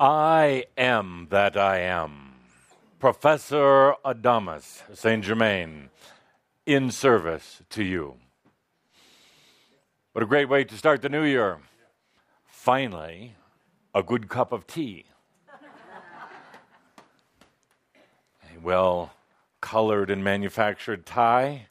I 0.00 0.66
am 0.76 1.26
that 1.30 1.56
I 1.56 1.80
am. 1.80 2.34
Professor 3.00 3.94
Adamus 4.04 4.82
Saint 4.96 5.24
Germain, 5.24 5.90
in 6.64 6.92
service 6.92 7.62
to 7.70 7.82
you. 7.82 8.14
What 10.12 10.22
a 10.22 10.26
great 10.26 10.48
way 10.48 10.62
to 10.62 10.76
start 10.76 11.02
the 11.02 11.08
new 11.08 11.24
year. 11.24 11.58
Finally, 12.46 13.34
a 13.92 14.04
good 14.04 14.28
cup 14.28 14.52
of 14.52 14.68
tea. 14.68 15.06
a 18.44 18.60
well 18.62 19.14
colored 19.60 20.10
and 20.10 20.22
manufactured 20.22 21.06
tie, 21.06 21.66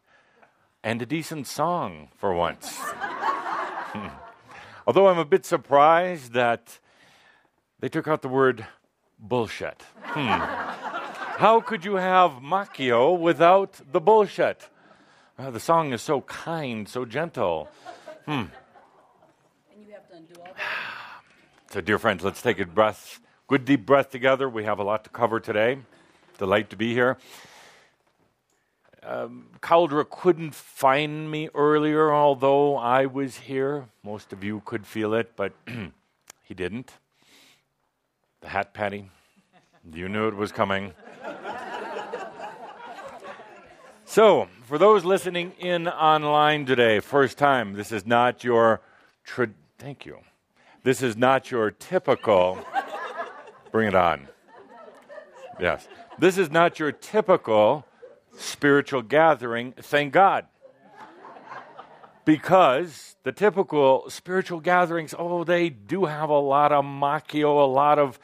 and 0.83 1.01
a 1.01 1.05
decent 1.05 1.47
song 1.47 2.09
for 2.17 2.33
once. 2.33 2.77
Although 4.85 5.07
I'm 5.07 5.17
a 5.17 5.23
bit 5.23 5.45
surprised 5.45 6.33
that 6.33 6.79
they 7.79 7.89
took 7.89 8.07
out 8.07 8.21
the 8.21 8.27
word 8.27 8.65
bullshit. 9.19 9.83
Hmm. 10.01 10.27
How 11.37 11.61
could 11.61 11.85
you 11.85 11.95
have 11.95 12.41
macchio 12.41 13.17
without 13.17 13.79
the 13.91 14.01
bullshit? 14.01 14.69
Uh, 15.37 15.51
the 15.51 15.59
song 15.59 15.93
is 15.93 16.01
so 16.01 16.21
kind, 16.21 16.89
so 16.89 17.05
gentle. 17.05 17.69
Hmm. 18.25 18.43
So, 21.69 21.81
dear 21.81 21.99
friends, 21.99 22.23
let's 22.23 22.41
take 22.41 22.59
a 22.59 22.65
breath, 22.65 23.19
good 23.45 23.65
deep 23.65 23.85
breath 23.85 24.09
together. 24.09 24.47
We 24.47 24.63
have 24.63 24.79
a 24.79 24.83
lot 24.83 25.03
to 25.03 25.09
cover 25.09 25.41
today. 25.41 25.79
Delight 26.37 26.69
to 26.69 26.77
be 26.77 26.93
here. 26.93 27.17
Um, 29.03 29.49
Cauldre 29.61 30.09
couldn't 30.09 30.55
find 30.55 31.29
me 31.29 31.49
earlier, 31.53 32.13
although 32.13 32.77
I 32.77 33.05
was 33.05 33.35
here. 33.35 33.89
Most 34.01 34.31
of 34.31 34.45
you 34.45 34.61
could 34.63 34.87
feel 34.87 35.13
it, 35.13 35.35
but 35.35 35.51
he 36.41 36.53
didn't 36.53 36.93
the 38.41 38.47
hat 38.47 38.73
patty. 38.73 39.09
You 39.93 40.09
knew 40.09 40.27
it 40.27 40.35
was 40.35 40.51
coming. 40.51 40.93
so, 44.05 44.47
for 44.65 44.77
those 44.77 45.05
listening 45.05 45.53
in 45.59 45.87
online 45.87 46.65
today, 46.65 46.99
first 46.99 47.37
time, 47.37 47.73
this 47.73 47.91
is 47.91 48.05
not 48.05 48.43
your 48.43 48.81
tra- 49.23 49.49
thank 49.77 50.05
you. 50.05 50.19
This 50.83 51.01
is 51.01 51.15
not 51.15 51.51
your 51.51 51.71
typical 51.71 52.65
bring 53.71 53.87
it 53.89 53.95
on. 53.95 54.27
Yes. 55.59 55.87
This 56.17 56.37
is 56.37 56.49
not 56.49 56.79
your 56.79 56.91
typical 56.91 57.85
spiritual 58.37 59.01
gathering, 59.01 59.73
thank 59.73 60.13
God. 60.13 60.45
Because 62.27 63.15
the 63.23 63.31
typical 63.31 64.09
spiritual 64.09 64.59
gatherings, 64.59 65.15
oh, 65.17 65.45
they 65.45 65.69
do 65.69 66.03
have 66.03 66.29
a 66.29 66.37
lot 66.37 66.73
of 66.73 66.83
macchio, 66.83 67.63
a 67.63 67.71
lot 67.71 67.99
of 67.99 68.19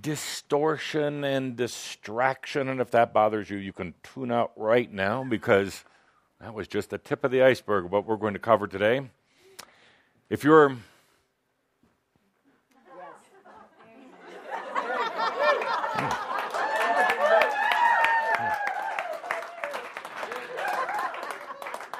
distortion 0.00 1.22
and 1.22 1.54
distraction. 1.54 2.66
And 2.70 2.80
if 2.80 2.90
that 2.92 3.12
bothers 3.12 3.50
you, 3.50 3.58
you 3.58 3.74
can 3.74 3.92
tune 4.02 4.32
out 4.32 4.52
right 4.56 4.90
now 4.90 5.22
because 5.22 5.84
that 6.40 6.54
was 6.54 6.66
just 6.66 6.88
the 6.88 6.96
tip 6.96 7.24
of 7.24 7.30
the 7.30 7.42
iceberg 7.42 7.84
of 7.84 7.92
what 7.92 8.06
we're 8.06 8.16
going 8.16 8.32
to 8.32 8.40
cover 8.40 8.66
today. 8.66 9.02
If 10.30 10.42
you're 10.42 10.74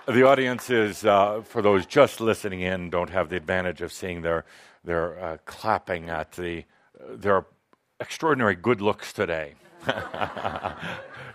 The 0.07 0.23
audience 0.23 0.69
is, 0.69 1.07
uh, 1.07 1.41
for 1.47 1.63
those 1.63 1.87
just 1.87 2.21
listening 2.21 2.61
in, 2.61 2.91
don't 2.91 3.09
have 3.09 3.31
the 3.31 3.37
advantage 3.37 3.81
of 3.81 3.91
seeing 3.91 4.21
their, 4.21 4.45
their 4.85 5.19
uh, 5.19 5.39
clapping 5.47 6.11
at 6.11 6.33
the, 6.33 6.65
their 7.09 7.47
extraordinary 7.99 8.55
good 8.55 8.83
looks 8.83 9.15
today. 9.15 9.55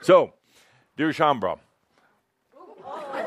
so, 0.03 0.34
dear 0.97 1.09
Shaumbra, 1.09 1.58
I'll 2.85 3.18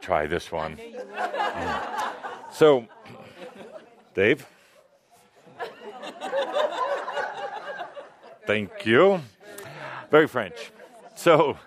try 0.00 0.26
this 0.26 0.52
one. 0.52 0.76
Mm. 0.76 2.12
So, 2.52 2.86
Dave? 4.14 4.46
Thank 8.46 8.86
you. 8.86 9.20
Very 10.12 10.28
French. 10.28 10.70
So, 11.16 11.58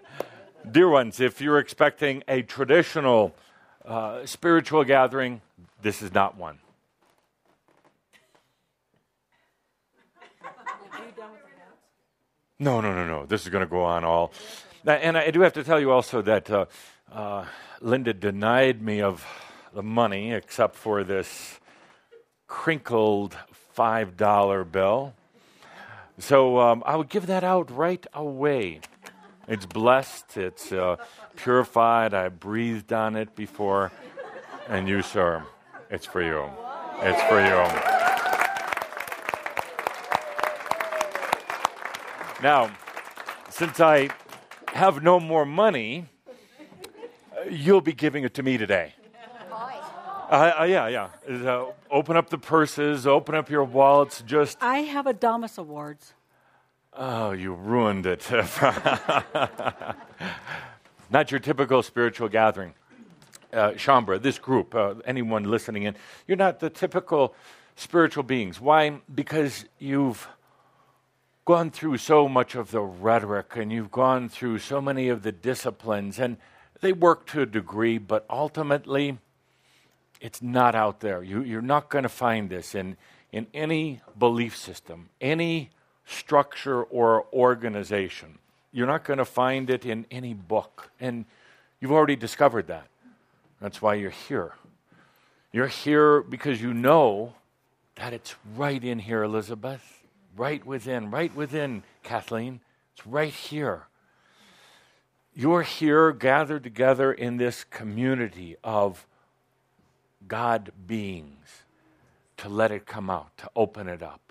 Dear 0.70 0.90
ones, 0.90 1.20
if 1.20 1.42
you're 1.42 1.58
expecting 1.58 2.24
a 2.28 2.44
traditional 2.44 3.36
uh, 3.84 4.26
spiritual 4.26 4.84
gathering, 4.84 5.42
this 5.82 6.04
is 6.04 6.14
not 6.14 6.38
one. 6.38 6.60
No, 12.60 12.80
no, 12.80 12.94
no, 12.94 13.08
no. 13.08 13.26
This 13.26 13.42
is 13.42 13.50
going 13.50 13.64
to 13.64 13.70
go 13.70 13.84
on 13.84 14.04
all. 14.04 14.34
And 14.86 15.18
I 15.18 15.32
do 15.32 15.42
have 15.42 15.54
to 15.54 15.64
tell 15.64 15.80
you 15.80 15.90
also 15.90 16.22
that 16.22 16.50
uh, 16.52 16.66
uh, 17.12 17.46
Linda 17.82 18.14
denied 18.14 18.84
me 18.84 19.02
of 19.02 19.26
the 19.74 19.82
money 19.82 20.32
except 20.32 20.76
for 20.76 21.04
this 21.04 21.60
crinkled 22.46 23.36
$5 23.76 24.72
bill. 24.72 25.14
So 26.20 26.60
um, 26.60 26.84
I 26.86 26.98
would 26.98 27.10
give 27.10 27.26
that 27.26 27.44
out 27.44 27.76
right 27.76 28.06
away. 28.14 28.82
It's 29.48 29.66
blessed, 29.66 30.38
it's 30.38 30.72
uh, 30.72 30.98
purified. 31.36 32.14
I 32.14 32.30
breathed 32.30 32.94
on 32.94 33.16
it 33.16 33.36
before. 33.36 33.92
And 34.70 34.88
you, 34.88 35.02
sir, 35.02 35.44
it's 35.90 36.06
for 36.06 36.22
you. 36.22 36.46
It's 37.02 37.22
for 37.24 37.42
you. 37.42 38.02
Now, 42.42 42.72
since 43.50 43.80
I 43.80 44.10
have 44.68 45.04
no 45.04 45.20
more 45.20 45.46
money, 45.46 46.06
you'll 47.50 47.82
be 47.82 47.94
giving 47.94 48.24
it 48.24 48.34
to 48.36 48.44
me 48.44 48.58
today. 48.58 48.94
Uh, 50.32 50.62
uh, 50.62 50.64
yeah, 50.64 50.88
yeah. 50.88 51.10
Uh, 51.30 51.66
open 51.90 52.16
up 52.16 52.30
the 52.30 52.38
purses, 52.38 53.06
open 53.06 53.36
up 53.36 53.50
your 53.50 53.66
wallets. 53.66 54.24
Just 54.26 54.58
I 54.62 54.80
have 54.80 55.06
Adamus 55.06 55.58
Awards. 55.58 56.14
Oh, 56.94 57.32
you 57.32 57.54
ruined 57.54 58.06
it. 58.06 58.30
Not 61.10 61.32
your 61.32 61.40
typical 61.40 61.84
spiritual 61.84 62.28
gathering. 62.28 62.74
Uh, 63.54 63.72
Shaumbra, 63.72 64.22
this 64.22 64.38
group, 64.38 64.76
uh, 64.76 64.96
anyone 65.06 65.46
listening 65.46 65.84
in, 65.84 65.96
you're 66.26 66.38
not 66.38 66.62
the 66.62 66.70
typical 66.70 67.36
spiritual 67.76 68.24
beings. 68.24 68.62
Why? 68.62 69.02
Because 69.14 69.66
you've 69.78 70.26
gone 71.44 71.70
through 71.70 71.98
so 71.98 72.30
much 72.30 72.56
of 72.56 72.72
the 72.72 72.80
rhetoric 72.80 73.58
and 73.58 73.70
you've 73.70 73.92
gone 73.92 74.30
through 74.30 74.60
so 74.60 74.80
many 74.80 75.10
of 75.10 75.24
the 75.24 75.34
disciplines, 75.34 76.18
and 76.18 76.38
they 76.80 76.94
work 76.94 77.26
to 77.28 77.42
a 77.42 77.46
degree, 77.46 77.98
but 77.98 78.26
ultimately, 78.30 79.18
it's 80.22 80.42
not 80.42 80.74
out 80.74 81.02
there. 81.02 81.22
You, 81.22 81.42
you're 81.42 81.62
not 81.62 81.90
going 81.90 82.04
to 82.04 82.10
find 82.10 82.50
this 82.50 82.74
in, 82.74 82.96
in 83.34 83.48
any 83.54 84.00
belief 84.18 84.56
system, 84.56 85.10
any 85.20 85.72
structure 86.12 86.84
or 86.84 87.26
organization. 87.34 88.38
You're 88.72 88.88
not 88.88 89.04
going 89.04 89.20
to 89.20 89.26
find 89.26 89.70
it 89.70 89.86
in 89.86 90.06
any 90.12 90.34
book. 90.34 90.92
And 91.00 91.26
you've 91.80 91.92
already 91.92 92.16
discovered 92.16 92.68
that. 92.68 92.88
That's 93.60 93.82
why 93.82 93.96
you're 93.96 94.10
here. 94.10 94.54
You're 95.52 95.68
here 95.68 96.22
because 96.22 96.62
you 96.62 96.74
know 96.74 97.34
that 97.96 98.14
it's 98.14 98.36
right 98.56 98.84
in 98.84 99.00
here, 99.00 99.24
Elizabeth. 99.24 100.00
Right 100.38 100.66
within, 100.66 101.12
right 101.12 101.36
within, 101.36 101.84
Kathleen. 102.04 102.62
It's 102.96 103.06
right 103.06 103.34
here. 103.34 103.88
You're 105.34 105.64
here 105.64 106.12
gathered 106.12 106.64
together 106.64 107.12
in 107.12 107.38
this 107.38 107.64
community 107.66 108.56
of 108.64 109.06
God 110.28 110.72
beings 110.88 111.64
to 112.38 112.50
let 112.50 112.72
it 112.72 112.86
come 112.86 113.10
out, 113.10 113.38
to 113.38 113.50
open 113.56 113.88
it 113.88 114.02
up. 114.02 114.31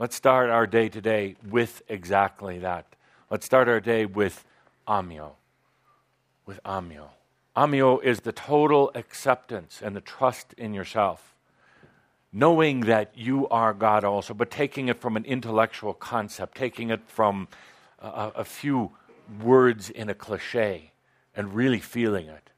Let's 0.00 0.14
start 0.14 0.48
our 0.48 0.68
day 0.68 0.88
today 0.88 1.34
with 1.50 1.82
exactly 1.88 2.60
that. 2.60 2.86
Let's 3.30 3.44
start 3.44 3.68
our 3.68 3.80
day 3.80 4.06
with 4.06 4.44
Amio. 4.86 5.32
With 6.46 6.62
Amio. 6.62 7.08
Amio 7.56 8.00
is 8.00 8.20
the 8.20 8.30
total 8.30 8.92
acceptance 8.94 9.80
and 9.82 9.96
the 9.96 10.00
trust 10.00 10.52
in 10.52 10.72
yourself. 10.72 11.34
Knowing 12.32 12.82
that 12.82 13.10
you 13.16 13.48
are 13.48 13.74
God 13.74 14.04
also, 14.04 14.34
but 14.34 14.52
taking 14.52 14.88
it 14.88 15.00
from 15.00 15.16
an 15.16 15.24
intellectual 15.24 15.94
concept, 15.94 16.56
taking 16.56 16.90
it 16.90 17.00
from 17.08 17.48
a, 17.98 18.30
a 18.36 18.44
few 18.44 18.92
words 19.42 19.90
in 19.90 20.08
a 20.08 20.14
cliche 20.14 20.92
and 21.34 21.56
really 21.56 21.80
feeling 21.80 22.28
it. 22.28 22.50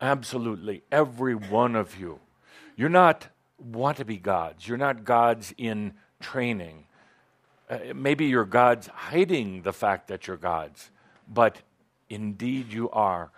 Absolutely, 0.00 0.82
every 0.90 1.34
one 1.34 1.76
of 1.76 2.00
you. 2.00 2.20
You're 2.74 2.88
not 2.88 3.26
want 3.58 3.98
to 3.98 4.04
be 4.06 4.16
gods. 4.16 4.66
You're 4.66 4.78
not 4.78 5.04
gods 5.04 5.52
in 5.58 5.92
training. 6.20 6.84
Uh, 7.68 7.78
maybe 7.94 8.26
you're 8.26 8.44
God's 8.44 8.86
hiding 8.86 9.62
the 9.62 9.72
fact 9.72 10.08
that 10.08 10.26
you're 10.26 10.36
God's, 10.36 10.90
but 11.28 11.62
indeed 12.08 12.72
you 12.72 12.88
are. 12.90 13.30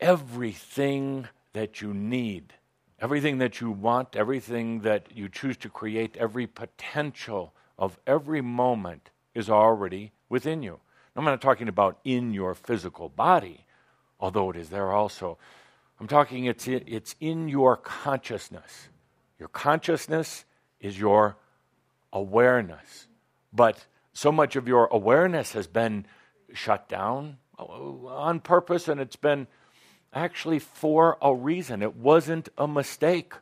Everything 0.00 1.28
that 1.52 1.80
you 1.80 1.92
need 1.92 2.54
everything 3.02 3.38
that 3.38 3.60
you 3.60 3.70
want, 3.72 4.14
everything 4.14 4.80
that 4.82 5.08
you 5.12 5.28
choose 5.28 5.56
to 5.56 5.68
create, 5.68 6.16
every 6.16 6.46
potential 6.46 7.52
of 7.76 7.98
every 8.06 8.40
moment 8.40 9.10
is 9.34 9.50
already 9.50 10.12
within 10.28 10.62
you. 10.62 10.78
I'm 11.16 11.24
not 11.24 11.42
talking 11.42 11.68
about 11.68 11.98
in 12.04 12.32
your 12.32 12.54
physical 12.54 13.08
body, 13.08 13.66
although 14.20 14.50
it 14.50 14.56
is 14.56 14.70
there 14.70 14.92
also. 14.92 15.36
I'm 16.00 16.06
talking 16.06 16.44
it's, 16.44 16.68
it's 16.68 17.16
in 17.20 17.48
your 17.48 17.76
consciousness. 17.76 18.88
Your 19.38 19.48
consciousness 19.48 20.44
is 20.80 20.98
your 20.98 21.36
awareness. 22.12 23.06
But 23.52 23.86
so 24.12 24.30
much 24.32 24.56
of 24.56 24.68
your 24.68 24.86
awareness 24.86 25.52
has 25.52 25.66
been 25.66 26.06
shut 26.52 26.88
down 26.88 27.38
uh, 27.58 27.64
on 27.64 28.40
purpose, 28.40 28.88
and 28.88 29.00
it's 29.00 29.16
been 29.16 29.46
actually 30.12 30.58
for 30.58 31.18
a 31.22 31.34
reason. 31.34 31.82
It 31.82 31.96
wasn't 31.96 32.48
a 32.58 32.68
mistake, 32.68 33.34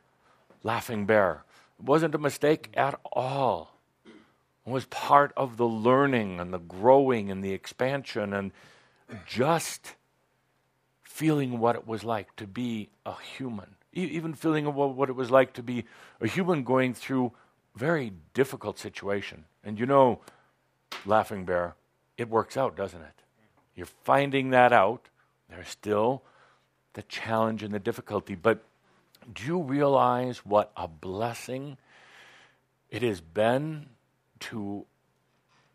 Laughing 0.63 1.05
Bear. 1.05 1.43
It 1.79 1.85
wasn't 1.85 2.15
a 2.15 2.19
mistake 2.19 2.69
at 2.75 2.99
all. 3.11 3.77
It 4.05 4.69
was 4.69 4.85
part 4.85 5.33
of 5.35 5.57
the 5.57 5.65
learning 5.65 6.39
and 6.39 6.53
the 6.53 6.59
growing 6.59 7.31
and 7.31 7.43
the 7.43 7.51
expansion 7.51 8.33
and 8.33 8.51
just 9.25 9.95
feeling 11.01 11.59
what 11.59 11.75
it 11.75 11.87
was 11.87 12.03
like 12.03 12.35
to 12.37 12.47
be 12.47 12.89
a 13.05 13.13
human, 13.19 13.75
even 13.91 14.33
feeling 14.33 14.73
what 14.73 15.09
it 15.09 15.15
was 15.15 15.29
like 15.29 15.53
to 15.53 15.63
be 15.63 15.85
a 16.21 16.27
human 16.27 16.63
going 16.63 16.93
through 16.93 17.33
very 17.75 18.13
difficult 18.33 18.79
situation. 18.79 19.45
And 19.63 19.79
you 19.79 19.85
know, 19.85 20.19
Laughing 21.05 21.45
Bear, 21.45 21.75
it 22.17 22.29
works 22.29 22.57
out, 22.57 22.75
doesn't 22.75 23.01
it? 23.01 23.23
You're 23.75 23.85
finding 23.85 24.49
that 24.51 24.73
out. 24.73 25.09
There's 25.49 25.69
still 25.69 26.23
the 26.93 27.01
challenge 27.03 27.63
and 27.63 27.73
the 27.73 27.79
difficulty, 27.79 28.35
but 28.35 28.63
do 29.33 29.45
you 29.45 29.61
realize 29.61 30.39
what 30.39 30.71
a 30.75 30.87
blessing 30.87 31.77
it 32.89 33.01
has 33.01 33.21
been 33.21 33.87
to 34.39 34.85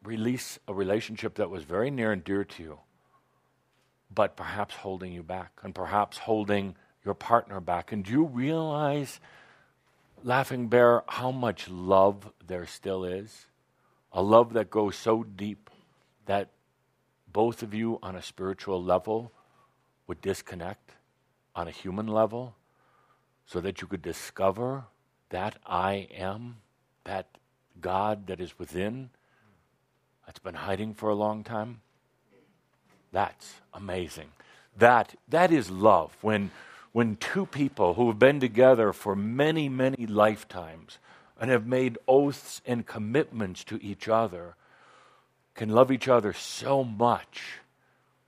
release 0.02 0.58
a 0.68 0.74
relationship 0.74 1.36
that 1.36 1.48
was 1.48 1.64
very 1.64 1.90
near 1.90 2.12
and 2.12 2.22
dear 2.22 2.44
to 2.44 2.62
you? 2.62 2.78
but 4.14 4.36
perhaps 4.36 4.74
holding 4.76 5.12
you 5.12 5.22
back 5.22 5.52
and 5.62 5.74
perhaps 5.74 6.18
holding 6.18 6.74
your 7.04 7.14
partner 7.14 7.60
back. 7.60 7.92
And 7.92 8.04
do 8.04 8.10
you 8.10 8.24
realize, 8.24 9.20
Laughing 10.26 10.66
Bear, 10.66 11.04
how 11.06 11.30
much 11.30 11.68
love 11.68 12.32
there 12.44 12.66
still 12.66 13.04
is? 13.04 13.46
A 14.10 14.20
love 14.20 14.54
that 14.54 14.70
goes 14.70 14.96
so 14.96 15.22
deep 15.22 15.70
that 16.24 16.50
both 17.32 17.62
of 17.62 17.72
you 17.72 18.00
on 18.02 18.16
a 18.16 18.22
spiritual 18.22 18.82
level 18.82 19.30
would 20.08 20.20
disconnect 20.20 20.90
on 21.54 21.68
a 21.68 21.70
human 21.70 22.08
level 22.08 22.56
so 23.46 23.60
that 23.60 23.80
you 23.80 23.86
could 23.86 24.02
discover 24.02 24.86
that 25.28 25.58
I 25.64 26.08
am, 26.12 26.56
that 27.04 27.28
God 27.80 28.26
that 28.26 28.40
is 28.40 28.58
within, 28.58 29.10
that's 30.26 30.40
been 30.40 30.54
hiding 30.54 30.94
for 30.94 31.08
a 31.08 31.14
long 31.14 31.44
time. 31.44 31.82
That's 33.12 33.60
amazing. 33.72 34.30
That, 34.76 35.14
that 35.28 35.52
is 35.52 35.70
love. 35.70 36.16
When, 36.20 36.50
when 36.96 37.14
two 37.16 37.44
people 37.44 37.92
who 37.92 38.08
have 38.08 38.18
been 38.18 38.40
together 38.40 38.90
for 38.90 39.14
many, 39.14 39.68
many 39.68 40.06
lifetimes 40.06 40.96
and 41.38 41.50
have 41.50 41.66
made 41.66 41.98
oaths 42.08 42.62
and 42.64 42.86
commitments 42.86 43.62
to 43.62 43.78
each 43.82 44.08
other 44.08 44.54
can 45.54 45.68
love 45.68 45.92
each 45.92 46.08
other 46.08 46.32
so 46.32 46.82
much 46.82 47.58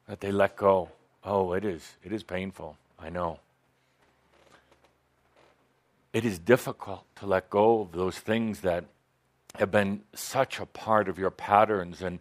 that 0.07 0.21
they 0.21 0.31
let 0.31 0.55
go. 0.55 0.91
Oh, 1.25 1.55
it 1.55 1.65
is. 1.65 1.97
It 2.05 2.13
is 2.13 2.23
painful. 2.23 2.77
I 2.99 3.09
know. 3.09 3.41
It 6.13 6.27
is 6.27 6.39
difficult 6.39 7.05
to 7.21 7.27
let 7.27 7.49
go 7.49 7.81
of 7.81 7.93
those 7.93 8.19
things 8.19 8.61
that 8.61 8.85
have 9.55 9.71
been 9.71 10.03
such 10.15 10.61
a 10.61 10.67
part 10.67 11.09
of 11.09 11.19
your 11.19 11.31
patterns 11.31 12.03
and 12.03 12.19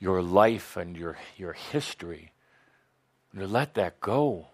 your 0.00 0.20
life 0.20 0.76
and 0.76 0.96
your, 0.96 1.16
your 1.36 1.52
history. 1.52 2.32
To 3.38 3.46
let 3.46 3.74
that 3.74 4.00
go 4.00 4.48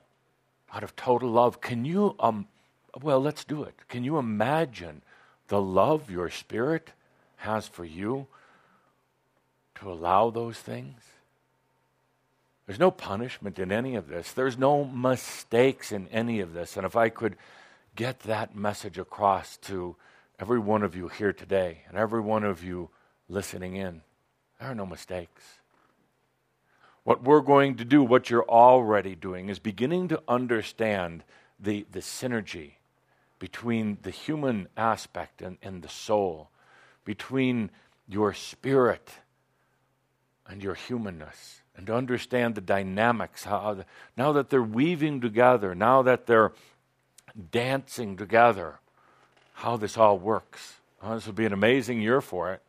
out 0.73 0.83
of 0.83 0.97
total 0.97 1.31
love. 1.31 1.61
Can 1.61 1.85
you, 1.85 2.15
um, 2.21 2.47
well, 3.01 3.21
let's 3.21 3.45
do 3.45 3.63
it. 3.63 3.75
Can 3.89 4.05
you 4.05 4.19
imagine 4.19 5.03
the 5.49 5.61
love 5.61 6.11
your 6.11 6.31
spirit 6.31 6.91
has 7.37 7.69
for 7.69 7.85
you 7.85 8.27
to 9.77 9.91
allow 9.91 10.31
those 10.31 10.59
things? 10.59 11.01
There's 12.67 12.81
no 12.81 12.91
punishment 12.91 13.59
in 13.59 13.71
any 13.71 13.95
of 13.95 14.09
this. 14.09 14.33
There's 14.33 14.59
no 14.59 14.85
mistakes 14.85 15.93
in 15.93 16.09
any 16.09 16.41
of 16.41 16.53
this. 16.53 16.77
And 16.77 16.85
if 16.85 16.97
I 16.97 17.09
could 17.09 17.37
get 17.95 18.21
that 18.21 18.57
message 18.57 18.99
across 18.99 19.57
to 19.59 19.95
every 20.41 20.59
one 20.59 20.83
of 20.83 20.97
you 20.97 21.09
here 21.09 21.33
today 21.33 21.83
and 21.89 21.97
every 21.97 22.21
one 22.21 22.43
of 22.43 22.65
you 22.65 22.91
listening 23.29 23.77
in, 23.77 24.03
there 24.59 24.71
are 24.71 24.75
no 24.75 24.87
mistakes. 24.87 25.43
What 27.07 27.23
we're 27.23 27.41
going 27.41 27.77
to 27.77 27.85
do, 27.85 28.03
what 28.03 28.31
you're 28.31 28.49
already 28.49 29.15
doing, 29.15 29.49
is 29.49 29.61
beginning 29.61 30.09
to 30.09 30.21
understand 30.27 31.23
the, 31.61 31.87
the 31.93 32.01
synergy 32.01 32.73
between 33.39 33.99
the 34.03 34.11
human 34.11 34.67
aspect 34.77 35.41
and, 35.41 35.57
and 35.63 35.83
the 35.83 35.89
soul, 35.89 36.51
between 37.05 37.71
your 38.09 38.35
spirit 38.35 39.09
and 40.49 40.65
your 40.65 40.75
humanness, 40.75 41.61
and 41.77 41.87
to 41.87 41.95
understand 41.95 42.57
the 42.57 42.61
dynamics. 42.61 43.45
How 43.45 43.75
the, 43.75 43.85
now 44.17 44.33
that 44.33 44.51
they're 44.51 44.61
weaving 44.61 45.21
together, 45.21 45.77
now 45.77 46.03
that 46.03 46.27
they're 46.27 46.55
dancing 47.53 48.17
together, 48.17 48.81
how 49.53 49.77
this 49.77 49.97
all 49.97 50.19
works. 50.19 50.81
this 51.09 51.27
will 51.27 51.35
be 51.35 51.47
an 51.47 51.53
amazing 51.53 52.03
year 52.03 52.21
for 52.21 52.53
it 52.53 52.63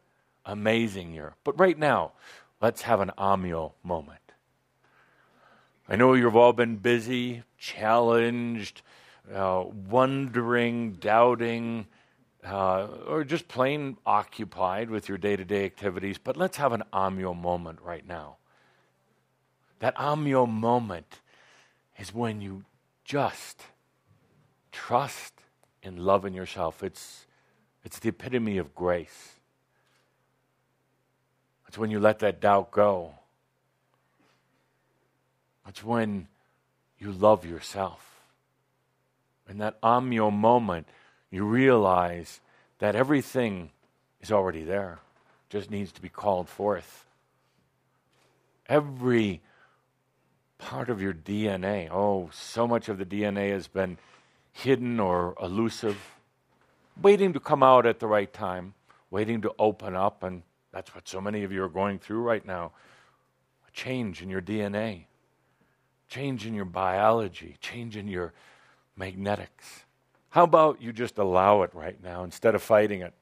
amazing 0.45 1.11
year. 1.11 1.33
But 1.43 1.59
right 1.59 1.77
now, 1.77 2.13
let's 2.61 2.83
have 2.83 3.01
an 3.01 3.11
Amio 3.17 3.73
moment. 3.83 4.26
I 5.89 5.95
know 5.95 6.13
you've 6.13 6.35
all 6.35 6.53
been 6.53 6.75
busy, 6.75 7.43
challenged, 7.57 8.81
uh, 9.33 9.63
wondering, 9.89 10.93
doubting, 10.93 11.87
uh, 12.45 12.87
or 13.07 13.23
just 13.23 13.47
plain 13.47 13.97
occupied 14.05 14.89
with 14.89 15.07
your 15.07 15.17
day 15.17 15.35
to 15.35 15.45
day 15.45 15.65
activities, 15.65 16.17
but 16.17 16.35
let's 16.35 16.57
have 16.57 16.73
an 16.73 16.83
Amio 16.91 17.35
moment 17.35 17.79
right 17.81 18.05
now. 18.05 18.35
That 19.79 19.95
Amio 19.95 20.49
moment 20.49 21.19
is 21.97 22.13
when 22.13 22.41
you 22.41 22.65
just 23.05 23.61
trust 24.71 25.33
in 25.81 26.33
yourself. 26.33 26.83
It's, 26.83 27.25
it's 27.83 27.99
the 27.99 28.09
epitome 28.09 28.57
of 28.57 28.75
grace. 28.75 29.35
It's 31.67 31.77
when 31.77 31.91
you 31.91 31.99
let 31.99 32.19
that 32.19 32.41
doubt 32.41 32.71
go. 32.71 33.15
That's 35.67 35.83
when 35.83 36.29
you 36.97 37.11
love 37.11 37.45
yourself. 37.45 38.21
In 39.49 39.57
that 39.57 39.79
amio 39.81 40.31
moment, 40.31 40.87
you 41.29 41.43
realize 41.43 42.39
that 42.79 42.95
everything 42.95 43.71
is 44.21 44.31
already 44.31 44.63
there, 44.63 44.99
just 45.49 45.69
needs 45.69 45.91
to 45.91 46.01
be 46.01 46.07
called 46.07 46.47
forth. 46.47 47.05
Every 48.69 49.41
part 50.57 50.89
of 50.89 51.01
your 51.01 51.13
DNA, 51.13 51.89
oh, 51.91 52.29
so 52.31 52.65
much 52.65 52.87
of 52.87 52.97
the 52.97 53.05
DNA 53.05 53.51
has 53.51 53.67
been 53.67 53.97
hidden 54.53 55.01
or 55.01 55.35
elusive, 55.41 55.97
waiting 57.01 57.33
to 57.33 57.41
come 57.41 57.61
out 57.61 57.85
at 57.85 57.99
the 57.99 58.07
right 58.07 58.31
time, 58.31 58.73
waiting 59.11 59.41
to 59.41 59.53
open 59.59 59.97
up 59.97 60.23
and 60.23 60.43
that's 60.71 60.95
what 60.95 61.09
so 61.09 61.19
many 61.19 61.43
of 61.43 61.51
you 61.51 61.61
are 61.61 61.69
going 61.69 61.99
through 61.99 62.21
right 62.21 62.45
now. 62.45 62.71
A 63.67 63.71
change 63.71 64.21
in 64.21 64.29
your 64.29 64.41
DNA, 64.41 65.07
change 66.07 66.45
in 66.45 66.53
your 66.53 66.65
biology, 66.65 67.57
change 67.59 67.97
in 67.97 68.07
your 68.07 68.33
magnetics. 68.95 69.83
How 70.29 70.43
about 70.43 70.81
you 70.81 70.93
just 70.93 71.17
allow 71.17 71.63
it 71.63 71.73
right 71.73 72.01
now 72.03 72.23
instead 72.23 72.55
of 72.55 72.61
fighting 72.61 73.01
it? 73.01 73.13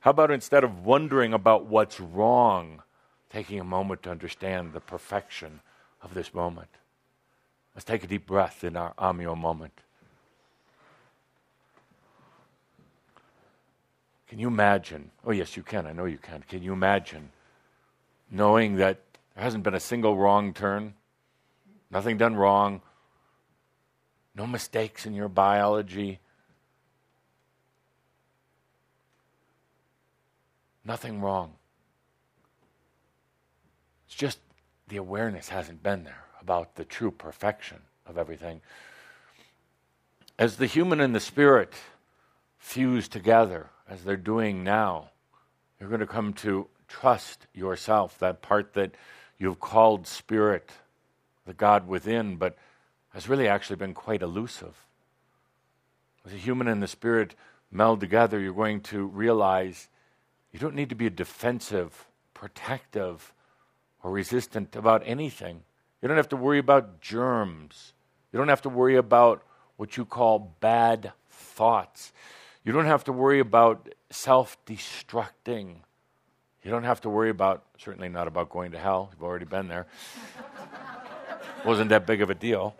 How 0.00 0.10
about 0.10 0.30
instead 0.30 0.64
of 0.64 0.84
wondering 0.84 1.32
about 1.32 1.66
what's 1.66 2.00
wrong, 2.00 2.82
taking 3.30 3.60
a 3.60 3.64
moment 3.64 4.02
to 4.04 4.10
understand 4.10 4.72
the 4.72 4.80
perfection 4.80 5.60
of 6.02 6.14
this 6.14 6.32
moment? 6.32 6.68
Let's 7.74 7.84
take 7.84 8.04
a 8.04 8.06
deep 8.06 8.26
breath 8.26 8.64
in 8.64 8.76
our 8.76 8.94
Amio 8.94 9.36
moment. 9.36 9.82
Can 14.28 14.38
you 14.38 14.48
imagine? 14.48 15.10
Oh, 15.24 15.32
yes, 15.32 15.56
you 15.56 15.62
can. 15.62 15.86
I 15.86 15.92
know 15.92 16.04
you 16.04 16.18
can. 16.18 16.44
Can 16.48 16.62
you 16.62 16.72
imagine 16.72 17.30
knowing 18.30 18.76
that 18.76 19.00
there 19.34 19.42
hasn't 19.42 19.64
been 19.64 19.74
a 19.74 19.80
single 19.80 20.16
wrong 20.16 20.54
turn, 20.54 20.94
nothing 21.90 22.16
done 22.16 22.36
wrong, 22.36 22.82
no 24.34 24.46
mistakes 24.46 25.06
in 25.06 25.14
your 25.14 25.28
biology, 25.28 26.20
nothing 30.84 31.20
wrong? 31.20 31.52
It's 34.06 34.16
just 34.16 34.38
the 34.88 34.96
awareness 34.96 35.48
hasn't 35.48 35.82
been 35.82 36.04
there 36.04 36.24
about 36.40 36.74
the 36.74 36.84
true 36.84 37.10
perfection 37.10 37.78
of 38.06 38.18
everything. 38.18 38.60
As 40.38 40.56
the 40.56 40.66
human 40.66 41.00
and 41.00 41.14
the 41.14 41.20
spirit 41.20 41.74
fuse 42.58 43.08
together, 43.08 43.70
as 43.88 44.04
they're 44.04 44.16
doing 44.16 44.64
now, 44.64 45.10
you're 45.78 45.88
going 45.88 46.00
to 46.00 46.06
come 46.06 46.32
to 46.34 46.68
trust 46.88 47.46
yourself, 47.54 48.18
that 48.18 48.42
part 48.42 48.74
that 48.74 48.94
you've 49.38 49.60
called 49.60 50.06
spirit, 50.06 50.70
the 51.50 51.54
God 51.54 51.88
within, 51.88 52.36
but 52.36 52.56
has 53.12 53.28
really 53.28 53.48
actually 53.48 53.74
been 53.74 53.92
quite 53.92 54.22
elusive. 54.22 54.86
As 56.24 56.30
the 56.30 56.38
human 56.38 56.68
and 56.68 56.80
the 56.80 56.86
spirit 56.86 57.34
meld 57.72 57.98
together, 57.98 58.38
you're 58.38 58.52
going 58.52 58.82
to 58.82 59.04
realize 59.04 59.88
you 60.52 60.60
don't 60.60 60.76
need 60.76 60.90
to 60.90 60.94
be 60.94 61.06
a 61.06 61.10
defensive, 61.10 62.06
protective, 62.34 63.32
or 64.04 64.12
resistant 64.12 64.76
about 64.76 65.02
anything. 65.04 65.64
You 66.00 66.06
don't 66.06 66.18
have 66.18 66.28
to 66.28 66.36
worry 66.36 66.60
about 66.60 67.00
germs. 67.00 67.94
You 68.32 68.38
don't 68.38 68.48
have 68.48 68.62
to 68.62 68.68
worry 68.68 68.94
about 68.94 69.42
what 69.76 69.96
you 69.96 70.04
call 70.04 70.54
bad 70.60 71.12
thoughts. 71.30 72.12
You 72.64 72.70
don't 72.70 72.86
have 72.86 73.02
to 73.04 73.12
worry 73.12 73.40
about 73.40 73.88
self 74.10 74.56
destructing. 74.66 75.78
You 76.62 76.70
don't 76.70 76.84
have 76.84 77.00
to 77.00 77.10
worry 77.10 77.30
about, 77.30 77.64
certainly 77.76 78.08
not 78.08 78.28
about 78.28 78.50
going 78.50 78.70
to 78.70 78.78
hell. 78.78 79.10
You've 79.12 79.24
already 79.24 79.46
been 79.46 79.66
there. 79.66 79.88
Wasn't 81.64 81.90
that 81.90 82.06
big 82.06 82.22
of 82.22 82.30
a 82.30 82.34
deal. 82.34 82.74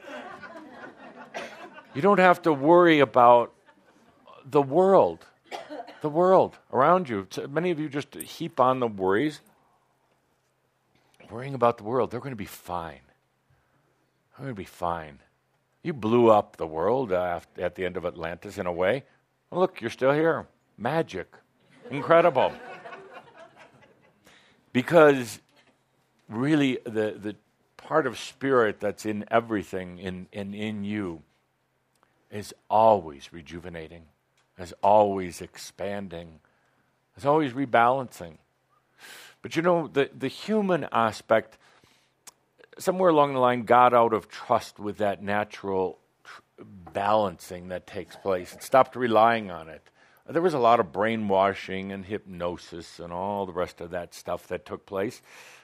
You 1.94 2.02
don't 2.02 2.18
have 2.18 2.42
to 2.42 2.52
worry 2.52 3.00
about 3.00 3.52
the 4.44 4.62
world, 4.62 5.26
the 6.00 6.08
world 6.08 6.56
around 6.72 7.08
you. 7.08 7.26
Many 7.48 7.70
of 7.70 7.80
you 7.80 7.88
just 7.88 8.14
heap 8.14 8.60
on 8.60 8.80
the 8.80 8.86
worries. 8.86 9.40
Worrying 11.30 11.54
about 11.54 11.78
the 11.78 11.84
world, 11.84 12.10
they're 12.10 12.20
going 12.20 12.32
to 12.32 12.36
be 12.36 12.44
fine. 12.44 13.00
They're 14.36 14.46
going 14.46 14.54
to 14.54 14.58
be 14.58 14.64
fine. 14.64 15.20
You 15.82 15.92
blew 15.92 16.30
up 16.30 16.56
the 16.56 16.66
world 16.66 17.12
uh, 17.12 17.40
at 17.56 17.74
the 17.74 17.84
end 17.84 17.96
of 17.96 18.04
Atlantis 18.04 18.58
in 18.58 18.66
a 18.66 18.72
way. 18.72 19.04
Well, 19.50 19.60
look, 19.60 19.80
you're 19.80 19.90
still 19.90 20.12
here. 20.12 20.46
Magic. 20.76 21.28
Incredible. 21.90 22.52
because 24.72 25.40
really, 26.28 26.78
the, 26.84 27.16
the 27.18 27.36
part 27.90 28.06
of 28.06 28.16
spirit 28.16 28.78
that's 28.78 29.04
in 29.04 29.24
everything 29.32 29.98
and 29.98 30.28
in, 30.30 30.54
in, 30.54 30.54
in 30.54 30.84
you 30.84 31.20
is 32.30 32.54
always 32.70 33.32
rejuvenating, 33.32 34.04
is 34.60 34.72
always 34.80 35.40
expanding, 35.40 36.38
is 37.16 37.26
always 37.26 37.52
rebalancing. 37.52 38.34
But 39.42 39.56
you 39.56 39.62
know, 39.62 39.88
the, 39.88 40.08
the 40.16 40.28
human 40.28 40.86
aspect, 40.92 41.58
somewhere 42.78 43.10
along 43.10 43.34
the 43.34 43.40
line, 43.40 43.64
got 43.64 43.92
out 43.92 44.12
of 44.12 44.28
trust 44.28 44.78
with 44.78 44.98
that 44.98 45.20
natural 45.20 45.98
tr- 46.22 46.42
balancing 46.92 47.70
that 47.70 47.88
takes 47.88 48.14
place. 48.14 48.52
It 48.52 48.62
stopped 48.62 48.94
relying 48.94 49.50
on 49.50 49.68
it. 49.68 49.82
There 50.28 50.42
was 50.42 50.54
a 50.54 50.60
lot 50.60 50.78
of 50.78 50.92
brainwashing 50.92 51.90
and 51.90 52.04
hypnosis 52.04 53.00
and 53.00 53.12
all 53.12 53.46
the 53.46 53.52
rest 53.52 53.80
of 53.80 53.90
that 53.90 54.14
stuff 54.14 54.46
that 54.46 54.64
took 54.64 54.86
place. 54.86 55.20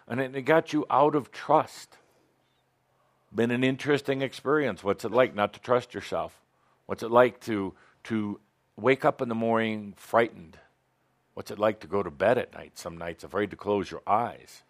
And 0.08 0.20
it 0.20 0.42
got 0.42 0.72
you 0.72 0.86
out 0.90 1.14
of 1.14 1.30
trust. 1.30 1.96
Been 3.34 3.50
an 3.50 3.64
interesting 3.64 4.22
experience. 4.22 4.82
What's 4.82 5.04
it 5.04 5.12
like 5.12 5.34
not 5.34 5.52
to 5.54 5.60
trust 5.60 5.94
yourself? 5.94 6.40
What's 6.86 7.02
it 7.02 7.10
like 7.10 7.40
to, 7.40 7.74
to 8.04 8.40
wake 8.76 9.04
up 9.04 9.20
in 9.20 9.28
the 9.28 9.34
morning 9.34 9.94
frightened? 9.96 10.58
What's 11.34 11.50
it 11.50 11.58
like 11.58 11.80
to 11.80 11.86
go 11.86 12.02
to 12.02 12.10
bed 12.10 12.38
at 12.38 12.54
night, 12.54 12.78
some 12.78 12.96
nights 12.96 13.24
afraid 13.24 13.50
to 13.50 13.56
close 13.56 13.90
your 13.90 14.02
eyes? 14.06 14.62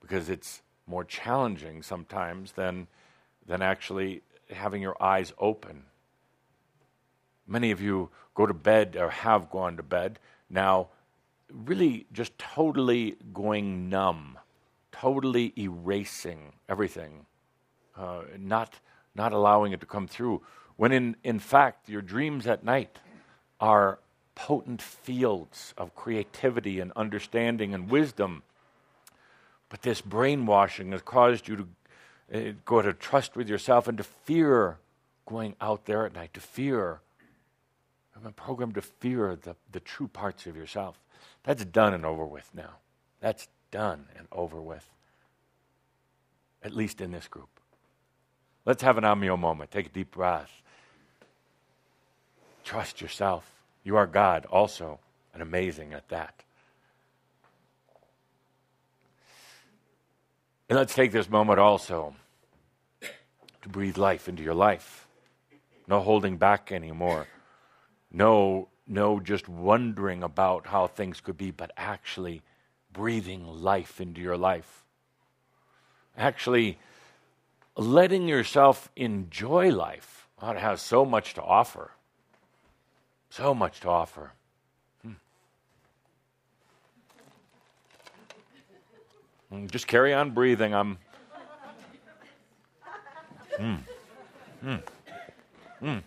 Because 0.00 0.28
it's 0.28 0.62
more 0.86 1.04
challenging 1.04 1.82
sometimes 1.82 2.52
than, 2.52 2.88
than 3.46 3.62
actually 3.62 4.22
having 4.50 4.82
your 4.82 5.00
eyes 5.00 5.32
open. 5.38 5.84
Many 7.46 7.70
of 7.70 7.80
you 7.80 8.10
go 8.34 8.46
to 8.46 8.54
bed 8.54 8.96
or 8.98 9.10
have 9.10 9.50
gone 9.50 9.76
to 9.76 9.82
bed 9.82 10.18
now, 10.48 10.88
really 11.52 12.06
just 12.12 12.36
totally 12.38 13.16
going 13.32 13.88
numb, 13.88 14.38
totally 14.92 15.52
erasing 15.56 16.52
everything, 16.68 17.26
uh, 17.96 18.22
not, 18.38 18.74
not 19.14 19.32
allowing 19.32 19.72
it 19.72 19.80
to 19.80 19.86
come 19.86 20.06
through. 20.06 20.42
When 20.76 20.92
in, 20.92 21.16
in 21.24 21.38
fact, 21.38 21.88
your 21.88 22.02
dreams 22.02 22.46
at 22.46 22.64
night 22.64 22.98
are 23.60 23.98
potent 24.34 24.82
fields 24.82 25.74
of 25.76 25.94
creativity 25.94 26.78
and 26.78 26.92
understanding 26.94 27.74
and 27.74 27.90
wisdom. 27.90 28.42
But 29.68 29.82
this 29.82 30.00
brainwashing 30.00 30.92
has 30.92 31.02
caused 31.02 31.48
you 31.48 31.56
to 31.56 31.68
uh, 32.32 32.52
go 32.64 32.82
to 32.82 32.92
trust 32.92 33.34
with 33.34 33.48
yourself 33.48 33.88
and 33.88 33.98
to 33.98 34.04
fear 34.04 34.78
going 35.26 35.56
out 35.60 35.86
there 35.86 36.06
at 36.06 36.14
night, 36.14 36.34
to 36.34 36.40
fear. 36.40 37.00
I've 38.14 38.22
been 38.22 38.32
programmed 38.32 38.74
to 38.74 38.82
fear 38.82 39.36
the, 39.36 39.56
the 39.72 39.80
true 39.80 40.08
parts 40.08 40.46
of 40.46 40.56
yourself. 40.56 40.98
That's 41.42 41.64
done 41.64 41.94
and 41.94 42.04
over 42.04 42.24
with 42.24 42.50
now. 42.54 42.76
That's 43.20 43.48
done 43.70 44.06
and 44.16 44.28
over 44.30 44.60
with, 44.60 44.88
at 46.62 46.74
least 46.74 47.00
in 47.00 47.10
this 47.10 47.26
group. 47.26 47.55
Let's 48.66 48.82
have 48.82 48.98
an 48.98 49.04
Amio 49.04 49.38
moment. 49.38 49.70
Take 49.70 49.86
a 49.86 49.90
deep 49.90 50.10
breath. 50.10 50.50
Trust 52.64 53.00
yourself. 53.00 53.48
You 53.84 53.96
are 53.96 54.08
God 54.08 54.44
also, 54.46 54.98
and 55.32 55.40
amazing 55.40 55.94
at 55.94 56.08
that. 56.08 56.42
And 60.68 60.76
let's 60.76 60.94
take 60.94 61.12
this 61.12 61.30
moment 61.30 61.60
also 61.60 62.16
to 63.62 63.68
breathe 63.68 63.96
life 63.96 64.28
into 64.28 64.42
your 64.42 64.54
life. 64.54 65.06
No 65.86 66.00
holding 66.00 66.36
back 66.36 66.72
anymore. 66.72 67.28
No, 68.10 68.66
no 68.88 69.20
just 69.20 69.48
wondering 69.48 70.24
about 70.24 70.66
how 70.66 70.88
things 70.88 71.20
could 71.20 71.36
be, 71.36 71.52
but 71.52 71.70
actually 71.76 72.42
breathing 72.92 73.46
life 73.46 74.00
into 74.00 74.20
your 74.20 74.36
life. 74.36 74.84
Actually 76.16 76.78
letting 77.76 78.26
yourself 78.26 78.90
enjoy 78.96 79.70
life. 79.70 80.26
Oh, 80.40 80.50
it 80.50 80.58
has 80.58 80.80
so 80.80 81.04
much 81.04 81.34
to 81.34 81.42
offer. 81.42 81.92
So 83.30 83.54
much 83.54 83.80
to 83.80 83.88
offer. 83.88 84.32
Hmm. 85.02 85.12
hmm. 89.50 89.66
Just 89.66 89.86
carry 89.86 90.12
on 90.14 90.30
breathing. 90.30 90.74
I'm. 90.74 90.98
Hmm. 93.58 93.74
Hmm. 94.62 94.76
Hmm. 95.80 95.98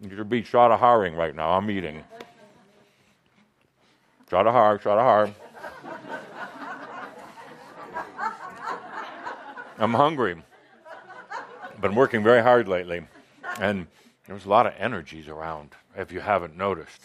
You 0.00 0.16
should 0.16 0.28
be 0.28 0.42
shot 0.42 0.70
of 0.70 0.80
haring 0.80 1.16
right 1.16 1.34
now. 1.34 1.50
I'm 1.50 1.70
eating. 1.70 2.04
Shot 4.30 4.46
of 4.46 4.52
har, 4.52 4.78
shot 4.78 4.98
of 4.98 5.04
har. 5.04 5.30
I'm 9.78 9.94
hungry. 9.94 10.36
Been 11.80 11.94
working 11.94 12.24
very 12.24 12.42
hard 12.42 12.66
lately. 12.66 13.02
And 13.60 13.86
there's 14.26 14.44
a 14.44 14.48
lot 14.48 14.66
of 14.66 14.74
energies 14.78 15.28
around, 15.28 15.70
if 15.96 16.10
you 16.10 16.20
haven't 16.20 16.56
noticed. 16.56 17.00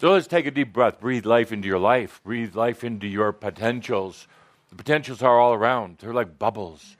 So 0.00 0.12
let's 0.12 0.26
take 0.26 0.46
a 0.46 0.50
deep 0.50 0.72
breath. 0.72 1.00
Breathe 1.00 1.26
life 1.26 1.52
into 1.52 1.68
your 1.68 1.78
life. 1.78 2.20
Breathe 2.24 2.56
life 2.56 2.82
into 2.82 3.06
your 3.06 3.32
potentials. 3.32 4.26
The 4.70 4.76
potentials 4.76 5.22
are 5.22 5.38
all 5.38 5.54
around, 5.54 5.98
they're 5.98 6.12
like 6.12 6.38
bubbles. 6.38 6.96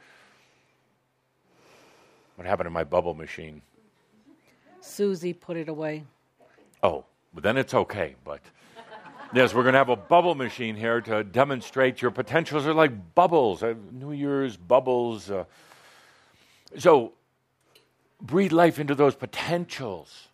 What 2.36 2.46
happened 2.46 2.66
to 2.66 2.70
my 2.70 2.84
bubble 2.84 3.14
machine? 3.14 3.62
Susie 4.80 5.32
put 5.32 5.56
it 5.56 5.68
away. 5.68 6.04
Oh, 6.82 7.04
but 7.34 7.42
then 7.42 7.56
it's 7.56 7.74
okay. 7.74 8.14
But 8.24 8.40
yes, 9.34 9.52
we're 9.52 9.64
going 9.64 9.72
to 9.72 9.78
have 9.78 9.88
a 9.88 9.96
bubble 9.96 10.36
machine 10.36 10.76
here 10.76 11.00
to 11.00 11.24
demonstrate 11.24 12.00
your 12.00 12.12
potentials 12.12 12.66
are 12.66 12.74
like 12.74 13.14
bubbles. 13.14 13.62
Uh, 13.64 13.74
New 13.92 14.12
Year's 14.12 14.56
bubbles. 14.56 15.28
Uh, 15.28 15.44
so 16.76 17.12
breathe 18.20 18.52
life 18.52 18.78
into 18.78 18.94
those 18.94 19.14
potentials. 19.14 20.28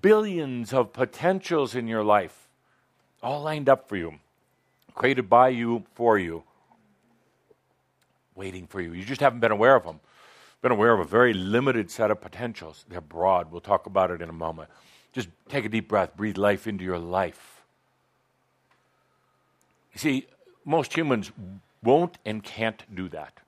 Billions 0.00 0.72
of 0.72 0.92
potentials 0.92 1.74
in 1.74 1.88
your 1.88 2.04
life, 2.04 2.48
all 3.22 3.42
lined 3.42 3.68
up 3.68 3.88
for 3.88 3.96
you, 3.96 4.14
created 4.94 5.28
by 5.28 5.48
you, 5.48 5.84
for 5.94 6.18
you, 6.18 6.44
waiting 8.34 8.66
for 8.66 8.80
you. 8.80 8.92
You 8.92 9.04
just 9.04 9.20
haven't 9.20 9.40
been 9.40 9.50
aware 9.50 9.74
of 9.74 9.84
them. 9.84 10.00
Been 10.62 10.72
aware 10.72 10.92
of 10.92 11.00
a 11.00 11.04
very 11.04 11.32
limited 11.32 11.90
set 11.90 12.12
of 12.12 12.20
potentials. 12.20 12.84
They're 12.88 13.00
broad. 13.00 13.50
We'll 13.50 13.60
talk 13.60 13.86
about 13.86 14.12
it 14.12 14.22
in 14.22 14.28
a 14.28 14.32
moment. 14.32 14.70
Just 15.12 15.28
take 15.48 15.64
a 15.64 15.68
deep 15.68 15.88
breath, 15.88 16.16
breathe 16.16 16.38
life 16.38 16.68
into 16.68 16.84
your 16.84 16.98
life. 17.00 17.62
You 19.92 19.98
see, 19.98 20.26
most 20.64 20.96
humans 20.96 21.32
won't 21.82 22.18
and 22.24 22.44
can't 22.44 22.82
do 22.94 23.08
that. 23.08 23.40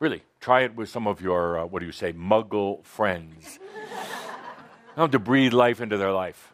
Really, 0.00 0.22
try 0.40 0.60
it 0.62 0.76
with 0.76 0.88
some 0.88 1.06
of 1.06 1.20
your, 1.20 1.58
uh, 1.58 1.66
what 1.66 1.80
do 1.80 1.86
you 1.86 1.92
say, 1.92 2.12
muggle 2.12 2.84
friends. 2.84 3.58
Now 4.96 5.06
to 5.06 5.20
breathe 5.20 5.52
life 5.52 5.80
into 5.80 5.96
their 5.96 6.10
life. 6.10 6.52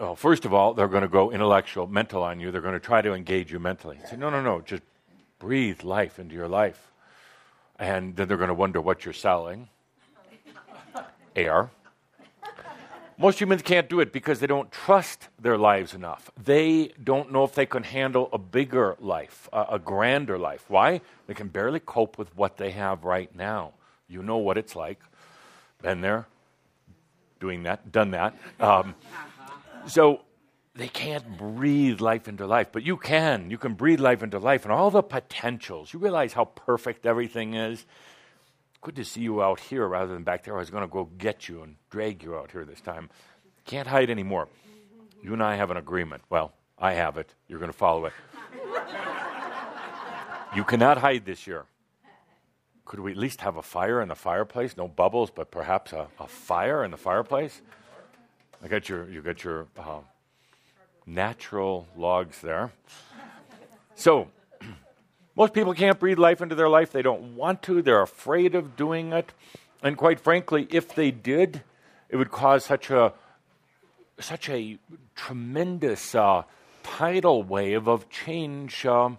Well, 0.00 0.16
first 0.16 0.46
of 0.46 0.54
all, 0.54 0.72
they're 0.72 0.88
going 0.88 1.02
to 1.02 1.08
go 1.08 1.30
intellectual, 1.30 1.86
mental 1.86 2.22
on 2.22 2.40
you. 2.40 2.50
They're 2.50 2.62
going 2.62 2.72
to 2.72 2.80
try 2.80 3.02
to 3.02 3.12
engage 3.12 3.52
you 3.52 3.58
mentally. 3.58 3.98
Say, 4.08 4.16
no, 4.16 4.30
no, 4.30 4.40
no, 4.40 4.62
just 4.62 4.82
breathe 5.38 5.82
life 5.82 6.18
into 6.18 6.34
your 6.34 6.48
life. 6.48 6.90
and 7.78 8.16
then 8.16 8.28
they're 8.28 8.38
going 8.38 8.48
to 8.48 8.54
wonder 8.54 8.80
what 8.80 9.04
you're 9.04 9.12
selling. 9.12 9.68
Air. 11.36 11.70
Most 13.20 13.38
humans 13.38 13.60
can't 13.60 13.90
do 13.90 14.00
it 14.00 14.14
because 14.14 14.40
they 14.40 14.46
don't 14.46 14.72
trust 14.72 15.28
their 15.38 15.58
lives 15.58 15.92
enough. 15.92 16.30
They 16.42 16.92
don't 17.04 17.30
know 17.30 17.44
if 17.44 17.54
they 17.54 17.66
can 17.66 17.82
handle 17.82 18.30
a 18.32 18.38
bigger 18.38 18.96
life, 18.98 19.46
a, 19.52 19.66
a, 19.72 19.78
grander 19.78 20.38
life. 20.38 20.64
Why? 20.68 21.02
They 21.26 21.34
can 21.34 21.48
barely 21.48 21.80
cope 21.80 22.16
with 22.16 22.34
what 22.34 22.56
they 22.56 22.70
have 22.70 23.04
right 23.04 23.28
now. 23.36 23.74
You 24.08 24.22
know 24.22 24.38
what 24.38 24.56
it's 24.56 24.74
like. 24.74 25.02
Been 25.82 26.00
there, 26.00 26.28
doing 27.40 27.64
that, 27.64 27.92
done 27.92 28.12
that. 28.12 28.34
Um, 28.58 28.94
so 29.86 30.22
they 30.74 30.88
can't 30.88 31.36
breathe 31.36 32.00
life 32.00 32.26
into 32.26 32.46
life, 32.46 32.68
but 32.72 32.84
you 32.84 32.96
can. 32.96 33.50
You 33.50 33.58
can 33.58 33.74
breathe 33.74 34.00
life 34.00 34.22
into 34.22 34.38
life 34.38 34.64
and 34.64 34.72
all 34.72 34.90
the 34.90 35.02
potentials. 35.02 35.92
You 35.92 35.98
realize 35.98 36.32
how 36.32 36.46
perfect 36.46 37.04
everything 37.04 37.52
is. 37.52 37.84
Good 38.82 38.96
to 38.96 39.04
see 39.04 39.20
you 39.20 39.42
out 39.42 39.60
here 39.60 39.86
rather 39.86 40.12
than 40.12 40.22
back 40.22 40.44
there. 40.44 40.54
I 40.56 40.58
was 40.58 40.70
going 40.70 40.82
to 40.82 40.88
go 40.88 41.04
get 41.18 41.48
you 41.48 41.62
and 41.62 41.76
drag 41.90 42.22
you 42.22 42.36
out 42.36 42.50
here 42.50 42.64
this 42.64 42.80
time. 42.80 43.10
Can't 43.66 43.86
hide 43.86 44.08
anymore. 44.08 44.48
You 45.22 45.34
and 45.34 45.42
I 45.42 45.56
have 45.56 45.70
an 45.70 45.76
agreement. 45.76 46.22
Well, 46.30 46.52
I 46.78 46.94
have 46.94 47.18
it. 47.18 47.34
You're 47.46 47.58
going 47.58 47.70
to 47.70 47.76
follow 47.76 48.06
it. 48.06 48.12
you 50.56 50.64
cannot 50.64 50.96
hide 50.98 51.26
this 51.26 51.46
year. 51.46 51.66
Could 52.86 53.00
we 53.00 53.12
at 53.12 53.18
least 53.18 53.42
have 53.42 53.56
a 53.56 53.62
fire 53.62 54.00
in 54.00 54.08
the 54.08 54.14
fireplace? 54.14 54.76
No 54.76 54.88
bubbles, 54.88 55.30
but 55.30 55.50
perhaps 55.50 55.92
a, 55.92 56.08
a 56.18 56.26
fire 56.26 56.82
in 56.82 56.90
the 56.90 56.96
fireplace? 56.96 57.60
I 58.64 58.68
got 58.68 58.88
your, 58.88 59.08
you 59.10 59.20
got 59.20 59.44
your 59.44 59.66
uh, 59.78 60.00
natural 61.06 61.86
logs 61.96 62.40
there. 62.40 62.72
So, 63.94 64.28
most 65.36 65.52
people 65.52 65.74
can't 65.74 65.98
breathe 65.98 66.18
life 66.18 66.40
into 66.40 66.54
their 66.54 66.68
life. 66.68 66.92
They 66.92 67.02
don't 67.02 67.36
want 67.36 67.62
to. 67.62 67.82
They're 67.82 68.02
afraid 68.02 68.54
of 68.54 68.76
doing 68.76 69.12
it. 69.12 69.32
And 69.82 69.96
quite 69.96 70.20
frankly, 70.20 70.66
if 70.70 70.94
they 70.94 71.10
did, 71.10 71.62
it 72.08 72.16
would 72.16 72.30
cause 72.30 72.64
such 72.64 72.90
a 72.90 73.12
such 74.18 74.50
a 74.50 74.78
tremendous 75.14 76.14
uh, 76.14 76.42
tidal 76.82 77.42
wave 77.42 77.88
of 77.88 78.10
change. 78.10 78.84
Um, 78.84 79.18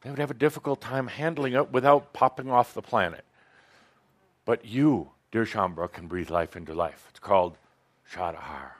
they 0.00 0.10
would 0.10 0.18
have 0.18 0.30
a 0.30 0.34
difficult 0.34 0.80
time 0.80 1.08
handling 1.08 1.52
it 1.52 1.70
without 1.70 2.14
popping 2.14 2.50
off 2.50 2.72
the 2.72 2.80
planet. 2.80 3.24
But 4.46 4.64
you, 4.64 5.10
dear 5.30 5.44
Shaumbra, 5.44 5.92
can 5.92 6.06
breathe 6.06 6.30
life 6.30 6.56
into 6.56 6.72
life. 6.72 7.06
It's 7.10 7.18
called 7.18 7.58
Shadahar. 8.10 8.79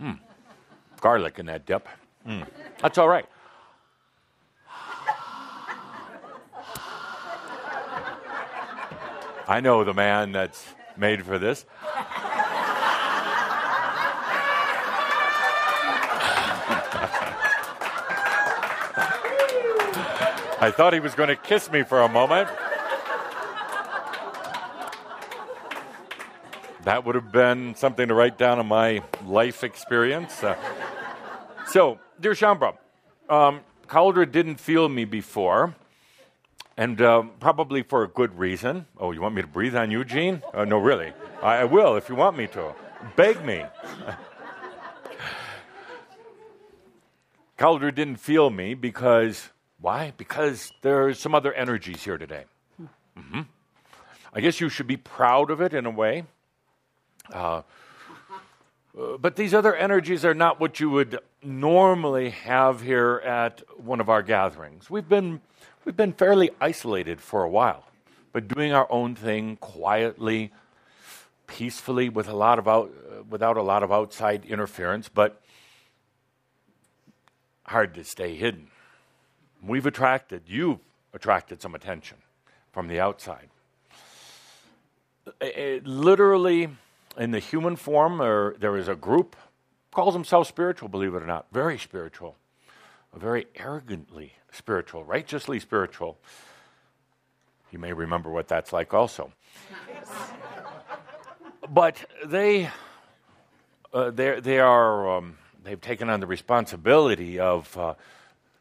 Hmm. 0.00 0.12
Garlic 1.00 1.38
in 1.38 1.46
that 1.46 1.66
dip. 1.66 1.88
Mm. 2.26 2.46
That's 2.80 2.98
all 2.98 3.08
right. 3.08 3.26
I 9.48 9.60
know 9.60 9.82
the 9.82 9.94
man 9.94 10.32
that's 10.32 10.74
made 10.96 11.24
for 11.24 11.38
this. 11.38 11.64
I 20.60 20.72
thought 20.72 20.92
he 20.92 21.00
was 21.00 21.14
going 21.14 21.28
to 21.28 21.36
kiss 21.36 21.70
me 21.70 21.82
for 21.82 22.02
a 22.02 22.08
moment. 22.08 22.48
That 26.88 27.04
would 27.04 27.14
have 27.16 27.30
been 27.30 27.74
something 27.74 28.08
to 28.08 28.14
write 28.14 28.38
down 28.38 28.58
in 28.58 28.64
my 28.64 29.02
life 29.26 29.62
experience. 29.62 30.42
Uh, 30.42 30.56
so, 31.66 31.98
dear 32.18 32.32
Shaumbra, 32.32 32.78
um, 33.28 33.60
didn't 34.32 34.58
feel 34.58 34.88
me 34.88 35.04
before, 35.04 35.74
and 36.78 36.98
uh, 37.02 37.24
probably 37.40 37.82
for 37.82 38.04
a 38.04 38.08
good 38.08 38.38
reason. 38.38 38.86
Oh, 38.96 39.12
you 39.12 39.20
want 39.20 39.34
me 39.34 39.42
to 39.42 39.48
breathe 39.48 39.76
on 39.76 39.90
you, 39.90 40.02
Gene? 40.02 40.42
Uh, 40.54 40.64
no, 40.64 40.78
really. 40.78 41.12
I, 41.42 41.56
I 41.56 41.64
will 41.64 41.96
if 41.96 42.08
you 42.08 42.14
want 42.14 42.38
me 42.38 42.46
to. 42.46 42.74
Beg 43.16 43.44
me. 43.44 43.66
Cauldre 47.58 47.94
didn't 47.94 48.16
feel 48.16 48.48
me 48.48 48.72
because, 48.72 49.50
why? 49.78 50.14
Because 50.16 50.72
there's 50.80 51.20
some 51.20 51.34
other 51.34 51.52
energies 51.52 52.02
here 52.02 52.16
today. 52.16 52.44
Mm-hmm. 52.80 53.42
I 54.32 54.40
guess 54.40 54.58
you 54.58 54.70
should 54.70 54.86
be 54.86 54.96
proud 54.96 55.50
of 55.50 55.60
it 55.60 55.74
in 55.74 55.84
a 55.84 55.90
way. 55.90 56.24
Uh, 57.32 57.62
but 59.20 59.36
these 59.36 59.54
other 59.54 59.74
energies 59.76 60.24
are 60.24 60.34
not 60.34 60.58
what 60.58 60.80
you 60.80 60.90
would 60.90 61.18
normally 61.42 62.30
have 62.30 62.82
here 62.82 63.22
at 63.24 63.62
one 63.78 64.00
of 64.00 64.08
our 64.08 64.22
gatherings. 64.22 64.90
We've 64.90 65.08
been, 65.08 65.40
we've 65.84 65.96
been 65.96 66.12
fairly 66.12 66.50
isolated 66.60 67.20
for 67.20 67.44
a 67.44 67.48
while, 67.48 67.84
but 68.32 68.48
doing 68.48 68.72
our 68.72 68.90
own 68.90 69.14
thing 69.14 69.56
quietly, 69.56 70.52
peacefully, 71.46 72.08
with 72.08 72.28
a 72.28 72.34
lot 72.34 72.58
of 72.58 72.66
out, 72.66 72.90
uh, 72.90 73.22
without 73.28 73.56
a 73.56 73.62
lot 73.62 73.82
of 73.82 73.92
outside 73.92 74.44
interference, 74.46 75.08
but 75.08 75.40
hard 77.66 77.94
to 77.94 78.04
stay 78.04 78.34
hidden. 78.34 78.68
We've 79.62 79.86
attracted, 79.86 80.42
you've 80.46 80.80
attracted 81.12 81.62
some 81.62 81.74
attention 81.74 82.18
from 82.72 82.88
the 82.88 82.98
outside. 82.98 83.48
It, 85.40 85.86
literally, 85.86 86.70
in 87.18 87.32
the 87.32 87.40
human 87.40 87.76
form, 87.76 88.18
there, 88.18 88.54
there 88.58 88.76
is 88.76 88.88
a 88.88 88.94
group, 88.94 89.36
calls 89.90 90.14
themselves 90.14 90.48
spiritual, 90.48 90.88
believe 90.88 91.14
it 91.14 91.22
or 91.22 91.26
not, 91.26 91.46
very 91.52 91.78
spiritual, 91.78 92.36
very 93.14 93.46
arrogantly 93.56 94.34
spiritual, 94.52 95.04
righteously 95.04 95.58
spiritual. 95.58 96.18
You 97.70 97.78
may 97.78 97.92
remember 97.92 98.30
what 98.30 98.48
that's 98.48 98.72
like 98.72 98.94
also. 98.94 99.32
but 101.68 102.04
they, 102.24 102.70
uh, 103.92 104.10
they 104.10 104.60
are, 104.60 105.18
um, 105.18 105.36
they've 105.64 105.80
taken 105.80 106.08
on 106.08 106.20
the 106.20 106.26
responsibility 106.26 107.38
of 107.38 107.76
uh, 107.76 107.94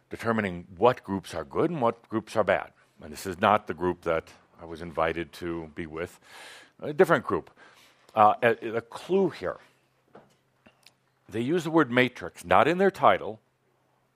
determining 0.09 0.65
what 0.77 1.03
groups 1.03 1.33
are 1.35 1.45
good 1.45 1.69
and 1.69 1.81
what 1.81 2.09
groups 2.09 2.35
are 2.35 2.43
bad. 2.43 2.71
And 3.01 3.13
this 3.13 3.27
is 3.27 3.39
not 3.39 3.67
the 3.67 3.75
group 3.75 4.01
that 4.01 4.29
I 4.59 4.65
was 4.65 4.81
invited 4.81 5.31
to 5.33 5.69
be 5.75 5.85
with, 5.85 6.19
a 6.81 6.91
different 6.91 7.23
group 7.23 7.51
uh, 8.17 8.33
a, 8.41 8.77
a 8.77 8.81
clue 8.81 9.29
here. 9.29 9.57
They 11.29 11.41
use 11.41 11.63
the 11.63 11.71
word 11.71 11.91
matrix, 11.91 12.43
not 12.43 12.67
in 12.67 12.79
their 12.79 12.89
title, 12.89 13.39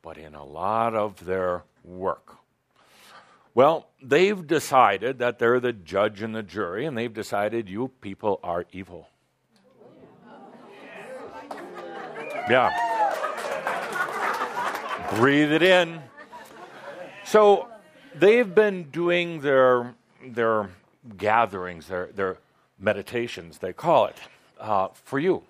but 0.02 0.18
in 0.18 0.34
a 0.34 0.44
lot 0.44 0.96
of 0.96 1.24
their 1.24 1.64
work. 1.84 2.38
Well, 3.54 3.88
they've 4.02 4.48
decided 4.48 5.20
that 5.20 5.38
they're 5.38 5.60
the 5.60 5.74
judge 5.74 6.24
and 6.24 6.34
the 6.34 6.42
jury, 6.42 6.86
and 6.86 6.98
they've 6.98 7.14
decided 7.14 7.70
you 7.70 7.92
people 8.02 8.40
are 8.44 8.66
evil. 8.72 9.08
Yeah. 12.50 12.72
Breathe 15.16 15.52
it 15.52 15.62
in. 15.62 16.02
So 17.24 17.68
they've 18.16 18.56
been 18.56 18.86
doing 18.86 19.42
their, 19.42 19.94
their 20.26 20.70
gatherings, 21.18 21.88
their, 21.88 22.08
their 22.16 22.38
meditations, 22.82 23.60
they 23.60 23.74
call 23.74 24.08
it, 24.08 24.18
uh, 24.60 24.90
for 25.06 25.20
you. 25.20 25.44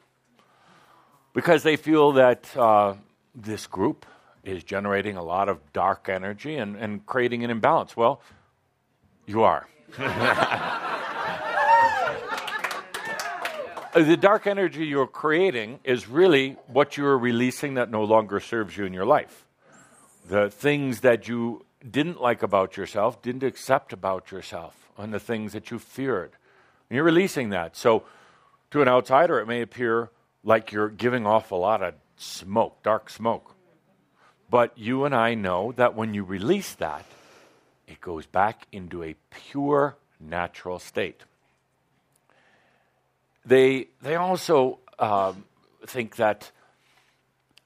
Because 1.34 1.64
they 1.64 1.78
feel 1.78 2.12
that 2.14 2.56
uh, 2.58 2.96
this 3.34 3.66
group 3.66 4.06
is 4.44 4.64
generating 4.64 5.16
a 5.18 5.24
lot 5.24 5.48
of 5.50 5.60
dark 5.72 6.10
energy 6.10 6.56
and, 6.56 6.76
and 6.76 7.06
creating 7.06 7.44
an 7.44 7.50
imbalance. 7.50 7.96
Well, 7.96 8.22
you 9.26 9.44
are. 9.44 9.68
the 13.94 14.18
dark 14.20 14.48
energy 14.48 14.86
you're 14.86 15.08
creating 15.08 15.80
is 15.84 16.08
really 16.08 16.58
what 16.68 16.98
you're 16.98 17.18
releasing 17.18 17.76
that 17.76 17.90
no 17.90 18.04
longer 18.04 18.40
serves 18.40 18.78
you 18.78 18.86
in 18.86 18.94
your 18.94 19.06
life. 19.06 19.46
The 20.28 20.50
things 20.50 21.02
that 21.02 21.28
you 21.28 21.66
didn't 21.90 22.22
like 22.22 22.44
about 22.44 22.78
yourself, 22.78 23.22
didn't 23.22 23.44
accept 23.44 23.92
about 23.92 24.32
yourself, 24.32 24.92
and 24.98 25.14
the 25.14 25.20
things 25.20 25.54
that 25.54 25.72
you 25.72 25.80
feared. 25.80 26.32
And 26.92 26.98
you're 26.98 27.06
releasing 27.06 27.52
that. 27.52 27.78
So 27.78 28.04
to 28.72 28.82
an 28.82 28.90
outsider, 28.90 29.40
it 29.40 29.48
may 29.48 29.62
appear 29.62 30.10
like 30.44 30.74
you're 30.74 30.90
giving 30.90 31.26
off 31.26 31.52
a 31.52 31.56
lot 31.56 31.82
of 31.82 31.94
smoke, 32.18 32.84
dark 32.84 33.10
smoke. 33.10 33.56
But 34.50 34.78
you 34.78 35.06
and 35.06 35.16
I 35.16 35.34
know 35.34 35.72
that 35.78 35.96
when 35.96 36.14
you 36.14 36.26
release 36.26 36.74
that, 36.76 37.06
it 37.88 38.02
goes 38.02 38.26
back 38.26 38.68
into 38.74 39.04
a 39.04 39.16
pure 39.30 39.96
natural 40.20 40.80
state. 40.80 41.22
They, 43.46 43.88
they 44.02 44.18
also 44.18 44.80
um, 45.00 45.46
think 45.86 46.18
that, 46.18 46.52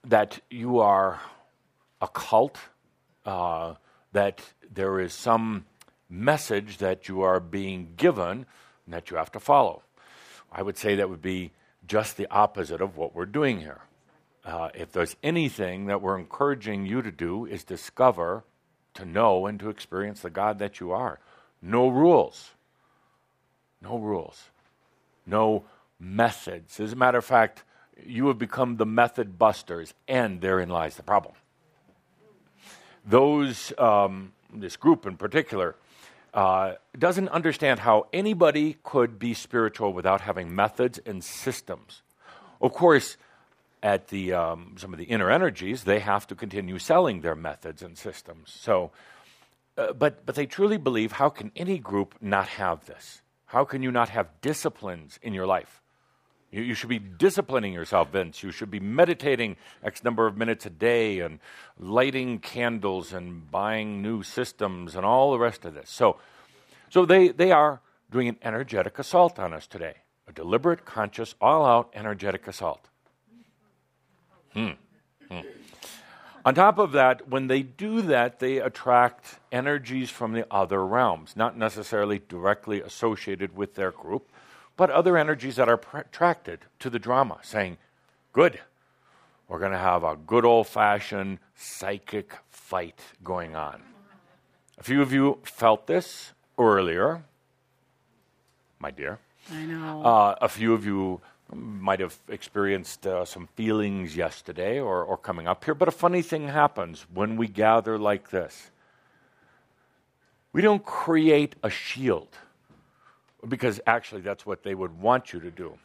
that 0.04 0.40
you 0.52 0.82
are 0.82 1.20
a 2.00 2.08
cult, 2.08 2.60
uh, 3.26 3.74
that 4.12 4.44
there 4.72 5.00
is 5.00 5.16
some 5.16 5.66
message 6.12 6.78
that 6.78 7.08
you 7.08 7.24
are 7.24 7.40
being 7.40 7.94
given 7.98 8.46
that 8.88 9.10
you 9.10 9.18
have 9.18 9.32
to 9.32 9.40
follow. 9.40 9.82
I 10.52 10.62
would 10.62 10.78
say 10.78 10.96
that 10.96 11.10
would 11.10 11.22
be 11.22 11.52
just 11.88 12.18
the 12.18 12.28
opposite 12.32 12.82
of 12.82 12.98
what 12.98 13.16
we're 13.16 13.26
doing 13.26 13.60
here. 13.60 13.82
uh, 14.46 14.70
if 14.76 14.92
there's 14.92 15.16
anything 15.24 15.88
that 15.88 16.02
we're 16.02 16.18
encouraging 16.18 16.86
you 16.86 17.02
to 17.02 17.12
do, 17.12 17.46
is 17.46 17.64
discover, 17.64 18.44
to 18.94 19.04
know, 19.04 19.48
and 19.48 19.60
to 19.60 19.70
experience 19.70 20.22
the 20.22 20.30
God 20.30 20.60
that 20.60 20.80
you 20.80 20.92
are. 20.92 21.20
No 21.62 21.88
rules. 21.88 22.52
No 23.82 23.98
rules. 23.98 24.50
No 25.26 25.64
methods. 26.00 26.80
As 26.80 26.94
a 26.94 26.96
matter 26.96 27.18
of 27.18 27.26
fact, 27.26 27.64
you 28.06 28.28
have 28.28 28.38
become 28.38 28.78
the 28.78 28.86
method 28.86 29.40
busters, 29.40 29.94
and 30.08 30.42
therein 30.42 30.70
lies 30.70 30.96
the 30.96 31.04
problem. 31.04 31.34
Those, 33.04 33.74
um, 33.80 34.34
this 34.54 34.78
group 34.78 35.08
in 35.08 35.18
particular, 35.18 35.76
uh, 36.36 36.74
doesn't 37.00 37.30
understand 37.30 37.80
how 37.80 38.08
anybody 38.12 38.76
could 38.84 39.18
be 39.18 39.34
spiritual 39.34 39.94
without 39.94 40.22
having 40.22 40.54
methods 40.54 41.00
and 41.06 41.24
systems. 41.24 42.02
Of 42.62 42.74
course, 42.74 43.16
at 43.82 44.10
the 44.10 44.34
um, 44.34 44.76
some 44.78 44.92
of 44.92 45.00
the 45.00 45.06
inner 45.06 45.32
energies, 45.32 45.86
they 45.86 46.00
have 46.00 46.28
to 46.28 46.36
continue 46.36 46.78
selling 46.78 47.22
their 47.22 47.36
methods 47.36 47.82
and 47.82 47.98
systems. 47.98 48.52
So, 48.52 48.92
uh, 49.78 49.94
but 49.94 50.26
but 50.26 50.36
they 50.36 50.46
truly 50.46 50.78
believe. 50.78 51.14
How 51.14 51.30
can 51.30 51.52
any 51.56 51.80
group 51.80 52.16
not 52.20 52.48
have 52.48 52.86
this? 52.86 53.22
How 53.46 53.64
can 53.64 53.82
you 53.82 53.92
not 53.92 54.10
have 54.10 54.28
disciplines 54.42 55.18
in 55.22 55.34
your 55.34 55.48
life? 55.48 55.82
You, 56.56 56.64
you, 56.64 56.74
should 56.74 56.88
be 56.88 57.00
disciplining 57.00 57.74
yourself, 57.74 58.14
Vince. 58.14 58.42
You 58.42 58.52
should 58.52 58.72
be 58.72 58.80
meditating 58.80 59.58
X 59.84 60.06
number 60.06 60.26
of 60.26 60.38
minutes 60.38 60.66
a 60.66 60.70
day 60.70 61.20
and 61.20 61.40
lighting 61.78 62.40
candles 62.40 63.12
and 63.12 63.52
buying 63.52 64.02
new 64.02 64.24
systems 64.24 64.96
and 64.96 65.06
all 65.06 65.34
the 65.34 65.40
rest 65.40 65.66
of 65.66 65.74
this. 65.74 65.90
So, 65.90 66.18
so 66.90 67.06
they, 67.06 67.28
they 67.28 67.52
are 67.52 67.82
doing 68.10 68.30
an 68.30 68.38
energetic 68.42 68.98
assault 69.00 69.38
on 69.38 69.52
us 69.52 69.68
today 69.68 69.96
a 70.28 70.32
deliberate, 70.32 70.86
conscious, 70.86 71.36
all 71.42 71.66
out 71.66 71.92
energetic 71.94 72.48
assault. 72.48 72.88
Hmm. 74.54 74.70
Hmm. 75.30 75.42
On 76.46 76.56
top 76.56 76.78
of 76.80 76.94
that, 76.94 77.28
when 77.28 77.48
they 77.48 77.64
do 77.64 78.02
that, 78.04 78.40
they 78.40 78.60
attract 78.60 79.40
energies 79.52 80.10
from 80.10 80.32
the 80.32 80.48
other 80.50 80.86
realms, 80.86 81.36
not 81.36 81.58
necessarily 81.58 82.22
directly 82.30 82.82
associated 82.82 83.56
with 83.56 83.76
their 83.76 83.92
group, 83.92 84.30
but 84.78 84.90
other 84.90 85.18
energies 85.18 85.56
that 85.56 85.70
are 85.70 85.80
attracted 85.94 86.60
to 86.80 86.90
the 86.90 87.00
drama, 87.00 87.40
saying, 87.42 87.78
Good, 88.34 88.60
we're 89.48 89.60
going 89.60 89.72
to 89.72 89.78
have 89.78 90.04
a 90.04 90.16
good 90.16 90.46
old 90.46 90.68
fashioned 90.68 91.40
psychic 91.56 92.34
fight 92.50 93.00
going 93.24 93.56
on. 93.56 93.82
A 94.78 94.84
few 94.84 95.02
of 95.02 95.14
you 95.14 95.40
felt 95.44 95.88
this 95.88 96.34
earlier, 96.58 97.24
my 98.80 98.92
dear. 98.92 99.20
I 99.52 99.64
know. 99.64 100.04
Uh, 100.04 100.36
a 100.42 100.50
few 100.50 100.74
of 100.74 100.86
you 100.86 101.22
might 101.54 102.00
have 102.00 102.18
experienced 102.28 103.06
uh, 103.06 103.24
some 103.24 103.48
feelings 103.56 104.18
yesterday 104.18 104.80
or, 104.80 105.04
or 105.04 105.18
coming 105.18 105.48
up 105.48 105.64
here, 105.64 105.76
but 105.76 105.88
a 105.88 105.92
funny 105.92 106.22
thing 106.22 106.48
happens 106.48 107.06
when 107.14 107.38
we 107.38 107.48
gather 107.48 107.98
like 107.98 108.32
this. 108.32 108.72
We 110.52 110.62
don't 110.62 110.84
create 110.84 111.56
a 111.64 111.70
shield 111.70 112.30
because 113.48 113.80
actually 113.86 114.22
that's 114.22 114.46
what 114.46 114.64
they 114.64 114.76
would 114.76 115.00
want 115.00 115.34
you 115.34 115.40
to 115.40 115.52
do. 115.52 115.78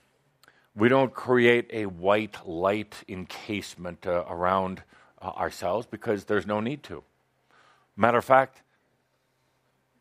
We 0.75 0.89
don't 0.89 1.13
create 1.13 1.69
a 1.73 1.87
white 1.87 2.47
light 2.47 2.95
encasement 3.09 4.07
uh, 4.07 4.25
around 4.29 4.83
uh, 5.21 5.29
ourselves 5.31 5.87
because 5.87 6.25
there's 6.25 6.47
no 6.47 6.61
need 6.61 6.83
to. 6.85 7.03
Matter 7.97 8.19
of 8.19 8.25
fact, 8.25 8.63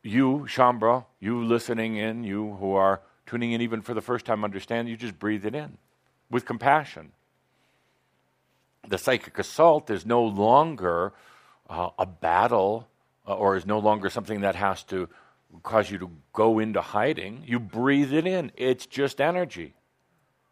you, 0.03 0.45
Shaumbra, 0.47 1.05
you 1.19 1.43
listening 1.43 1.97
in, 1.97 2.23
you 2.23 2.55
who 2.59 2.73
are 2.73 3.01
tuning 3.25 3.51
in 3.51 3.61
even 3.61 3.81
for 3.81 3.93
the 3.93 4.01
first 4.01 4.25
time, 4.25 4.43
understand 4.43 4.87
you 4.87 4.95
just 4.95 5.19
breathe 5.19 5.45
it 5.45 5.55
in 5.55 5.77
with 6.29 6.45
compassion. 6.45 7.11
The 8.87 8.97
psychic 8.97 9.37
assault 9.37 9.89
is 9.89 10.05
no 10.05 10.23
longer 10.23 11.13
uh, 11.69 11.89
a 11.99 12.05
battle 12.05 12.87
uh, 13.27 13.35
or 13.35 13.55
is 13.55 13.65
no 13.65 13.79
longer 13.79 14.09
something 14.09 14.41
that 14.41 14.55
has 14.55 14.83
to 14.83 15.09
cause 15.63 15.89
you 15.89 15.97
to 15.97 16.11
go 16.33 16.59
into 16.59 16.81
hiding. 16.81 17.43
You 17.45 17.59
breathe 17.59 18.13
it 18.13 18.27
in, 18.27 18.51
it's 18.55 18.85
just 18.85 19.19
energy. 19.19 19.73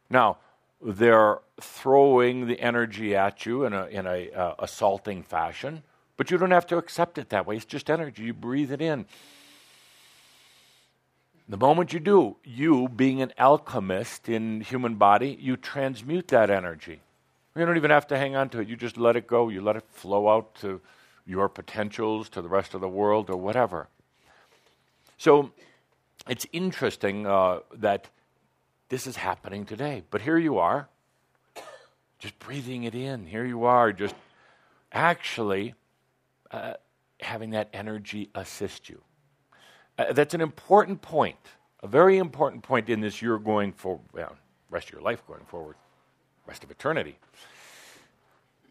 Now, 0.10 0.38
they're 0.82 1.40
throwing 1.60 2.48
the 2.48 2.60
energy 2.60 3.16
at 3.16 3.46
you 3.46 3.66
in 3.66 3.74
a, 3.74 3.86
in 3.86 4.06
a 4.06 4.30
uh, 4.32 4.56
assaulting 4.60 5.24
fashion, 5.24 5.84
but 6.18 6.30
you 6.32 6.38
don't 6.38 6.52
have 6.52 6.68
to 6.68 6.78
accept 6.78 7.18
it 7.18 7.30
that 7.30 7.46
way. 7.46 7.56
It's 7.56 7.66
just 7.66 7.90
energy. 7.90 8.24
You 8.24 8.34
breathe 8.34 8.72
it 8.72 8.82
in. 8.82 9.06
The 11.50 11.58
moment 11.58 11.94
you 11.94 12.00
do, 12.00 12.36
you, 12.44 12.90
being 12.90 13.22
an 13.22 13.32
alchemist 13.40 14.28
in 14.28 14.62
human 14.62 14.96
body, 14.96 15.38
you 15.40 15.56
transmute 15.56 16.28
that 16.28 16.50
energy. 16.50 17.00
You 17.56 17.66
don't 17.66 17.78
even 17.78 17.90
have 17.90 18.08
to 18.08 18.18
hang 18.18 18.36
on 18.36 18.50
to 18.50 18.60
it. 18.60 18.68
You 18.68 18.76
just 18.76 18.98
let 18.98 19.16
it 19.16 19.28
go. 19.28 19.50
You 19.50 19.62
let 19.62 19.78
it 19.78 19.86
flow 19.90 20.30
out 20.30 20.54
to 20.56 20.82
your 21.26 21.48
potentials, 21.50 22.30
to 22.30 22.42
the 22.42 22.50
rest 22.50 22.74
of 22.74 22.82
the 22.82 22.90
world, 22.90 23.30
or 23.30 23.38
whatever. 23.38 23.88
So 25.18 25.52
it's 26.30 26.46
interesting 26.54 27.26
uh, 27.26 27.60
that 27.76 28.10
this 28.90 29.08
is 29.08 29.16
happening 29.16 29.66
today. 29.66 30.04
But 30.10 30.22
here 30.22 30.38
you 30.38 30.60
are, 30.60 30.88
just 32.20 32.38
breathing 32.40 32.84
it 32.84 32.96
in. 32.96 33.26
Here 33.26 33.46
you 33.46 33.66
are, 33.66 33.92
just 33.92 34.16
actually 34.92 35.74
uh, 36.52 36.74
having 37.20 37.50
that 37.52 37.70
energy 37.74 38.30
assist 38.36 38.90
you. 38.90 39.02
Uh, 39.98 40.14
that's 40.14 40.36
an 40.36 40.42
important 40.42 41.02
point, 41.02 41.38
a 41.82 41.88
very 41.88 42.18
important 42.18 42.64
point 42.64 42.88
in 42.88 43.02
this 43.02 43.22
you're 43.22 43.40
going 43.40 43.74
for, 43.74 44.00
well, 44.14 44.38
rest 44.70 44.88
of 44.88 44.94
your 44.94 45.02
life 45.02 45.26
going 45.28 45.44
forward, 45.46 45.76
rest 46.46 46.64
of 46.64 46.70
eternity. 46.70 47.18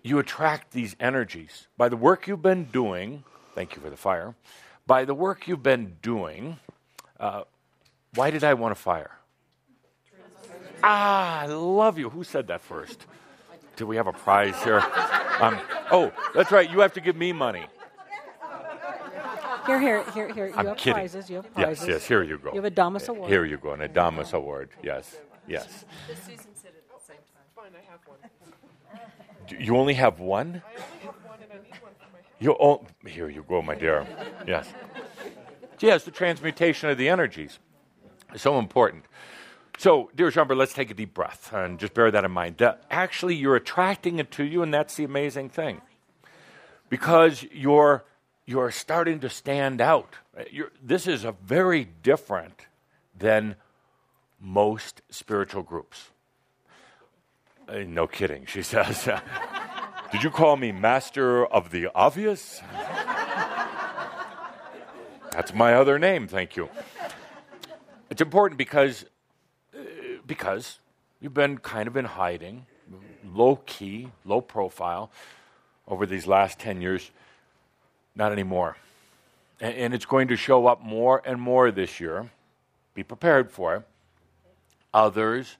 You 0.02 0.20
attract 0.20 0.70
these 0.70 0.94
energies 1.00 1.66
by 1.76 1.88
the 1.88 1.96
work 1.96 2.28
you've 2.28 2.42
been 2.42 2.66
doing. 2.66 3.24
Thank 3.56 3.74
you 3.74 3.82
for 3.82 3.90
the 3.90 3.96
fire 3.96 4.36
by 4.86 5.04
the 5.04 5.14
work 5.14 5.48
you've 5.48 5.62
been 5.62 5.96
doing, 6.02 6.58
uh, 7.18 7.42
why 8.14 8.30
did 8.30 8.44
I 8.44 8.54
want 8.54 8.74
to 8.74 8.80
fire? 8.80 9.12
Ah, 10.82 11.40
I 11.40 11.46
love 11.46 11.98
you. 11.98 12.10
Who 12.10 12.22
said 12.22 12.46
that 12.48 12.60
first? 12.60 13.06
Do 13.76 13.86
we 13.86 13.96
have 13.96 14.06
a 14.06 14.12
prize 14.12 14.62
here? 14.62 14.80
Um, 15.40 15.58
oh, 15.90 16.12
that's 16.34 16.50
right. 16.50 16.70
You 16.70 16.80
have 16.80 16.92
to 16.94 17.00
give 17.00 17.16
me 17.16 17.32
money. 17.32 17.66
Here, 19.66 19.80
here, 19.80 20.04
here, 20.12 20.32
here. 20.32 20.46
You 20.46 20.54
I'm 20.54 20.66
have 20.66 20.76
kidding. 20.76 20.94
prizes. 20.94 21.28
You 21.28 21.36
have 21.36 21.52
prizes. 21.52 21.80
Yes, 21.80 21.88
yes. 21.88 22.06
Here 22.06 22.22
you 22.22 22.38
go. 22.38 22.50
You 22.50 22.62
have 22.62 22.64
an 22.66 22.74
Adamus 22.74 23.08
Award. 23.08 23.28
Here 23.30 23.44
you 23.44 23.56
go, 23.56 23.72
an 23.72 23.80
Adamus 23.80 24.32
Award. 24.32 24.70
Yes, 24.82 25.16
yes. 25.48 25.84
Susan 26.06 26.38
said 26.54 26.70
it 26.70 26.84
at 26.88 26.98
the 26.98 27.04
same 27.04 27.16
time. 27.16 27.44
Fine, 27.56 27.72
I 27.74 27.82
have 27.90 28.00
one. 28.06 29.60
You 29.60 29.76
only 29.76 29.94
have 29.94 30.20
one. 30.20 30.62
I 30.64 30.70
only 30.70 31.00
have 31.02 31.14
one, 31.26 31.38
and 31.42 31.52
I 31.52 31.56
need 31.64 31.82
one 31.82 31.92
for 31.98 31.98
my 31.98 32.04
house. 32.04 32.05
You 32.38 32.54
oh, 32.60 32.84
here 33.06 33.28
you 33.28 33.44
go, 33.48 33.62
my 33.62 33.74
dear. 33.74 34.06
Yes. 34.46 34.68
Yes, 35.80 36.04
the 36.04 36.10
transmutation 36.10 36.90
of 36.90 36.98
the 36.98 37.08
energies 37.08 37.58
is 38.34 38.42
so 38.42 38.58
important. 38.58 39.04
So, 39.78 40.10
dear 40.14 40.30
Shaumbra, 40.30 40.56
let's 40.56 40.72
take 40.72 40.90
a 40.90 40.94
deep 40.94 41.12
breath 41.12 41.52
and 41.52 41.78
just 41.78 41.92
bear 41.92 42.10
that 42.10 42.24
in 42.24 42.30
mind. 42.30 42.58
That 42.58 42.82
actually, 42.90 43.36
you're 43.36 43.56
attracting 43.56 44.18
it 44.18 44.30
to 44.32 44.44
you, 44.44 44.62
and 44.62 44.72
that's 44.72 44.94
the 44.96 45.04
amazing 45.04 45.50
thing. 45.50 45.82
Because 46.88 47.44
you're, 47.52 48.04
you're 48.46 48.70
starting 48.70 49.20
to 49.20 49.28
stand 49.28 49.80
out. 49.80 50.14
You're, 50.50 50.72
this 50.82 51.06
is 51.06 51.24
a 51.24 51.32
very 51.44 51.88
different 52.02 52.66
than 53.18 53.56
most 54.40 55.02
spiritual 55.10 55.62
groups. 55.62 56.10
Uh, 57.68 57.78
no 57.86 58.06
kidding, 58.06 58.46
she 58.46 58.62
says. 58.62 59.08
Did 60.12 60.22
you 60.22 60.30
call 60.30 60.56
me 60.56 60.70
master 60.70 61.44
of 61.44 61.70
the 61.70 61.88
obvious? 61.94 62.62
That's 65.32 65.52
my 65.52 65.74
other 65.74 65.98
name, 65.98 66.28
thank 66.28 66.56
you. 66.56 66.68
It's 68.08 68.20
important 68.20 68.56
because 68.56 69.04
uh, 69.74 69.80
because 70.26 70.78
you've 71.20 71.34
been 71.34 71.58
kind 71.58 71.88
of 71.88 71.96
in 71.96 72.04
hiding, 72.04 72.66
low 73.24 73.56
key, 73.66 74.08
low 74.24 74.40
profile 74.40 75.10
over 75.88 76.06
these 76.06 76.26
last 76.26 76.58
10 76.60 76.80
years. 76.80 77.10
Not 78.14 78.32
anymore. 78.32 78.76
And, 79.60 79.74
and 79.74 79.94
it's 79.94 80.06
going 80.06 80.28
to 80.28 80.36
show 80.36 80.66
up 80.66 80.82
more 80.82 81.20
and 81.24 81.40
more 81.40 81.70
this 81.70 82.00
year. 82.00 82.30
Be 82.94 83.02
prepared 83.02 83.50
for 83.50 83.76
it. 83.76 83.82
Others 84.94 85.56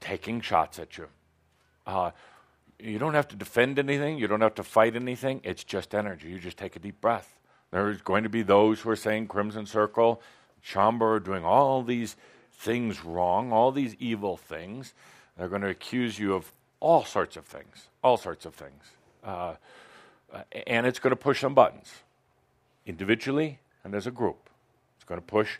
taking 0.00 0.40
shots 0.40 0.78
at 0.78 0.96
you. 0.98 1.08
Uh, 1.86 2.10
you 2.82 2.98
don't 2.98 3.14
have 3.14 3.28
to 3.28 3.36
defend 3.36 3.78
anything. 3.78 4.18
You 4.18 4.26
don't 4.26 4.40
have 4.40 4.54
to 4.56 4.62
fight 4.62 4.96
anything. 4.96 5.40
It's 5.44 5.64
just 5.64 5.94
energy. 5.94 6.28
You 6.28 6.38
just 6.38 6.56
take 6.56 6.76
a 6.76 6.78
deep 6.78 7.00
breath. 7.00 7.38
There's 7.70 8.02
going 8.02 8.24
to 8.24 8.28
be 8.28 8.42
those 8.42 8.80
who 8.80 8.90
are 8.90 8.96
saying 8.96 9.28
Crimson 9.28 9.66
Circle, 9.66 10.20
Shaumbra 10.64 11.16
are 11.16 11.20
doing 11.20 11.44
all 11.44 11.82
these 11.82 12.16
things 12.52 13.04
wrong, 13.04 13.52
all 13.52 13.72
these 13.72 13.94
evil 13.98 14.36
things. 14.36 14.94
They're 15.36 15.48
going 15.48 15.62
to 15.62 15.68
accuse 15.68 16.18
you 16.18 16.34
of 16.34 16.52
all 16.80 17.04
sorts 17.04 17.36
of 17.36 17.44
things, 17.44 17.88
all 18.02 18.16
sorts 18.16 18.44
of 18.44 18.54
things. 18.54 18.84
Uh, 19.24 19.54
and 20.66 20.86
it's 20.86 20.98
going 20.98 21.10
to 21.10 21.16
push 21.16 21.40
some 21.40 21.54
buttons, 21.54 21.92
individually 22.86 23.58
and 23.84 23.94
as 23.94 24.06
a 24.06 24.10
group. 24.10 24.50
It's 24.96 25.04
going 25.04 25.20
to 25.20 25.26
push 25.26 25.58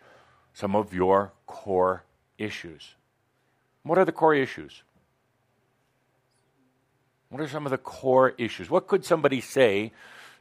some 0.55 0.77
of 0.77 0.93
your 0.93 1.33
core 1.47 2.05
issues. 2.39 2.95
What 3.85 3.99
are 3.99 4.05
the 4.05 4.13
core 4.13 4.35
issues? 4.35 4.83
What 7.33 7.41
are 7.41 7.49
some 7.49 7.65
of 7.65 7.71
the 7.71 7.79
core 7.79 8.35
issues? 8.37 8.69
What 8.69 8.87
could 8.87 9.07
somebody 9.07 9.41
say 9.41 9.93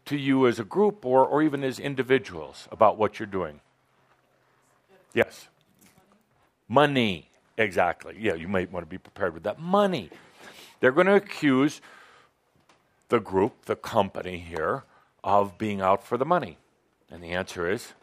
to 0.03 0.17
you 0.17 0.45
as 0.45 0.59
a 0.59 0.65
group 0.65 1.05
or, 1.05 1.25
or 1.25 1.41
even 1.41 1.63
as 1.63 1.79
individuals 1.79 2.67
about 2.69 2.97
what 2.97 3.17
you're 3.17 3.27
doing? 3.27 3.61
Yes. 5.13 5.47
Money. 6.67 7.29
Exactly. 7.57 8.17
Yeah, 8.19 8.33
you 8.33 8.49
might 8.49 8.73
want 8.73 8.85
to 8.85 8.89
be 8.89 8.97
prepared 8.97 9.33
with 9.33 9.43
that. 9.43 9.57
Money. 9.57 10.09
They're 10.81 10.91
going 10.91 11.07
to 11.07 11.15
accuse 11.15 11.79
the 13.07 13.21
group, 13.21 13.63
the 13.67 13.77
company 13.77 14.39
here, 14.39 14.83
of 15.23 15.57
being 15.57 15.79
out 15.79 16.05
for 16.05 16.17
the 16.17 16.25
money. 16.25 16.57
And 17.09 17.23
the 17.23 17.31
answer 17.31 17.71
is 17.71 17.93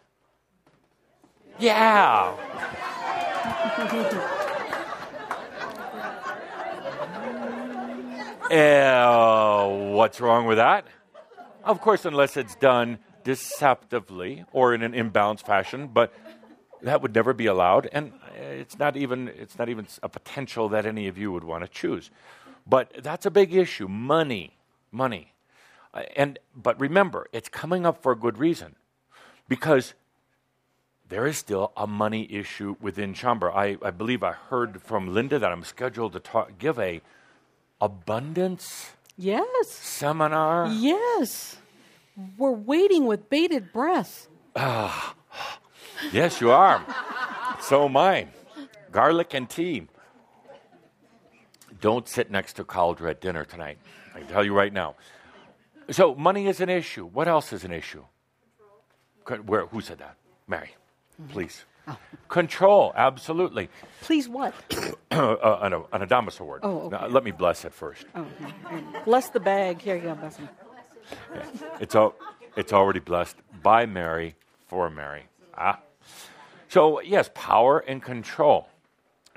yeah. 1.58 2.34
Uh, 8.50 9.68
what's 9.92 10.20
wrong 10.20 10.46
with 10.46 10.56
that? 10.56 10.86
Of 11.64 11.82
course, 11.82 12.06
unless 12.06 12.36
it's 12.38 12.54
done 12.54 12.98
deceptively 13.22 14.46
or 14.52 14.72
in 14.72 14.82
an 14.82 14.92
imbalanced 14.92 15.44
fashion, 15.44 15.88
but 15.88 16.14
that 16.80 17.02
would 17.02 17.14
never 17.14 17.34
be 17.34 17.44
allowed, 17.44 17.90
and 17.92 18.12
it's 18.34 18.78
not 18.78 18.96
even 18.96 19.28
it's 19.28 19.58
not 19.58 19.68
even 19.68 19.86
a 20.02 20.08
potential 20.08 20.70
that 20.70 20.86
any 20.86 21.08
of 21.08 21.18
you 21.18 21.30
would 21.30 21.44
want 21.44 21.62
to 21.62 21.68
choose. 21.68 22.10
But 22.66 22.90
that's 23.02 23.26
a 23.26 23.30
big 23.30 23.54
issue: 23.54 23.86
money, 23.86 24.56
money, 24.92 25.34
uh, 25.92 26.04
and 26.16 26.38
but 26.54 26.80
remember, 26.80 27.26
it's 27.32 27.50
coming 27.50 27.84
up 27.84 28.02
for 28.02 28.12
a 28.12 28.16
good 28.16 28.38
reason, 28.38 28.76
because 29.46 29.92
there 31.08 31.26
is 31.26 31.36
still 31.36 31.72
a 31.76 31.86
money 31.86 32.26
issue 32.30 32.76
within 32.80 33.12
Shaumbra. 33.12 33.54
I, 33.54 33.76
I 33.82 33.90
believe 33.90 34.22
I 34.22 34.32
heard 34.32 34.80
from 34.80 35.12
Linda 35.12 35.38
that 35.38 35.52
I'm 35.52 35.64
scheduled 35.64 36.14
to 36.14 36.20
talk, 36.20 36.58
give 36.58 36.78
a 36.78 37.02
abundance 37.80 38.92
Yes. 39.16 39.70
seminar. 39.70 40.68
Yes. 40.68 41.56
We're 42.36 42.52
waiting 42.52 43.06
with 43.06 43.28
bated 43.30 43.72
breath. 43.72 44.28
ah 44.56 45.14
Yes, 46.12 46.40
you 46.40 46.50
are. 46.52 46.84
so 47.60 47.84
am 47.86 47.96
I. 47.96 48.28
Garlic 48.92 49.34
and 49.34 49.48
tea. 49.50 49.88
Don't 51.80 52.08
sit 52.08 52.30
next 52.30 52.54
to 52.54 52.64
Cauldre 52.64 53.10
at 53.10 53.20
dinner 53.20 53.44
tonight. 53.44 53.78
I 54.14 54.20
can 54.20 54.28
tell 54.28 54.44
you 54.44 54.54
right 54.54 54.72
now. 54.72 54.94
So, 55.90 56.14
money 56.14 56.46
is 56.48 56.60
an 56.60 56.68
issue. 56.68 57.06
What 57.06 57.28
else 57.28 57.52
is 57.52 57.64
an 57.64 57.72
issue? 57.72 58.04
Where, 59.46 59.66
who 59.66 59.80
said 59.80 59.98
that? 59.98 60.16
Mary, 60.46 60.70
please. 61.28 61.64
Control, 62.28 62.92
absolutely. 62.94 63.70
Please 64.02 64.28
what? 64.28 64.54
uh, 65.10 65.58
an, 65.62 65.72
an 65.72 66.06
Adamus 66.06 66.40
Award. 66.40 66.60
Oh, 66.62 66.80
okay. 66.82 66.96
Now, 66.96 67.06
let 67.06 67.24
me 67.24 67.30
bless 67.30 67.64
it 67.64 67.72
first. 67.72 68.04
Oh, 68.14 68.26
okay. 68.66 68.84
Bless 69.04 69.30
the 69.30 69.40
bag. 69.40 69.80
Here 69.80 69.96
you 69.96 70.02
go, 70.02 70.14
bless 70.14 70.36
him. 70.36 70.48
It's, 71.80 71.94
al- 71.94 72.14
it's 72.56 72.72
already 72.72 73.00
blessed 73.00 73.36
by 73.62 73.86
Mary 73.86 74.34
for 74.66 74.90
Mary. 74.90 75.24
Ah. 75.56 75.80
So, 76.68 77.00
yes, 77.00 77.30
power 77.34 77.78
and 77.78 78.02
control. 78.02 78.68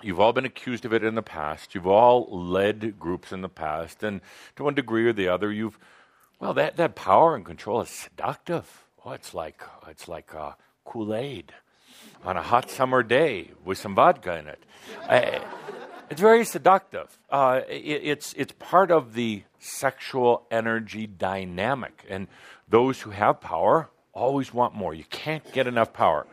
You've 0.03 0.19
all 0.19 0.33
been 0.33 0.45
accused 0.45 0.83
of 0.83 0.93
it 0.93 1.03
in 1.03 1.15
the 1.15 1.21
past. 1.21 1.73
You've 1.73 1.87
all 1.87 2.27
led 2.29 2.99
groups 2.99 3.31
in 3.31 3.41
the 3.41 3.49
past. 3.49 4.03
And 4.03 4.19
to 4.55 4.63
one 4.63 4.73
degree 4.73 5.07
or 5.07 5.13
the 5.13 5.27
other, 5.29 5.51
you've, 5.51 5.77
well, 6.39 6.53
that, 6.55 6.75
that 6.77 6.95
power 6.95 7.35
and 7.35 7.45
control 7.45 7.81
is 7.81 7.89
seductive. 7.89 8.85
Oh, 9.05 9.11
it's 9.11 9.33
like, 9.33 9.61
it's 9.87 10.07
like 10.07 10.33
uh, 10.35 10.53
Kool 10.83 11.13
Aid 11.13 11.53
on 12.23 12.37
a 12.37 12.41
hot 12.41 12.69
summer 12.69 13.03
day 13.03 13.51
with 13.65 13.77
some 13.77 13.95
vodka 13.95 14.37
in 14.37 14.47
it. 14.47 14.63
I, 15.09 15.41
it's 16.09 16.21
very 16.21 16.45
seductive. 16.45 17.17
Uh, 17.29 17.61
it, 17.69 18.01
it's, 18.03 18.33
it's 18.33 18.53
part 18.59 18.91
of 18.91 19.13
the 19.13 19.43
sexual 19.59 20.45
energy 20.51 21.07
dynamic. 21.07 22.05
And 22.09 22.27
those 22.69 23.01
who 23.01 23.11
have 23.11 23.41
power 23.41 23.89
always 24.13 24.53
want 24.53 24.75
more. 24.75 24.93
You 24.93 25.05
can't 25.05 25.51
get 25.53 25.67
enough 25.67 25.93
power. 25.93 26.27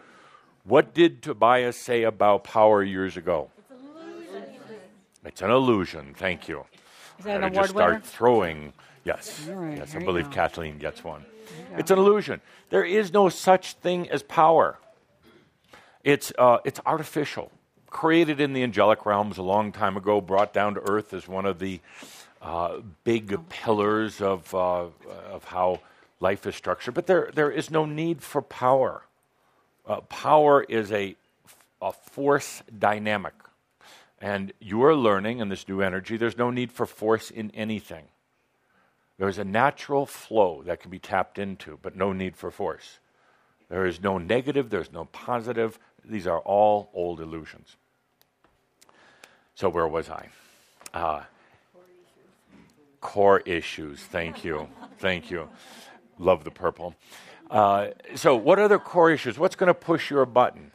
What 0.64 0.94
did 0.94 1.22
Tobias 1.22 1.76
say 1.76 2.02
about 2.02 2.44
power 2.44 2.82
years 2.82 3.16
ago? 3.16 3.50
It's 5.24 5.42
an 5.42 5.50
illusion. 5.50 6.14
Thank 6.16 6.48
you. 6.48 6.64
Is 7.18 7.24
that 7.24 7.38
an 7.38 7.44
I'm 7.44 7.54
just 7.54 7.70
start 7.70 7.92
winner? 7.92 8.00
throwing. 8.04 8.72
Yes, 9.04 9.46
right, 9.48 9.78
yes. 9.78 9.94
I 9.94 9.98
believe. 10.00 10.30
Kathleen 10.30 10.78
gets 10.78 11.02
one. 11.02 11.24
It's 11.76 11.90
an 11.90 11.98
illusion. 11.98 12.40
There 12.70 12.84
is 12.84 13.12
no 13.12 13.28
such 13.28 13.74
thing 13.74 14.08
as 14.10 14.22
power. 14.22 14.78
It's 16.08 16.32
uh, 16.38 16.56
it's 16.64 16.80
artificial, 16.86 17.52
created 17.90 18.40
in 18.40 18.54
the 18.54 18.62
angelic 18.62 19.04
realms 19.04 19.36
a 19.36 19.42
long 19.42 19.72
time 19.72 19.98
ago, 19.98 20.22
brought 20.22 20.54
down 20.54 20.72
to 20.76 20.80
earth 20.88 21.12
as 21.12 21.28
one 21.28 21.44
of 21.44 21.58
the 21.58 21.80
uh, 22.40 22.78
big 23.04 23.38
pillars 23.50 24.22
of 24.22 24.54
uh, 24.54 24.86
of 25.30 25.44
how 25.44 25.80
life 26.18 26.46
is 26.46 26.56
structured. 26.56 26.94
But 26.94 27.08
there 27.08 27.28
there 27.34 27.50
is 27.50 27.70
no 27.70 27.84
need 27.84 28.22
for 28.22 28.40
power. 28.40 29.02
Uh, 29.86 30.00
power 30.00 30.62
is 30.62 30.90
a 30.92 31.14
a 31.82 31.92
force 31.92 32.62
dynamic. 32.78 33.34
And 34.18 34.54
you 34.60 34.82
are 34.84 34.94
learning 34.96 35.40
in 35.40 35.50
this 35.50 35.68
new 35.68 35.82
energy, 35.82 36.16
there's 36.16 36.38
no 36.38 36.50
need 36.50 36.72
for 36.72 36.86
force 36.86 37.30
in 37.30 37.50
anything. 37.50 38.04
There's 39.18 39.36
a 39.36 39.44
natural 39.44 40.06
flow 40.06 40.62
that 40.64 40.80
can 40.80 40.90
be 40.90 40.98
tapped 40.98 41.38
into, 41.38 41.78
but 41.82 41.94
no 41.94 42.14
need 42.14 42.34
for 42.34 42.50
force. 42.50 42.98
There 43.68 43.84
is 43.84 44.00
no 44.00 44.16
negative, 44.16 44.70
there's 44.70 44.90
no 44.90 45.04
positive. 45.04 45.78
These 46.08 46.26
are 46.26 46.38
all 46.40 46.90
old 46.94 47.20
illusions. 47.20 47.76
So, 49.54 49.68
where 49.68 49.86
was 49.86 50.08
I? 50.08 50.28
Uh, 50.94 51.22
core 53.00 53.40
issues. 53.40 54.00
Thank 54.00 54.44
you. 54.44 54.68
Thank 54.98 55.30
you. 55.30 55.48
Love 56.18 56.44
the 56.44 56.50
purple. 56.50 56.94
Uh, 57.50 57.88
so, 58.14 58.36
what 58.36 58.58
are 58.58 58.68
the 58.68 58.78
core 58.78 59.10
issues? 59.10 59.38
What's 59.38 59.56
going 59.56 59.68
to 59.68 59.74
push 59.74 60.10
your 60.10 60.24
button? 60.26 60.72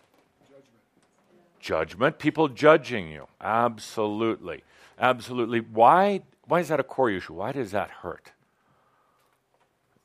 judgment, 1.64 2.20
people 2.20 2.50
judging 2.50 3.10
you. 3.10 3.28
Absolutely. 3.42 4.64
Absolutely. 5.00 5.62
Why 5.62 6.22
why 6.46 6.60
is 6.60 6.68
that 6.68 6.80
a 6.80 6.84
core 6.84 7.10
issue? 7.10 7.34
Why 7.34 7.54
does 7.54 7.72
that 7.72 7.90
hurt? 7.90 8.34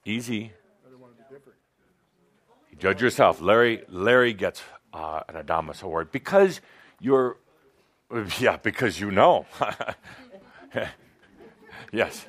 Easy. 0.04 0.52
You 2.70 2.78
judge 2.78 3.02
yourself. 3.02 3.40
Larry 3.42 3.82
Larry 3.88 4.32
gets 4.32 4.62
uh, 4.92 5.20
an 5.28 5.34
Adamus 5.34 5.82
award 5.82 6.10
because 6.12 6.60
you're 7.00 7.36
yeah, 8.38 8.56
because 8.56 9.00
you 9.00 9.10
know. 9.10 9.46
yes. 11.92 12.26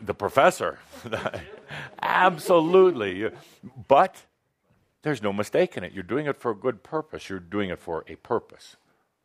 The 0.00 0.14
professor. 0.14 0.78
Absolutely. 2.02 3.30
But 3.88 4.22
there's 5.02 5.22
no 5.22 5.32
mistake 5.32 5.76
in 5.76 5.84
it. 5.84 5.92
You're 5.92 6.02
doing 6.02 6.26
it 6.26 6.36
for 6.36 6.50
a 6.50 6.54
good 6.54 6.82
purpose. 6.82 7.28
You're 7.28 7.38
doing 7.38 7.70
it 7.70 7.78
for 7.78 8.04
a 8.08 8.16
purpose. 8.16 8.76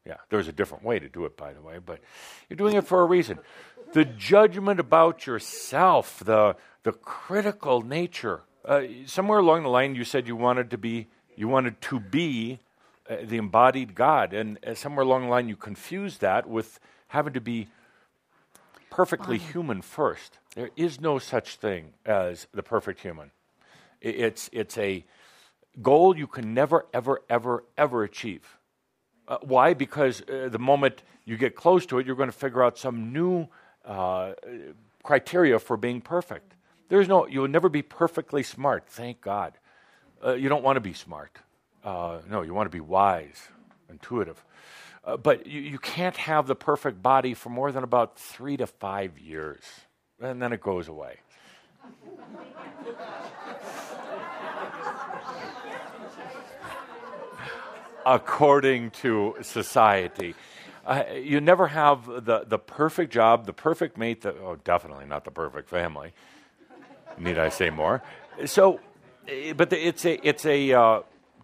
Yeah, 0.06 0.18
there's 0.30 0.48
a 0.48 0.52
different 0.52 0.84
way 0.84 0.98
to 0.98 1.08
do 1.08 1.26
it, 1.26 1.38
by 1.38 1.54
the 1.54 1.62
way, 1.62 1.78
but 1.84 2.00
you're 2.50 2.58
doing 2.58 2.76
it 2.76 2.88
for 2.88 3.02
a 3.02 3.06
reason. 3.06 3.38
The 3.94 4.04
judgment 4.04 4.80
about 4.80 5.28
yourself, 5.28 6.24
the, 6.26 6.56
the 6.84 6.92
critical 6.92 7.82
nature. 7.82 8.42
Uh, 8.66 8.84
somewhere 9.06 9.40
along 9.40 9.64
the 9.64 9.70
line, 9.70 9.94
you 9.94 10.04
said 10.04 10.28
you 10.28 10.36
wanted 10.36 10.72
to 10.72 10.78
be, 10.78 11.08
you 11.36 11.48
wanted 11.48 11.82
to 11.82 12.00
be 12.00 12.60
uh, 13.10 13.18
the 13.24 13.38
embodied 13.38 13.96
God, 13.96 14.34
and 14.34 14.60
uh, 14.66 14.74
somewhere 14.76 15.04
along 15.04 15.24
the 15.24 15.30
line, 15.30 15.50
you 15.50 15.56
confused 15.56 16.22
that 16.22 16.48
with 16.48 16.80
having 17.08 17.34
to 17.34 17.42
be 17.42 17.68
perfectly 18.90 19.38
human 19.38 19.82
first. 19.82 20.38
There 20.56 20.70
is 20.76 21.00
no 21.00 21.18
such 21.20 21.56
thing 21.56 21.94
as 22.06 22.48
the 22.54 22.64
perfect 22.64 23.02
human. 23.02 23.32
It's, 24.02 24.50
it's 24.52 24.78
a 24.78 25.06
goal 25.82 26.18
you 26.18 26.28
can 26.28 26.54
never, 26.54 26.86
ever, 26.94 27.22
ever, 27.30 27.64
ever 27.78 28.04
achieve. 28.04 28.58
Uh, 29.28 29.38
why? 29.42 29.74
Because 29.74 30.22
uh, 30.24 30.50
the 30.52 30.60
moment 30.60 31.04
you 31.24 31.38
get 31.38 31.56
close 31.56 31.86
to 31.86 32.00
it, 32.00 32.06
you're 32.06 32.16
going 32.16 32.30
to 32.30 32.38
figure 32.38 32.64
out 32.64 32.78
some 32.78 33.14
new 33.14 33.48
uh, 33.86 34.34
criteria 35.04 35.60
for 35.60 35.78
being 35.78 36.02
perfect. 36.02 36.56
There's 36.90 37.08
no, 37.08 37.28
you'll 37.28 37.48
never 37.48 37.70
be 37.70 37.82
perfectly 37.82 38.44
smart, 38.44 38.88
thank 38.88 39.22
God. 39.22 39.54
Uh, 40.24 40.34
you 40.34 40.50
don't 40.50 40.64
want 40.64 40.78
to 40.78 40.82
be 40.82 40.94
smart. 40.94 41.38
Uh, 41.84 42.20
no, 42.30 42.42
you 42.42 42.54
want 42.54 42.68
to 42.68 42.76
be 42.76 42.80
wise, 42.80 43.48
intuitive. 43.90 44.44
Uh, 45.04 45.18
but 45.18 45.48
you, 45.48 45.62
you 45.62 45.80
can't 45.80 46.18
have 46.18 46.46
the 46.46 46.56
perfect 46.56 47.02
body 47.02 47.34
for 47.34 47.50
more 47.50 47.72
than 47.72 47.84
about 47.84 48.20
three 48.20 48.56
to 48.58 48.68
five 48.68 49.18
years, 49.18 49.64
and 50.22 50.42
then 50.42 50.54
it 50.54 50.62
goes 50.62 50.88
away. 50.88 51.18
according 58.06 58.92
to 58.92 59.36
society. 59.42 60.36
Uh, 60.86 61.04
you 61.14 61.40
never 61.40 61.68
have 61.68 62.06
the, 62.26 62.44
the 62.48 62.58
perfect 62.58 63.14
job, 63.14 63.46
the 63.46 63.54
perfect 63.54 63.98
mate, 63.98 64.22
the, 64.22 64.36
oh, 64.38 64.58
definitely 64.64 65.06
not 65.06 65.24
the 65.24 65.32
perfect 65.32 65.70
family. 65.70 66.14
Need 67.18 67.38
I 67.38 67.50
say 67.50 67.70
more? 67.70 68.02
So, 68.46 68.80
but 69.56 69.70
the, 69.70 69.88
it's 69.88 70.06
a, 70.06 70.28
it's 70.28 70.46
a 70.46 70.74
uh, 70.74 71.02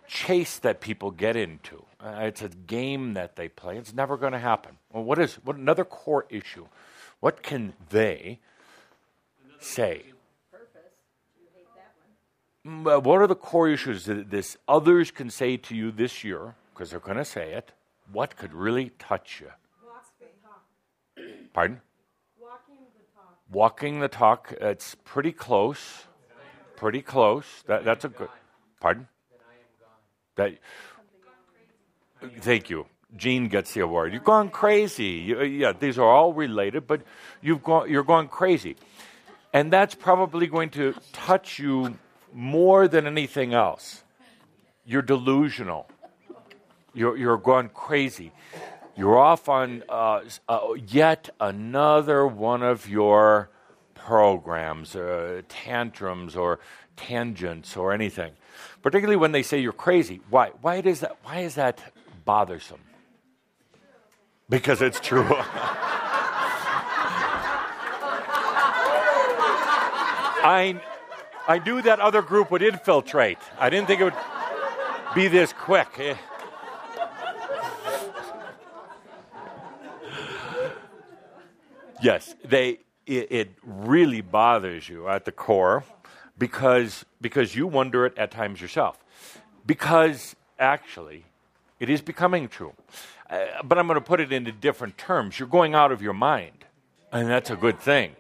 chase 0.08 0.60
that 0.60 0.82
people 0.82 1.12
get 1.12 1.36
into. 1.36 1.84
Uh, 2.00 2.22
it's 2.22 2.42
a 2.42 2.50
game 2.50 3.14
that 3.14 3.36
they 3.36 3.50
play. 3.50 3.78
It's 3.78 3.94
never 3.94 4.18
going 4.18 4.34
to 4.34 4.40
happen. 4.40 4.78
Well, 4.92 5.04
what 5.04 5.20
is 5.20 5.36
what 5.44 5.56
another 5.56 5.84
core 5.84 6.26
issue? 6.30 6.68
What 7.20 7.42
can 7.42 7.74
they, 7.90 8.40
say? 9.60 10.06
Purpose. 10.52 10.94
You 11.40 11.48
hate 11.56 11.68
that 11.76 12.70
Mm, 12.70 13.04
What 13.04 13.22
are 13.22 13.28
the 13.28 13.36
core 13.36 13.70
issues 13.70 14.06
that 14.06 14.30
this 14.30 14.58
others 14.68 15.12
can 15.12 15.30
say 15.30 15.58
to 15.58 15.76
you 15.76 15.92
this 15.92 16.24
year? 16.24 16.56
Because 16.74 16.92
they're 16.92 17.00
going 17.00 17.18
to 17.18 17.26
say 17.26 17.54
it. 17.54 17.72
What 18.12 18.38
could 18.38 18.54
really 18.54 18.92
touch 19.00 19.42
you? 19.42 19.52
Pardon? 21.54 21.82
Walking 22.40 22.76
the 22.96 23.04
talk. 23.16 23.38
Walking 23.52 24.00
the 24.00 24.08
talk. 24.08 24.54
It's 24.62 24.96
pretty 25.04 25.32
close. 25.32 26.04
Pretty 26.78 27.02
close. 27.02 27.46
That, 27.66 27.84
that's 27.84 28.06
a 28.06 28.10
good. 28.10 28.30
Pardon? 28.80 29.08
That. 30.36 30.54
Thank 32.40 32.70
you. 32.70 32.86
Gene 33.16 33.48
gets 33.48 33.74
the 33.74 33.82
award. 33.82 34.14
You've 34.14 34.24
gone 34.24 34.50
crazy. 34.50 35.26
You, 35.28 35.40
uh, 35.40 35.44
yeah, 35.44 35.74
these 35.74 35.98
are 35.98 36.08
all 36.08 36.34
related, 36.34 36.88
but 36.88 37.02
you've 37.42 37.64
gone. 37.64 37.90
You're 37.90 38.04
going 38.04 38.28
crazy, 38.28 38.76
and 39.52 39.74
that's 39.74 39.96
probably 39.96 40.46
going 40.48 40.70
to 40.72 40.94
touch 41.14 41.58
you 41.58 41.98
more 42.32 42.88
than 42.88 43.08
anything 43.08 43.54
else. 43.54 44.04
You're 44.86 45.02
delusional. 45.02 45.90
You're, 46.94 47.18
you're 47.18 47.38
going 47.38 47.70
crazy. 47.70 48.32
You're 48.96 49.18
off 49.18 49.50
on 49.50 49.84
uh, 49.90 50.22
uh, 50.48 50.74
yet 50.88 51.30
another 51.40 52.26
one 52.26 52.64
of 52.64 52.88
your 52.90 53.50
programs, 54.08 54.96
uh, 54.96 55.42
tantrums, 55.50 56.38
or 56.38 56.60
tangents, 56.96 57.76
or 57.76 57.92
anything. 57.92 58.32
Particularly 58.82 59.18
when 59.18 59.34
they 59.34 59.44
say 59.44 59.60
you're 59.60 59.74
crazy. 59.74 60.22
Why? 60.30 60.52
Why 60.62 60.76
is 60.78 61.02
that? 61.02 61.18
Why 61.24 61.40
is 61.40 61.56
that 61.56 61.82
bothersome? 62.24 62.80
Because 64.48 64.82
it's 64.82 65.02
true. 65.02 65.28
I, 70.40 70.80
I 71.46 71.60
knew 71.60 71.82
that 71.82 72.00
other 72.00 72.22
group 72.22 72.50
would 72.52 72.62
infiltrate. 72.62 73.40
I 73.60 73.70
didn't 73.70 73.88
think 73.88 74.00
it 74.00 74.06
would 74.06 74.14
be 75.14 75.28
this 75.28 75.52
quick. 75.52 75.90
Eh. 76.00 76.16
Yes, 82.02 82.34
they. 82.46 82.87
It, 83.08 83.32
it 83.32 83.50
really 83.64 84.22
bothers 84.22 84.88
you 84.88 85.08
at 85.08 85.26
the 85.26 85.32
core 85.32 85.84
because 86.38 87.06
because 87.20 87.56
you 87.56 87.66
wonder 87.66 88.06
it 88.06 88.18
at 88.18 88.30
times 88.32 88.62
yourself. 88.62 89.04
Because 89.66 90.36
actually, 90.60 91.26
it 91.80 91.90
is 91.90 92.02
becoming 92.02 92.48
true. 92.48 92.74
Uh, 93.30 93.46
but 93.64 93.78
I'm 93.78 93.88
going 93.88 94.00
to 94.00 94.06
put 94.06 94.20
it 94.20 94.32
into 94.32 94.52
different 94.52 94.98
terms. 94.98 95.40
You're 95.40 95.50
going 95.50 95.76
out 95.76 95.92
of 95.92 96.02
your 96.02 96.14
mind, 96.14 96.66
and 97.12 97.28
that's 97.30 97.50
a 97.50 97.56
good 97.56 97.80
thing. 97.80 98.16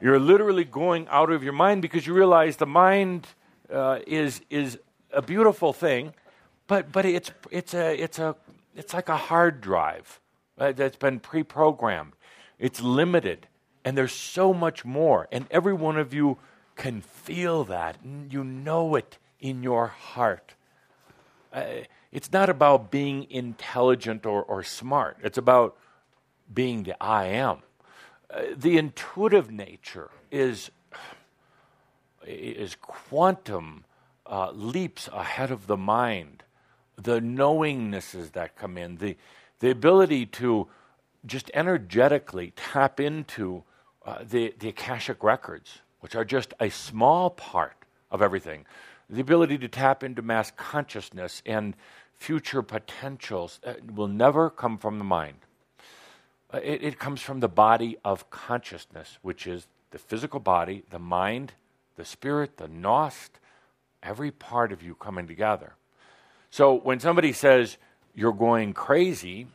You're 0.00 0.20
literally 0.20 0.64
going 0.64 1.08
out 1.08 1.30
of 1.30 1.42
your 1.42 1.52
mind 1.52 1.82
because 1.82 2.06
you 2.06 2.14
realize 2.14 2.56
the 2.56 2.66
mind 2.66 3.26
uh, 3.72 3.98
is 4.06 4.40
is 4.48 4.78
a 5.12 5.20
beautiful 5.20 5.72
thing, 5.72 6.14
but 6.66 6.92
but 6.92 7.04
it's 7.04 7.32
it's 7.50 7.74
a 7.74 8.00
it's 8.00 8.18
a 8.18 8.36
it's 8.76 8.94
like 8.94 9.08
a 9.08 9.16
hard 9.16 9.60
drive 9.60 10.20
uh, 10.58 10.72
that's 10.72 10.96
been 10.96 11.18
pre-programmed. 11.20 12.12
It's 12.58 12.80
limited, 12.80 13.48
and 13.88 13.96
there's 13.96 14.12
so 14.12 14.52
much 14.52 14.84
more, 14.84 15.28
and 15.32 15.46
every 15.50 15.72
one 15.72 15.96
of 15.96 16.12
you 16.12 16.36
can 16.76 17.00
feel 17.00 17.64
that. 17.64 17.96
You 18.28 18.44
know 18.44 18.96
it 18.96 19.16
in 19.40 19.62
your 19.62 19.86
heart. 19.86 20.52
Uh, 21.50 21.64
it's 22.12 22.30
not 22.30 22.50
about 22.50 22.90
being 22.90 23.26
intelligent 23.30 24.26
or, 24.26 24.42
or 24.42 24.62
smart. 24.62 25.16
It's 25.22 25.38
about 25.38 25.74
being 26.52 26.82
the 26.82 27.02
I 27.02 27.28
am. 27.28 27.60
Uh, 28.28 28.42
the 28.54 28.76
intuitive 28.76 29.50
nature 29.50 30.10
is 30.30 30.70
is 32.26 32.76
quantum 32.82 33.86
uh, 34.26 34.50
leaps 34.50 35.08
ahead 35.14 35.50
of 35.50 35.66
the 35.66 35.78
mind. 35.78 36.42
The 36.96 37.20
knowingnesses 37.20 38.32
that 38.32 38.54
come 38.54 38.76
in, 38.76 38.96
the 38.96 39.16
the 39.60 39.70
ability 39.70 40.26
to 40.26 40.68
just 41.24 41.50
energetically 41.54 42.52
tap 42.54 43.00
into 43.00 43.64
uh, 44.08 44.24
the 44.34 44.54
the 44.58 44.68
akashic 44.68 45.22
records, 45.22 45.80
which 46.00 46.14
are 46.14 46.24
just 46.24 46.54
a 46.60 46.70
small 46.70 47.30
part 47.30 47.76
of 48.10 48.22
everything. 48.22 48.64
The 49.10 49.20
ability 49.20 49.58
to 49.58 49.68
tap 49.68 50.02
into 50.02 50.22
mass 50.22 50.50
consciousness 50.56 51.42
and 51.46 51.74
future 52.14 52.62
potentials 52.62 53.60
uh, 53.64 53.74
will 53.94 54.08
never 54.08 54.50
come 54.50 54.78
from 54.78 54.98
the 54.98 55.04
mind. 55.04 55.38
Uh, 56.52 56.60
It, 56.62 56.82
it 56.82 56.98
comes 56.98 57.20
from 57.20 57.40
the 57.40 57.48
body 57.48 57.96
of 58.02 58.30
consciousness, 58.30 59.18
which 59.22 59.46
is 59.46 59.66
the 59.90 59.98
physical 59.98 60.40
body, 60.40 60.84
the 60.90 60.98
mind, 60.98 61.52
the 61.96 62.04
spirit, 62.04 62.56
the 62.56 62.68
gnost, 62.68 63.30
every 64.02 64.30
part 64.30 64.72
of 64.72 64.82
you 64.82 64.94
coming 64.94 65.26
together. 65.26 65.74
So 66.50 66.74
when 66.74 67.00
somebody 67.00 67.32
says 67.32 67.76
you're 68.14 68.32
going 68.32 68.72
crazy, 68.72 69.46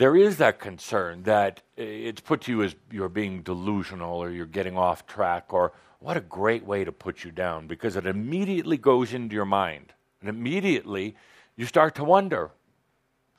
there 0.00 0.16
is 0.16 0.38
that 0.38 0.58
concern 0.58 1.24
that 1.24 1.60
it's 1.76 2.22
put 2.22 2.40
to 2.40 2.50
you 2.50 2.62
as 2.62 2.74
you're 2.90 3.10
being 3.10 3.42
delusional 3.42 4.16
or 4.16 4.30
you're 4.30 4.46
getting 4.46 4.78
off 4.78 5.06
track 5.06 5.52
or 5.52 5.72
what 5.98 6.16
a 6.16 6.22
great 6.22 6.64
way 6.64 6.84
to 6.84 6.90
put 6.90 7.22
you 7.22 7.30
down 7.30 7.66
because 7.66 7.96
it 7.96 8.06
immediately 8.06 8.78
goes 8.78 9.12
into 9.12 9.34
your 9.34 9.44
mind. 9.44 9.92
And 10.22 10.30
immediately 10.30 11.16
you 11.54 11.66
start 11.66 11.94
to 11.96 12.04
wonder 12.04 12.50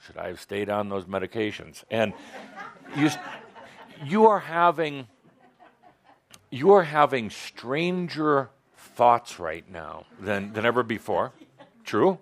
should 0.05 0.17
I 0.17 0.27
have 0.27 0.39
stayed 0.39 0.69
on 0.69 0.89
those 0.89 1.05
medications? 1.05 1.83
And 1.89 2.13
you, 2.95 3.09
you 4.05 4.27
are 4.27 4.39
having 4.39 5.07
you 6.51 6.73
are 6.73 6.83
having 6.83 7.31
stranger 7.31 8.51
thoughts 8.77 9.39
right 9.39 9.67
now 9.67 10.05
than, 10.19 10.53
than 10.53 10.67
ever 10.67 10.83
before. 10.83 11.31
True? 11.85 12.19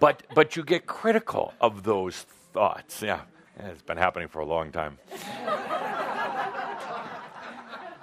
But 0.00 0.22
but 0.34 0.56
you 0.56 0.62
get 0.62 0.86
critical 0.86 1.54
of 1.60 1.82
those 1.82 2.16
thoughts. 2.52 3.02
Yeah. 3.02 3.20
It's 3.58 3.82
been 3.82 3.96
happening 3.96 4.28
for 4.28 4.40
a 4.40 4.46
long 4.46 4.70
time. 4.70 4.98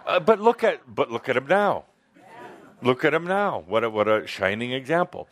Uh, 0.05 0.19
but 0.19 0.39
look 0.39 0.63
at 0.63 0.81
but 0.93 1.11
look 1.11 1.29
at 1.29 1.37
him 1.37 1.47
now. 1.47 1.85
Look 2.81 3.05
at 3.05 3.13
him 3.13 3.25
now. 3.25 3.63
What 3.65 3.83
a, 3.83 3.89
what 3.89 4.07
a 4.07 4.27
shining 4.27 4.71
example 4.73 5.27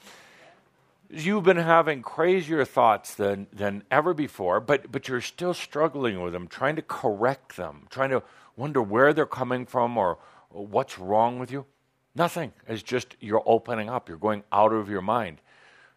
you've 1.14 1.44
been 1.44 1.58
having 1.58 2.02
crazier 2.02 2.66
thoughts 2.66 3.14
than, 3.16 3.48
than 3.54 3.84
ever 3.92 4.14
before, 4.14 4.60
but, 4.60 4.92
but 4.92 5.08
you're 5.08 5.22
still 5.22 5.54
struggling 5.54 6.22
with 6.22 6.34
them, 6.34 6.48
trying 6.48 6.76
to 6.76 6.82
correct 6.82 7.56
them, 7.56 7.86
trying 7.90 8.10
to 8.10 8.24
wonder 8.56 8.82
where 8.82 9.14
they're 9.14 9.26
coming 9.26 9.66
from 9.66 9.98
or 9.98 10.18
what's 10.50 10.98
wrong 10.98 11.40
with 11.40 11.52
you. 11.52 11.66
Nothing. 12.16 12.54
It's 12.68 12.84
just 12.84 13.16
you're 13.20 13.44
opening 13.46 13.90
up, 13.90 14.10
you're 14.10 14.18
going 14.18 14.44
out 14.52 14.74
of 14.74 14.90
your 14.90 15.02
mind. 15.02 15.40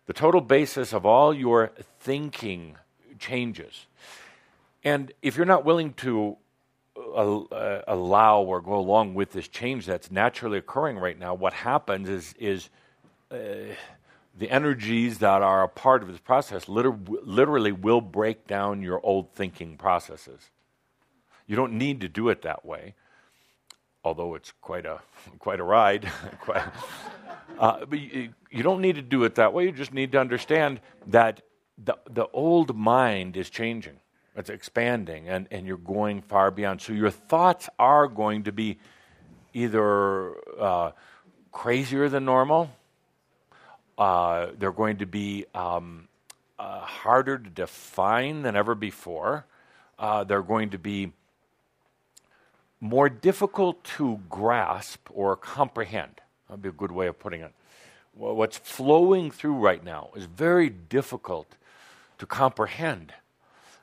The 0.06 0.12
total 0.12 0.40
basis 0.40 0.92
of 0.92 1.04
all 1.04 1.34
your 1.34 1.72
thinking 2.00 2.76
changes. 3.18 3.86
And 4.84 5.12
if 5.20 5.36
you're 5.36 5.46
not 5.46 5.64
willing 5.64 5.94
to 5.94 6.36
uh, 6.96 7.40
uh, 7.40 7.82
allow 7.88 8.40
or 8.42 8.60
go 8.60 8.74
along 8.74 9.14
with 9.14 9.32
this 9.32 9.48
change 9.48 9.84
that's 9.86 10.10
naturally 10.10 10.58
occurring 10.58 10.98
right 10.98 11.18
now, 11.18 11.34
what 11.34 11.52
happens 11.52 12.08
is, 12.08 12.34
is 12.38 12.70
uh, 13.30 13.36
the 14.38 14.50
energies 14.50 15.18
that 15.18 15.42
are 15.42 15.64
a 15.64 15.68
part 15.68 16.02
of 16.02 16.08
this 16.08 16.20
process 16.20 16.68
liter- 16.68 16.96
literally 17.22 17.72
will 17.72 18.00
break 18.00 18.46
down 18.46 18.82
your 18.82 19.00
old 19.04 19.32
thinking 19.32 19.76
processes. 19.76 20.50
You 21.46 21.56
don't 21.56 21.72
need 21.72 22.00
to 22.02 22.08
do 22.08 22.28
it 22.28 22.42
that 22.42 22.64
way, 22.64 22.94
although 24.06 24.34
it's 24.34 24.52
quite 24.60 24.86
a 24.86 25.00
quite 25.38 25.60
a 25.60 25.64
ride. 25.64 26.10
quite, 26.40 26.62
uh, 27.58 27.84
but 27.84 27.98
you, 27.98 28.34
you 28.50 28.62
don't 28.62 28.80
need 28.80 28.96
to 28.96 29.02
do 29.02 29.24
it 29.24 29.34
that 29.34 29.52
way. 29.52 29.64
You 29.64 29.72
just 29.72 29.92
need 29.92 30.12
to 30.12 30.20
understand 30.20 30.80
that 31.06 31.42
the 31.76 31.96
the 32.08 32.26
old 32.32 32.76
mind 32.76 33.36
is 33.36 33.50
changing. 33.50 33.98
It's 34.34 34.50
expanding, 34.50 35.28
and, 35.28 35.48
and 35.50 35.66
you're 35.66 35.78
going 35.78 36.20
far 36.20 36.50
beyond. 36.50 36.82
So 36.82 36.92
your 36.92 37.10
thoughts 37.10 37.70
are 37.78 38.06
going 38.06 38.42
to 38.44 38.52
be 38.52 38.78
either 39.54 40.34
uh, 40.60 40.90
crazier 41.50 42.10
than 42.10 42.26
normal 42.26 42.70
uh, 43.98 44.48
they're 44.58 44.72
going 44.72 44.98
to 44.98 45.06
be 45.06 45.46
um, 45.54 46.08
uh, 46.58 46.80
harder 46.80 47.38
to 47.38 47.50
define 47.50 48.42
than 48.42 48.56
ever 48.56 48.74
before. 48.74 49.46
Uh, 49.98 50.24
they're 50.24 50.42
going 50.42 50.70
to 50.70 50.78
be 50.78 51.12
more 52.80 53.08
difficult 53.08 53.82
to 53.84 54.20
grasp 54.28 55.08
or 55.10 55.36
comprehend. 55.36 56.20
That'd 56.48 56.62
be 56.62 56.68
a 56.68 56.72
good 56.72 56.92
way 56.92 57.06
of 57.06 57.18
putting 57.18 57.40
it. 57.40 57.52
What's 58.14 58.56
flowing 58.56 59.30
through 59.30 59.54
right 59.54 59.84
now 59.84 60.10
is 60.16 60.24
very 60.24 60.70
difficult 60.70 61.56
to 62.18 62.26
comprehend. 62.26 63.12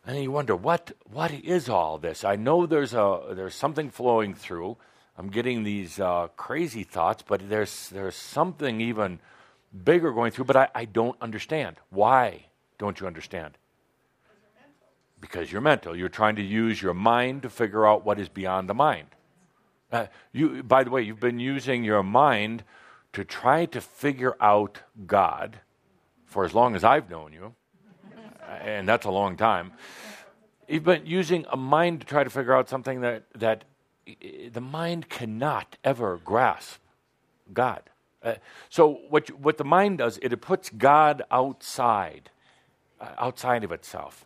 And 0.05 0.21
you 0.21 0.31
wonder, 0.31 0.55
what, 0.55 0.91
what 1.11 1.31
is 1.31 1.69
all 1.69 1.97
this? 1.97 2.23
I 2.23 2.35
know 2.35 2.65
there's, 2.65 2.93
a, 2.93 3.21
there's 3.31 3.55
something 3.55 3.89
flowing 3.89 4.33
through. 4.33 4.77
I'm 5.17 5.29
getting 5.29 5.63
these 5.63 5.99
uh, 5.99 6.27
crazy 6.35 6.83
thoughts, 6.83 7.23
but 7.25 7.47
there's, 7.47 7.89
there's 7.89 8.15
something 8.15 8.81
even 8.81 9.19
bigger 9.85 10.11
going 10.11 10.31
through, 10.31 10.45
but 10.45 10.55
I, 10.55 10.67
I 10.73 10.85
don't 10.85 11.15
understand. 11.21 11.77
Why 11.89 12.45
don't 12.79 12.99
you 12.99 13.07
understand? 13.07 13.57
Because 15.23 15.49
you're 15.49 15.61
mental. 15.61 15.95
You're 15.95 16.09
trying 16.09 16.35
to 16.35 16.41
use 16.41 16.81
your 16.81 16.93
mind 16.93 17.43
to 17.43 17.49
figure 17.49 17.87
out 17.87 18.03
what 18.03 18.19
is 18.19 18.27
beyond 18.27 18.67
the 18.67 18.73
mind. 18.73 19.07
Uh, 19.89 20.07
you, 20.33 20.61
by 20.63 20.83
the 20.83 20.89
way, 20.89 21.01
you've 21.01 21.21
been 21.21 21.39
using 21.39 21.85
your 21.85 22.03
mind 22.03 22.65
to 23.13 23.23
try 23.23 23.65
to 23.67 23.79
figure 23.79 24.35
out 24.41 24.79
God 25.07 25.61
for 26.25 26.43
as 26.43 26.53
long 26.53 26.75
as 26.75 26.83
I've 26.83 27.09
known 27.09 27.31
you, 27.31 27.53
and 28.59 28.85
that's 28.85 29.05
a 29.05 29.11
long 29.11 29.37
time. 29.37 29.71
You've 30.67 30.83
been 30.83 31.05
using 31.05 31.45
a 31.49 31.55
mind 31.55 32.01
to 32.01 32.05
try 32.05 32.25
to 32.25 32.29
figure 32.29 32.53
out 32.53 32.67
something 32.67 32.99
that, 32.99 33.23
that 33.35 33.63
the 34.51 34.61
mind 34.61 35.07
cannot 35.07 35.77
ever 35.85 36.17
grasp 36.17 36.81
God. 37.53 37.83
Uh, 38.21 38.33
so 38.67 38.99
what, 39.07 39.29
you, 39.29 39.35
what 39.37 39.57
the 39.57 39.63
mind 39.63 39.99
does, 39.99 40.17
it, 40.17 40.33
it 40.33 40.41
puts 40.41 40.69
God 40.69 41.21
outside, 41.31 42.29
uh, 42.99 43.11
outside 43.17 43.63
of 43.63 43.71
itself 43.71 44.25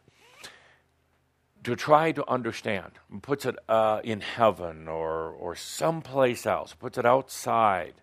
to 1.67 1.75
try 1.75 2.13
to 2.13 2.23
understand. 2.29 2.93
Puts 3.21 3.45
it 3.45 3.57
uh, 3.67 3.99
in 4.01 4.21
heaven 4.21 4.87
or, 4.87 5.31
or 5.31 5.53
someplace 5.53 6.45
else, 6.45 6.73
puts 6.73 6.97
it 6.97 7.05
outside. 7.05 7.95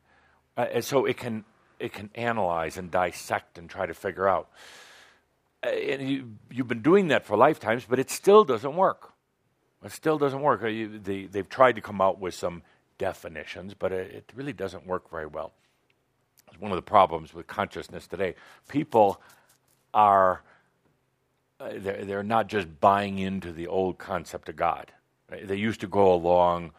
Uh, 0.55 0.83
so 0.83 1.07
it 1.07 1.17
can, 1.17 1.47
it 1.81 1.91
can 1.91 2.11
analyze 2.15 2.77
and 2.77 2.91
dissect 2.91 3.57
and 3.57 3.71
try 3.71 3.87
to 3.87 3.95
figure 3.95 4.29
out. 4.29 4.51
Uh, 5.65 5.71
and 5.71 6.07
you, 6.07 6.33
you've 6.51 6.69
been 6.69 6.83
doing 6.83 7.09
that 7.09 7.25
for 7.25 7.39
lifetimes, 7.39 7.87
but 7.89 7.99
it 7.99 8.11
still 8.11 8.45
doesn't 8.45 8.77
work. 8.77 9.15
It 9.83 9.93
still 9.93 10.19
doesn't 10.19 10.43
work. 10.43 10.63
Uh, 10.63 10.67
you, 10.67 10.99
they, 10.99 11.25
they've 11.25 11.49
tried 11.49 11.77
to 11.77 11.81
come 11.81 12.03
out 12.03 12.21
with 12.21 12.35
some 12.35 12.61
definitions, 12.99 13.73
but 13.73 13.93
it, 13.93 14.11
it 14.13 14.33
really 14.37 14.53
doesn't 14.53 14.87
work 14.87 15.11
very 15.11 15.27
well. 15.27 15.55
It's 16.49 16.61
one 16.61 16.71
of 16.71 16.77
the 16.77 16.83
problems 16.83 17.33
with 17.33 17.47
consciousness 17.47 18.07
today. 18.07 18.35
People 18.69 19.23
are 19.95 20.43
uh, 21.61 21.71
they're, 21.77 22.05
they're 22.05 22.23
not 22.23 22.49
just 22.49 22.81
buying 22.81 23.19
into 23.19 23.53
the 23.53 23.67
old 23.67 23.99
concept 23.99 24.49
of 24.49 24.57
God. 24.57 24.93
They 25.31 25.57
used 25.57 25.81
to 25.81 25.87
go 25.87 26.13
along 26.13 26.73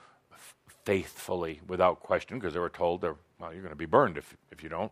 faithfully 0.84 1.62
without 1.68 2.00
question 2.00 2.40
because 2.40 2.54
they 2.54 2.60
were 2.60 2.70
told 2.70 3.02
they're 3.02 3.16
well, 3.40 3.52
you're 3.52 3.62
going 3.62 3.72
to 3.72 3.76
be 3.76 3.86
burned 3.86 4.18
if, 4.18 4.36
if 4.52 4.64
you 4.64 4.70
don't. 4.70 4.92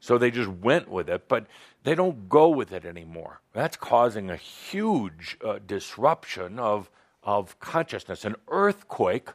So 0.00 0.18
they 0.18 0.30
just 0.30 0.50
went 0.50 0.88
with 0.88 1.08
it, 1.08 1.28
but 1.28 1.46
they 1.84 1.94
don't 1.94 2.28
go 2.28 2.48
with 2.48 2.72
it 2.72 2.84
anymore. 2.84 3.40
That's 3.52 3.76
causing 3.76 4.30
a 4.30 4.36
huge 4.36 5.36
uh, 5.44 5.60
disruption 5.64 6.58
of, 6.58 6.90
of 7.22 7.58
consciousness. 7.60 8.24
An 8.24 8.36
earthquake. 8.48 9.28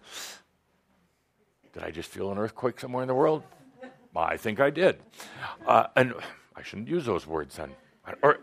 Did 1.73 1.83
I 1.83 1.91
just 1.91 2.09
feel 2.09 2.31
an 2.31 2.37
earthquake 2.37 2.79
somewhere 2.79 3.03
in 3.03 3.07
the 3.07 3.15
world? 3.15 3.43
I 4.15 4.37
think 4.37 4.59
I 4.59 4.69
did. 4.69 4.99
Uh, 5.65 5.87
and 5.95 6.13
I 6.55 6.61
shouldn't 6.61 6.89
use 6.89 7.05
those 7.05 7.25
words 7.25 7.55
then. 7.55 7.71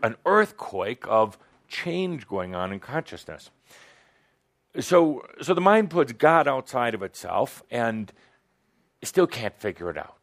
An 0.01 0.15
earthquake 0.25 1.03
of 1.07 1.37
change 1.67 2.27
going 2.27 2.55
on 2.55 2.71
in 2.71 2.79
consciousness. 2.79 3.49
So, 4.79 5.25
so 5.41 5.53
the 5.53 5.61
mind 5.61 5.89
puts 5.89 6.11
God 6.13 6.47
outside 6.47 6.93
of 6.93 7.01
itself 7.01 7.63
and 7.71 8.11
still 9.03 9.27
can't 9.27 9.55
figure 9.59 9.89
it 9.89 9.97
out. 9.97 10.17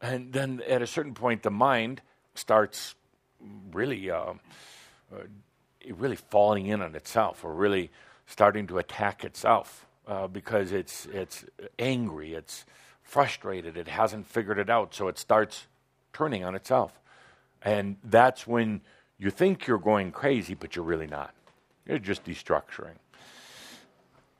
And 0.00 0.32
then 0.32 0.62
at 0.66 0.80
a 0.80 0.86
certain 0.86 1.14
point, 1.14 1.42
the 1.42 1.50
mind 1.50 2.00
starts 2.34 2.94
really, 3.72 4.10
uh, 4.10 4.34
uh, 5.12 5.24
really 5.90 6.16
falling 6.16 6.66
in 6.66 6.80
on 6.80 6.94
itself, 6.94 7.44
or 7.44 7.52
really 7.52 7.90
starting 8.26 8.66
to 8.68 8.78
attack 8.78 9.24
itself 9.24 9.86
uh, 10.06 10.26
because 10.26 10.72
it's 10.72 11.06
it's 11.06 11.44
angry, 11.78 12.34
it's 12.34 12.64
frustrated, 13.02 13.76
it 13.76 13.88
hasn't 13.88 14.26
figured 14.26 14.58
it 14.58 14.70
out, 14.70 14.94
so 14.94 15.08
it 15.08 15.18
starts 15.18 15.66
turning 16.12 16.44
on 16.44 16.54
itself, 16.54 17.00
and 17.62 17.96
that's 18.04 18.46
when 18.46 18.80
you 19.20 19.30
think 19.30 19.66
you're 19.66 19.78
going 19.78 20.12
crazy, 20.12 20.54
but 20.54 20.74
you're 20.74 20.84
really 20.84 21.06
not. 21.06 21.34
You're 21.86 21.98
just 21.98 22.24
destructuring. 22.24 22.96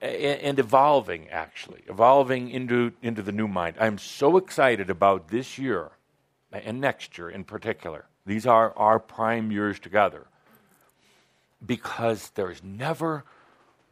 And 0.01 0.59
evolving, 0.59 1.29
actually, 1.29 1.83
evolving 1.87 2.49
into, 2.49 2.93
into 3.03 3.21
the 3.21 3.33
new 3.33 3.47
mind. 3.47 3.77
I'm 3.79 3.99
so 3.99 4.39
excited 4.39 4.89
about 4.89 5.29
this 5.29 5.59
year 5.59 5.91
and 6.51 6.81
next 6.81 7.19
year 7.19 7.29
in 7.29 7.45
particular. 7.45 8.07
These 8.25 8.47
are 8.47 8.73
our 8.79 8.99
prime 8.99 9.53
years 9.53 9.79
together 9.79 10.27
because 11.65 12.31
there's 12.31 12.65
never 12.65 13.25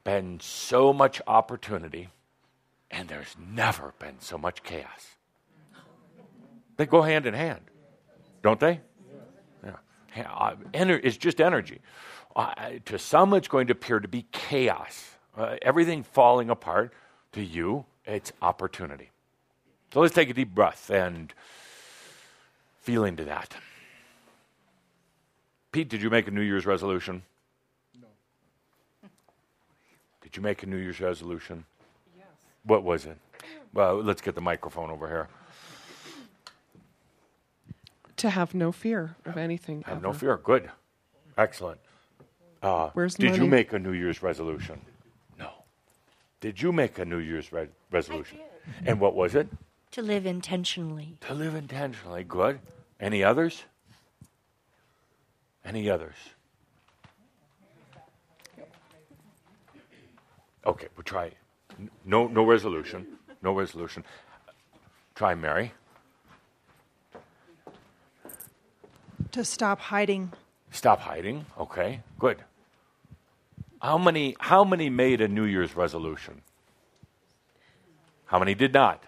been 0.05 0.41
so 0.41 0.95
much 0.95 1.21
opportunity 1.27 2.09
and 2.91 3.09
there's 3.09 3.37
never 3.39 3.93
been 3.99 4.21
so 4.21 4.39
much 4.39 4.63
chaos. 4.63 5.17
They 6.79 6.87
go 6.87 7.03
hand 7.03 7.27
in 7.27 7.35
hand, 7.35 7.61
don't 8.43 8.59
they? 8.59 8.81
Uh, 10.27 10.55
ener- 10.73 11.01
it's 11.03 11.17
just 11.17 11.41
energy. 11.41 11.81
Uh, 12.37 12.53
to 12.85 12.99
some, 12.99 13.35
it's 13.35 13.49
going 13.49 13.67
to 13.67 13.73
appear 13.73 14.01
to 14.01 14.09
be 14.09 14.27
chaos, 14.33 15.17
uh, 15.37 15.57
everything 15.63 16.03
falling 16.03 16.51
apart. 16.51 16.93
To 17.33 17.43
you, 17.43 17.85
it's 18.07 18.33
opportunity. 18.41 19.11
So 19.93 20.01
let's 20.01 20.15
take 20.15 20.31
a 20.31 20.35
deep 20.35 20.55
breath 20.55 20.91
and 20.91 21.33
feel 22.81 23.05
into 23.05 23.25
that. 23.25 23.55
Pete, 25.73 25.89
did 25.89 26.01
you 26.01 26.09
make 26.09 26.27
a 26.27 26.31
New 26.31 26.41
Year's 26.41 26.65
resolution? 26.65 27.23
No. 28.01 28.09
Did 30.23 30.37
you 30.37 30.43
make 30.43 30.63
a 30.63 30.67
New 30.67 30.79
Year's 30.79 31.01
resolution? 31.01 31.65
Yes. 32.17 32.27
What 32.65 32.83
was 32.83 33.05
it? 33.05 33.19
Well, 33.75 34.03
let's 34.03 34.23
get 34.23 34.35
the 34.35 34.41
microphone 34.41 34.91
over 34.91 35.07
here. 35.07 35.29
To 38.19 38.31
have 38.31 38.55
no 38.55 38.73
fear 38.73 39.17
of 39.25 39.37
anything. 39.37 39.83
Have 39.83 39.99
ever. 39.99 40.07
no 40.09 40.13
fear. 40.13 40.37
Good. 40.37 40.71
Excellent. 41.37 41.81
Uh, 42.63 42.91
Where's 42.93 43.15
did 43.15 43.37
you 43.37 43.47
make 43.47 43.73
a 43.73 43.79
New 43.79 43.93
Year's 43.93 44.23
resolution? 44.23 44.81
No. 45.39 45.51
Did 46.41 46.61
you 46.61 46.73
make 46.73 46.99
a 46.99 47.05
New 47.05 47.19
Year's 47.19 47.53
re- 47.53 47.69
resolution? 47.93 48.39
And 48.85 48.99
what 48.99 49.15
was 49.15 49.35
it? 49.37 49.49
To 49.93 50.03
live 50.03 50.27
intentionally. 50.27 51.17
To 51.23 51.35
live 51.35 51.55
intentionally. 51.55 52.25
Good. 52.25 52.59
Any 53.01 53.23
others? 53.23 53.63
Any 55.65 55.89
others? 55.89 56.15
Okay, 60.67 60.89
we'll 60.97 61.05
try. 61.05 61.31
No, 62.05 62.27
no 62.27 62.45
resolution. 62.45 63.07
No 63.43 63.53
resolution. 63.53 64.05
Try 65.15 65.35
Mary. 65.35 65.73
To 69.39 69.45
stop 69.45 69.79
hiding. 69.79 70.33
Stop 70.73 70.99
hiding. 70.99 71.47
Okay, 71.57 72.01
good. 72.19 72.39
How 73.81 73.97
many, 73.97 74.35
how 74.41 74.65
many 74.65 74.91
made 74.91 75.21
a 75.21 75.29
New 75.29 75.45
Year's 75.45 75.77
resolution? 75.77 76.43
How 78.25 78.41
many 78.41 78.57
did 78.57 78.75
not? 78.75 79.01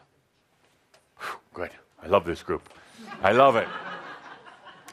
Whew, 1.18 1.40
good. 1.52 1.70
I 2.00 2.06
love 2.06 2.24
this 2.24 2.44
group. 2.44 2.62
I 3.20 3.32
love 3.32 3.56
it. 3.56 3.66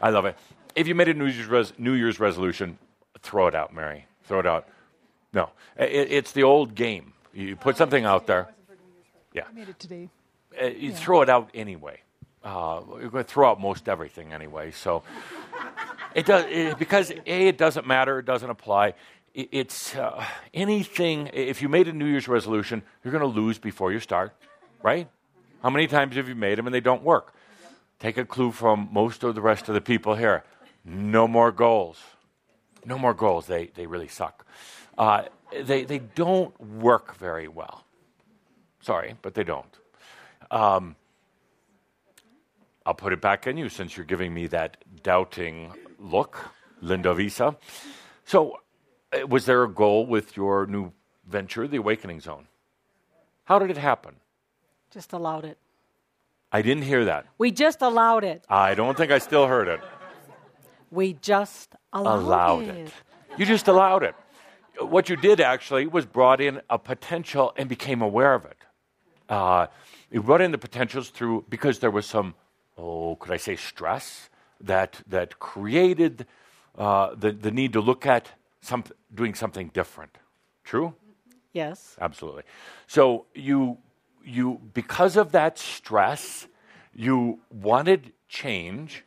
I 0.01 0.09
love 0.09 0.25
it. 0.25 0.35
If 0.73 0.87
you 0.87 0.95
made 0.95 1.07
a 1.07 1.13
New 1.13 1.27
Year's, 1.27 1.45
res- 1.45 1.73
New 1.77 1.93
Year's 1.93 2.19
resolution, 2.19 2.79
throw 3.21 3.45
it 3.45 3.53
out, 3.53 3.71
Mary. 3.71 4.07
Throw 4.23 4.39
it 4.39 4.47
out. 4.47 4.67
No, 5.33 5.51
it, 5.77 6.11
it's 6.11 6.31
the 6.31 6.41
old 6.41 6.73
game. 6.73 7.13
You 7.31 7.55
put 7.55 7.77
something 7.77 8.05
out 8.05 8.25
there. 8.25 8.47
Yeah. 9.33 9.43
I 9.47 9.53
made 9.53 9.69
it 9.69 9.77
today. 9.77 10.09
Uh, 10.59 10.65
you 10.65 10.91
throw 10.91 11.21
it 11.21 11.29
out 11.29 11.51
anyway. 11.53 12.01
Uh, 12.47 12.81
you're 13.01 13.09
going 13.09 13.25
to 13.25 13.29
throw 13.29 13.49
out 13.51 13.59
most 13.59 13.89
everything 13.89 14.31
anyway. 14.31 14.71
So 14.71 15.03
it 16.15 16.25
does 16.25 16.45
it, 16.47 16.79
because 16.79 17.11
a 17.11 17.47
it 17.49 17.57
doesn't 17.57 17.85
matter. 17.85 18.19
It 18.19 18.25
doesn't 18.25 18.49
apply. 18.49 18.93
It, 19.33 19.49
it's 19.51 19.93
uh, 19.97 20.23
anything. 20.53 21.29
If 21.33 21.61
you 21.61 21.67
made 21.67 21.89
a 21.89 21.93
New 21.93 22.05
Year's 22.05 22.29
resolution, 22.29 22.83
you're 23.03 23.11
going 23.11 23.33
to 23.33 23.41
lose 23.41 23.59
before 23.59 23.91
you 23.91 23.99
start, 23.99 24.33
right? 24.81 25.09
How 25.61 25.69
many 25.69 25.87
times 25.87 26.15
have 26.15 26.29
you 26.29 26.35
made 26.35 26.57
them 26.57 26.67
and 26.67 26.73
they 26.73 26.79
don't 26.79 27.03
work? 27.03 27.33
Take 27.99 28.17
a 28.17 28.23
clue 28.23 28.53
from 28.53 28.87
most 28.93 29.25
of 29.25 29.35
the 29.35 29.41
rest 29.41 29.67
of 29.67 29.75
the 29.75 29.81
people 29.81 30.15
here. 30.15 30.45
No 30.85 31.27
more 31.27 31.51
goals. 31.51 31.99
No 32.85 32.97
more 32.97 33.13
goals. 33.13 33.45
They 33.45 33.71
they 33.75 33.87
really 33.87 34.07
suck. 34.07 34.45
Uh, 34.97 35.23
they 35.63 35.83
they 35.83 35.99
don't 35.99 36.57
work 36.61 37.17
very 37.17 37.49
well. 37.49 37.83
Sorry, 38.79 39.15
but 39.21 39.33
they 39.33 39.43
don't. 39.43 39.73
Um, 40.49 40.95
I'll 42.87 42.93
put 42.93 43.11
it 43.11 43.19
back 43.19 43.45
on 43.47 43.57
you 43.57 43.67
since 43.67 43.97
you're 43.97 44.05
giving 44.05 44.33
me 44.33 44.47
that 44.47 44.77
doubting 45.03 45.73
look, 45.99 46.39
Linda 46.81 47.13
Visa. 47.13 47.57
So, 48.23 48.61
uh, 49.11 49.27
was 49.27 49.45
there 49.45 49.61
a 49.63 49.69
goal 49.69 50.05
with 50.05 50.37
your 50.37 50.65
new 50.67 50.93
venture, 51.27 51.67
the 51.67 51.75
Awakening 51.75 52.21
Zone? 52.21 52.47
How 53.43 53.59
did 53.59 53.71
it 53.71 53.77
happen? 53.77 54.15
Just 54.89 55.11
allowed 55.11 55.43
it. 55.43 55.57
I 56.53 56.61
didn't 56.61 56.83
hear 56.83 57.03
that. 57.03 57.25
We 57.37 57.51
just 57.51 57.81
allowed 57.81 58.23
it. 58.23 58.45
I 58.47 58.73
don't 58.73 58.95
think 58.95 59.11
I 59.11 59.17
still 59.17 59.47
heard 59.47 59.67
it. 59.67 59.81
We 60.89 61.11
just 61.15 61.75
allowed, 61.91 62.19
allowed 62.19 62.67
it. 62.69 62.93
You 63.37 63.45
just 63.45 63.67
allowed 63.67 64.03
it. 64.03 64.15
What 64.79 65.09
you 65.09 65.17
did 65.17 65.41
actually 65.41 65.87
was 65.87 66.05
brought 66.05 66.39
in 66.39 66.61
a 66.69 66.79
potential 66.79 67.51
and 67.57 67.67
became 67.67 68.01
aware 68.01 68.33
of 68.33 68.45
it. 68.45 68.57
Uh, 69.27 69.67
you 70.09 70.23
brought 70.23 70.39
in 70.39 70.51
the 70.51 70.57
potentials 70.57 71.09
through 71.09 71.43
because 71.49 71.79
there 71.79 71.91
was 71.91 72.05
some, 72.05 72.33
oh, 72.77 73.15
could 73.15 73.31
I 73.31 73.37
say 73.37 73.55
stress 73.55 74.29
that 74.61 75.01
that 75.07 75.39
created 75.39 76.25
uh, 76.77 77.15
the 77.15 77.31
the 77.31 77.51
need 77.51 77.73
to 77.73 77.81
look 77.81 78.05
at 78.05 78.31
some, 78.61 78.83
doing 79.13 79.33
something 79.33 79.69
different. 79.73 80.17
True? 80.63 80.93
Yes. 81.53 81.95
Absolutely. 81.99 82.43
So 82.87 83.25
you 83.33 83.77
you 84.23 84.59
because 84.73 85.17
of 85.17 85.31
that 85.31 85.57
stress, 85.57 86.47
you 86.93 87.39
wanted 87.49 88.13
change 88.27 89.03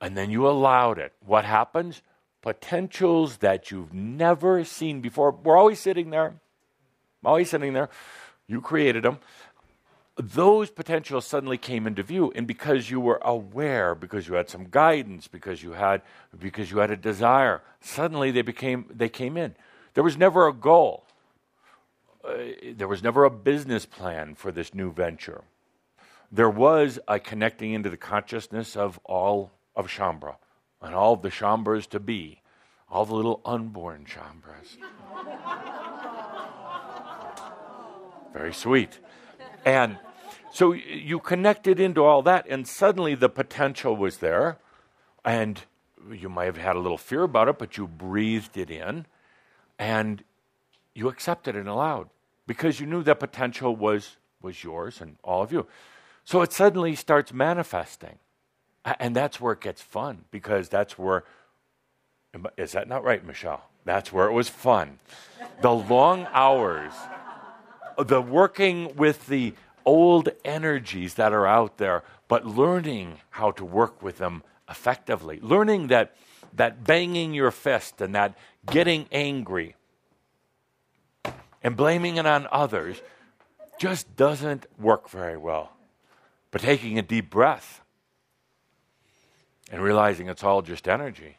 and 0.00 0.16
then 0.16 0.30
you 0.30 0.48
allowed 0.48 0.98
it. 0.98 1.12
What 1.24 1.44
happens? 1.44 2.02
Potentials 2.40 3.38
that 3.38 3.70
you've 3.70 3.92
never 3.92 4.64
seen 4.64 5.00
before. 5.00 5.32
We're 5.32 5.56
always 5.56 5.80
sitting 5.80 6.10
there. 6.10 6.34
Always 7.24 7.50
sitting 7.50 7.72
there. 7.72 7.90
You 8.46 8.60
created 8.60 9.02
them. 9.02 9.18
Those 10.20 10.68
potentials 10.68 11.26
suddenly 11.26 11.58
came 11.58 11.86
into 11.86 12.02
view, 12.02 12.32
and 12.34 12.44
because 12.44 12.90
you 12.90 12.98
were 12.98 13.20
aware, 13.22 13.94
because 13.94 14.26
you 14.26 14.34
had 14.34 14.50
some 14.50 14.64
guidance, 14.68 15.28
because 15.28 15.62
you 15.62 15.74
had 15.74 16.02
because 16.36 16.72
you 16.72 16.78
had 16.78 16.90
a 16.90 16.96
desire, 16.96 17.62
suddenly 17.80 18.32
they 18.32 18.42
became 18.42 18.86
they 18.92 19.08
came 19.08 19.36
in. 19.36 19.54
There 19.94 20.02
was 20.02 20.16
never 20.16 20.48
a 20.48 20.52
goal. 20.52 21.04
Uh, 22.24 22.34
there 22.74 22.88
was 22.88 23.00
never 23.00 23.22
a 23.22 23.30
business 23.30 23.86
plan 23.86 24.34
for 24.34 24.50
this 24.50 24.74
new 24.74 24.92
venture. 24.92 25.44
There 26.32 26.50
was 26.50 26.98
a 27.06 27.20
connecting 27.20 27.72
into 27.72 27.88
the 27.88 27.96
consciousness 27.96 28.76
of 28.76 28.98
all 29.04 29.52
of 29.76 29.86
Shaumbra 29.86 30.34
and 30.82 30.96
all 30.96 31.14
the 31.14 31.30
Shaumbras 31.30 31.88
to 31.90 32.00
be, 32.00 32.42
all 32.90 33.04
the 33.04 33.14
little 33.14 33.40
unborn 33.44 34.04
Shaumbras. 34.04 34.78
Very 38.32 38.52
sweet. 38.52 38.98
And 39.64 39.96
so 40.52 40.72
you 40.72 41.18
connected 41.20 41.78
into 41.78 42.04
all 42.04 42.22
that, 42.22 42.46
and 42.48 42.66
suddenly 42.66 43.14
the 43.14 43.28
potential 43.28 43.96
was 43.96 44.18
there, 44.18 44.58
and 45.24 45.62
you 46.10 46.28
might 46.28 46.46
have 46.46 46.56
had 46.56 46.76
a 46.76 46.80
little 46.80 46.98
fear 46.98 47.22
about 47.22 47.48
it, 47.48 47.58
but 47.58 47.76
you 47.76 47.86
breathed 47.86 48.56
it 48.56 48.70
in, 48.70 49.06
and 49.78 50.24
you 50.94 51.08
accepted 51.08 51.54
and 51.54 51.68
allowed 51.68 52.08
because 52.46 52.80
you 52.80 52.86
knew 52.86 53.02
that 53.02 53.20
potential 53.20 53.76
was, 53.76 54.16
was 54.42 54.64
yours 54.64 55.00
and 55.00 55.16
all 55.22 55.42
of 55.42 55.52
you. 55.52 55.66
So 56.24 56.42
it 56.42 56.52
suddenly 56.52 56.94
starts 56.94 57.32
manifesting. 57.32 58.18
And 58.98 59.14
that's 59.14 59.40
where 59.40 59.52
it 59.52 59.60
gets 59.60 59.82
fun 59.82 60.24
because 60.30 60.68
that's 60.68 60.98
where, 60.98 61.24
is 62.56 62.72
that 62.72 62.88
not 62.88 63.04
right, 63.04 63.24
Michelle? 63.24 63.68
That's 63.84 64.12
where 64.12 64.26
it 64.26 64.32
was 64.32 64.48
fun. 64.48 64.98
The 65.60 65.72
long 65.72 66.26
hours, 66.32 66.92
the 67.98 68.22
working 68.22 68.96
with 68.96 69.26
the 69.26 69.54
old 69.88 70.28
energies 70.44 71.14
that 71.14 71.32
are 71.32 71.46
out 71.46 71.78
there, 71.78 72.02
but 72.28 72.44
learning 72.44 73.18
how 73.30 73.50
to 73.52 73.64
work 73.64 74.02
with 74.02 74.18
them 74.18 74.42
effectively. 74.68 75.40
Learning 75.40 75.86
that, 75.86 76.14
that 76.52 76.84
banging 76.84 77.32
your 77.32 77.50
fist 77.50 78.02
and 78.02 78.14
that 78.14 78.36
getting 78.70 79.06
angry 79.10 79.74
and 81.62 81.74
blaming 81.74 82.18
it 82.18 82.26
on 82.26 82.46
others 82.52 83.00
just 83.78 84.14
doesn't 84.14 84.66
work 84.78 85.08
very 85.08 85.38
well. 85.38 85.72
But 86.50 86.60
taking 86.60 86.98
a 86.98 87.02
deep 87.02 87.30
breath 87.30 87.80
and 89.72 89.82
realizing 89.82 90.28
it's 90.28 90.44
all 90.44 90.60
just 90.60 90.86
energy, 90.86 91.38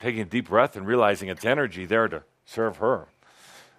taking 0.00 0.22
a 0.22 0.24
deep 0.24 0.48
breath 0.48 0.74
and 0.74 0.88
realizing 0.88 1.28
it's 1.28 1.44
energy 1.44 1.86
there 1.86 2.08
to 2.08 2.24
serve 2.46 2.78
her. 2.78 3.06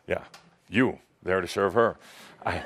Yeah, 0.08 0.24
you 0.70 1.00
there 1.22 1.42
to 1.42 1.48
serve 1.48 1.74
her. 1.74 1.98
I, 2.46 2.64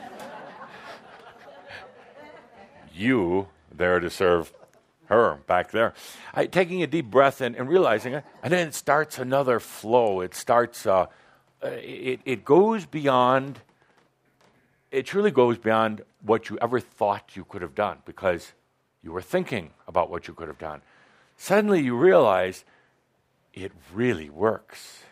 you 2.94 3.48
there 3.72 4.00
to 4.00 4.10
serve 4.10 4.54
her 5.06 5.40
back 5.48 5.72
there. 5.72 5.94
I, 6.34 6.46
taking 6.46 6.84
a 6.84 6.88
deep 6.88 7.12
breath 7.12 7.42
and, 7.42 7.56
and 7.56 7.68
realizing 7.68 8.14
it, 8.14 8.24
and 8.44 8.54
then 8.54 8.68
it 8.68 8.74
starts 8.74 9.20
another 9.20 9.60
flow. 9.60 10.22
It 10.22 10.34
starts. 10.34 10.86
Uh, 10.86 11.08
uh, 11.64 11.68
it, 11.68 12.22
it 12.26 12.44
goes 12.44 12.86
beyond, 12.88 13.60
it 14.90 15.06
truly 15.06 15.30
goes 15.30 15.60
beyond 15.60 16.02
what 16.24 16.50
you 16.50 16.58
ever 16.60 16.80
thought 16.80 17.36
you 17.36 17.46
could 17.46 17.62
have 17.62 17.76
done 17.76 18.00
because 18.04 18.54
you 19.04 19.12
were 19.12 19.22
thinking 19.22 19.70
about 19.88 20.10
what 20.10 20.28
you 20.28 20.34
could 20.34 20.48
have 20.48 20.58
done. 20.58 20.82
Suddenly 21.38 21.82
you 21.82 21.96
realize 21.96 22.66
it 23.54 23.72
really 23.94 24.30
works. 24.30 25.04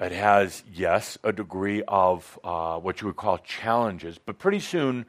It 0.00 0.12
has, 0.12 0.62
yes, 0.72 1.18
a 1.22 1.32
degree 1.32 1.82
of 1.86 2.38
uh, 2.42 2.78
what 2.78 3.00
you 3.00 3.06
would 3.06 3.16
call 3.16 3.38
challenges, 3.38 4.18
but 4.18 4.38
pretty 4.38 4.60
soon 4.60 5.04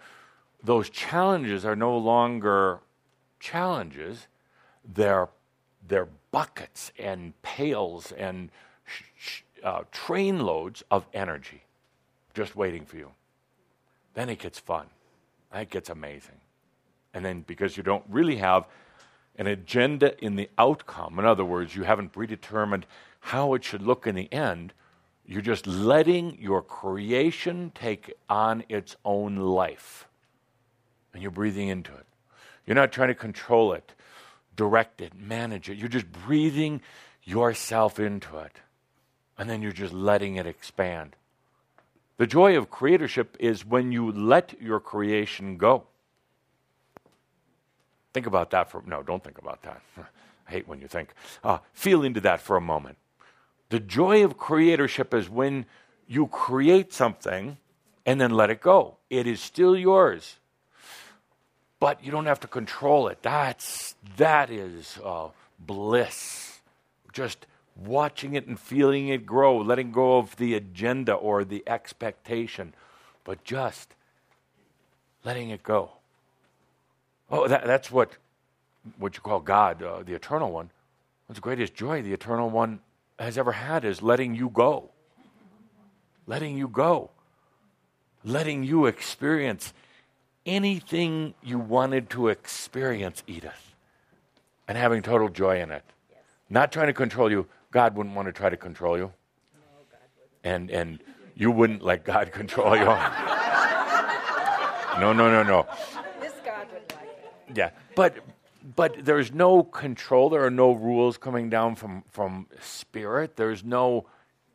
those 0.67 0.89
challenges 0.89 1.63
are 1.63 1.77
no 1.77 1.97
longer 1.97 2.81
challenges. 3.39 4.27
They're, 4.83 5.29
they're 5.87 6.09
buckets 6.31 6.91
and 6.99 7.41
pails 7.41 8.11
and 8.11 8.51
sh- 8.85 9.03
sh- 9.17 9.41
uh, 9.63 9.83
trainloads 9.93 10.83
of 10.91 11.05
energy 11.13 11.63
just 12.33 12.57
waiting 12.57 12.83
for 12.83 12.97
you. 12.97 13.11
Then 14.13 14.27
it 14.27 14.39
gets 14.39 14.59
fun. 14.59 14.87
That 15.53 15.69
gets 15.69 15.89
amazing. 15.89 16.41
And 17.13 17.23
then 17.23 17.45
because 17.47 17.77
you 17.77 17.83
don't 17.83 18.03
really 18.09 18.35
have 18.35 18.67
an 19.37 19.47
agenda 19.47 20.21
in 20.21 20.35
the 20.35 20.49
outcome, 20.57 21.17
in 21.17 21.23
other 21.23 21.45
words, 21.45 21.77
you 21.77 21.83
haven't 21.83 22.09
predetermined 22.09 22.85
how 23.21 23.53
it 23.53 23.63
should 23.63 23.83
look 23.83 24.05
in 24.05 24.15
the 24.15 24.31
end, 24.33 24.73
you're 25.25 25.41
just 25.41 25.65
letting 25.65 26.37
your 26.41 26.61
creation 26.61 27.71
take 27.73 28.13
on 28.29 28.65
its 28.67 28.97
own 29.05 29.37
life. 29.37 30.07
And 31.17 31.23
you're 31.23 31.31
breathing 31.31 31.69
into 31.69 31.91
it. 31.95 32.05
You're 32.67 32.75
not 32.75 32.91
trying 32.91 33.07
to 33.07 33.15
control 33.15 33.73
it, 33.73 33.93
direct 34.55 35.01
it, 35.01 35.15
manage 35.15 35.67
it. 35.67 35.79
You're 35.79 35.87
just 35.87 36.11
breathing 36.11 36.81
yourself 37.23 37.99
into 37.99 38.37
it 38.37 38.51
and 39.35 39.49
then 39.49 39.63
you're 39.63 39.71
just 39.71 39.93
letting 39.93 40.35
it 40.35 40.45
expand. 40.45 41.15
The 42.17 42.27
joy 42.27 42.55
of 42.55 42.69
creatorship 42.69 43.29
is 43.39 43.65
when 43.65 43.91
you 43.91 44.11
let 44.11 44.61
your 44.61 44.79
creation 44.79 45.57
go. 45.57 45.85
Think 48.13 48.27
about 48.27 48.51
that 48.51 48.69
for 48.69 48.83
no, 48.85 49.01
don't 49.01 49.23
think 49.23 49.39
about 49.39 49.63
that. 49.63 49.81
I 50.47 50.51
hate 50.51 50.67
when 50.67 50.79
you 50.79 50.87
think. 50.87 51.15
Uh, 51.43 51.57
feel 51.73 52.03
into 52.03 52.21
that 52.21 52.41
for 52.41 52.57
a 52.57 52.61
moment. 52.61 52.99
The 53.69 53.79
joy 53.79 54.23
of 54.23 54.37
creatorship 54.37 55.17
is 55.17 55.27
when 55.31 55.65
you 56.05 56.27
create 56.27 56.93
something 56.93 57.57
and 58.05 58.21
then 58.21 58.29
let 58.29 58.51
it 58.51 58.61
go. 58.61 58.97
It 59.09 59.25
is 59.25 59.41
still 59.41 59.75
yours, 59.75 60.37
but 61.79 62.03
you 62.03 62.11
don't 62.11 62.25
have 62.25 62.39
to 62.41 62.47
control 62.47 63.07
it. 63.07 63.21
That's 63.21 63.95
that 64.17 64.49
is 64.49 64.97
uh, 65.03 65.29
bliss. 65.59 66.59
Just 67.13 67.45
watching 67.75 68.33
it 68.33 68.47
and 68.47 68.59
feeling 68.59 69.09
it 69.09 69.25
grow, 69.25 69.57
letting 69.57 69.91
go 69.91 70.17
of 70.17 70.35
the 70.37 70.55
agenda 70.55 71.13
or 71.13 71.43
the 71.43 71.63
expectation, 71.67 72.73
but 73.23 73.43
just 73.43 73.93
letting 75.23 75.49
it 75.49 75.63
go. 75.63 75.91
Oh, 77.29 77.47
that, 77.47 77.65
that's 77.65 77.91
what, 77.91 78.11
what 78.97 79.15
you 79.15 79.21
call 79.21 79.39
God, 79.39 79.83
uh, 79.83 80.01
the 80.03 80.13
eternal 80.13 80.51
one. 80.51 80.69
What's 81.27 81.37
the 81.37 81.41
greatest 81.41 81.75
joy 81.75 82.01
the 82.01 82.13
eternal 82.13 82.49
one 82.49 82.79
has 83.19 83.37
ever 83.37 83.51
had 83.51 83.83
is 83.83 84.01
letting 84.01 84.33
you 84.35 84.49
go. 84.49 84.89
Letting 86.25 86.57
you 86.57 86.67
go. 86.67 87.09
Letting 88.23 88.63
you 88.63 88.85
experience 88.85 89.73
anything 90.47 91.35
you 91.43 91.59
wanted 91.59 92.09
to 92.11 92.29
experience, 92.29 93.21
Edith, 93.27 93.75
and 94.67 94.77
having 94.77 95.03
total 95.03 95.29
joy 95.29 95.61
in 95.61 95.71
it. 95.71 95.83
Yes. 96.09 96.19
Not 96.49 96.71
trying 96.71 96.87
to 96.87 96.93
control 96.93 97.29
you, 97.29 97.45
God 97.71 97.95
wouldn't 97.95 98.15
want 98.15 98.27
to 98.27 98.31
try 98.31 98.49
to 98.49 98.57
control 98.57 98.97
you. 98.97 99.11
And, 100.43 100.71
and 100.71 100.99
you 101.35 101.51
wouldn't 101.51 101.83
let 101.83 102.05
God 102.05 102.31
control 102.31 102.75
you. 102.75 102.85
no, 102.85 102.95
no, 105.13 105.29
no, 105.29 105.43
no. 105.43 105.67
This 106.21 106.33
God 106.43 106.65
would 106.71 106.91
like 106.95 107.09
it. 107.49 107.57
Yeah, 107.57 107.69
but 107.95 108.17
but 108.75 109.05
there's 109.05 109.31
no 109.31 109.63
control. 109.63 110.29
There 110.29 110.45
are 110.45 110.51
no 110.51 110.71
rules 110.71 111.17
coming 111.17 111.49
down 111.49 111.75
from 111.75 112.03
from 112.09 112.47
spirit. 112.61 113.35
There's 113.35 113.63
no 113.63 114.05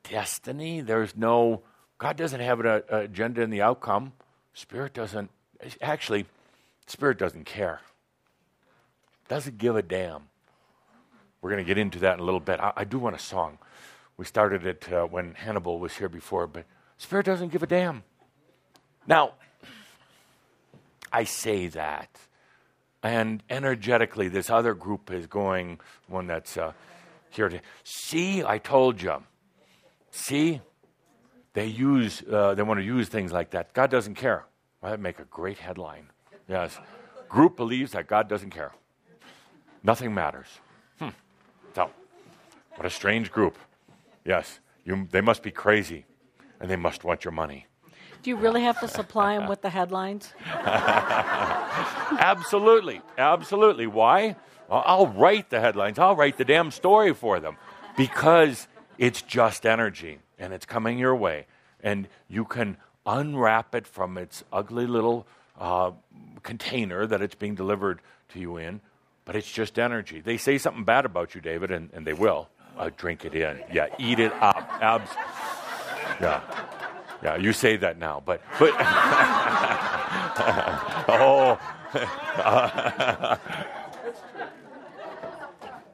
destiny. 0.09 0.80
There's 0.80 1.16
no 1.16 1.62
God 1.99 2.16
doesn't 2.16 2.40
have 2.40 2.61
an 2.61 2.82
agenda 2.88 3.43
in 3.43 3.51
the 3.51 3.62
outcome. 3.62 4.12
Spirit 4.55 4.95
doesn't 4.95 5.30
actually. 5.80 6.26
Spirit 6.86 7.18
doesn't 7.18 7.44
care. 7.44 7.80
Doesn't 9.28 9.58
give 9.58 9.76
a 9.76 9.82
damn. 9.82 10.22
We're 11.40 11.50
going 11.50 11.64
to 11.64 11.68
get 11.68 11.78
into 11.78 12.00
that 12.00 12.14
in 12.14 12.20
a 12.20 12.24
little 12.24 12.40
bit. 12.40 12.60
I, 12.60 12.72
I 12.76 12.84
do 12.84 12.98
want 12.98 13.16
a 13.16 13.20
song. 13.20 13.58
We 14.16 14.24
started 14.24 14.66
it 14.66 14.92
uh, 14.92 15.04
when 15.04 15.34
Hannibal 15.34 15.78
was 15.78 15.96
here 15.96 16.08
before, 16.08 16.46
but 16.46 16.64
Spirit 16.98 17.26
doesn't 17.26 17.48
give 17.48 17.62
a 17.62 17.66
damn. 17.66 18.04
Now, 19.06 19.32
I 21.12 21.24
say 21.24 21.68
that, 21.68 22.08
and 23.02 23.42
energetically, 23.50 24.28
this 24.28 24.50
other 24.50 24.74
group 24.74 25.10
is 25.10 25.26
going, 25.26 25.80
one 26.08 26.26
that's 26.26 26.56
uh, 26.56 26.72
here 27.30 27.48
to 27.48 27.60
see, 27.84 28.44
I 28.44 28.58
told 28.58 29.02
you. 29.02 29.22
See, 30.10 30.60
they 31.54 31.66
use, 31.66 32.22
uh, 32.30 32.54
they 32.54 32.62
want 32.62 32.78
to 32.78 32.84
use 32.84 33.08
things 33.08 33.32
like 33.32 33.50
that. 33.50 33.72
God 33.72 33.90
doesn't 33.90 34.14
care. 34.14 34.44
Well, 34.83 34.91
that'd 34.91 35.03
make 35.03 35.20
a 35.20 35.24
great 35.24 35.59
headline. 35.59 36.09
Yes. 36.49 36.78
Group 37.28 37.57
believes 37.57 37.93
that 37.93 38.09
God 38.09 38.28
doesn't 38.28 38.51
care. 38.51 38.72
Nothing 39.85 40.12
matters. 40.12 40.49
Hmm. 40.99 41.11
So, 41.74 41.91
what 42.74 42.85
a 42.85 42.91
strange 42.91 43.30
group. 43.30 43.57
Yes. 44.24 44.59
You, 44.85 45.07
they 45.11 45.20
must 45.20 45.43
be 45.45 45.53
crazy, 45.53 46.05
and 46.61 46.68
they 46.68 46.76
must 46.76 47.05
want 47.05 47.24
your 47.24 47.33
money. 47.33 47.66
Do 48.22 48.30
you 48.30 48.37
really 48.37 48.62
have 48.62 48.80
to 48.80 48.89
supply 48.89 49.39
them 49.39 49.49
with 49.49 49.62
the 49.62 49.70
headlines? 49.70 50.33
Absolutely. 52.18 53.01
Absolutely. 53.18 53.87
Why? 53.87 54.37
Well, 54.68 54.83
I'll 54.85 55.09
write 55.09 55.51
the 55.51 55.61
headlines. 55.61 55.99
I'll 55.99 56.16
write 56.16 56.39
the 56.39 56.45
damn 56.45 56.70
story 56.70 57.14
for 57.14 57.41
them 57.41 57.57
because 57.97 58.68
it's 58.99 59.22
just 59.22 59.66
energy 59.66 60.18
and 60.39 60.53
it's 60.53 60.66
coming 60.66 60.99
your 60.99 61.16
way. 61.16 61.47
And 61.83 62.09
you 62.28 62.45
can 62.45 62.76
unwrap 63.07 63.74
it 63.74 63.86
from 63.86 64.18
its 64.18 64.44
ugly 64.53 64.86
little 64.86 65.26
uh, 65.59 65.92
container 66.42 67.07
that 67.07 67.22
it's 67.22 67.34
being 67.34 67.55
delivered 67.55 68.00
to 68.30 68.40
you 68.40 68.57
in, 68.57 68.80
but 69.24 69.36
it's 69.36 69.50
just 69.50 69.78
energy. 69.78 70.20
They 70.20 70.36
say 70.36 70.59
something 70.59 70.84
bad 70.84 71.05
about 71.05 71.34
you, 71.34 71.40
David, 71.40 71.70
and, 71.70 71.90
and 71.92 72.07
they 72.07 72.14
will. 72.14 72.48
Uh, 72.76 72.90
drink 72.96 73.24
it 73.24 73.34
in. 73.34 73.61
Yeah, 73.70 73.86
eat 73.98 74.18
it 74.18 74.32
up. 74.32 74.57
Abs- 74.80 75.14
yeah. 76.20 76.40
Yeah, 77.22 77.36
you 77.36 77.53
say 77.53 77.76
that 77.76 77.98
now, 77.98 78.22
but 78.24 78.40
but 78.59 78.72
oh. 81.09 81.59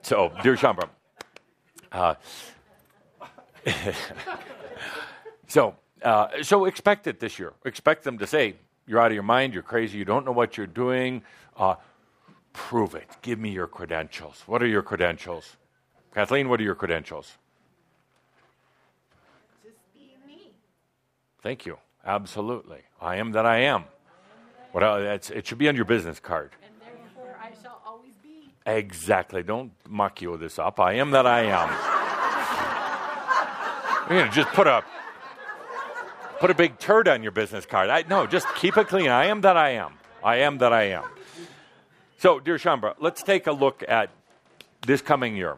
so, 0.02 0.32
dear 0.42 0.54
Shaumbra, 0.54 0.88
uh, 1.92 2.14
so 5.48 5.74
uh, 6.03 6.42
so 6.42 6.64
expect 6.64 7.07
it 7.07 7.20
this 7.20 7.38
year. 7.38 7.53
Expect 7.64 8.05
them 8.05 8.18
to 8.18 8.26
say 8.26 8.57
you're 8.86 9.01
out 9.01 9.09
of 9.09 9.14
your 9.14 9.22
mind, 9.22 9.55
you're 9.55 9.62
crazy, 9.62 9.99
you 9.99 10.05
don't 10.05 10.24
know 10.24 10.32
what 10.32 10.57
you're 10.57 10.66
doing. 10.66 11.22
Uh, 11.57 11.76
prove 12.53 12.94
it. 12.94 13.09
Give 13.22 13.38
me 13.38 13.51
your 13.51 13.66
credentials. 13.66 14.42
What 14.46 14.62
are 14.62 14.66
your 14.66 14.82
credentials, 14.82 15.57
Kathleen? 16.14 16.49
What 16.49 16.61
are 16.61 16.64
your 16.64 16.74
credentials? 16.74 17.36
Just 19.62 19.76
be 19.94 20.16
me. 20.26 20.53
Thank 21.42 21.66
you. 21.66 21.78
Absolutely. 22.05 22.80
I 23.01 23.16
am 23.16 23.32
that 23.32 23.46
I 23.46 23.61
am. 23.61 23.84
What 24.72 24.82
else? 24.82 25.30
it 25.30 25.46
should 25.46 25.59
be 25.59 25.68
on 25.68 25.76
your 25.76 25.84
business 25.84 26.20
card. 26.20 26.53
And 26.62 26.72
therefore 26.80 27.36
I 27.40 27.51
shall 27.62 27.80
always 27.86 28.12
be. 28.22 28.53
Exactly. 28.66 29.42
Don't 29.42 29.72
muck 29.88 30.22
you 30.22 30.36
this 30.36 30.59
up. 30.59 30.80
I 30.80 30.94
am 30.94 31.11
that 31.11 31.26
I 31.26 31.42
am. 31.42 31.68
You're 34.11 34.20
gonna 34.20 34.32
just 34.32 34.49
put 34.55 34.66
a 34.66 34.82
put 36.41 36.51
a 36.51 36.55
big 36.55 36.78
turd 36.78 37.09
on 37.09 37.22
your 37.22 37.32
business 37.32 37.66
card. 37.66 37.91
I, 37.91 38.05
no, 38.09 38.26
just 38.26 38.47
keep 38.57 38.76
it 38.76 38.89
clean. 38.89 39.09
I 39.09 39.26
am 39.26 39.43
that 39.43 39.57
I 39.57 39.70
am. 39.70 39.95
I 40.22 40.36
am 40.36 40.59
that 40.59 40.72
I 40.72 40.84
am. 40.84 41.05
So, 42.18 42.41
dear 42.41 42.57
Shaumbra, 42.57 42.95
let's 42.99 43.22
take 43.22 43.47
a 43.47 43.53
look 43.53 43.84
at 43.86 44.11
this 44.86 45.01
coming 45.01 45.36
year. 45.36 45.57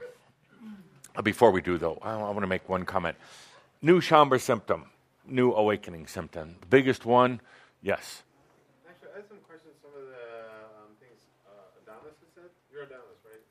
Uh, 1.16 1.22
before 1.22 1.51
we 1.51 1.61
do, 1.61 1.78
though, 1.78 1.99
I, 2.03 2.12
I 2.12 2.16
want 2.16 2.41
to 2.41 2.47
make 2.47 2.68
one 2.68 2.85
comment. 2.85 3.16
New 3.83 4.01
Shaumbra 4.01 4.41
symptom 4.41 4.87
new 5.31 5.53
awakening 5.53 6.07
symptom. 6.07 6.57
The 6.61 6.66
biggest 6.66 7.07
one, 7.07 7.41
yes. 7.83 8.22
Actually, 8.89 9.09
I 9.14 9.16
have 9.16 9.26
some 9.28 9.39
questions. 9.49 9.74
Some 9.83 9.93
of 9.95 10.03
the 10.03 10.14
um, 10.76 10.91
things 10.99 11.20
uh, 11.47 11.81
Adonis 11.83 12.16
has 12.20 12.31
said. 12.35 12.51
You're 12.72 12.85
Adonis, 12.85 13.20
right? 13.24 13.43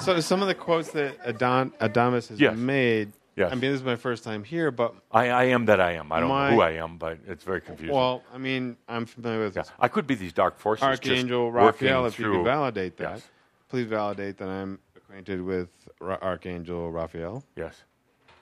So 0.00 0.18
some 0.20 0.42
of 0.42 0.48
the 0.48 0.54
quotes 0.54 0.90
that 0.92 1.16
Adon- 1.24 1.72
Adamus 1.80 2.28
has 2.28 2.40
Yes. 2.40 2.56
made. 2.56 3.12
Yes. 3.36 3.52
I 3.52 3.54
mean, 3.54 3.70
this 3.72 3.80
is 3.80 3.84
my 3.84 3.96
first 3.96 4.22
time 4.24 4.44
here, 4.44 4.70
but 4.70 4.94
I, 5.10 5.30
I 5.30 5.44
am 5.44 5.64
that 5.66 5.80
I 5.80 5.92
am. 5.92 6.12
I 6.12 6.20
don't 6.20 6.28
My- 6.28 6.50
know 6.50 6.56
who 6.56 6.62
I 6.62 6.70
am, 6.72 6.98
but 6.98 7.18
it's 7.26 7.44
very 7.44 7.60
confusing. 7.60 7.94
well, 7.94 8.22
I 8.34 8.38
mean, 8.38 8.76
I'm 8.88 9.06
familiar 9.06 9.44
with 9.44 9.56
yeah. 9.56 9.62
I 9.78 9.88
could 9.88 10.06
be 10.06 10.14
these 10.14 10.32
dark 10.32 10.58
forces. 10.58 10.82
just 10.82 11.02
Archangel 11.06 11.50
working 11.50 11.64
Raphael. 11.88 12.06
If 12.06 12.18
you 12.18 12.24
through- 12.26 12.36
could 12.38 12.44
validate 12.44 12.96
that, 12.98 13.12
Yes. 13.14 13.28
please 13.68 13.86
validate 13.86 14.36
that 14.38 14.48
I'm 14.48 14.78
acquainted 14.96 15.40
with 15.42 15.68
Ra- 16.00 16.18
Archangel 16.20 16.90
Raphael. 16.90 17.44
Yes. 17.56 17.84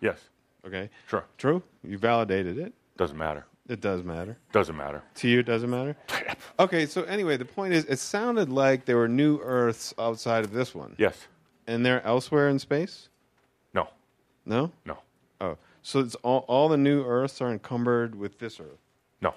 Yes. 0.00 0.18
Okay, 0.66 0.90
Sure. 1.06 1.24
true. 1.36 1.62
You 1.84 1.98
validated 1.98 2.59
it. 2.59 2.72
Doesn't 2.96 3.16
matter. 3.18 3.46
It 3.68 3.80
does 3.80 4.02
matter. 4.02 4.38
Doesn't 4.52 4.76
matter. 4.76 5.02
To 5.16 5.28
you, 5.28 5.40
it 5.40 5.46
doesn't 5.46 5.70
matter. 5.70 5.96
Okay, 6.61 6.86
so 6.86 7.02
anyway, 7.04 7.36
the 7.36 7.44
point 7.44 7.72
is, 7.72 7.84
it 7.84 7.98
sounded 8.00 8.48
like 8.48 8.84
there 8.84 8.96
were 8.96 9.06
new 9.09 9.38
Earths 9.42 9.94
outside 9.98 10.44
of 10.44 10.50
this 10.52 10.74
one, 10.74 10.96
Yes. 10.98 11.28
And 11.69 11.87
they're 11.87 12.05
elsewhere 12.05 12.49
in 12.49 12.59
space. 12.59 13.09
No. 13.75 13.89
No. 14.45 14.73
No. 14.85 14.99
Oh, 15.41 15.57
so 15.83 16.01
it's 16.01 16.16
all 16.16 16.45
all 16.49 16.69
the 16.69 16.77
new 16.77 17.05
Earths 17.05 17.41
are 17.41 17.53
encumbered 17.53 18.16
with 18.16 18.41
this 18.41 18.59
Earth. 18.59 18.81
No. 19.21 19.35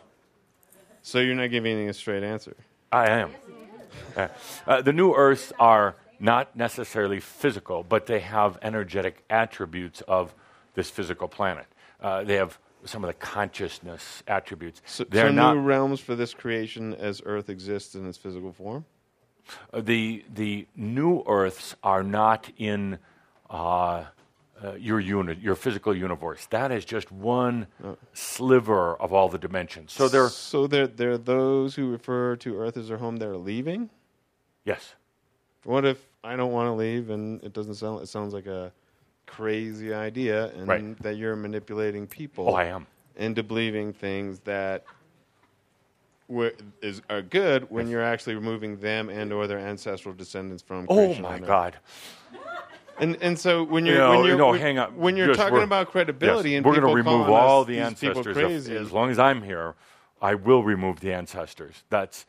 So 1.03 1.19
you're 1.19 1.35
not 1.35 1.51
giving 1.51 1.77
me 1.77 1.87
a 1.87 1.93
straight 1.93 2.23
answer. 2.23 2.55
I 2.91 3.09
am. 3.09 3.31
Uh, 4.15 4.27
uh, 4.65 4.81
the 4.81 4.93
new 4.93 5.13
Earths 5.13 5.53
are 5.59 5.95
not 6.19 6.55
necessarily 6.55 7.19
physical, 7.19 7.83
but 7.83 8.05
they 8.05 8.19
have 8.19 8.57
energetic 8.61 9.23
attributes 9.29 10.01
of 10.01 10.33
this 10.75 10.89
physical 10.89 11.27
planet. 11.27 11.65
Uh, 11.99 12.23
they 12.23 12.35
have 12.35 12.57
some 12.85 13.03
of 13.03 13.07
the 13.09 13.13
consciousness 13.13 14.23
attributes. 14.27 14.81
So, 14.85 15.03
They're 15.03 15.27
so 15.29 15.33
not 15.33 15.55
new 15.55 15.61
realms 15.61 15.99
for 15.99 16.15
this 16.15 16.33
creation 16.33 16.93
as 16.95 17.21
Earth 17.25 17.49
exists 17.49 17.95
in 17.95 18.07
its 18.07 18.17
physical 18.17 18.51
form. 18.51 18.85
The 19.73 20.23
the 20.33 20.67
new 20.75 21.23
Earths 21.27 21.75
are 21.83 22.03
not 22.03 22.49
in 22.57 22.99
uh, 23.49 24.05
uh, 24.63 24.73
your 24.77 24.99
unit, 24.99 25.39
your 25.39 25.55
physical 25.55 25.95
universe. 25.95 26.45
That 26.51 26.71
is 26.71 26.85
just 26.85 27.11
one 27.11 27.67
sliver 28.13 28.95
of 28.95 29.11
all 29.13 29.29
the 29.29 29.37
dimensions. 29.37 29.91
So 29.93 30.07
they're 30.07 30.29
so 30.29 30.67
they're 30.67 30.87
they're 30.87 31.17
those 31.17 31.75
who 31.75 31.89
refer 31.91 32.35
to 32.37 32.57
Earth 32.57 32.77
as 32.77 32.87
their 32.87 32.97
home. 32.97 33.17
They're 33.17 33.37
leaving. 33.37 33.89
yes, 34.65 34.95
What 35.63 35.85
if 35.85 35.97
I 36.23 36.35
don't 36.35 36.51
want 36.51 36.67
to 36.67 36.73
leave 36.73 37.09
and 37.09 37.43
it 37.43 37.53
doesn't 37.53 37.75
sound? 37.75 38.01
It 38.03 38.07
sounds 38.07 38.33
like 38.33 38.45
a 38.47 38.71
crazy 39.25 39.93
idea, 39.93 40.47
and 40.53 40.67
Right. 40.67 41.01
that 41.01 41.15
you're 41.17 41.35
manipulating 41.35 42.05
people. 42.07 42.49
oh, 42.49 42.53
I 42.53 42.65
am. 42.65 42.85
into 43.15 43.43
believing 43.43 43.93
things 43.93 44.39
that 44.41 44.83
wi- 46.31 46.53
is 46.81 47.01
are 47.09 47.21
good 47.21 47.69
when 47.69 47.87
you're 47.89 48.03
actually 48.03 48.35
removing 48.35 48.77
them 48.77 49.09
and 49.09 49.31
or 49.33 49.47
their 49.47 49.59
ancestral 49.59 50.13
descendants 50.15 50.63
from. 50.63 50.85
Oh 50.89 50.95
creation 50.95 51.23
my 51.23 51.33
on 51.35 51.41
Earth. 51.41 51.47
God! 51.47 51.75
And 52.99 53.17
and 53.21 53.37
so 53.37 53.63
when 53.63 53.85
you're 53.85 53.97
No, 53.97 54.09
when 54.11 54.25
you're 54.25 54.37
no, 54.37 54.49
when, 54.51 54.59
hang 54.59 54.79
on. 54.79 54.95
when 54.97 55.17
you're 55.17 55.27
Just 55.27 55.39
talking 55.39 55.53
we're- 55.53 55.63
about 55.63 55.89
credibility 55.91 56.51
Yes, 56.51 56.57
and 56.57 56.65
we're 56.65 56.73
going 56.79 56.81
to 56.83 56.87
people 56.87 56.95
remove 57.13 57.25
calling 57.27 57.41
all 57.41 57.61
us 57.61 57.67
the 57.67 57.73
these 57.79 57.93
people 57.99 58.17
ancestors. 58.19 58.33
crazy. 58.37 58.75
As 58.77 58.91
long 58.91 59.09
as 59.09 59.19
I'm 59.19 59.41
here, 59.41 59.75
I 60.21 60.35
will 60.35 60.63
remove 60.63 60.99
the 60.99 61.13
ancestors. 61.13 61.83
That's 61.89 62.25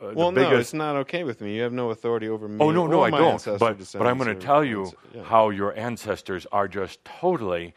uh, 0.00 0.12
well, 0.14 0.30
the 0.32 0.40
no, 0.42 0.50
biggest. 0.50 0.60
it's 0.68 0.74
not 0.74 0.96
okay 0.96 1.24
with 1.24 1.40
me. 1.40 1.56
You 1.56 1.62
have 1.62 1.72
no 1.72 1.90
authority 1.90 2.28
over 2.28 2.48
me. 2.48 2.58
oh 2.60 2.70
no, 2.70 2.86
no, 2.86 3.00
or 3.00 3.06
I 3.06 3.10
my 3.10 3.18
don't. 3.18 3.32
ancestral 3.32 3.58
But 3.58 3.78
but 3.98 4.06
I'm 4.06 4.18
going 4.18 4.28
to 4.30 4.36
or- 4.36 4.40
tell 4.40 4.64
you 4.64 4.92
yeah. 5.14 5.22
how 5.24 5.50
your 5.50 5.76
ancestors 5.76 6.46
are 6.52 6.68
just 6.68 7.04
totally. 7.04 7.74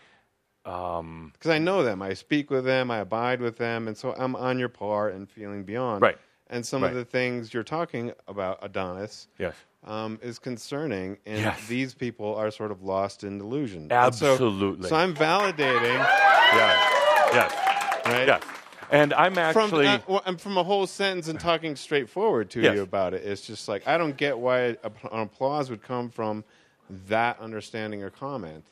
Because 0.65 1.51
I 1.51 1.59
know 1.59 1.83
them. 1.83 2.01
I 2.01 2.13
speak 2.15 2.49
with 2.49 2.65
them. 2.65 2.89
I 2.89 2.97
abide 2.99 3.39
with 3.39 3.57
them, 3.57 3.87
and 3.87 3.95
so 3.95 4.13
I'm 4.17 4.35
on 4.35 4.57
your 4.59 4.69
par 4.69 5.09
and 5.09 5.29
feeling 5.29 5.63
beyond. 5.63 6.01
Right. 6.01 6.17
And 6.49 6.65
some 6.65 6.81
Right. 6.83 6.89
of 6.89 6.95
the 6.95 7.05
things 7.05 7.53
you're 7.53 7.63
talking 7.63 8.11
about, 8.27 8.59
Adonis, 8.63 9.27
Yes. 9.37 9.55
um, 9.83 10.19
is 10.23 10.39
concerning, 10.39 11.17
and 11.25 11.39
Yes. 11.39 11.67
these 11.67 11.93
people 11.93 12.35
are 12.35 12.49
sort 12.51 12.71
of 12.71 12.81
lost 12.83 13.23
in 13.23 13.37
delusion. 13.37 13.91
And 13.91 14.13
so- 14.15 14.31
Absolutely. 14.33 14.89
So, 14.89 14.95
I'm 14.95 15.13
validating, 15.13 15.97
Yes. 15.99 17.31
Yes. 17.33 18.05
right? 18.07 18.27
Yes. 18.27 18.43
And 18.91 19.13
I'm 19.13 19.33
From, 19.33 19.43
actually. 19.63 19.87
uh, 19.87 19.99
well, 20.07 20.21
I'm 20.25 20.37
from 20.37 20.57
a 20.57 20.63
whole 20.63 20.85
sentence 20.87 21.27
and 21.27 21.39
talking 21.39 21.75
straightforward 21.75 22.49
to 22.51 22.61
Yes. 22.61 22.75
you 22.75 22.81
about 22.83 23.13
it. 23.15 23.23
It's 23.23 23.41
just 23.45 23.67
like 23.67 23.87
I 23.87 23.97
don't 23.97 24.15
get 24.17 24.37
why 24.37 24.59
an 24.59 24.77
applause 25.11 25.69
would 25.71 25.81
come 25.81 26.09
from 26.09 26.43
that 27.07 27.39
understanding 27.39 28.03
or 28.03 28.11
comment 28.11 28.63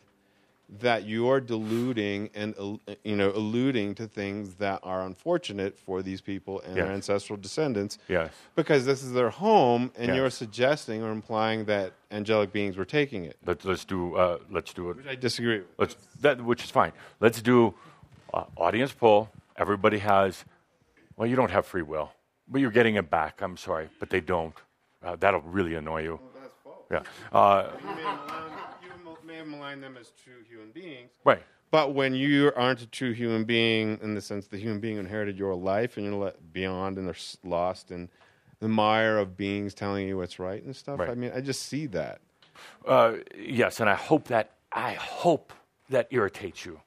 that 0.80 1.06
you're 1.08 1.40
deluding 1.40 2.30
and 2.34 2.54
uh, 2.60 2.94
you 3.04 3.16
know 3.16 3.32
alluding 3.32 3.94
to 3.96 4.08
things 4.08 4.56
that 4.56 4.80
are 4.84 5.06
unfortunate 5.06 5.78
for 5.78 6.02
these 6.02 6.22
people 6.22 6.62
and 6.62 6.76
their 6.76 6.92
ancestral 6.92 7.38
descendants 7.38 7.98
yes. 8.08 8.32
because 8.56 8.86
this 8.86 9.04
is 9.04 9.12
their 9.14 9.30
home 9.30 9.92
and 9.96 10.08
Yes. 10.08 10.16
you're 10.18 10.30
suggesting 10.30 11.04
or 11.04 11.12
implying 11.12 11.66
that 11.66 11.94
angelic 12.12 12.52
beings 12.52 12.76
were 12.78 12.86
taking 12.86 13.26
it 13.26 13.38
Let's 13.46 13.64
let's 13.66 13.86
do 13.86 14.16
uh, 14.16 14.40
let's 14.50 14.74
do 14.74 14.90
it. 14.90 14.98
which 14.98 15.08
i 15.08 15.16
disagree 15.16 15.60
with 15.60 15.68
Let's 15.78 15.96
that 16.22 16.42
which 16.44 16.64
is 16.64 16.72
fine. 16.72 16.92
Let's 17.20 17.42
do 17.42 17.74
uh, 18.34 18.46
audience 18.58 18.92
poll. 18.94 19.30
Everybody 19.58 20.00
has. 20.00 20.44
Well, 21.16 21.28
you 21.28 21.36
don't 21.36 21.52
have 21.52 21.66
free 21.68 21.84
will, 21.84 22.12
but 22.48 22.60
you're 22.62 22.72
getting 22.72 22.96
it 22.96 23.10
back. 23.12 23.42
I'm 23.42 23.58
sorry, 23.58 23.90
but 24.00 24.10
they 24.10 24.20
don't. 24.22 24.56
Uh, 25.04 25.16
that'll 25.20 25.42
really 25.42 25.76
annoy 25.76 26.02
you. 26.04 26.20
that's 26.34 26.56
false 26.64 26.86
Yeah. 26.90 27.02
Uh, 27.32 27.70
you 27.80 27.86
may, 27.86 28.02
malign, 28.02 28.52
you 28.82 29.18
may 29.28 29.33
have 29.44 29.52
maligned 29.52 29.84
them 29.84 29.98
as 30.00 30.12
true 30.24 30.44
human 30.50 30.72
beings 30.72 31.12
right. 31.24 31.44
But 31.72 31.96
when 31.96 32.14
you 32.14 32.52
aren't 32.56 32.82
a 32.84 32.86
true 32.86 33.14
human 33.14 33.46
being, 33.46 33.98
in 34.04 34.14
the 34.14 34.22
sense 34.22 34.46
the 34.46 34.58
human 34.58 34.80
being 34.80 34.98
inherited 34.98 35.40
your 35.40 35.56
life 35.56 35.98
and 35.98 36.06
you're 36.06 36.14
let 36.16 36.54
beyond 36.54 37.00
and 37.00 37.08
they're 37.08 37.16
lost 37.44 37.90
in 37.90 38.10
the 38.60 38.68
mire 38.68 39.18
of 39.18 39.36
beings 39.36 39.74
telling 39.74 40.08
you 40.08 40.18
what's 40.18 40.38
right 40.38 40.62
and 40.64 40.76
stuff, 40.76 41.00
Right. 41.00 41.10
I 41.10 41.16
mean, 41.16 41.32
I 41.36 41.42
just 41.42 41.64
see 41.64 41.88
that. 41.88 42.22
Uh, 42.86 43.14
yes, 43.36 43.80
and 43.80 43.90
I 43.90 43.96
hope 43.96 44.28
that 44.28 44.52
I 44.72 44.94
hope 44.94 45.52
that 45.90 46.08
irritates 46.12 46.64
you. 46.64 46.80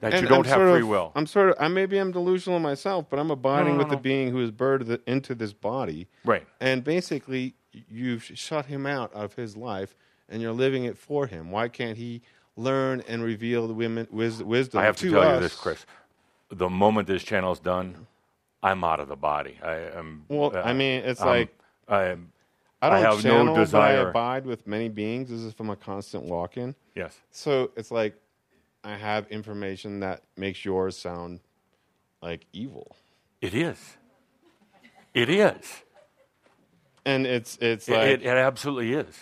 That 0.00 0.14
And 0.14 0.22
you 0.22 0.28
don't 0.28 0.46
I'm 0.46 0.58
have 0.58 0.70
free 0.72 0.80
of- 0.80 0.88
will. 0.88 1.12
I'm 1.14 1.26
sort 1.26 1.50
of, 1.50 1.56
I 1.60 1.68
maybe 1.68 1.98
I'm 1.98 2.10
delusional 2.10 2.58
myself, 2.60 3.10
but 3.10 3.18
I'm 3.18 3.30
abiding 3.30 3.74
no, 3.74 3.78
with 3.80 3.88
no. 3.88 3.94
the 3.96 4.00
being 4.00 4.30
who 4.30 4.40
is 4.42 4.50
birthed 4.50 5.00
into 5.06 5.34
this 5.34 5.52
body. 5.52 6.08
Right. 6.24 6.46
And 6.60 6.82
basically, 6.82 7.54
you've 7.72 8.24
shut 8.24 8.64
him 8.66 8.86
out 8.86 9.12
of 9.12 9.34
his 9.34 9.54
life 9.58 9.94
and 10.30 10.40
you're 10.40 10.52
living 10.52 10.84
it 10.84 10.96
for 10.96 11.26
Him. 11.26 11.50
Why 11.50 11.68
can't 11.68 11.96
He 11.98 12.22
learn 12.56 13.02
and 13.08 13.22
reveal 13.22 13.66
the 13.68 13.74
women, 13.74 14.06
wis- 14.10 14.42
wisdom 14.42 14.80
I 14.80 14.84
have 14.84 14.96
to, 14.96 15.06
to 15.06 15.10
tell 15.12 15.22
us? 15.22 15.34
you 15.34 15.40
this, 15.40 15.56
Chris. 15.56 15.84
The 16.50 16.68
moment 16.70 17.06
this 17.06 17.22
channel 17.22 17.52
is 17.52 17.58
done, 17.60 18.06
I'm 18.62 18.82
out 18.84 19.00
of 19.00 19.08
the 19.08 19.16
body. 19.16 19.58
I 19.62 19.74
am. 19.98 20.24
Well, 20.28 20.56
uh, 20.56 20.62
I 20.62 20.72
mean, 20.72 21.02
it's 21.04 21.20
um, 21.20 21.28
like 21.28 21.54
I 21.88 22.04
am. 22.06 22.32
I 22.82 22.88
don't 22.90 23.02
have 23.02 23.24
no 23.24 23.30
channel, 23.30 23.54
but 23.54 23.74
I 23.74 23.92
abide 23.92 24.46
with 24.46 24.66
many 24.66 24.88
beings. 24.88 25.28
This 25.28 25.40
is 25.40 25.52
from 25.52 25.68
a 25.70 25.76
constant 25.76 26.24
walk-in. 26.24 26.74
Yes. 26.94 27.18
So 27.30 27.70
it's 27.76 27.90
like 27.90 28.14
I 28.82 28.96
have 28.96 29.26
information 29.28 30.00
that 30.00 30.22
makes 30.36 30.64
yours 30.64 30.96
sound 30.96 31.40
like 32.22 32.46
evil, 32.52 32.96
It 33.42 33.54
is. 33.54 33.96
It 35.14 35.28
is. 35.28 35.82
and 37.04 37.26
it's 37.26 37.58
it's 37.60 37.88
It- 37.88 37.92
like 37.92 38.06
it, 38.08 38.22
it 38.22 38.28
absolutely 38.36 38.92
is. 38.94 39.16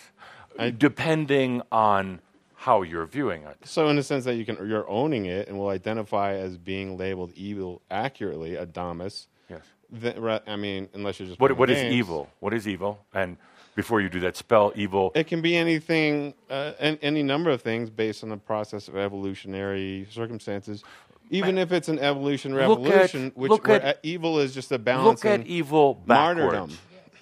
Depending 0.77 1.61
on 1.71 2.19
how 2.55 2.81
you're 2.81 3.05
viewing 3.05 3.43
it. 3.43 3.55
so 3.63 3.87
in 3.87 3.95
the 3.95 4.03
sense 4.03 4.25
that 4.25 4.35
you 4.35 4.43
can 4.45 4.55
you're 4.67 4.89
owning 4.89 5.25
it 5.25 5.47
and 5.47 5.57
will 5.57 5.69
identify 5.69 6.33
as 6.33 6.57
being 6.57 6.97
labeled 6.97 7.31
evil 7.35 7.81
accurately, 7.89 8.51
Adamus. 8.51 9.27
Yes. 9.49 9.61
Then, 9.89 10.19
ra- 10.21 10.41
I 10.45 10.55
mean, 10.57 10.89
unless 10.93 11.19
you're 11.19 11.27
just 11.29 11.39
What, 11.39 11.55
what 11.57 11.69
is 11.69 11.81
evil? 11.81 12.29
What 12.41 12.53
is 12.53 12.67
evil? 12.67 12.99
And 13.13 13.37
before 13.75 14.01
you 14.01 14.09
do 14.09 14.19
that, 14.19 14.35
spell 14.35 14.73
evil. 14.75 15.11
It 15.15 15.27
can 15.27 15.41
be 15.41 15.55
anything, 15.55 16.33
uh, 16.49 16.73
an, 16.79 16.99
any 17.01 17.23
number 17.23 17.49
of 17.49 17.61
things 17.61 17.89
based 17.89 18.23
on 18.23 18.29
the 18.29 18.37
process 18.37 18.87
of 18.89 18.97
evolutionary 18.97 20.05
circumstances. 20.11 20.83
Even 21.31 21.57
if 21.57 21.71
it's 21.71 21.87
an 21.87 21.99
evolution 21.99 22.53
Look 22.53 22.61
at- 22.61 22.69
revolution, 22.69 23.31
which 23.35 23.51
at- 23.69 23.99
evil 24.03 24.39
is 24.39 24.53
just 24.53 24.71
a 24.71 24.77
balance. 24.79 25.23
Look 25.23 25.31
at 25.39 25.47
evil 25.47 25.93
backwards. 25.93 26.39
martyrdom. 26.51 26.77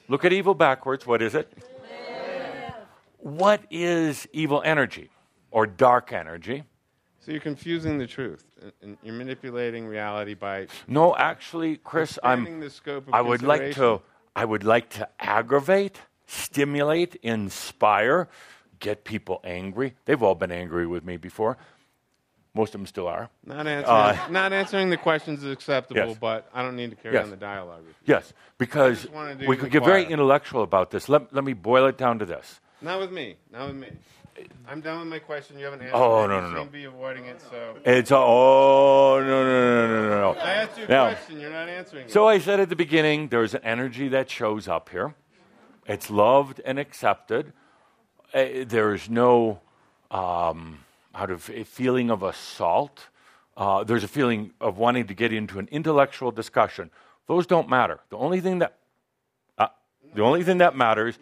Look 0.08 0.26
at 0.26 0.34
evil 0.34 0.56
backwards. 0.56 1.06
What 1.06 1.22
is 1.22 1.36
it? 1.36 1.52
What 3.18 3.62
is 3.70 4.28
evil 4.32 4.62
energy 4.64 5.10
or 5.52 5.66
dark 5.66 6.14
energy? 6.14 6.64
So 7.20 7.32
you're 7.32 7.42
confusing 7.42 7.98
the 7.98 8.08
truth, 8.08 8.46
and, 8.82 8.98
you're 9.04 9.14
manipulating 9.14 9.86
reality 9.86 10.34
by 10.34 10.68
No, 10.88 11.16
actually, 11.16 11.76
Chris, 11.78 12.18
I'm. 12.24 12.60
the 12.62 12.70
scope 12.70 13.08
of 13.08 13.14
I 13.14 13.22
would 13.22 13.42
like 13.42 13.74
to. 13.76 14.02
I 14.36 14.46
would 14.46 14.64
like 14.64 14.90
to 14.92 15.10
aggravate, 15.20 16.00
stimulate, 16.28 17.16
inspire, 17.24 18.30
get 18.80 19.04
people 19.04 19.42
angry. 19.44 19.96
They've 20.06 20.22
all 20.22 20.36
been 20.36 20.52
angry 20.52 20.86
with 20.86 21.04
me 21.04 21.18
before. 21.18 21.58
Most 22.54 22.74
of 22.76 22.82
them 22.82 22.86
still 22.88 23.08
are. 23.08 23.30
Not 23.46 23.68
answering, 23.68 23.96
Uh, 23.98 24.28
not 24.30 24.54
answering 24.54 24.90
the 24.90 24.98
questions 24.98 25.44
is 25.44 25.52
acceptable, 25.52 26.10
Yes. 26.10 26.18
but 26.20 26.50
I 26.54 26.62
don't 26.62 26.76
need 26.76 26.92
to 26.92 26.96
carry 26.96 27.16
Yes. 27.16 27.26
on 27.26 27.30
the 27.32 27.36
dialogue 27.36 27.80
with 27.86 27.96
you. 28.04 28.14
Yes, 28.14 28.32
because 28.58 29.02
just 29.02 29.14
wanted 29.14 29.40
to 29.40 29.48
we 29.48 29.58
could 29.58 29.72
get 29.72 29.84
very 29.84 30.06
intellectual 30.06 30.62
about 30.64 30.92
this. 30.92 31.10
Let, 31.10 31.34
let 31.34 31.44
me 31.44 31.54
boil 31.54 31.88
it 31.88 31.98
down 31.98 32.20
to 32.20 32.26
this. 32.26 32.62
Not 32.82 33.00
with 33.00 33.12
me. 33.12 33.36
Not 33.52 33.68
with 33.68 33.76
me. 33.78 33.88
I'm 34.68 34.82
done 34.82 35.00
with 35.00 35.08
my 35.08 35.18
question. 35.20 35.58
You 35.58 35.66
haven't 35.66 35.82
answered 35.82 35.96
Oh, 35.98 36.26
it. 36.26 36.28
no, 36.28 36.36
You 36.36 36.42
no, 36.42 36.50
no. 36.52 36.58
seem 36.60 36.68
to 36.68 36.72
be 36.74 36.84
avoiding 36.86 37.26
it, 37.26 37.42
so. 37.42 37.76
It's 37.84 38.12
a, 38.12 38.18
oh 38.18 39.20
no 39.20 39.44
no 39.44 39.88
no 39.88 39.88
no 39.88 40.10
no 40.10 40.34
no. 40.34 40.40
I 40.40 40.52
asked 40.54 40.78
you 40.78 40.86
a 40.86 40.88
Now, 40.88 41.08
question. 41.10 41.40
You're 41.40 41.50
not 41.50 41.68
answering 41.68 42.06
it. 42.06 42.12
So 42.12 42.28
I 42.28 42.38
said 42.38 42.60
at 42.60 42.70
the 42.70 42.76
beginning, 42.76 43.30
there's 43.30 43.56
an 43.56 43.62
energy 43.64 44.10
that 44.10 44.30
shows 44.30 44.68
up 44.68 44.90
here. 44.90 45.16
It's 45.88 46.12
loved 46.12 46.62
and 46.66 46.78
accepted. 46.78 47.54
Uh, 48.32 48.46
there's 48.68 49.10
no 49.10 49.62
um, 50.12 50.80
out 51.16 51.32
of 51.32 51.50
a 51.50 51.64
feeling 51.64 52.12
of 52.12 52.22
assault. 52.22 53.08
Uh, 53.56 53.84
there's 53.84 54.04
a 54.04 54.08
feeling 54.08 54.52
of 54.62 54.78
wanting 54.78 55.08
to 55.08 55.16
get 55.16 55.34
into 55.34 55.58
an 55.58 55.68
intellectual 55.72 56.30
discussion. 56.30 56.92
Those 57.28 57.48
don't 57.48 57.68
matter. 57.70 58.02
The 58.12 58.18
only 58.18 58.40
thing 58.40 58.60
that 58.60 58.78
uh, 59.58 59.70
the 60.14 60.22
only 60.22 60.44
thing 60.44 60.60
that 60.60 60.76
matters 60.76 61.18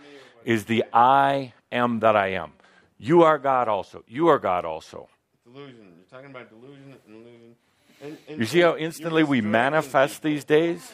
is 0.46 0.66
the 0.66 0.86
I 0.94 1.54
am 1.72 2.00
that 2.00 2.16
I 2.16 2.28
am. 2.30 2.54
You 2.98 3.24
are 3.24 3.38
God 3.38 3.68
also. 3.68 4.04
You 4.08 4.30
are 4.30 4.40
God 4.40 4.64
also. 4.64 5.10
Delusion. 5.44 5.94
You're 5.98 6.08
talking 6.10 6.30
about 6.32 6.50
delusion 6.50 6.96
and 7.06 7.16
illusion. 7.16 7.56
And, 8.02 8.18
and 8.28 8.40
You 8.40 8.46
see 8.46 8.62
how 8.62 8.78
instantly 8.78 9.24
we 9.24 9.42
manifest 9.42 10.22
these 10.22 10.46
days? 10.46 10.94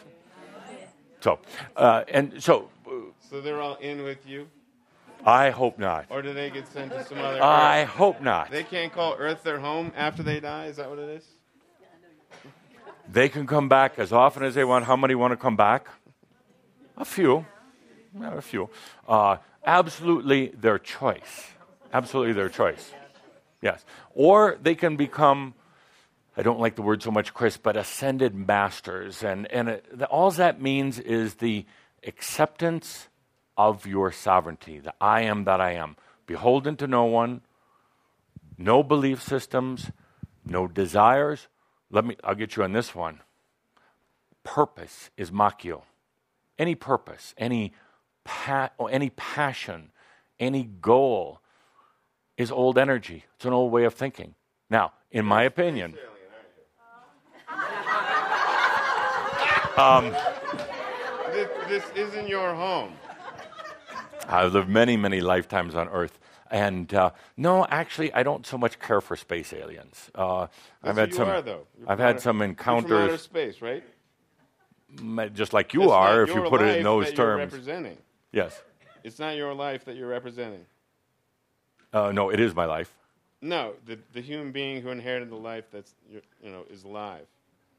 So, 1.19 1.37
uh, 1.75 2.03
and 2.07 2.41
so 2.41 2.69
So 3.29 3.41
they're 3.41 3.61
all 3.61 3.75
in 3.75 4.03
with 4.03 4.27
you, 4.27 4.47
I 5.23 5.51
hope 5.51 5.77
not. 5.77 6.05
or 6.09 6.21
do 6.23 6.33
they 6.33 6.49
get 6.49 6.67
sent 6.67 6.91
to 6.91 7.03
some 7.05 7.19
other? 7.19 7.41
I 7.43 7.83
Earth? 7.83 7.89
hope 7.89 8.21
not. 8.21 8.49
They 8.49 8.63
can't 8.63 8.91
call 8.91 9.15
Earth 9.19 9.43
their 9.43 9.59
home 9.59 9.91
after 9.95 10.23
they 10.23 10.39
die. 10.39 10.65
Is 10.65 10.77
that 10.77 10.89
what 10.89 10.97
it 10.99 11.09
is? 11.09 11.25
They 13.11 13.29
can 13.29 13.45
come 13.45 13.67
back 13.69 13.99
as 13.99 14.11
often 14.13 14.43
as 14.43 14.55
they 14.55 14.63
want. 14.63 14.85
How 14.85 14.95
many 14.95 15.13
want 15.15 15.31
to 15.33 15.37
come 15.37 15.55
back? 15.55 15.87
A 16.97 17.05
few. 17.05 17.45
Yeah, 18.19 18.37
a 18.37 18.41
few. 18.41 18.69
Uh, 19.07 19.37
absolutely 19.65 20.47
their 20.49 20.79
choice. 20.79 21.47
Absolutely 21.93 22.33
their 22.33 22.49
choice. 22.49 22.93
Yes. 23.61 23.85
Or 24.13 24.57
they 24.61 24.75
can 24.75 24.95
become, 24.95 25.53
I 26.35 26.41
don't 26.41 26.59
like 26.59 26.75
the 26.75 26.81
word 26.81 27.03
so 27.03 27.11
much, 27.11 27.33
Chris, 27.33 27.57
but 27.57 27.77
ascended 27.77 28.35
masters. 28.35 29.23
And, 29.23 29.49
and 29.51 29.69
it, 29.69 29.85
the, 29.97 30.05
all 30.07 30.31
that 30.31 30.61
means 30.61 30.99
is 30.99 31.35
the 31.35 31.65
acceptance 32.05 33.07
of 33.57 33.85
your 33.85 34.11
sovereignty, 34.11 34.79
the 34.79 34.93
I 34.99 35.21
am 35.21 35.43
that 35.43 35.61
I 35.61 35.73
am. 35.73 35.95
Beholden 36.25 36.77
to 36.77 36.87
no 36.87 37.05
one, 37.05 37.41
no 38.57 38.81
belief 38.83 39.21
systems, 39.21 39.91
no 40.45 40.67
desires. 40.67 41.47
Let 41.91 42.05
me, 42.05 42.15
I'll 42.23 42.35
get 42.35 42.55
you 42.55 42.63
on 42.63 42.71
this 42.73 42.95
one. 42.95 43.19
Purpose 44.43 45.11
is 45.17 45.29
machio. 45.29 45.83
Any 46.57 46.73
purpose, 46.73 47.35
any, 47.37 47.73
pa- 48.23 48.71
or 48.77 48.89
any 48.91 49.09
passion, 49.11 49.91
any 50.39 50.63
goal 50.63 51.41
is 52.37 52.51
old 52.51 52.77
energy. 52.77 53.25
It's 53.35 53.45
an 53.45 53.53
old 53.53 53.71
way 53.71 53.83
of 53.83 53.93
thinking. 53.93 54.35
Now, 54.69 54.93
in 55.11 55.25
my 55.25 55.43
opinion, 55.43 55.97
This, 61.31 61.49
this 61.67 61.83
isn't 61.95 62.27
your 62.27 62.53
home. 62.53 62.93
I've 64.27 64.53
lived 64.53 64.69
many, 64.69 64.97
many 64.97 65.21
lifetimes 65.21 65.75
on 65.75 65.87
Earth. 65.89 66.19
And 66.49 66.93
uh, 66.93 67.11
no, 67.37 67.65
actually, 67.69 68.13
I 68.13 68.23
don't 68.23 68.45
so 68.45 68.57
much 68.57 68.79
care 68.79 68.99
for 68.99 69.15
space 69.15 69.53
aliens. 69.53 70.11
Uh, 70.13 70.47
I've 70.83 70.97
had 70.97 71.13
some. 71.13 71.29
are. 71.29 71.43
I've 71.87 71.99
had 71.99 72.19
some 72.19 72.41
You're 72.41 72.53
from 72.55 72.75
outer 72.75 72.85
encounters, 72.89 73.21
space, 73.21 73.61
right? 73.61 73.83
just 75.33 75.53
like 75.53 75.73
you 75.73 75.89
are, 75.91 76.23
if 76.23 76.35
you 76.35 76.41
put 76.49 76.61
it 76.61 76.77
in 76.77 76.83
those 76.83 77.13
terms. 77.13 77.53
Yes. 78.31 78.61
It's 79.03 79.19
not 79.19 79.35
your 79.35 79.53
life 79.53 79.85
that 79.85 79.95
you're 79.95 80.07
representing. 80.09 80.65
Uh, 81.93 82.11
no, 82.11 82.29
it 82.29 82.39
is 82.39 82.55
my 82.55 82.65
life. 82.65 82.93
No, 83.41 83.73
the, 83.85 83.97
the 84.13 84.21
human 84.21 84.51
being 84.51 84.81
who 84.81 84.89
inherited 84.89 85.29
the 85.29 85.35
life 85.35 85.65
that's 85.71 85.93
you 86.09 86.21
you 86.43 86.51
know 86.51 86.63
is 86.69 86.83
alive 86.83 87.25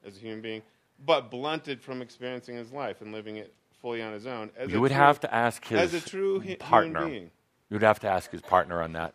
as 0.04 0.16
a 0.16 0.20
human 0.20 0.40
being, 0.42 0.62
but 1.06 1.30
blunted 1.30 1.80
from 1.80 2.02
experiencing 2.02 2.56
his 2.56 2.72
life 2.72 3.00
and 3.00 3.12
living 3.12 3.36
it 3.36 3.54
fully 3.80 4.02
on 4.02 4.12
his 4.12 4.26
own. 4.26 4.50
As 4.56 4.70
You 4.70 4.78
a 4.78 4.80
would 4.80 4.88
true- 4.90 4.96
have 4.96 5.20
to 5.20 5.32
ask 5.32 5.64
his 5.64 5.78
as 5.80 5.94
a 5.94 6.00
true 6.00 6.40
partner. 6.58 6.98
human 7.00 7.10
being. 7.12 7.30
You'd 7.70 7.82
have 7.82 8.00
to 8.00 8.08
ask 8.08 8.30
his 8.30 8.42
partner 8.42 8.82
on 8.82 8.92
that. 8.94 9.14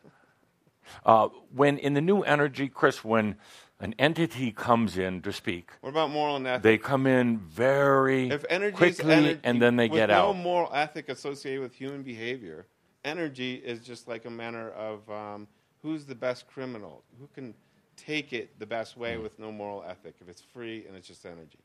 Uh, 1.05 1.27
when 1.53 1.77
in 1.77 1.93
the 1.93 2.01
new 2.01 2.21
energy, 2.21 2.69
Chris, 2.69 3.03
when 3.03 3.35
an 3.79 3.93
entity 3.99 4.51
comes 4.51 4.97
in 4.97 5.21
to 5.21 5.31
speak, 5.31 5.69
What 5.81 5.89
about 5.89 6.09
moral 6.09 6.35
and 6.35 6.47
ethic? 6.47 6.63
they 6.63 6.77
come 6.77 7.05
in 7.05 7.37
very 7.37 8.29
quickly 8.73 9.13
energy, 9.13 9.39
and 9.43 9.61
then 9.61 9.75
they 9.75 9.87
get 9.87 10.09
no 10.09 10.15
out. 10.15 10.27
With 10.29 10.37
no 10.37 10.43
moral 10.43 10.69
ethic 10.73 11.09
associated 11.09 11.61
with 11.61 11.73
human 11.73 12.01
behavior, 12.03 12.65
energy 13.05 13.55
is 13.55 13.79
just 13.81 14.07
like 14.07 14.25
a 14.25 14.29
manner 14.29 14.69
of 14.71 15.09
um, 15.09 15.47
who's 15.81 16.05
the 16.05 16.15
best 16.15 16.47
criminal, 16.47 17.03
who 17.19 17.27
can 17.35 17.53
take 17.95 18.33
it 18.33 18.57
the 18.59 18.65
best 18.65 18.97
way 18.97 19.17
with 19.17 19.37
no 19.39 19.51
moral 19.51 19.83
ethic. 19.87 20.15
If 20.21 20.29
it's 20.29 20.41
free 20.41 20.85
and 20.87 20.95
it's 20.95 21.07
just 21.07 21.25
energy. 21.25 21.59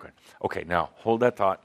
Good. 0.00 0.12
Okay, 0.44 0.64
now 0.66 0.90
hold 0.94 1.20
that 1.20 1.36
thought. 1.36 1.64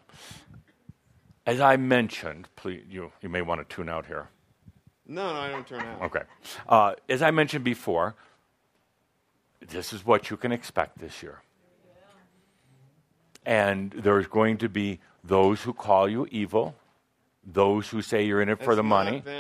As 1.46 1.62
I 1.62 1.78
mentioned, 1.78 2.50
please, 2.56 2.84
you, 2.90 3.12
you 3.22 3.30
may 3.30 3.42
want 3.42 3.68
to 3.68 3.76
tune 3.76 3.90
out 3.90 4.06
here. 4.06 4.30
No, 5.08 5.34
no, 5.34 5.40
I 5.40 5.50
don't 5.50 5.66
turn 5.66 5.82
out. 5.82 6.02
Okay. 6.02 6.24
Uh, 6.68 6.94
as 7.08 7.22
I 7.22 7.32
mentioned 7.32 7.64
before, 7.64 8.16
this 9.62 9.94
is 9.94 10.06
what 10.06 10.30
you 10.30 10.38
can 10.38 10.52
expect 10.52 11.00
this 11.00 11.22
year. 11.24 11.42
And 13.46 13.92
there's 13.92 14.28
going 14.28 14.58
to 14.58 14.70
be 14.70 15.00
those 15.24 15.64
who 15.64 15.74
call 15.74 16.10
you 16.10 16.28
evil, 16.32 16.76
those 17.46 17.90
who 17.90 18.02
say 18.02 18.26
you're 18.26 18.42
in 18.42 18.50
it 18.50 18.62
for 18.62 18.76
the 18.76 18.84
money. 18.84 19.22
The 19.22 19.32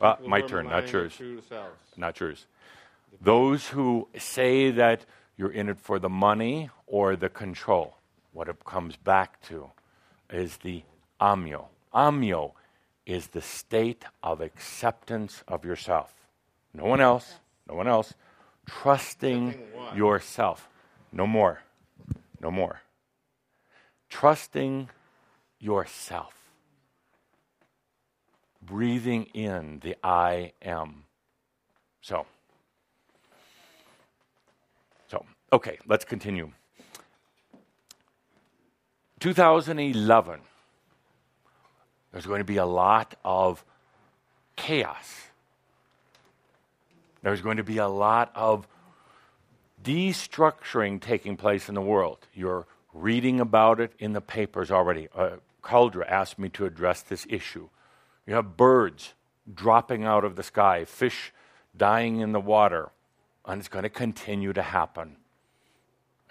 Uh, 0.00 0.16
my 0.26 0.40
turn, 0.40 0.66
not 0.68 0.92
yours. 0.92 1.20
Not 1.96 2.18
yours. 2.20 2.46
Those 3.20 3.68
who 3.68 4.08
say 4.18 4.72
that 4.72 5.04
you're 5.36 5.52
in 5.52 5.68
it 5.68 5.78
for 5.78 5.98
the 5.98 6.08
money 6.08 6.70
or 6.86 7.14
the 7.14 7.28
control. 7.28 7.96
What 8.32 8.48
it 8.48 8.64
comes 8.64 8.96
back 8.96 9.40
to 9.42 9.70
is 10.30 10.58
the 10.58 10.82
ahmyo. 11.20 11.66
Ahmyo 11.94 12.52
is 13.06 13.28
the 13.28 13.42
state 13.42 14.04
of 14.22 14.40
acceptance 14.40 15.44
of 15.46 15.64
yourself. 15.64 16.12
No 16.74 16.84
one 16.84 17.00
else, 17.00 17.34
no 17.68 17.74
one 17.74 17.86
else. 17.86 18.14
Trusting 18.66 19.54
yourself. 19.94 20.68
No 21.12 21.26
more. 21.26 21.62
No 22.40 22.50
more. 22.50 22.80
Trusting 24.08 24.88
yourself. 25.58 26.34
breathing 28.62 29.24
in 29.34 29.80
the 29.80 29.96
I 30.02 30.52
am. 30.62 31.04
So, 32.00 32.26
so 35.08 35.24
okay, 35.52 35.78
let's 35.86 36.04
continue. 36.04 36.52
2011, 39.20 40.40
there's 42.10 42.26
going 42.26 42.40
to 42.40 42.44
be 42.44 42.56
a 42.56 42.66
lot 42.66 43.14
of 43.24 43.64
chaos. 44.56 45.28
There's 47.22 47.40
going 47.40 47.56
to 47.56 47.64
be 47.64 47.78
a 47.78 47.88
lot 47.88 48.32
of 48.34 48.66
destructuring 49.82 51.00
taking 51.00 51.36
place 51.36 51.68
in 51.68 51.74
the 51.74 51.80
world. 51.80 52.18
You're 52.34 52.66
reading 52.92 53.40
about 53.40 53.80
it 53.80 53.92
in 53.98 54.12
the 54.12 54.20
papers 54.20 54.70
already. 54.70 55.08
Uh, 55.14 55.36
Cauldre 55.62 56.08
asked 56.08 56.38
me 56.38 56.48
to 56.50 56.66
address 56.66 57.02
this 57.02 57.26
issue. 57.28 57.68
You 58.26 58.34
have 58.34 58.56
birds 58.56 59.14
dropping 59.52 60.04
out 60.04 60.24
of 60.24 60.36
the 60.36 60.42
sky, 60.42 60.84
fish 60.84 61.32
dying 61.76 62.20
in 62.20 62.32
the 62.32 62.40
water, 62.40 62.90
and 63.44 63.60
it's 63.60 63.68
going 63.68 63.84
to 63.84 63.88
continue 63.88 64.52
to 64.52 64.62
happen. 64.62 65.16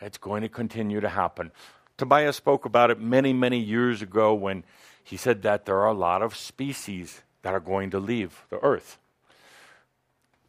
It's 0.01 0.17
going 0.17 0.41
to 0.41 0.49
continue 0.49 0.99
to 0.99 1.09
happen. 1.09 1.51
Tobias 1.97 2.35
spoke 2.35 2.65
about 2.65 2.89
it 2.89 2.99
many, 2.99 3.33
many 3.33 3.59
years 3.59 4.01
ago 4.01 4.33
when 4.33 4.63
he 5.03 5.17
said 5.17 5.43
that 5.43 5.65
there 5.65 5.77
are 5.77 5.87
a 5.87 5.93
lot 5.93 6.21
of 6.21 6.35
species 6.35 7.21
that 7.41 7.53
are 7.53 7.59
going 7.59 7.91
to 7.91 7.99
leave 7.99 8.45
the 8.49 8.59
Earth. 8.63 8.97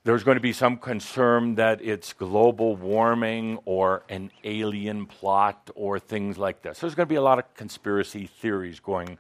There's 0.05 0.25
going 0.25 0.35
to 0.35 0.41
be 0.41 0.53
some 0.53 0.79
concern 0.79 1.55
that 1.55 1.81
it's 1.81 2.13
global 2.13 2.75
warming 2.75 3.61
or 3.65 4.03
an 4.09 4.33
alien 4.43 5.07
plot 5.07 5.71
or 5.77 6.01
things 6.01 6.37
like 6.37 6.63
this. 6.63 6.81
There's 6.81 6.97
going 6.97 7.07
to 7.07 7.13
be 7.13 7.17
a 7.17 7.23
lot 7.23 7.39
of 7.39 7.55
conspiracy 7.55 8.27
theories 8.27 8.81
going 8.81 9.17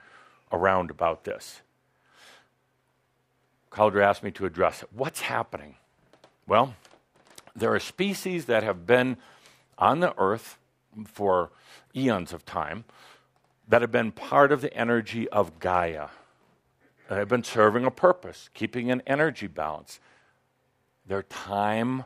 around 0.51 0.91
about 0.91 1.22
this. 1.22 1.62
Cauldre 3.70 4.03
asked 4.03 4.24
me 4.24 4.33
to 4.33 4.45
address 4.45 4.83
it. 4.83 4.89
What's 4.93 5.20
happening? 5.20 5.76
Well, 6.49 6.74
there 7.55 7.72
are 7.72 7.80
species 7.80 8.47
that 8.47 8.64
have 8.64 8.85
been 8.85 9.18
on 9.78 10.01
the 10.01 10.12
Earth 10.18 10.59
for 11.07 11.51
eons 11.95 12.33
of 12.33 12.45
time 12.45 12.85
that 13.68 13.83
have 13.83 13.93
been 13.93 14.11
part 14.11 14.51
of 14.51 14.61
the 14.61 14.74
energy 14.74 15.28
of 15.28 15.61
Gaia. 15.61 16.09
That 17.09 17.18
have 17.18 17.28
been 17.28 17.45
serving 17.45 17.85
a 17.85 17.91
purpose, 17.91 18.51
keeping 18.53 18.91
an 18.91 19.03
energy 19.07 19.47
balance. 19.47 20.01
Their 21.07 21.22
time, 21.24 22.05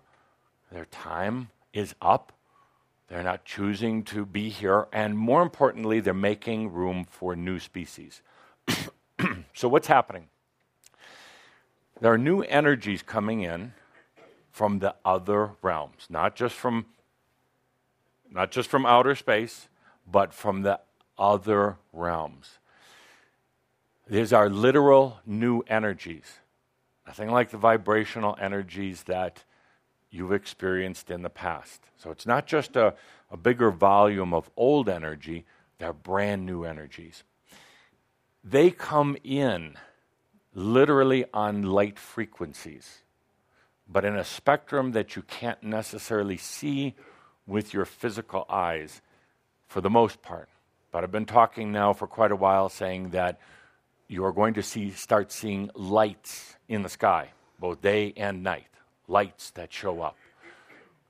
their 0.70 0.86
time 0.86 1.51
is 1.72 1.94
up. 2.01 2.32
They're 3.09 3.22
not 3.22 3.44
choosing 3.44 4.03
to 4.05 4.26
be 4.26 4.49
here, 4.49 4.88
and 4.92 5.16
more 5.16 5.42
importantly, 5.42 6.01
they're 6.01 6.14
making 6.14 6.72
room 6.72 7.07
for 7.09 7.36
new 7.36 7.61
species. 7.61 8.22
so, 9.55 9.68
what's 9.68 9.86
happening? 9.86 10.26
There 12.01 12.12
are 12.12 12.18
new 12.18 12.42
energies 12.42 13.03
coming 13.03 13.42
in 13.42 13.72
from 14.51 14.80
the 14.80 14.94
other 15.05 15.53
realms, 15.62 16.07
not 16.11 16.34
just 16.34 16.55
from 16.55 16.86
not 18.30 18.51
just 18.51 18.68
from 18.68 18.84
outer 18.84 19.14
space, 19.14 19.68
but 20.11 20.34
from 20.34 20.62
the 20.62 20.80
other 21.18 21.76
realms. 21.92 22.59
These 24.09 24.32
are 24.32 24.49
literal 24.49 25.20
new 25.24 25.62
energies, 25.68 26.40
nothing 27.07 27.30
like 27.30 27.50
the 27.50 27.59
vibrational 27.59 28.36
energies 28.40 29.04
that 29.04 29.44
you've 30.11 30.32
experienced 30.32 31.11
in 31.11 31.22
the 31.22 31.30
past. 31.30 31.82
So 31.96 32.11
it's 32.11 32.26
not 32.26 32.46
just 32.46 32.76
a, 32.76 32.94
a 33.30 33.36
bigger 33.36 33.70
volume 33.70 34.32
of 34.34 34.50
old 34.57 34.88
energy, 34.88 35.44
they're 35.78 35.92
brand 35.92 36.46
new 36.46 36.64
energies. 36.64 37.24
They 38.42 38.70
come 38.70 39.16
in 39.24 39.76
literally 40.54 41.26
on 41.34 41.62
light 41.62 41.98
frequencies, 41.98 43.02
but 43.88 44.04
in 44.04 44.16
a 44.16 44.24
spectrum 44.24 44.92
that 44.92 45.16
you 45.16 45.22
can't 45.22 45.62
necessarily 45.62 46.36
see 46.36 46.94
with 47.46 47.74
your 47.74 47.84
physical 47.84 48.46
eyes 48.48 49.02
for 49.66 49.80
the 49.80 49.90
most 49.90 50.22
part. 50.22 50.48
But 50.90 51.04
I've 51.04 51.12
been 51.12 51.26
talking 51.26 51.72
now 51.72 51.92
for 51.92 52.07
quite 52.07 52.32
a 52.32 52.36
while 52.36 52.68
saying 52.68 53.11
that 53.11 53.38
you 54.09 54.24
are 54.24 54.32
going 54.32 54.54
to 54.54 54.62
see, 54.62 54.90
start 54.90 55.32
seeing 55.32 55.70
lights 55.74 56.57
in 56.68 56.82
the 56.82 56.88
sky, 56.88 57.30
both 57.59 57.80
day 57.80 58.12
and 58.16 58.42
night, 58.42 58.68
lights 59.09 59.50
that 59.52 59.72
show 59.72 60.00
up. 60.00 60.16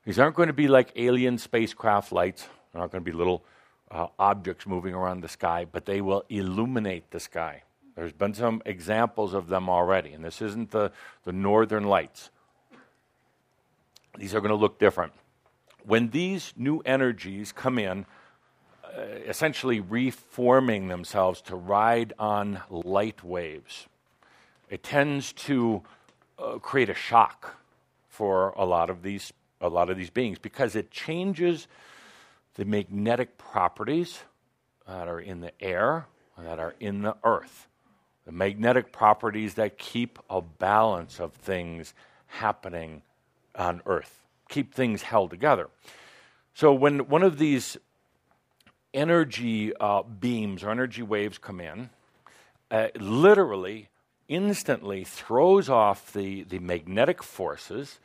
These 0.05 0.19
aren't 0.19 0.37
going 0.37 0.49
to 0.49 0.53
be 0.53 0.69
like 0.69 0.93
alien 0.97 1.39
spacecraft 1.39 2.13
lights, 2.13 2.49
they're 2.73 2.81
not 2.81 2.91
going 2.91 3.05
to 3.05 3.11
be 3.11 3.17
little 3.17 3.45
uh, 3.91 4.07
objects 4.19 4.67
moving 4.67 4.95
around 4.95 5.21
the 5.21 5.29
sky, 5.29 5.67
but 5.71 5.87
they 5.87 6.01
will 6.01 6.25
illuminate 6.29 7.11
the 7.11 7.21
sky. 7.21 7.63
There's 7.95 8.13
been 8.13 8.35
some 8.35 8.63
examples 8.67 9.33
of 9.35 9.49
them 9.49 9.69
already, 9.69 10.13
and 10.13 10.25
this 10.25 10.43
isn't 10.43 10.71
the, 10.71 10.93
the 11.25 11.33
northern 11.33 11.85
lights. 11.85 12.31
These 14.19 14.35
are 14.35 14.41
going 14.41 14.51
to 14.51 14.57
look 14.57 14.79
different 14.79 15.13
when 15.87 16.11
these 16.11 16.53
new 16.57 16.81
energies 16.81 17.53
come 17.53 17.79
in, 17.79 18.07
essentially 19.01 19.81
reforming 19.81 20.89
themselves 20.89 21.41
to 21.43 21.57
ride 21.57 22.13
on 22.19 22.61
light 22.71 23.23
waves, 23.25 23.87
it 24.71 24.83
tends 24.83 25.33
to 25.33 25.83
uh, 26.39 26.59
create 26.59 26.89
a 26.89 26.95
shock 26.95 27.57
for 28.09 28.51
a 28.57 28.65
lot 28.65 28.91
of 28.91 29.03
these 29.03 29.33
a 29.59 29.69
lot 29.71 29.89
of 29.89 29.97
these 29.97 30.11
beings 30.11 30.39
because 30.39 30.77
it 30.77 30.91
changes 30.91 31.67
the 32.57 32.65
magnetic 32.65 33.39
properties 33.39 34.21
that 34.87 35.09
are 35.09 35.21
in 35.21 35.41
the 35.41 35.51
air 35.63 36.07
that 36.39 36.59
are 36.59 36.75
in 36.79 37.01
the 37.01 37.17
earth 37.25 37.67
the 38.27 38.33
magnetic 38.33 38.93
properties 38.93 39.55
that 39.55 39.79
keep 39.79 40.19
a 40.29 40.43
balance 40.43 41.19
of 41.19 41.33
things 41.33 41.95
happening 42.27 43.01
on 43.55 43.81
earth 43.87 44.27
keep 44.49 44.75
things 44.75 45.03
held 45.03 45.31
together. 45.31 45.69
So 46.55 46.73
when 46.73 47.09
one 47.09 47.23
of 47.23 47.39
these 47.39 47.77
energy 48.97 49.73
uh, 49.77 50.03
beams 50.03 50.65
or 50.65 50.71
energy 50.71 51.03
waves 51.03 51.39
come 51.39 51.61
in, 51.61 51.91
uh, 52.71 52.89
literally, 52.99 53.89
instantly 54.27 55.05
throws 55.05 55.69
off 55.69 56.13
the, 56.13 56.43
the 56.43 56.59
magnetic 56.59 57.23
forces, 57.23 58.01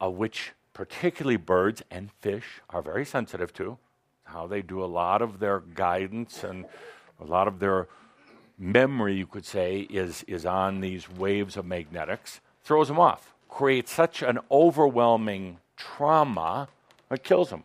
of 0.00 0.14
which 0.14 0.52
particularly 0.72 1.36
birds 1.36 1.82
and 1.90 2.10
fish 2.20 2.62
are 2.70 2.80
very 2.80 3.04
sensitive 3.04 3.52
to, 3.52 3.76
how 4.24 4.46
they 4.46 4.62
do 4.62 4.82
a 4.82 4.86
lot 4.86 5.20
of 5.20 5.38
their 5.40 5.60
guidance 5.60 6.44
and 6.44 6.64
a 7.20 7.24
lot 7.24 7.46
of 7.48 7.58
their 7.58 7.88
memory, 8.58 9.16
you 9.16 9.26
could 9.26 9.44
say, 9.44 9.80
is, 9.90 10.22
is 10.28 10.46
on 10.46 10.80
these 10.80 11.10
waves 11.10 11.56
of 11.56 11.66
magnetics, 11.66 12.40
throws 12.62 12.88
them 12.88 12.98
off 12.98 13.34
creates 13.48 13.92
such 13.92 14.22
an 14.22 14.38
overwhelming 14.50 15.58
trauma 15.76 16.68
it 17.10 17.24
kills 17.24 17.50
them. 17.50 17.64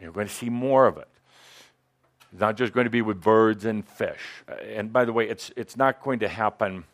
You're 0.00 0.12
going 0.12 0.28
to 0.28 0.32
see 0.32 0.50
more 0.50 0.86
of 0.86 0.96
it. 0.98 1.08
It's 2.32 2.40
not 2.40 2.56
just 2.56 2.72
going 2.72 2.84
to 2.84 2.90
be 2.90 3.02
with 3.02 3.20
birds 3.20 3.64
and 3.64 3.86
fish. 3.86 4.20
Uh, 4.48 4.54
and 4.54 4.92
by 4.92 5.04
the 5.04 5.12
way, 5.12 5.28
it's, 5.28 5.50
it's 5.56 5.76
not 5.76 6.02
going 6.02 6.18
to 6.18 6.28
happen 6.28 6.84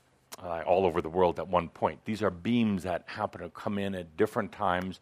uh, 0.43 0.63
all 0.67 0.87
over 0.87 1.01
the 1.01 1.09
world 1.09 1.39
at 1.39 1.49
one 1.49 1.69
point. 1.69 2.05
These 2.05 2.23
are 2.23 2.31
beams 2.31 2.85
that 2.85 3.05
happen 3.07 3.41
to 3.41 3.49
come 3.49 3.79
in 3.79 3.95
at 3.95 4.17
different 4.17 4.53
times, 4.53 5.01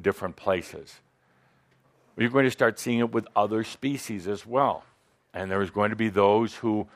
different 0.00 0.36
places. 0.36 1.00
You're 2.16 2.30
going 2.30 2.44
to 2.44 2.50
start 2.50 2.78
seeing 2.78 2.98
it 2.98 3.12
with 3.12 3.26
other 3.34 3.64
species 3.64 4.28
as 4.28 4.46
well. 4.46 4.84
And 5.34 5.50
there's 5.50 5.70
going 5.70 5.90
to 5.90 5.96
be 5.96 6.08
those 6.08 6.54
who 6.54 6.88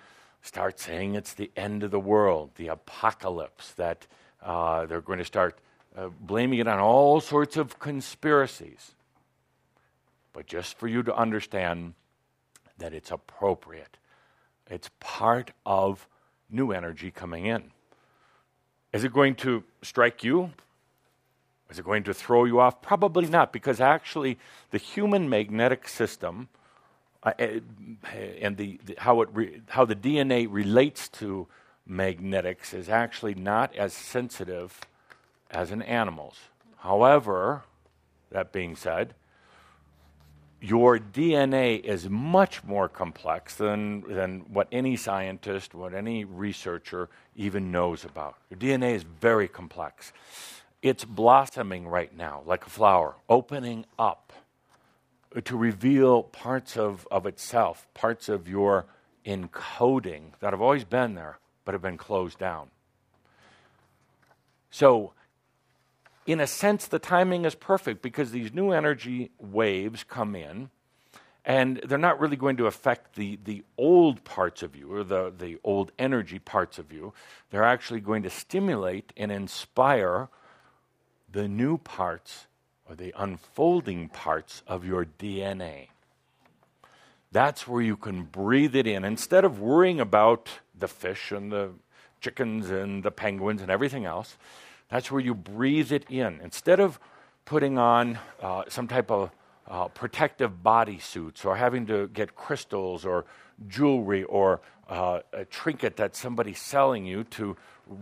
start 0.43 0.79
saying 0.79 1.15
it's 1.15 1.35
the 1.35 1.51
end 1.57 1.83
of 1.83 1.91
the 1.91 2.01
world, 2.01 2.51
the 2.57 2.69
apocalypse, 2.69 3.73
that 3.73 4.07
uh, 4.43 4.87
they're 4.87 5.01
going 5.01 5.19
to 5.19 5.25
start 5.25 5.59
uh, 5.97 6.09
blaming 6.21 6.59
it 6.59 6.69
on 6.69 6.79
all 6.79 7.21
sorts 7.21 7.57
of 7.57 7.79
conspiracies. 7.79 8.93
But 10.37 10.47
just 10.47 10.77
for 10.77 10.87
you 10.87 11.03
to 11.03 11.17
understand 11.17 11.95
that 12.77 12.93
it's 12.93 13.11
appropriate, 13.11 13.97
it's 14.71 14.91
part 15.01 15.53
of 15.65 16.07
new 16.51 16.73
energy 16.73 17.11
coming 17.11 17.47
in. 17.47 17.71
Is 18.93 19.03
it 19.03 19.15
going 19.15 19.37
to 19.37 19.65
strike 19.81 20.23
you? 20.23 20.51
Is 21.71 21.79
it 21.79 21.87
going 21.87 22.03
to 22.03 22.13
throw 22.13 22.45
you 22.45 22.61
off? 22.61 22.83
Probably 22.83 23.25
not, 23.25 23.51
because 23.51 23.81
actually, 23.81 24.37
the 24.73 24.77
human 24.77 25.31
magnetic 25.31 25.89
system 25.89 26.49
uh, 27.23 27.33
eh, 27.39 27.61
and 28.43 28.59
the, 28.59 28.79
the 28.85 28.95
how, 28.99 29.23
it 29.23 29.31
re, 29.33 29.63
how 29.69 29.87
the 29.87 29.97
DNA 29.97 30.49
relates 30.51 31.09
to 31.09 31.47
magnetics 31.87 32.75
is 32.75 32.91
actually 32.91 33.35
not 33.35 33.75
as 33.75 33.95
sensitive 33.95 34.83
as 35.51 35.71
an 35.71 35.81
animal's. 35.81 36.37
However, 36.81 37.63
that 38.31 38.53
being 38.53 38.77
said, 38.77 39.15
your 40.69 40.99
DNA 40.99 41.81
is 41.81 42.09
much 42.11 42.65
more 42.65 42.89
complex 42.89 43.55
than, 43.55 44.01
than 44.03 44.41
what 44.53 44.67
any 44.73 44.97
scientist, 44.97 45.75
what 45.75 45.95
any 45.95 46.25
researcher 46.25 47.09
even 47.37 47.71
knows 47.71 48.05
about. 48.05 48.37
Your 48.51 48.59
DNA 48.59 48.95
is 48.95 49.05
very 49.05 49.47
complex. 49.47 50.13
It's 50.83 51.05
blossoming 51.05 51.87
right 51.87 52.15
now 52.17 52.43
like 52.47 52.67
a 52.67 52.71
flower, 52.71 53.15
opening 53.29 53.87
up 53.97 54.33
to 55.45 55.57
reveal 55.57 56.25
parts 56.25 56.77
of, 56.77 57.07
of 57.11 57.27
itself, 57.27 57.87
parts 57.95 58.29
of 58.29 58.49
your 58.49 58.87
encoding 59.25 60.33
that 60.41 60.53
have 60.53 60.61
always 60.61 60.85
been 60.85 61.15
there 61.15 61.39
but 61.65 61.75
have 61.75 61.83
been 61.83 61.99
closed 61.99 62.39
down. 62.39 62.71
So, 64.71 65.13
in 66.27 66.41
a 66.41 66.47
sense, 66.47 66.87
the 66.87 66.99
timing 66.99 67.45
is 67.45 67.55
perfect 67.55 68.03
because 68.03 68.31
these 68.31 68.53
new 68.53 68.73
energy 68.73 69.31
waves 69.39 70.05
come 70.05 70.35
in 70.35 70.71
and 71.45 71.81
they're 71.87 71.97
not 71.97 72.19
really 72.19 72.37
going 72.37 72.57
to 72.57 72.67
affect 72.67 73.15
the, 73.15 73.39
the 73.45 73.63
old 73.79 74.25
parts 74.25 74.65
of 74.65 74.75
you 74.75 74.93
or 74.93 75.05
the, 75.05 75.33
the 75.37 75.59
old 75.63 75.93
energy 75.97 76.41
parts 76.41 76.79
of 76.79 76.93
you. 76.93 77.13
They're 77.51 77.63
actually 77.63 78.01
going 78.01 78.25
to 78.25 78.31
stimulate 78.31 79.13
and 79.17 79.31
inspire 79.31 80.29
the 81.31 81.47
new 81.47 81.79
parts 81.79 82.47
or 82.89 82.97
the 82.97 83.15
unfolding 83.17 84.09
parts 84.09 84.63
of 84.67 84.85
your 84.85 85.05
DNA. 85.05 85.89
That's 87.31 87.69
where 87.69 87.83
you 87.83 87.97
can 87.97 88.25
breathe 88.25 88.75
it 88.75 88.87
in. 88.87 89.05
Instead 89.05 89.45
of 89.45 89.61
worrying 89.61 90.01
about 90.01 90.49
the 90.77 90.89
fish 90.89 91.31
and 91.31 91.53
the 91.53 91.71
chickens 92.21 92.71
and 92.71 93.05
the 93.05 93.11
penguins 93.13 93.63
and 93.63 93.71
everything 93.71 94.05
else, 94.05 94.37
that's 94.89 95.11
where 95.11 95.21
you 95.21 95.35
breathe 95.35 95.93
it 95.93 96.05
in. 96.09 96.41
Instead 96.43 96.81
of 96.81 97.01
putting 97.45 97.79
on 97.79 98.19
uh, 98.41 98.65
some 98.69 98.89
type 98.89 99.11
of 99.11 99.31
uh, 99.69 99.89
protective 99.89 100.63
bodysuits 100.65 101.45
or 101.45 101.57
having 101.57 101.87
to 101.87 102.09
get 102.09 102.35
crystals 102.37 103.05
or 103.05 103.25
jewelry 103.69 104.23
or 104.25 104.61
uh, 104.89 105.21
a 105.33 105.45
trinket 105.45 105.97
that 105.97 106.15
somebody's 106.15 106.61
selling 106.61 107.05
you 107.05 107.25
to 107.25 107.57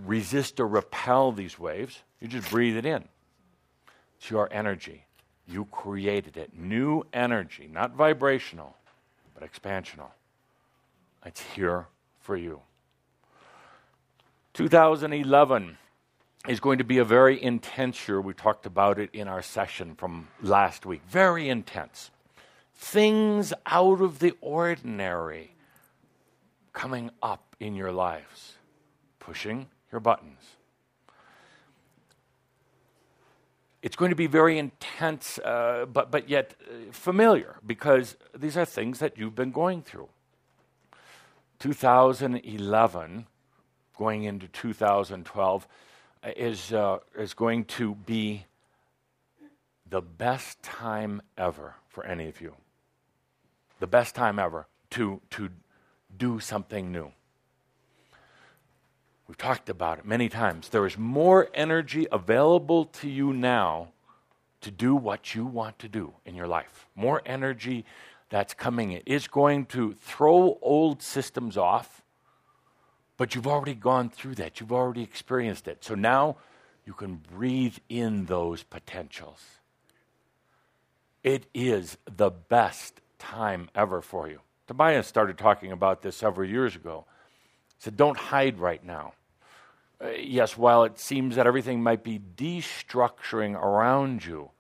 resist 0.05 0.61
or 0.61 0.68
repel 0.68 1.32
these 1.32 1.59
waves, 1.59 2.03
you 2.20 2.28
just 2.28 2.51
breathe 2.51 2.76
it 2.76 2.85
in. 2.85 3.05
It's 4.18 4.30
your 4.30 4.49
energy. 4.53 5.05
You 5.47 5.66
created 5.66 6.37
it. 6.37 6.57
New 6.57 7.05
energy, 7.12 7.68
not 7.70 7.95
vibrational, 7.95 8.76
but 9.35 9.51
expansional. 9.51 10.11
It's 11.24 11.41
here 11.55 11.87
for 12.20 12.37
you. 12.37 12.61
2011 14.55 15.76
is 16.47 16.61
going 16.61 16.79
to 16.79 16.85
be 16.85 16.99
a 16.99 17.05
very 17.05 17.43
intense 17.43 18.07
year. 18.07 18.21
We 18.21 18.35
talked 18.35 18.67
about 18.67 18.99
it 18.99 19.11
in 19.13 19.29
our 19.29 19.43
session 19.43 19.95
from 19.95 20.29
last 20.43 20.85
week. 20.85 21.01
Very 21.09 21.49
intense. 21.49 22.11
Things 22.75 23.53
out 23.67 24.01
of 24.01 24.19
the 24.19 24.35
ordinary 24.41 25.53
coming 26.73 27.11
up 27.23 27.57
in 27.61 27.75
your 27.75 27.93
lives, 27.93 28.55
pushing 29.19 29.69
your 29.91 30.01
buttons. 30.01 30.41
It's 33.81 33.97
going 33.97 34.11
to 34.11 34.17
be 34.17 34.27
very 34.27 34.59
intense, 34.59 35.39
uh, 35.39 35.87
but, 35.91 36.11
but 36.11 36.29
yet 36.29 36.55
uh, 36.63 36.91
familiar, 36.91 37.57
because 37.67 38.17
these 38.37 38.57
are 38.57 38.65
things 38.65 38.99
that 38.99 39.17
you've 39.19 39.35
been 39.35 39.51
going 39.51 39.83
through. 39.83 40.09
2011, 41.59 43.27
going 43.97 44.25
into 44.25 44.49
2012, 44.49 45.69
is, 46.37 46.72
uh, 46.72 46.99
is 47.18 47.35
going 47.35 47.64
to 47.64 47.95
be 47.95 48.47
the 49.89 50.01
best 50.01 50.62
time 50.62 51.22
ever 51.37 51.75
for 51.89 52.05
any 52.05 52.29
of 52.29 52.41
you. 52.41 52.55
The 53.81 53.87
best 53.87 54.14
time 54.14 54.39
ever 54.39 54.66
to, 54.91 55.20
to 55.31 55.51
do 56.16 56.41
something 56.41 56.91
new. 56.91 57.12
We've 59.27 59.39
talked 59.39 59.68
about 59.68 59.99
it 59.99 60.05
many 60.05 60.29
times. 60.29 60.68
There 60.68 60.87
is 60.87 60.99
more 60.99 61.49
energy 61.55 62.07
available 62.12 62.87
to 62.87 63.09
you 63.09 63.33
now 63.33 63.89
to 64.61 64.70
do 64.70 64.95
what 64.95 65.35
you 65.35 65.45
want 65.45 65.79
to 65.81 65.89
do 65.89 66.14
in 66.25 66.35
your 66.35 66.47
life. 66.47 66.87
More 66.95 67.22
energy 67.25 67.85
that's 68.31 68.55
coming 68.55 68.93
in. 68.93 69.03
It's 69.07 69.29
going 69.29 69.66
to 69.66 69.95
throw 69.95 70.59
old 70.62 71.03
systems 71.03 71.57
off 71.57 72.04
but 73.17 73.35
you've 73.35 73.47
already 73.47 73.75
gone 73.75 74.11
through 74.11 74.35
that, 74.37 74.61
you've 74.61 74.73
already 74.73 75.03
experienced 75.03 75.69
it. 75.69 75.85
So 75.85 75.95
now 75.95 76.37
you 76.87 76.93
can 76.93 77.17
breathe 77.17 77.79
in 77.89 78.27
those 78.27 78.62
potentials. 78.62 79.41
It 81.23 81.47
is 81.55 81.97
the 82.05 82.31
best 82.31 83.01
time 83.19 83.71
ever 83.75 84.03
for 84.03 84.29
you. 84.29 84.41
Tobias 84.67 85.07
started 85.07 85.39
talking 85.39 85.73
about 85.73 86.03
this 86.03 86.17
several 86.17 86.49
years 86.49 86.77
ago. 86.77 87.05
He 87.77 87.83
said, 87.85 87.97
Don't 87.97 88.17
hide 88.17 88.59
right 88.59 88.85
now. 88.85 89.15
Uh, 90.01 90.09
yes, 90.11 90.57
while 90.57 90.85
it 90.85 90.99
seems 90.99 91.37
that 91.37 91.47
everything 91.47 91.83
might 91.83 92.03
be 92.03 92.21
destructuring 92.37 93.55
around 93.55 94.25
you, 94.25 94.51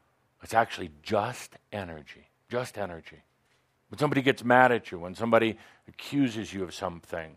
it's 0.42 0.54
actually 0.54 0.90
just 1.02 1.56
energy. 1.72 2.28
Just 2.50 2.78
energy. 2.78 3.22
When 3.88 3.98
somebody 3.98 4.22
gets 4.22 4.44
mad 4.44 4.72
at 4.72 4.90
you, 4.90 4.98
when 4.98 5.14
somebody 5.14 5.58
accuses 5.88 6.52
you 6.52 6.64
of 6.64 6.74
something, 6.74 7.36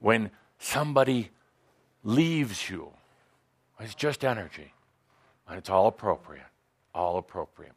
when 0.00 0.30
somebody 0.58 1.30
leaves 2.04 2.68
you. 2.68 2.90
It's 3.80 3.94
just 3.94 4.24
energy. 4.24 4.72
And 5.48 5.58
it's 5.58 5.70
all 5.70 5.86
appropriate. 5.86 6.44
All 6.94 7.18
appropriate. 7.18 7.72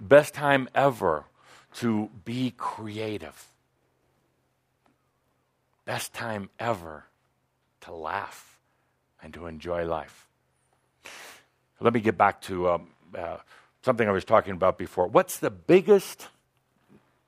Best 0.00 0.34
time 0.34 0.68
ever 0.74 1.24
to 1.74 2.10
be 2.24 2.52
creative. 2.56 3.48
Best 5.84 6.14
time 6.14 6.50
ever 6.58 7.04
to 7.82 7.92
laugh 7.92 8.58
and 9.22 9.34
to 9.34 9.46
enjoy 9.46 9.84
life. 9.84 10.26
Let 11.80 11.92
me 11.92 12.00
get 12.00 12.16
back 12.16 12.40
to 12.42 12.70
um, 12.70 12.88
uh, 13.16 13.38
something 13.82 14.08
I 14.08 14.12
was 14.12 14.24
talking 14.24 14.52
about 14.52 14.78
before. 14.78 15.06
What's 15.06 15.38
the 15.38 15.50
biggest 15.50 16.28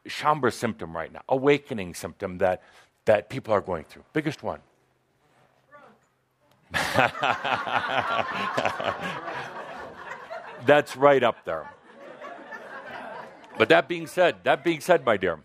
Shaumbra 0.06 0.52
symptom 0.52 0.96
right 0.96 1.12
now? 1.12 1.22
Awakening 1.28 1.94
symptom 1.94 2.38
that 2.38 2.62
that 3.06 3.28
people 3.28 3.52
are 3.54 3.60
going 3.60 3.84
through? 3.84 4.04
Biggest 4.12 4.42
one. 4.42 4.60
That's 10.66 10.96
right 10.96 11.22
up 11.22 11.44
there. 11.44 11.70
But 13.56 13.68
that 13.70 13.88
being 13.88 14.06
said, 14.06 14.36
that 14.44 14.62
being 14.62 14.80
said, 14.80 15.04
my 15.04 15.16
dear, 15.16 15.38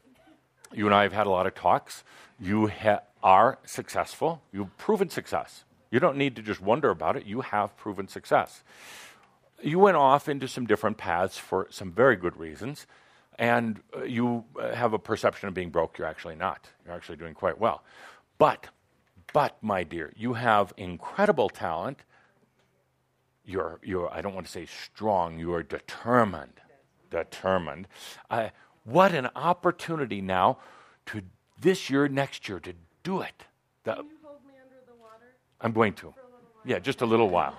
you 0.73 0.85
and 0.85 0.93
I 0.93 1.03
have 1.03 1.13
had 1.13 1.27
a 1.27 1.29
lot 1.29 1.47
of 1.47 1.55
talks. 1.55 2.03
You 2.39 2.67
ha- 2.67 3.01
are 3.23 3.59
successful. 3.65 4.41
You've 4.51 4.75
proven 4.77 5.09
success. 5.09 5.63
You 5.91 5.99
don't 5.99 6.17
need 6.17 6.35
to 6.37 6.41
just 6.41 6.61
wonder 6.61 6.89
about 6.89 7.15
it. 7.15 7.25
You 7.25 7.41
have 7.41 7.77
proven 7.77 8.07
success. 8.07 8.63
You 9.61 9.77
went 9.79 9.97
off 9.97 10.27
into 10.27 10.47
some 10.47 10.65
different 10.65 10.97
paths 10.97 11.37
for 11.37 11.67
some 11.69 11.91
very 11.91 12.15
good 12.15 12.37
reasons 12.37 12.87
and 13.39 13.81
uh, 13.95 14.03
you 14.03 14.43
uh, 14.59 14.73
have 14.73 14.93
a 14.93 14.99
perception 14.99 15.47
of 15.47 15.53
being 15.53 15.69
broke, 15.69 15.97
you're 15.97 16.07
actually 16.07 16.35
not. 16.35 16.69
You're 16.85 16.95
actually 16.95 17.17
doing 17.17 17.33
quite 17.33 17.59
well. 17.59 17.83
But, 18.37 18.67
but, 19.33 19.57
my 19.61 19.83
dear, 19.83 20.11
you 20.15 20.33
have 20.33 20.73
incredible 20.77 21.49
talent. 21.49 21.99
You're, 23.45 23.79
you're 23.83 24.11
I 24.11 24.21
don't 24.21 24.33
want 24.33 24.45
to 24.45 24.51
say 24.51 24.65
strong, 24.65 25.39
you 25.39 25.53
are 25.53 25.63
determined. 25.63 26.59
Determined. 27.09 27.87
Uh, 28.29 28.49
what 28.83 29.13
an 29.13 29.29
opportunity 29.35 30.21
now 30.21 30.57
to 31.07 31.21
this 31.59 31.89
year, 31.89 32.07
next 32.07 32.49
year, 32.49 32.59
to 32.59 32.73
do 33.03 33.21
it. 33.21 33.45
The, 33.83 33.95
Can 33.95 34.05
you 34.05 34.11
hold 34.23 34.39
me 34.45 34.53
under 34.61 34.77
the 34.87 34.97
water? 34.99 35.35
I'm 35.59 35.71
going 35.71 35.93
to. 35.93 36.13
Yeah, 36.65 36.79
just 36.79 37.01
a 37.01 37.05
little 37.05 37.29
while. 37.29 37.55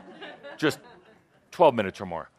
just 0.57 0.79
12 1.51 1.75
minutes 1.75 2.01
or 2.01 2.07
more. 2.07 2.31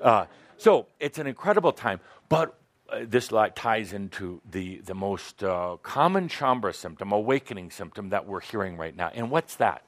Uh, 0.00 0.26
so 0.56 0.86
it's 0.98 1.18
an 1.18 1.26
incredible 1.26 1.72
time. 1.72 2.00
But 2.28 2.56
this 3.00 3.32
like 3.32 3.54
ties 3.54 3.92
into 3.92 4.40
the, 4.50 4.78
the 4.78 4.94
most 4.94 5.42
uh, 5.42 5.76
common 5.82 6.28
Shaumbra 6.28 6.74
symptom, 6.74 7.12
awakening 7.12 7.70
symptom 7.70 8.10
that 8.10 8.26
we're 8.26 8.40
hearing 8.40 8.76
right 8.76 8.96
now. 8.96 9.10
And 9.14 9.30
what's 9.30 9.56
that? 9.56 9.82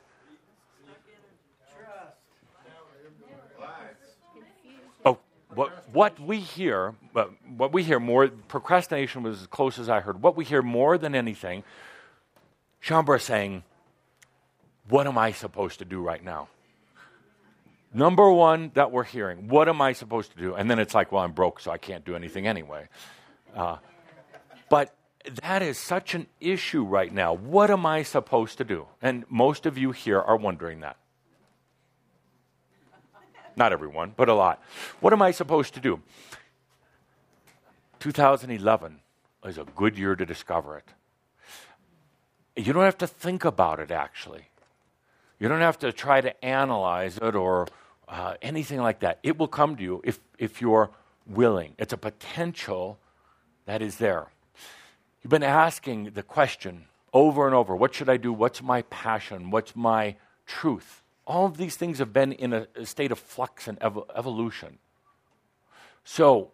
Oh, 5.05 5.19
what, 5.55 5.89
what 5.93 6.19
we 6.19 6.41
hear, 6.41 6.95
uh, 7.15 7.27
what 7.57 7.73
we 7.73 7.83
hear 7.83 8.01
more, 8.01 8.29
procrastination 8.29 9.23
was 9.23 9.43
as 9.43 9.47
close 9.49 9.79
as 9.79 9.89
I 9.89 10.01
heard. 10.01 10.23
What 10.23 10.37
we 10.37 10.45
hear 10.45 10.63
more 10.63 10.97
than 10.97 11.15
anything, 11.15 11.63
Shaumbra 12.83 13.21
saying, 13.21 13.65
What 14.89 15.07
am 15.07 15.19
I 15.19 15.33
supposed 15.33 15.79
to 15.81 15.85
do 15.85 16.01
right 16.01 16.25
now? 16.25 16.49
Number 17.95 18.29
one 18.29 18.73
that 18.75 18.91
we're 18.91 19.05
hearing, 19.05 19.47
what 19.47 19.69
am 19.69 19.81
I 19.81 19.93
supposed 19.93 20.33
to 20.33 20.37
do? 20.37 20.55
And 20.55 20.69
then 20.69 20.81
it's 20.81 20.95
like, 20.95 21.13
well, 21.13 21.23
I'm 21.23 21.31
broke, 21.31 21.61
so 21.61 21.71
I 21.71 21.79
can't 21.79 22.05
do 22.05 22.17
anything 22.17 22.45
anyway. 22.45 22.89
Uh, 23.55 23.77
but 24.69 24.97
that 25.43 25.63
is 25.63 25.79
such 25.79 26.15
an 26.15 26.27
issue 26.41 26.83
right 26.83 27.13
now. 27.13 27.35
What 27.35 27.71
am 27.71 27.87
I 27.87 28.03
supposed 28.03 28.59
to 28.59 28.65
do? 28.65 28.89
And 29.01 29.25
most 29.31 29.65
of 29.65 29.79
you 29.79 29.93
here 29.93 30.21
are 30.21 30.37
wondering 30.37 30.81
that. 30.81 30.97
Not 33.57 33.73
everyone, 33.73 34.13
but 34.17 34.29
a 34.29 34.35
lot. 34.35 34.61
What 34.99 35.13
am 35.13 35.23
I 35.23 35.31
supposed 35.31 35.75
to 35.75 35.81
do? 35.81 36.01
2011 38.01 38.99
is 39.45 39.57
a 39.57 39.65
good 39.77 39.97
year 39.97 40.17
to 40.17 40.27
discover 40.27 40.77
it. 40.77 40.89
You 42.57 42.73
don't 42.73 42.83
have 42.83 42.99
to 42.99 43.07
think 43.07 43.45
about 43.45 43.79
it, 43.79 43.93
actually. 43.93 44.49
You 45.39 45.49
don't 45.49 45.61
have 45.61 45.79
to 45.79 45.93
try 45.93 46.21
to 46.21 46.45
analyze 46.45 47.19
it 47.19 47.37
or 47.37 47.69
uh, 48.09 48.35
anything 48.43 48.81
like 48.81 49.01
that. 49.01 49.19
It 49.23 49.39
will 49.39 49.49
come 49.49 49.77
to 49.77 49.83
you 49.83 50.01
if, 50.05 50.21
if 50.39 50.61
you're 50.61 50.91
willing. 51.27 51.75
It's 51.79 51.93
a 51.93 51.97
potential 51.97 52.99
that 53.67 53.83
is 53.83 53.97
there. 53.97 54.29
You've 55.23 55.31
been 55.31 55.43
asking 55.43 56.11
the 56.15 56.23
question 56.23 56.85
over 57.13 57.47
and 57.47 57.55
over. 57.55 57.75
What 57.75 57.95
should 57.95 58.09
I 58.09 58.17
do? 58.17 58.33
What's 58.33 58.63
my 58.63 58.83
passion? 58.83 59.51
What's 59.51 59.75
my 59.75 60.17
truth? 60.47 61.03
All 61.27 61.47
of 61.47 61.57
these 61.57 61.77
things 61.77 61.99
have 61.99 62.13
been 62.13 62.33
in 62.33 62.53
a, 62.53 62.67
a 62.75 62.85
state 62.85 63.11
of 63.11 63.19
flux 63.19 63.67
and 63.67 63.79
ev- 63.81 64.05
evolution. 64.15 64.79
So, 66.05 66.51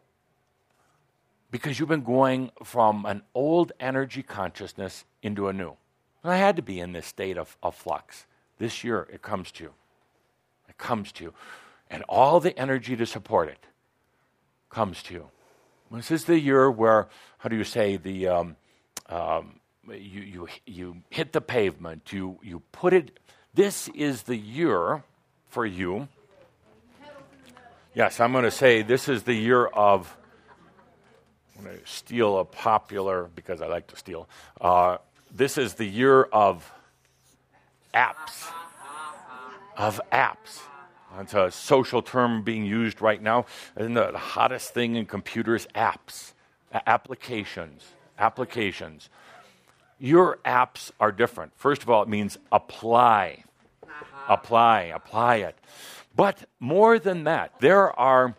because 1.50 1.80
you've 1.80 1.88
been 1.88 2.04
going 2.04 2.52
from 2.62 3.04
an 3.06 3.22
old 3.34 3.72
energy 3.80 4.22
consciousness 4.22 5.04
into 5.22 5.48
a 5.48 5.52
new. 5.52 5.76
And 6.22 6.32
I 6.32 6.36
had 6.36 6.54
to 6.56 6.62
be 6.62 6.78
in 6.78 6.92
this 6.92 7.06
state 7.06 7.36
of, 7.36 7.56
of 7.62 7.74
flux. 7.74 8.26
This 8.58 8.84
year, 8.84 9.08
it 9.12 9.22
comes 9.22 9.50
to 9.52 9.64
you. 9.64 9.72
Comes 10.80 11.12
to 11.12 11.24
you. 11.24 11.34
And 11.90 12.02
all 12.08 12.40
the 12.40 12.58
energy 12.58 12.96
to 12.96 13.04
support 13.04 13.48
it 13.48 13.58
comes 14.70 15.02
to 15.04 15.14
you. 15.14 15.28
This 15.90 16.10
is 16.10 16.24
the 16.24 16.38
year 16.38 16.70
where, 16.70 17.08
how 17.38 17.48
do 17.48 17.56
you 17.56 17.64
say, 17.64 17.96
the, 17.96 18.28
um, 18.28 18.56
um, 19.08 19.60
you, 19.88 20.22
you, 20.22 20.48
you 20.66 20.96
hit 21.10 21.32
the 21.32 21.40
pavement, 21.40 22.12
you, 22.12 22.38
you 22.42 22.62
put 22.72 22.92
it, 22.92 23.18
this 23.52 23.88
is 23.88 24.22
the 24.22 24.36
year 24.36 25.02
for 25.48 25.66
you. 25.66 26.08
Yes, 27.94 28.20
I'm 28.20 28.32
going 28.32 28.44
to 28.44 28.50
say 28.50 28.82
this 28.82 29.08
is 29.08 29.24
the 29.24 29.34
year 29.34 29.66
of, 29.66 30.16
I'm 31.58 31.64
going 31.64 31.76
to 31.76 31.86
steal 31.86 32.38
a 32.38 32.44
popular, 32.44 33.28
because 33.34 33.60
I 33.60 33.66
like 33.66 33.88
to 33.88 33.96
steal, 33.96 34.28
uh, 34.60 34.98
this 35.34 35.58
is 35.58 35.74
the 35.74 35.86
year 35.86 36.22
of 36.22 36.72
apps. 37.92 38.46
Of 39.76 40.00
apps. 40.12 40.60
It's 41.18 41.34
a 41.34 41.50
social 41.50 42.02
term 42.02 42.42
being 42.42 42.64
used 42.64 43.00
right 43.02 43.20
now. 43.20 43.46
And 43.76 43.96
the 43.96 44.16
hottest 44.16 44.72
thing 44.72 44.94
in 44.94 45.06
computers 45.06 45.66
apps, 45.74 46.32
applications, 46.86 47.84
applications. 48.18 49.08
Your 49.98 50.38
apps 50.44 50.92
are 51.00 51.12
different. 51.12 51.52
First 51.56 51.82
of 51.82 51.90
all, 51.90 52.02
it 52.02 52.08
means 52.08 52.38
apply, 52.52 53.44
uh-huh. 53.82 54.34
apply, 54.34 54.82
apply 54.82 55.36
it. 55.36 55.58
But 56.16 56.44
more 56.58 56.98
than 56.98 57.24
that, 57.24 57.54
there 57.60 57.98
are, 57.98 58.34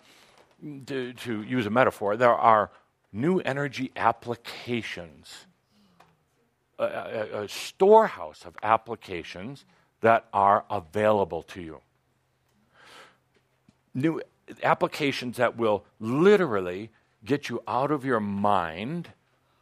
to, 0.85 1.13
to 1.13 1.43
use 1.43 1.65
a 1.65 1.69
metaphor, 1.69 2.17
there 2.17 2.33
are 2.33 2.71
new 3.13 3.39
energy 3.39 3.91
applications, 3.95 5.45
a, 6.79 6.85
a, 6.85 7.43
a 7.43 7.47
storehouse 7.47 8.45
of 8.45 8.55
applications 8.63 9.65
that 10.01 10.25
are 10.33 10.65
available 10.69 11.43
to 11.43 11.61
you 11.61 11.81
new 13.93 14.21
applications 14.63 15.37
that 15.37 15.57
will 15.57 15.83
literally 15.99 16.89
get 17.23 17.49
you 17.49 17.61
out 17.67 17.91
of 17.91 18.05
your 18.05 18.19
mind 18.19 19.09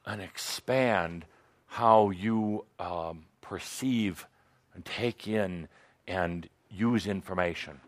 and 0.06 0.22
expand 0.22 1.26
how 1.68 2.10
you 2.10 2.66
um, 2.80 3.26
perceive 3.42 4.26
and 4.74 4.84
take 4.86 5.28
in 5.28 5.68
and 6.08 6.50
use 6.72 7.06
information. 7.06 7.80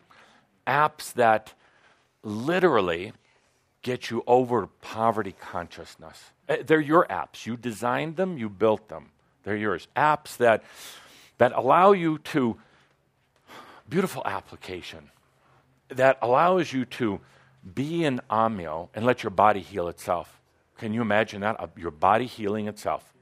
Apps 0.68 1.14
that 1.14 1.54
literally 2.24 3.14
get 3.82 4.12
you 4.12 4.24
over 4.28 4.68
poverty 4.68 5.34
consciousness. 5.40 6.32
Uh, 6.48 6.58
they're 6.66 6.80
your 6.80 7.06
apps. 7.08 7.46
You 7.46 7.58
designed 7.58 8.16
them, 8.16 8.38
you 8.38 8.50
built 8.50 8.90
them. 8.90 9.10
They're 9.44 9.58
yours. 9.58 9.88
Apps 9.96 10.38
that, 10.38 10.64
that 11.40 11.52
allow 11.54 11.94
you 11.94 12.20
to, 12.20 12.58
beautiful 13.90 14.22
application 14.26 15.10
that 15.92 16.18
allows 16.22 16.74
you 16.74 16.86
to 16.86 17.20
be 17.74 18.04
in 18.04 18.20
Ahmyo 18.30 18.90
and 18.94 19.06
let 19.06 19.24
your 19.24 19.30
body 19.30 19.60
heal 19.60 19.88
itself. 19.88 20.42
Can 20.78 20.94
you 20.94 21.02
imagine 21.02 21.42
that? 21.42 21.72
Your 21.78 21.92
body 21.92 22.26
healing 22.26 22.68
itself. 22.68 23.14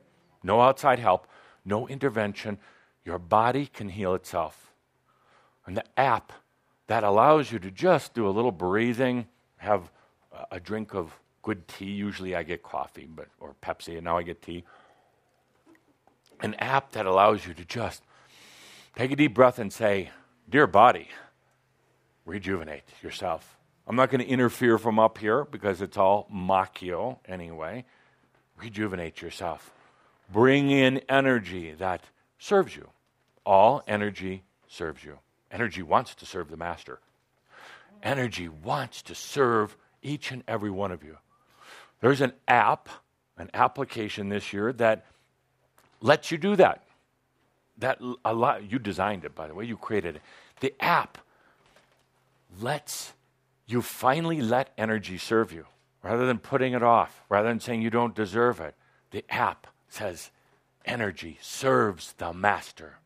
No 0.44 0.62
outside 0.62 1.00
help, 1.00 1.28
no 1.66 1.88
intervention. 1.88 2.58
Your 3.04 3.20
body 3.20 3.66
can 3.66 3.90
heal 3.90 4.14
itself. 4.14 4.72
And 5.66 5.76
the 5.76 5.84
app 5.98 6.32
that 6.88 7.04
allows 7.04 7.52
you 7.52 7.60
to 7.60 7.70
just 7.70 8.14
do 8.14 8.28
a 8.28 8.32
little 8.32 8.52
breathing, 8.52 9.28
have 9.58 9.92
a 10.52 10.60
drink 10.60 10.94
of 10.94 11.14
good 11.42 11.68
tea. 11.68 11.92
Usually 11.92 12.36
I 12.36 12.44
get 12.44 12.64
coffee, 12.64 13.08
but 13.14 13.28
or 13.40 13.56
Pepsi, 13.62 13.96
and 13.96 14.06
now 14.06 14.18
I 14.18 14.24
get 14.24 14.42
tea. 14.42 14.64
An 16.42 16.54
app 16.56 16.94
that 16.94 17.06
allows 17.06 17.46
you 17.46 17.54
to 17.54 17.66
just 17.66 18.04
take 18.96 19.12
a 19.12 19.16
deep 19.16 19.34
breath 19.34 19.60
and 19.60 19.72
say, 19.72 20.12
Dear 20.50 20.66
body, 20.66 21.10
rejuvenate 22.30 22.84
yourself. 23.02 23.58
I'm 23.88 23.96
not 23.96 24.12
going 24.12 24.22
to 24.22 24.28
interfere 24.28 24.78
from 24.78 25.00
up 25.00 25.18
here 25.18 25.46
because 25.46 25.82
it's 25.82 25.98
all 25.98 26.28
machio 26.32 27.18
anyway. 27.26 27.86
Rejuvenate 28.62 29.22
yourself. 29.22 29.72
Bring 30.32 30.70
in 30.70 31.00
energy 31.10 31.74
that 31.74 32.04
serves 32.38 32.76
you. 32.76 32.90
All 33.46 33.82
energy 33.88 34.44
serves 34.68 35.04
you. 35.04 35.18
Energy 35.52 35.82
wants 35.82 36.14
to 36.16 36.26
serve 36.26 36.52
the 36.52 36.58
master. 36.58 37.00
Energy 38.04 38.48
wants 38.48 39.02
to 39.02 39.16
serve 39.16 39.76
each 40.04 40.32
and 40.32 40.44
every 40.48 40.70
one 40.70 40.92
of 40.92 41.04
you. 41.04 41.18
There's 42.00 42.22
an 42.22 42.34
app, 42.48 42.90
an 43.38 43.50
application 43.56 44.30
this 44.30 44.54
year 44.54 44.72
that 44.74 45.06
lets 46.00 46.30
you 46.32 46.38
do 46.38 46.56
that. 46.58 46.84
That 47.80 48.00
a 48.24 48.34
lot 48.34 48.72
you 48.72 48.78
designed 48.78 49.26
it 49.26 49.34
by 49.34 49.48
the 49.48 49.56
way, 49.56 49.66
you 49.66 49.78
created 49.78 50.18
it. 50.18 50.22
The 50.60 50.76
app 50.80 51.18
lets 52.60 53.14
you 53.68 53.82
finally 53.82 54.42
let 54.42 54.72
energy 54.78 55.18
serve 55.18 55.52
you 55.52 55.66
rather 56.02 56.26
than 56.26 56.40
putting 56.40 56.74
it 56.74 56.84
off, 56.84 57.24
rather 57.30 57.48
than 57.48 57.60
saying 57.60 57.82
you 57.82 57.90
don't 57.90 58.16
deserve 58.16 58.60
it. 58.60 58.76
The 59.12 59.24
app 59.30 59.68
says 59.90 60.32
energy 60.86 61.38
serves 61.42 62.14
the 62.14 62.34
master. 62.34 62.98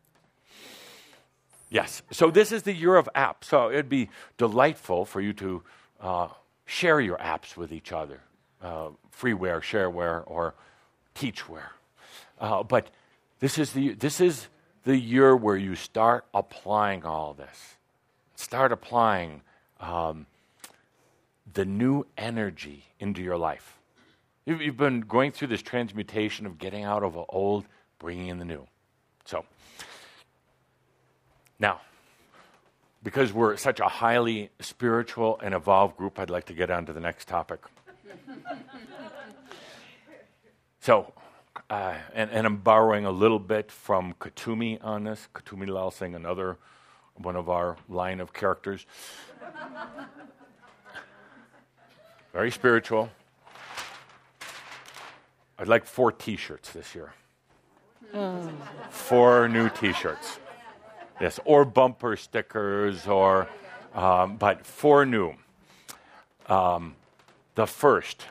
Yes, 1.70 2.02
so 2.10 2.30
this 2.30 2.52
is 2.52 2.62
the 2.62 2.72
year 2.72 2.96
of 2.96 3.08
apps. 3.14 3.44
So 3.44 3.70
it'd 3.70 3.88
be 3.88 4.08
delightful 4.36 5.04
for 5.04 5.20
you 5.20 5.32
to 5.34 5.62
uh, 6.00 6.28
share 6.66 7.00
your 7.00 7.18
apps 7.18 7.56
with 7.56 7.72
each 7.72 7.90
other 7.90 8.20
uh, 8.62 8.88
freeware, 9.16 9.60
shareware, 9.60 10.22
or 10.26 10.54
teachware. 11.14 11.70
Uh, 12.40 12.62
but 12.62 12.90
this 13.40 13.58
is, 13.58 13.72
the, 13.72 13.92
this 13.94 14.20
is 14.20 14.48
the 14.84 14.96
year 14.96 15.36
where 15.36 15.56
you 15.56 15.74
start 15.74 16.24
applying 16.32 17.04
all 17.04 17.34
this 17.34 17.76
start 18.34 18.72
applying 18.72 19.42
um, 19.80 20.26
the 21.52 21.64
new 21.64 22.06
energy 22.16 22.86
into 22.98 23.22
your 23.22 23.36
life. 23.36 23.78
You've, 24.46 24.60
you've 24.60 24.76
been 24.76 25.00
going 25.00 25.32
through 25.32 25.48
this 25.48 25.62
transmutation 25.62 26.46
of 26.46 26.58
getting 26.58 26.84
out 26.84 27.02
of 27.02 27.14
the 27.14 27.24
old, 27.28 27.64
bringing 27.98 28.28
in 28.28 28.38
the 28.38 28.44
new. 28.44 28.66
So, 29.24 29.44
now, 31.58 31.80
because 33.02 33.32
we're 33.32 33.56
such 33.56 33.80
a 33.80 33.88
highly 33.88 34.50
spiritual 34.60 35.38
and 35.42 35.54
evolved 35.54 35.96
group, 35.96 36.18
I'd 36.18 36.30
like 36.30 36.46
to 36.46 36.54
get 36.54 36.70
on 36.70 36.86
to 36.86 36.92
the 36.92 37.00
next 37.00 37.28
topic. 37.28 37.60
so, 40.80 41.12
uh, 41.70 41.94
and, 42.12 42.30
and, 42.30 42.46
I'm 42.46 42.58
borrowing 42.58 43.06
a 43.06 43.10
little 43.10 43.38
bit 43.38 43.70
from 43.70 44.14
Kuthumi 44.14 44.84
on 44.84 45.04
this. 45.04 45.28
Kuthumi 45.34 45.68
Lal 45.68 45.90
Singh, 45.90 46.14
another 46.14 46.58
one 47.16 47.36
of 47.36 47.48
our 47.48 47.76
line 47.88 48.20
of 48.20 48.32
characters. 48.32 48.86
Very 52.32 52.50
spiritual. 52.50 53.10
I'd 55.58 55.68
like 55.68 55.84
four 55.84 56.10
t 56.10 56.36
shirts 56.36 56.70
this 56.72 56.94
year. 56.94 57.12
Four 58.90 59.48
new 59.48 59.68
t 59.68 59.92
shirts. 59.92 60.38
Yes, 61.20 61.38
or 61.44 61.64
bumper 61.64 62.16
stickers, 62.16 63.06
or, 63.06 63.48
um, 63.94 64.36
but 64.36 64.66
four 64.66 65.06
new. 65.06 65.34
Um, 66.48 66.96
the 67.54 67.66
first 67.66 68.26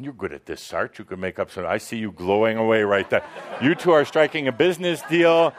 And 0.00 0.04
you're 0.06 0.14
good 0.14 0.32
at 0.32 0.46
this, 0.46 0.62
Sarge. 0.62 0.98
You 0.98 1.04
can 1.04 1.20
make 1.20 1.38
up 1.38 1.50
some. 1.50 1.66
I 1.66 1.76
see 1.76 1.98
you 1.98 2.10
glowing 2.10 2.56
away 2.56 2.84
right 2.84 3.10
there. 3.10 3.22
You 3.60 3.74
two 3.74 3.90
are 3.90 4.06
striking 4.06 4.48
a 4.48 4.52
business 4.52 5.02
deal. 5.10 5.52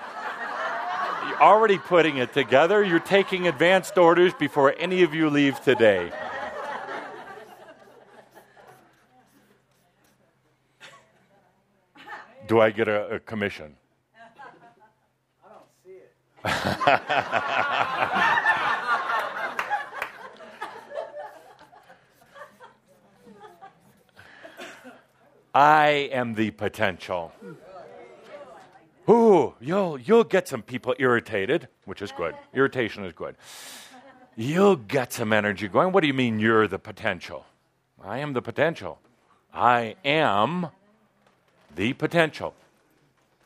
You're 1.28 1.44
already 1.44 1.78
putting 1.78 2.18
it 2.18 2.34
together. 2.34 2.84
You're 2.84 3.00
taking 3.00 3.48
advanced 3.48 4.00
orders 4.00 4.34
before 4.34 4.74
any 4.80 5.04
of 5.04 5.14
you 5.14 5.30
leave 5.30 5.62
today. 5.62 6.12
Do 12.48 12.62
I 12.62 12.72
get 12.72 12.88
a, 12.88 13.10
a 13.10 13.20
commission? 13.20 13.76
I 15.46 15.50
don't 15.54 15.70
see 15.86 16.00
it. 18.32 18.48
I 25.54 26.10
am 26.12 26.36
the 26.36 26.52
potential. 26.52 27.34
Ooh, 29.10 29.54
you'll, 29.60 30.00
you'll 30.00 30.24
get 30.24 30.48
some 30.48 30.62
people 30.62 30.96
irritated, 31.00 31.68
which 31.86 32.02
is 32.02 32.12
good. 32.12 32.36
Irritation 32.54 33.04
is 33.04 33.14
good. 33.14 33.36
You'll 34.38 34.78
get 34.78 35.12
some 35.12 35.34
energy 35.34 35.68
going. 35.68 35.92
What 35.92 36.02
do 36.02 36.08
you 36.08 36.14
mean 36.14 36.40
you're 36.40 36.68
the 36.68 36.80
potential? 36.80 37.46
I 38.02 38.20
am 38.20 38.34
the 38.34 38.42
potential. 38.42 39.00
I 39.54 39.96
am 40.06 40.68
the 41.76 41.94
potential 41.94 42.54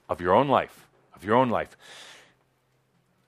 of 0.08 0.22
your 0.22 0.34
own 0.34 0.48
life, 0.48 0.88
of 1.16 1.24
your 1.24 1.36
own 1.36 1.50
life. 1.50 1.76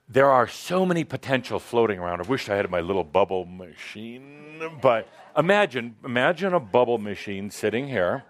There 0.08 0.30
are 0.30 0.46
so 0.46 0.86
many 0.86 1.04
potentials 1.04 1.62
floating 1.62 1.98
around. 1.98 2.20
I 2.20 2.24
wish 2.24 2.48
I 2.48 2.54
had 2.54 2.70
my 2.70 2.80
little 2.80 3.04
bubble 3.04 3.44
machine, 3.44 4.62
but 4.80 5.08
imagine, 5.36 5.96
imagine 6.04 6.54
a 6.54 6.60
bubble 6.60 6.98
machine 6.98 7.50
sitting 7.50 7.88
here. 7.88 8.24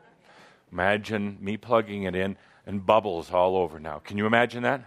Imagine 0.72 1.38
me 1.40 1.56
plugging 1.56 2.04
it 2.04 2.14
in 2.14 2.36
and 2.66 2.84
bubbles 2.84 3.32
all 3.32 3.56
over 3.56 3.80
now. 3.80 3.98
Can 4.00 4.18
you 4.18 4.26
imagine 4.26 4.62
that? 4.62 4.82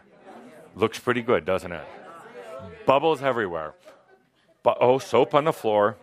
Looks 0.75 0.99
pretty 0.99 1.21
good, 1.21 1.45
doesn't 1.45 1.71
it? 1.71 1.85
Bubbles 2.85 3.21
everywhere. 3.21 3.73
But 4.63 4.77
oh, 4.79 4.99
soap 4.99 5.33
on 5.33 5.45
the 5.45 5.53
floor. 5.53 5.97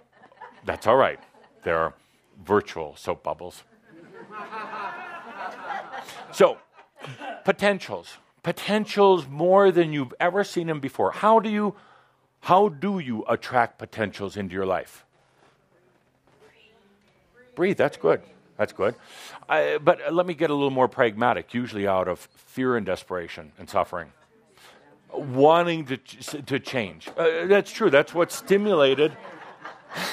That's 0.64 0.86
all 0.86 0.96
right. 0.96 1.20
They're 1.62 1.94
virtual 2.44 2.96
soap 2.96 3.22
bubbles. 3.22 3.62
So, 6.32 6.58
potentials. 7.44 8.16
Potentials 8.42 9.26
more 9.26 9.70
than 9.70 9.92
you've 9.92 10.14
ever 10.20 10.44
seen 10.44 10.66
them 10.66 10.80
before. 10.80 11.12
How 11.12 11.40
do 11.40 11.48
you 11.48 11.74
how 12.40 12.68
do 12.68 12.98
you 12.98 13.24
attract 13.28 13.78
potentials 13.78 14.36
into 14.36 14.54
your 14.54 14.66
life? 14.66 15.04
Breathe. 17.54 17.76
That's 17.76 17.96
good. 17.96 18.22
That's 18.58 18.72
good. 18.72 18.96
I, 19.48 19.78
but 19.78 20.12
let 20.12 20.26
me 20.26 20.34
get 20.34 20.50
a 20.50 20.54
little 20.54 20.70
more 20.70 20.88
pragmatic, 20.88 21.54
usually 21.54 21.86
out 21.86 22.08
of 22.08 22.18
fear 22.18 22.76
and 22.76 22.84
desperation 22.84 23.52
and 23.58 23.70
suffering. 23.70 24.12
Wanting 25.12 25.86
to, 25.86 25.96
to 25.96 26.58
change. 26.58 27.08
Uh, 27.16 27.46
that's 27.46 27.72
true. 27.72 27.88
That's 27.88 28.12
what 28.12 28.32
stimulated. 28.32 29.16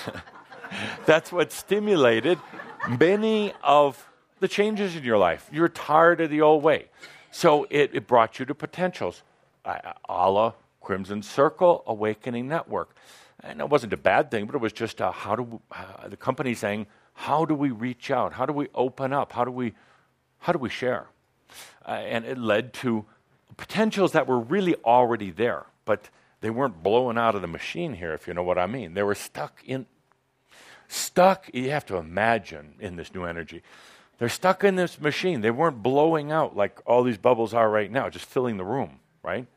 that's 1.05 1.31
what 1.31 1.51
stimulated 1.51 2.39
many 2.87 3.51
of 3.63 4.07
the 4.39 4.47
changes 4.47 4.95
in 4.95 5.03
your 5.03 5.17
life. 5.17 5.49
You're 5.51 5.67
tired 5.67 6.21
of 6.21 6.29
the 6.29 6.41
old 6.41 6.63
way. 6.63 6.85
So 7.31 7.65
it, 7.69 7.91
it 7.93 8.07
brought 8.07 8.39
you 8.39 8.45
to 8.45 8.55
potentials, 8.55 9.23
uh, 9.65 9.93
a 10.07 10.31
la 10.31 10.53
Crimson 10.81 11.23
Circle 11.23 11.83
Awakening 11.87 12.47
Network. 12.47 12.95
And 13.39 13.59
it 13.59 13.69
wasn't 13.69 13.91
a 13.93 13.97
bad 13.97 14.29
thing, 14.29 14.45
but 14.45 14.55
it 14.55 14.61
was 14.61 14.71
just 14.71 15.01
uh, 15.01 15.11
how 15.11 15.35
do 15.35 15.61
uh, 15.71 16.07
the 16.07 16.15
company 16.15 16.53
saying, 16.53 16.85
how 17.15 17.45
do 17.45 17.55
we 17.55 17.71
reach 17.71 18.11
out? 18.11 18.33
How 18.33 18.45
do 18.45 18.53
we 18.53 18.67
open 18.75 19.11
up? 19.11 19.31
How 19.31 19.45
do 19.45 19.51
we, 19.51 19.73
how 20.39 20.53
do 20.53 20.59
we 20.59 20.69
share? 20.69 21.07
Uh, 21.87 21.91
and 21.91 22.25
it 22.25 22.37
led 22.37 22.73
to 22.73 23.05
potentials 23.57 24.11
that 24.11 24.27
were 24.27 24.39
really 24.39 24.75
already 24.83 25.31
there, 25.31 25.65
but 25.85 26.09
they 26.41 26.49
weren't 26.49 26.83
blowing 26.83 27.17
out 27.17 27.33
of 27.33 27.41
the 27.41 27.47
machine 27.47 27.93
here, 27.93 28.13
if 28.13 28.27
you 28.27 28.33
know 28.33 28.43
what 28.43 28.57
I 28.57 28.67
mean. 28.67 28.93
They 28.93 29.01
were 29.01 29.15
stuck 29.15 29.63
in, 29.65 29.85
stuck, 30.87 31.49
you 31.53 31.71
have 31.71 31.85
to 31.87 31.95
imagine 31.95 32.75
in 32.79 32.97
this 32.97 33.13
new 33.13 33.23
energy. 33.23 33.63
They're 34.17 34.29
stuck 34.29 34.63
in 34.63 34.75
this 34.75 34.99
machine. 34.99 35.41
They 35.41 35.51
weren't 35.51 35.81
blowing 35.81 36.31
out 36.31 36.55
like 36.55 36.79
all 36.85 37.03
these 37.03 37.17
bubbles 37.17 37.53
are 37.53 37.69
right 37.69 37.91
now, 37.91 38.09
just 38.09 38.25
filling 38.25 38.57
the 38.57 38.65
room, 38.65 38.99
right? 39.23 39.47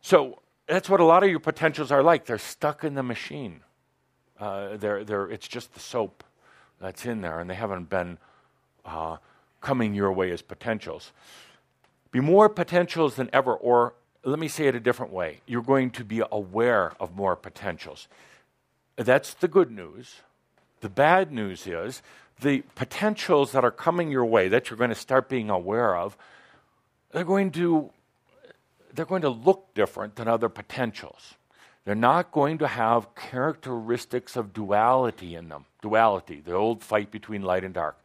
So 0.00 0.40
that's 0.66 0.88
what 0.88 1.00
a 1.00 1.04
lot 1.04 1.22
of 1.22 1.30
your 1.30 1.40
potentials 1.40 1.92
are 1.92 2.02
like. 2.02 2.24
They're 2.24 2.38
stuck 2.38 2.82
in 2.82 2.94
the 2.94 3.02
machine. 3.02 3.60
Uh, 4.40 4.76
they're, 4.78 5.04
they're, 5.04 5.30
it's 5.30 5.46
just 5.46 5.74
the 5.74 5.80
soap 5.80 6.24
that's 6.82 7.06
in 7.06 7.20
there, 7.22 7.40
and 7.40 7.48
they 7.48 7.54
haven't 7.54 7.88
been 7.88 8.18
uh, 8.84 9.16
coming 9.60 9.94
your 9.94 10.12
way 10.12 10.30
as 10.30 10.42
potentials. 10.42 11.12
Be 12.10 12.20
more 12.20 12.48
potentials 12.48 13.14
than 13.16 13.30
ever, 13.32 13.54
or 13.54 13.94
let 14.24 14.38
me 14.38 14.48
say 14.48 14.66
it 14.66 14.74
a 14.74 14.80
different 14.80 15.12
way. 15.12 15.40
You're 15.46 15.62
going 15.62 15.90
to 15.92 16.04
be 16.04 16.22
aware 16.30 16.92
of 17.00 17.16
more 17.16 17.36
potentials. 17.36 18.08
That's 18.96 19.32
the 19.34 19.48
good 19.48 19.70
news. 19.70 20.16
The 20.80 20.90
bad 20.90 21.32
news 21.32 21.66
is 21.66 22.02
the 22.40 22.62
potentials 22.74 23.52
that 23.52 23.64
are 23.64 23.70
coming 23.70 24.10
your 24.10 24.24
way 24.24 24.48
that 24.48 24.68
you're 24.68 24.76
going 24.76 24.90
to 24.90 24.96
start 24.96 25.28
being 25.28 25.48
aware 25.48 25.96
of, 25.96 26.16
they're 27.12 27.24
going 27.24 27.50
to, 27.52 27.90
they're 28.92 29.06
going 29.06 29.22
to 29.22 29.28
look 29.30 29.72
different 29.74 30.16
than 30.16 30.28
other 30.28 30.48
potentials. 30.48 31.34
They're 31.84 31.94
not 31.94 32.30
going 32.30 32.58
to 32.58 32.68
have 32.68 33.14
characteristics 33.14 34.36
of 34.36 34.52
duality 34.52 35.34
in 35.34 35.48
them. 35.48 35.64
Duality, 35.80 36.40
the 36.40 36.54
old 36.54 36.82
fight 36.82 37.10
between 37.10 37.42
light 37.42 37.64
and 37.64 37.74
dark. 37.74 37.98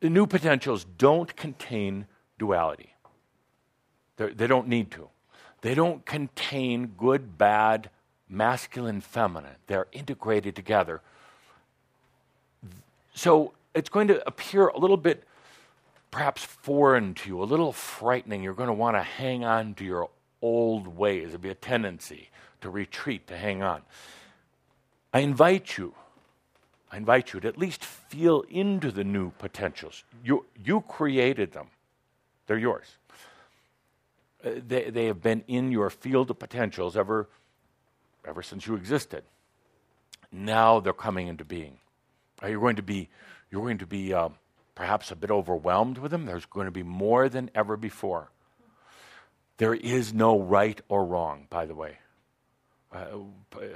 The 0.00 0.10
new 0.10 0.26
potentials 0.26 0.84
don't 0.98 1.34
contain 1.36 2.06
duality. 2.38 2.94
They're, 4.16 4.34
they 4.34 4.46
do 4.46 4.54
not 4.54 4.68
need 4.68 4.90
to. 4.92 5.08
They 5.60 5.74
don't 5.74 6.04
contain 6.04 6.94
good, 6.98 7.38
bad, 7.38 7.90
masculine, 8.28 9.02
feminine. 9.02 9.56
They're 9.66 9.86
integrated 9.92 10.56
together. 10.56 11.02
So 13.14 13.52
it's 13.74 13.88
going 13.88 14.08
to 14.08 14.26
appear 14.26 14.68
a 14.68 14.78
little 14.78 14.96
bit 14.96 15.24
perhaps 16.10 16.42
foreign 16.44 17.14
to 17.14 17.28
you, 17.28 17.42
a 17.42 17.44
little 17.44 17.72
frightening. 17.72 18.42
You're 18.42 18.54
going 18.54 18.68
to 18.68 18.72
want 18.72 18.96
to 18.96 19.02
hang 19.02 19.44
on 19.44 19.74
to 19.74 19.84
your 19.84 20.08
old 20.42 20.86
ways. 20.96 21.28
There'll 21.28 21.40
be 21.40 21.50
a 21.50 21.54
tendency 21.54 22.30
to 22.60 22.70
retreat, 22.70 23.26
to 23.28 23.36
hang 23.36 23.62
on. 23.62 23.82
I 25.12 25.20
invite 25.20 25.76
you, 25.76 25.94
I 26.90 26.96
invite 26.96 27.32
you 27.32 27.40
to 27.40 27.48
at 27.48 27.58
least 27.58 27.84
feel 27.84 28.44
into 28.48 28.90
the 28.90 29.04
new 29.04 29.30
potentials. 29.32 30.04
You, 30.24 30.46
you 30.64 30.82
created 30.82 31.52
them, 31.52 31.68
they're 32.46 32.58
yours. 32.58 32.86
Uh, 34.44 34.50
they, 34.66 34.90
they 34.90 35.06
have 35.06 35.20
been 35.20 35.44
in 35.48 35.70
your 35.70 35.90
field 35.90 36.30
of 36.30 36.38
potentials 36.38 36.96
ever, 36.96 37.28
ever 38.26 38.42
since 38.42 38.66
you 38.66 38.74
existed. 38.74 39.22
Now 40.32 40.80
they're 40.80 40.92
coming 40.92 41.28
into 41.28 41.44
being. 41.44 41.78
You're 42.42 42.60
going 42.60 42.76
to 42.76 42.82
be, 42.82 43.08
you're 43.50 43.62
going 43.62 43.78
to 43.78 43.86
be 43.86 44.14
uh, 44.14 44.30
perhaps 44.74 45.10
a 45.10 45.16
bit 45.16 45.30
overwhelmed 45.30 45.98
with 45.98 46.10
them. 46.10 46.24
There's 46.24 46.46
going 46.46 46.66
to 46.66 46.70
be 46.70 46.82
more 46.82 47.28
than 47.28 47.50
ever 47.54 47.76
before. 47.76 48.30
There 49.60 49.74
is 49.74 50.14
no 50.14 50.40
right 50.40 50.80
or 50.88 51.04
wrong, 51.04 51.46
by 51.50 51.66
the 51.66 51.74
way. 51.74 51.98
Uh, 52.90 53.18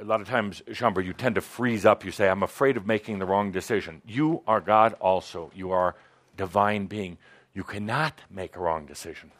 a 0.00 0.02
lot 0.02 0.22
of 0.22 0.26
times, 0.26 0.62
Shaumbra, 0.70 1.04
you 1.04 1.12
tend 1.12 1.34
to 1.34 1.42
freeze 1.42 1.84
up. 1.84 2.06
You 2.06 2.10
say, 2.10 2.26
I'm 2.26 2.42
afraid 2.42 2.78
of 2.78 2.86
making 2.86 3.18
the 3.18 3.26
wrong 3.26 3.52
decision. 3.52 4.00
You 4.06 4.42
are 4.46 4.62
God 4.62 4.94
also. 4.94 5.50
You 5.54 5.72
are 5.72 5.94
divine 6.38 6.86
being. 6.86 7.18
You 7.52 7.64
cannot 7.64 8.18
make 8.30 8.56
a 8.56 8.60
wrong 8.60 8.86
decision. 8.86 9.30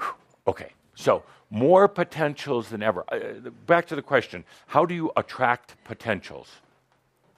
Whew. 0.00 0.14
Okay, 0.48 0.72
so 0.96 1.22
more 1.48 1.86
potentials 1.86 2.70
than 2.70 2.82
ever. 2.82 3.04
Uh, 3.06 3.50
back 3.68 3.86
to 3.86 3.94
the 3.94 4.02
question 4.02 4.44
how 4.66 4.84
do 4.84 4.96
you 4.96 5.12
attract 5.16 5.76
potentials? 5.84 6.48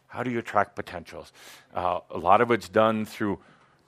How 0.07 0.23
do 0.23 0.31
you 0.31 0.39
attract 0.39 0.77
potentials? 0.77 1.31
Uh, 1.75 2.01
a 2.11 2.17
lot 2.17 2.41
of 2.41 2.51
it's 2.51 2.71
done 2.71 3.05
through 3.05 3.39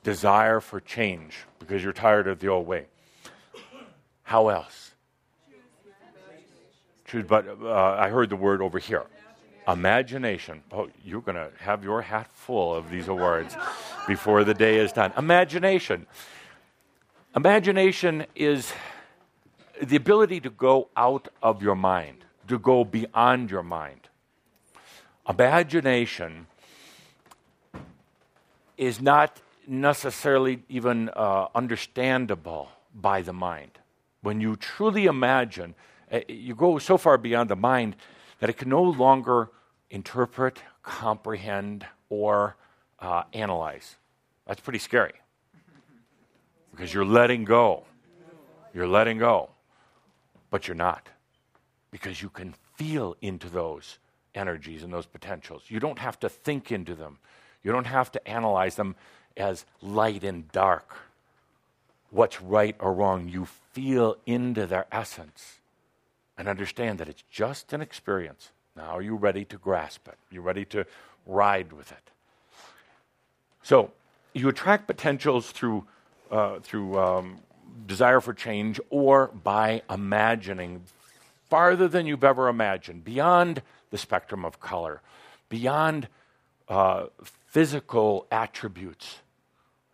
desire 0.03 0.61
for 0.61 0.79
change 0.79 1.39
because 1.59 1.83
you're 1.83 1.95
tired 1.95 2.29
of 2.29 2.41
the 2.41 2.49
old 2.49 2.67
way. 2.67 2.85
How 4.25 4.49
else? 4.49 4.93
Choose, 7.05 7.25
but 7.25 7.47
uh, 7.63 7.97
I 7.99 8.09
heard 8.09 8.31
the 8.31 8.37
word 8.37 8.61
over 8.61 8.79
here. 8.79 9.05
Imagination. 9.69 10.63
Oh, 10.73 10.89
you're 11.05 11.21
going 11.21 11.37
to 11.37 11.51
have 11.61 11.85
your 11.85 12.03
hat 12.03 12.31
full 12.33 12.75
of 12.75 12.91
these 12.91 13.09
awards 13.09 13.57
before 14.07 14.45
the 14.45 14.55
day 14.55 14.79
is 14.79 14.93
done. 14.93 15.13
Imagination. 15.17 16.07
Imagination 17.37 18.27
is 18.35 18.73
the 19.83 19.97
ability 19.97 20.41
to 20.41 20.51
go 20.51 20.89
out 20.97 21.29
of 21.43 21.63
your 21.63 21.75
mind, 21.75 22.25
to 22.49 22.59
go 22.59 22.85
beyond 22.85 23.51
your 23.51 23.63
mind. 23.63 24.09
Imagination 25.29 26.47
is 28.77 29.01
not 29.01 29.41
necessarily 29.67 30.63
even 30.69 31.11
uh, 31.11 31.49
understandable 31.55 32.69
by 32.95 33.23
the 33.23 33.33
mind 33.33 33.79
when 34.25 34.41
you 34.41 34.57
truly 34.57 35.05
imagine, 35.05 35.75
uh, 36.11 36.21
you 36.29 36.55
go 36.55 36.79
so 36.79 36.97
far 36.97 37.19
beyond 37.19 37.51
the 37.51 37.57
mind 37.57 37.95
that 38.41 38.51
it 38.51 38.57
can 38.57 38.69
no 38.69 38.83
longer 38.83 39.51
interpret, 39.91 40.59
comprehend, 40.83 41.87
or 42.09 42.57
uh, 43.01 43.25
analyze. 43.33 43.97
That's 44.47 44.61
pretty 44.61 44.79
scary 44.79 45.13
because 46.71 46.93
you're 46.93 47.05
letting 47.05 47.45
go. 47.45 47.85
You're 48.73 48.89
letting 48.89 49.19
go, 49.19 49.51
but 50.51 50.67
you're 50.67 50.75
not 50.75 51.09
because 51.93 52.21
you 52.21 52.29
can 52.29 52.55
feel 52.75 53.17
into 53.21 53.49
those 53.49 53.99
energies 54.35 54.83
and 54.83 54.93
those 54.93 55.07
potentials. 55.07 55.63
You 55.69 55.79
don't 55.79 55.99
have 56.01 56.19
to 56.21 56.29
think 56.29 56.73
into 56.73 56.95
them, 56.95 57.19
you 57.63 57.71
don't 57.71 57.87
have 57.87 58.11
to 58.13 58.29
analyze 58.29 58.75
them 58.75 58.97
as 59.37 59.65
light 59.81 60.25
and 60.25 60.51
dark 60.51 60.97
what's 62.11 62.41
right 62.41 62.77
or 62.79 62.95
wrong. 62.95 63.29
You 63.29 63.47
feel 63.75 64.17
into 64.25 64.67
their 64.67 64.87
essence 64.93 65.59
and 66.39 66.49
understand 66.49 66.99
that 66.99 67.09
it's 67.09 67.25
just 67.31 67.73
an 67.73 67.81
experience. 67.81 68.53
Now, 68.77 68.91
are 68.91 69.03
you 69.03 69.17
ready 69.17 69.45
to 69.47 69.59
grasp 69.59 70.07
it? 70.09 70.15
Are 70.15 70.35
you 70.35 70.41
ready 70.41 70.65
to 70.67 70.87
ride 71.27 71.73
with 71.73 71.91
it? 71.93 72.11
So, 73.63 73.91
you 74.33 74.49
attract 74.49 74.87
potentials 74.87 75.51
through, 75.51 75.85
uh, 76.31 76.61
through 76.61 76.99
um, 76.99 77.39
desire 77.87 78.21
for 78.21 78.33
change 78.33 78.81
or 78.91 79.29
by 79.29 79.83
imagining 79.91 80.83
farther 81.51 81.89
than 81.89 82.07
you've 82.07 82.25
ever 82.25 82.49
imagined, 82.49 83.05
beyond 83.05 83.63
the 83.91 83.99
spectrum 83.99 84.45
of 84.45 84.61
color, 84.61 85.03
beyond 85.49 86.09
uh, 86.69 87.07
physical 87.23 88.27
attributes. 88.31 89.19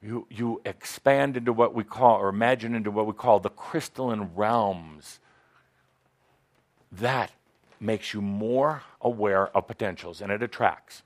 You, 0.02 0.26
you 0.30 0.62
expand 0.64 1.36
into 1.36 1.52
what 1.52 1.74
we 1.74 1.84
call, 1.84 2.16
or 2.20 2.30
imagine 2.30 2.74
into 2.74 2.90
what 2.90 3.06
we 3.06 3.12
call 3.12 3.38
the 3.38 3.50
crystalline 3.50 4.30
realms. 4.34 5.20
That 6.90 7.32
makes 7.78 8.14
you 8.14 8.20
more 8.20 8.82
aware 9.00 9.54
of 9.56 9.66
potentials 9.66 10.20
and 10.20 10.30
it 10.32 10.42
attracts. 10.42 11.02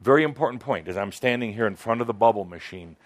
Very 0.00 0.22
important 0.22 0.62
point 0.62 0.88
as 0.88 0.96
I'm 0.96 1.12
standing 1.12 1.54
here 1.54 1.66
in 1.66 1.76
front 1.76 2.00
of 2.00 2.06
the 2.06 2.14
bubble 2.14 2.44
machine, 2.44 2.96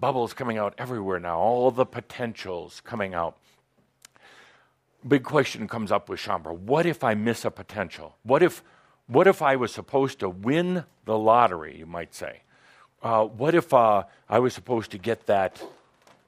bubbles 0.00 0.34
coming 0.34 0.58
out 0.58 0.74
everywhere 0.78 1.20
now, 1.20 1.38
all 1.38 1.70
the 1.70 1.86
potentials 1.86 2.80
coming 2.84 3.14
out. 3.14 3.36
Big 5.06 5.24
question 5.24 5.66
comes 5.68 5.90
up 5.90 6.08
with 6.08 6.20
Shaumbra. 6.20 6.56
What 6.56 6.86
if 6.86 7.02
I 7.02 7.14
miss 7.14 7.44
a 7.44 7.50
potential? 7.50 8.16
What 8.22 8.42
if, 8.42 8.62
what 9.06 9.26
if 9.26 9.42
I 9.42 9.56
was 9.56 9.72
supposed 9.72 10.20
to 10.20 10.28
win 10.28 10.84
the 11.04 11.18
lottery, 11.18 11.78
you 11.78 11.86
might 11.86 12.14
say? 12.14 12.42
Uh, 13.02 13.24
what 13.24 13.54
if 13.54 13.74
uh, 13.74 14.04
I 14.28 14.38
was 14.38 14.54
supposed 14.54 14.92
to 14.92 14.98
get 14.98 15.26
that, 15.26 15.60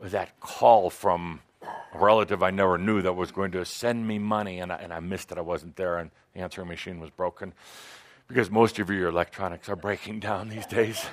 that 0.01 0.40
call 0.40 0.90
from 0.90 1.40
a 1.62 1.98
relative 1.98 2.42
I 2.42 2.51
never 2.51 2.78
knew 2.78 3.01
that 3.02 3.12
was 3.12 3.30
going 3.30 3.52
to 3.52 3.64
send 3.64 4.09
me 4.09 4.18
money 4.18 4.59
and 4.59 4.72
I, 4.72 4.76
and 4.76 4.92
I 4.92 4.98
missed 4.98 5.30
it? 5.30 5.38
I 5.38 5.42
wasn't 5.42 5.76
there 5.76 5.98
and 5.98 6.10
the 6.34 6.40
answering 6.40 6.66
machine 6.66 6.98
was 6.98 7.10
broken. 7.10 7.52
Because 8.26 8.51
most 8.51 8.80
of 8.80 8.90
your 8.90 9.09
electronics 9.09 9.68
are 9.68 9.76
breaking 9.76 10.18
down 10.18 10.48
these 10.48 10.66
days. 10.66 11.05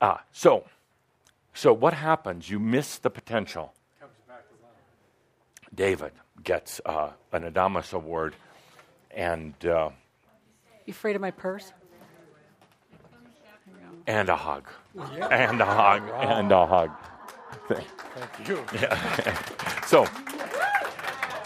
Ah, 0.00 0.24
so, 0.32 0.64
so 1.52 1.72
what 1.72 1.94
happens? 1.94 2.50
You 2.50 2.58
miss 2.58 2.98
the 2.98 3.10
potential. 3.10 3.72
David 5.72 6.12
gets 6.42 6.80
uh, 6.84 7.10
an 7.32 7.44
Adamus 7.44 7.92
Award, 7.92 8.34
and 9.10 9.54
uh, 9.64 9.90
You 10.86 10.90
afraid 10.90 11.16
of 11.16 11.22
my 11.22 11.30
purse? 11.30 11.72
And 14.06 14.28
a 14.28 14.36
hug, 14.36 14.68
and 15.30 15.60
a 15.60 15.64
hug, 15.64 16.02
and 16.14 16.52
a 16.52 16.66
hug. 16.66 16.90
Thank 17.68 18.48
you. 18.48 18.64
So 19.86 20.06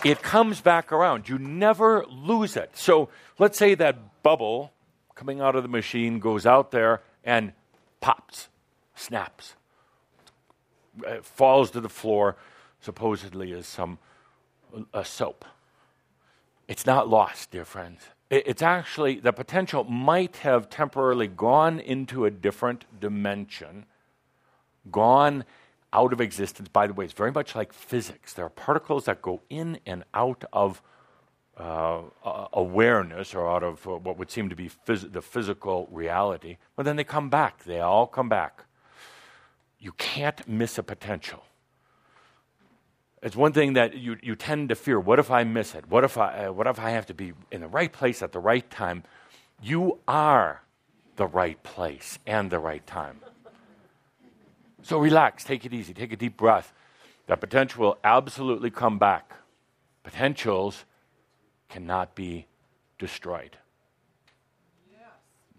it 0.04 0.22
comes 0.22 0.60
back 0.60 0.92
around. 0.92 1.28
You 1.28 1.38
never 1.38 2.04
lose 2.06 2.56
it. 2.56 2.76
So 2.76 3.08
let's 3.38 3.58
say 3.58 3.74
that 3.74 4.22
bubble 4.22 4.72
coming 5.14 5.40
out 5.40 5.56
of 5.56 5.62
the 5.62 5.68
machine 5.68 6.18
goes 6.18 6.46
out 6.46 6.70
there 6.70 7.02
and 7.24 7.52
pops, 8.00 8.48
snaps, 8.94 9.54
uh, 11.06 11.16
falls 11.22 11.70
to 11.72 11.80
the 11.80 11.88
floor, 11.88 12.36
supposedly 12.80 13.52
as 13.52 13.66
some 13.66 13.98
a 14.92 15.04
soap. 15.04 15.44
It's 16.68 16.84
not 16.84 17.08
lost, 17.08 17.50
dear 17.50 17.64
friends. 17.64 18.02
It- 18.30 18.46
It's 18.46 18.62
actually 18.62 19.20
the 19.20 19.32
potential 19.32 19.84
might 19.84 20.38
have 20.38 20.68
temporarily 20.68 21.28
gone 21.28 21.80
into 21.80 22.24
a 22.24 22.30
different 22.30 22.84
dimension, 23.00 23.86
gone 24.90 25.44
out 25.92 26.12
of 26.12 26.20
existence. 26.20 26.68
By 26.68 26.86
the 26.86 26.92
way, 26.92 27.04
it's 27.06 27.14
very 27.14 27.32
much 27.32 27.54
like 27.54 27.72
physics. 27.72 28.34
There 28.34 28.44
are 28.44 28.50
particles 28.50 29.06
that 29.06 29.22
go 29.22 29.40
in 29.48 29.80
and 29.86 30.04
out 30.12 30.44
of 30.52 30.82
uh, 31.58 32.02
uh, 32.24 32.46
awareness 32.52 33.34
or 33.34 33.50
out 33.50 33.64
of 33.64 33.84
uh, 33.88 33.96
what 33.96 34.16
would 34.16 34.30
seem 34.30 34.48
to 34.48 34.54
be 34.54 34.68
phys- 34.68 35.12
the 35.12 35.20
physical 35.22 35.88
reality, 35.90 36.56
but 36.76 36.84
then 36.84 36.94
they 36.94 37.02
come 37.02 37.28
back. 37.28 37.64
They 37.64 37.80
all 37.80 38.06
come 38.06 38.28
back. 38.28 38.64
You 39.80 39.90
can't 39.92 40.46
miss 40.46 40.78
a 40.78 40.84
potential. 40.84 41.42
It's 43.22 43.36
one 43.36 43.52
thing 43.52 43.72
that 43.72 43.96
you, 43.96 44.16
you 44.22 44.36
tend 44.36 44.68
to 44.68 44.74
fear. 44.74 45.00
What 45.00 45.18
if 45.18 45.30
I 45.30 45.44
miss 45.44 45.74
it? 45.74 45.88
What 45.88 46.04
if 46.04 46.16
I, 46.16 46.46
uh, 46.46 46.52
what 46.52 46.66
if 46.66 46.78
I 46.78 46.90
have 46.90 47.06
to 47.06 47.14
be 47.14 47.32
in 47.50 47.60
the 47.60 47.68
right 47.68 47.92
place 47.92 48.22
at 48.22 48.32
the 48.32 48.38
right 48.38 48.68
time? 48.70 49.02
You 49.60 49.98
are 50.06 50.62
the 51.16 51.26
right 51.26 51.60
place 51.62 52.18
and 52.26 52.50
the 52.50 52.60
right 52.60 52.86
time. 52.86 53.20
So 54.82 54.98
relax, 54.98 55.42
take 55.42 55.64
it 55.64 55.74
easy, 55.74 55.92
take 55.92 56.12
a 56.12 56.16
deep 56.16 56.36
breath. 56.36 56.72
That 57.26 57.40
potential 57.40 57.82
will 57.82 57.98
absolutely 58.04 58.70
come 58.70 58.98
back. 58.98 59.32
Potentials 60.04 60.84
cannot 61.68 62.14
be 62.14 62.46
destroyed. 62.98 63.58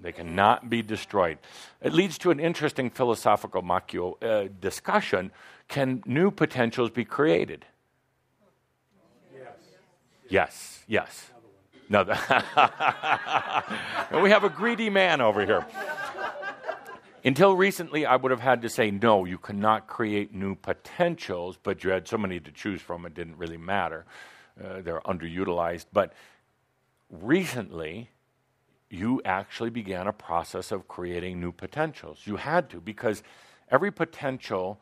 They 0.01 0.13
cannot 0.13 0.69
be 0.69 0.81
destroyed. 0.81 1.39
It 1.81 1.93
leads 1.93 2.17
to 2.19 2.31
an 2.31 2.39
interesting 2.39 2.89
philosophical 2.89 3.61
macchio, 3.61 4.15
uh, 4.23 4.49
discussion. 4.61 5.31
Can 5.69 6.03
new 6.05 6.31
potentials 6.31 6.89
be 6.89 7.05
created? 7.05 7.65
Yes, 10.27 10.83
yes. 10.87 11.29
No, 11.89 12.03
the- 12.03 12.13
we 14.21 14.29
have 14.29 14.43
a 14.43 14.49
greedy 14.49 14.89
man 14.89 15.21
over 15.21 15.45
here. 15.45 15.65
Until 17.23 17.55
recently, 17.55 18.05
I 18.05 18.15
would 18.15 18.31
have 18.31 18.39
had 18.39 18.61
to 18.63 18.69
say, 18.69 18.91
no, 18.91 19.25
you 19.25 19.37
cannot 19.37 19.87
create 19.87 20.33
new 20.33 20.55
potentials, 20.55 21.57
but 21.61 21.83
you 21.83 21.89
had 21.89 22.07
so 22.07 22.17
many 22.17 22.39
to 22.39 22.51
choose 22.51 22.81
from, 22.81 23.05
it 23.05 23.13
didn't 23.13 23.37
really 23.37 23.57
matter. 23.57 24.05
Uh, 24.63 24.81
they're 24.81 25.01
underutilized. 25.01 25.85
But 25.91 26.13
recently, 27.09 28.09
you 28.89 29.21
actually 29.25 29.69
began 29.69 30.07
a 30.07 30.13
process 30.13 30.71
of 30.71 30.87
creating 30.87 31.39
new 31.39 31.51
potentials. 31.51 32.21
You 32.25 32.37
had 32.37 32.69
to, 32.71 32.79
because 32.79 33.21
every 33.69 33.91
potential 33.91 34.79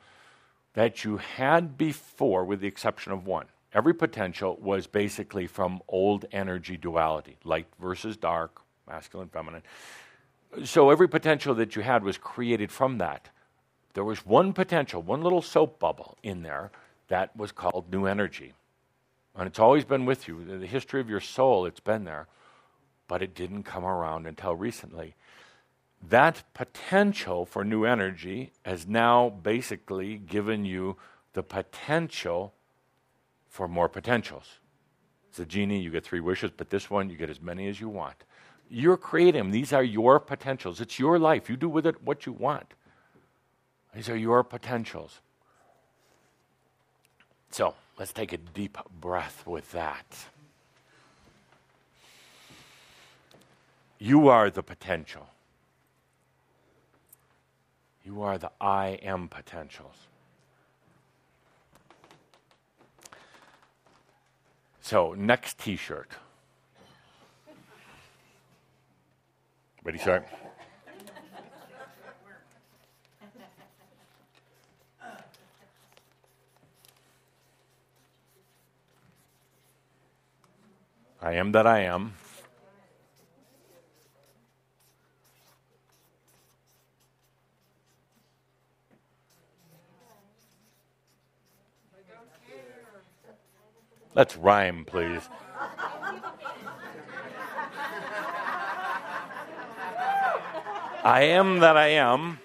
that 0.77 1.03
you 1.03 1.17
had 1.17 1.75
before, 1.75 2.45
with 2.45 2.59
the 2.59 2.67
exception 2.67 3.11
of 3.11 3.25
one, 3.25 3.47
every 3.73 3.95
potential 3.95 4.59
was 4.61 4.85
basically 4.85 5.47
from 5.47 5.81
old 5.87 6.25
energy 6.31 6.77
duality 6.77 7.35
light 7.43 7.65
versus 7.81 8.15
dark, 8.15 8.61
masculine, 8.87 9.27
feminine. 9.27 9.63
So 10.65 10.91
every 10.91 11.09
potential 11.09 11.55
that 11.55 11.75
you 11.75 11.81
had 11.81 12.03
was 12.03 12.19
created 12.19 12.71
from 12.71 12.99
that. 12.99 13.29
There 13.95 14.03
was 14.03 14.23
one 14.23 14.53
potential, 14.53 15.01
one 15.01 15.23
little 15.23 15.41
soap 15.41 15.79
bubble 15.79 16.15
in 16.21 16.43
there 16.43 16.69
that 17.07 17.35
was 17.35 17.51
called 17.51 17.91
new 17.91 18.05
energy. 18.05 18.53
And 19.35 19.47
it's 19.47 19.57
always 19.57 19.83
been 19.83 20.05
with 20.05 20.27
you. 20.27 20.45
The 20.45 20.67
history 20.67 21.01
of 21.01 21.09
your 21.09 21.21
soul, 21.21 21.65
it's 21.65 21.79
been 21.79 22.03
there. 22.03 22.27
But 23.07 23.23
it 23.23 23.33
didn't 23.33 23.63
come 23.63 23.83
around 23.83 24.27
until 24.27 24.55
recently. 24.55 25.15
That 26.01 26.43
potential 26.53 27.45
for 27.45 27.63
new 27.63 27.83
energy 27.83 28.51
has 28.63 28.87
now 28.87 29.29
basically 29.29 30.17
given 30.17 30.63
you 30.63 30.97
the 31.33 31.43
potential 31.43 32.53
for 33.49 33.67
more 33.67 33.89
potentials. 33.89 34.59
It's 35.29 35.39
a 35.39 35.45
genie, 35.45 35.79
you 35.81 35.91
get 35.91 36.03
three 36.03 36.19
wishes, 36.19 36.51
but 36.55 36.69
this 36.69 36.89
one, 36.89 37.09
you 37.09 37.17
get 37.17 37.29
as 37.29 37.41
many 37.41 37.67
as 37.67 37.81
you 37.81 37.89
want. 37.89 38.15
You're 38.69 38.97
creating. 38.97 39.51
These 39.51 39.73
are 39.73 39.83
your 39.83 40.19
potentials. 40.19 40.81
It's 40.81 40.99
your 40.99 41.19
life. 41.19 41.49
You 41.49 41.57
do 41.57 41.69
with 41.69 41.85
it 41.85 42.03
what 42.03 42.25
you 42.25 42.33
want. 42.33 42.73
These 43.95 44.09
are 44.09 44.15
your 44.15 44.43
potentials. 44.43 45.21
So 47.51 47.73
let's 47.97 48.13
take 48.13 48.33
a 48.33 48.37
deep 48.37 48.77
breath 48.99 49.43
with 49.45 49.71
that. 49.71 50.05
You 53.99 54.27
are 54.27 54.49
the 54.49 54.63
potential. 54.63 55.27
You 58.07 58.21
are 58.21 58.37
the 58.37 58.51
I 58.61 58.99
am 59.03 59.27
potentials. 59.27 60.07
So, 64.79 65.13
next 65.13 65.57
t 65.59 65.75
shirt. 65.75 66.09
Ready, 69.83 69.97
start? 69.97 70.25
I 81.21 81.33
am 81.33 81.51
that 81.51 81.67
I 81.67 81.79
am. 81.81 82.13
Let's 94.17 94.35
rhyme, 94.35 94.83
please. 94.83 95.21
I 101.03 101.21
am 101.21 101.59
that 101.59 101.77
I 101.77 101.89
am 101.89 102.39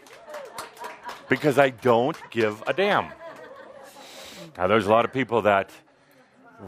because 1.31 1.59
I 1.59 1.71
don't 1.71 2.19
give 2.31 2.63
a 2.67 2.75
damn. 2.75 3.09
Now, 4.59 4.67
there's 4.67 4.85
a 4.85 4.91
lot 4.91 5.07
of 5.07 5.15
people 5.15 5.41
that 5.43 5.71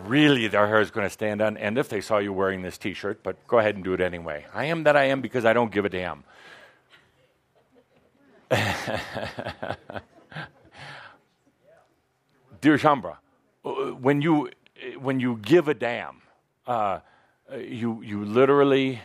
really 0.06 0.48
their 0.48 0.66
hair 0.66 0.80
is 0.80 0.90
going 0.90 1.04
to 1.06 1.10
stand 1.10 1.42
on 1.42 1.58
end 1.58 1.76
if 1.76 1.90
they 1.90 2.00
saw 2.00 2.16
you 2.16 2.32
wearing 2.32 2.62
this 2.62 2.78
t 2.78 2.94
shirt, 2.94 3.22
but 3.22 3.36
go 3.46 3.58
ahead 3.58 3.74
and 3.74 3.84
do 3.84 3.92
it 3.92 4.00
anyway. 4.00 4.46
I 4.54 4.64
am 4.64 4.84
that 4.84 4.96
I 4.96 5.04
am 5.04 5.20
because 5.20 5.44
I 5.44 5.52
don't 5.52 5.70
give 5.70 5.84
a 5.84 5.90
damn. 5.90 6.24
Dear 12.62 12.78
Shaumbra, 12.78 13.18
uh, 13.66 13.70
when 14.00 14.22
you, 14.22 14.48
when 15.00 15.20
you 15.20 15.38
give 15.42 15.68
a 15.68 15.74
damn, 15.74 16.22
uh, 16.66 17.00
you, 17.56 18.02
you 18.02 18.24
literally 18.24 19.00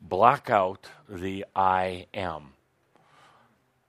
block 0.00 0.50
out 0.50 0.88
the 1.08 1.44
I 1.54 2.06
am. 2.14 2.52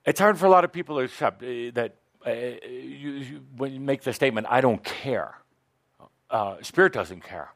It's 0.05 0.19
hard 0.19 0.37
for 0.37 0.45
a 0.45 0.49
lot 0.49 0.63
of 0.63 0.71
people 0.71 0.97
to 0.97 1.03
accept 1.03 1.41
uh, 1.43 1.71
that 1.73 1.95
uh, 2.25 2.31
you, 2.31 3.11
you, 3.11 3.41
when 3.57 3.73
you 3.73 3.79
make 3.79 4.01
the 4.01 4.13
statement, 4.13 4.47
I 4.49 4.61
don't 4.61 4.83
care. 4.83 5.35
Uh, 6.29 6.57
Spirit 6.61 6.93
doesn't 6.93 7.21
care. 7.21 7.49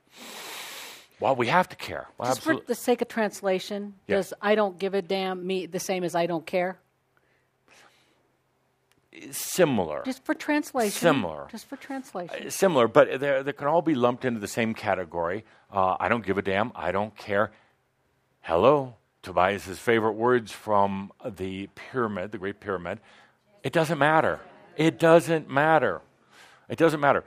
Well, 1.19 1.35
we 1.35 1.47
have 1.47 1.67
to 1.69 1.75
care. 1.75 2.07
Well, 2.17 2.29
Just 2.29 2.41
for 2.41 2.55
the 2.65 2.75
sake 2.75 3.01
of 3.01 3.07
translation, 3.07 3.95
Yeah. 4.07 4.17
does 4.17 4.33
I 4.41 4.55
don't 4.55 4.79
give 4.79 4.93
a 4.93 5.01
damn 5.01 5.45
mean 5.45 5.69
the 5.71 5.79
same 5.79 6.03
as 6.03 6.15
I 6.15 6.27
don't 6.27 6.45
care? 6.45 6.79
Similar. 9.31 10.03
Just 10.05 10.25
for 10.25 10.33
translation. 10.33 10.91
Similar. 10.91 11.47
Just 11.51 11.67
for 11.67 11.75
translation. 11.75 12.47
Uh, 12.47 12.49
similar, 12.49 12.87
but 12.87 13.19
they 13.19 13.41
they 13.41 13.53
can 13.53 13.67
all 13.67 13.81
be 13.81 13.95
lumped 13.95 14.25
into 14.25 14.39
the 14.39 14.47
same 14.47 14.73
category. 14.73 15.45
Uh, 15.71 15.95
I 15.99 16.09
don't 16.09 16.25
give 16.25 16.37
a 16.37 16.41
damn. 16.41 16.71
I 16.75 16.91
don't 16.91 17.15
care. 17.15 17.51
Hello, 18.41 18.95
Tobias's 19.21 19.79
favorite 19.79 20.13
words 20.13 20.51
from 20.51 21.11
the 21.23 21.67
pyramid, 21.75 22.31
the 22.31 22.37
Great 22.37 22.59
Pyramid. 22.59 22.99
It 23.63 23.73
doesn't 23.73 23.97
matter. 23.97 24.39
It 24.77 24.97
doesn't 24.97 25.49
matter. 25.49 26.01
It 26.69 26.77
doesn't 26.77 26.99
matter. 26.99 27.23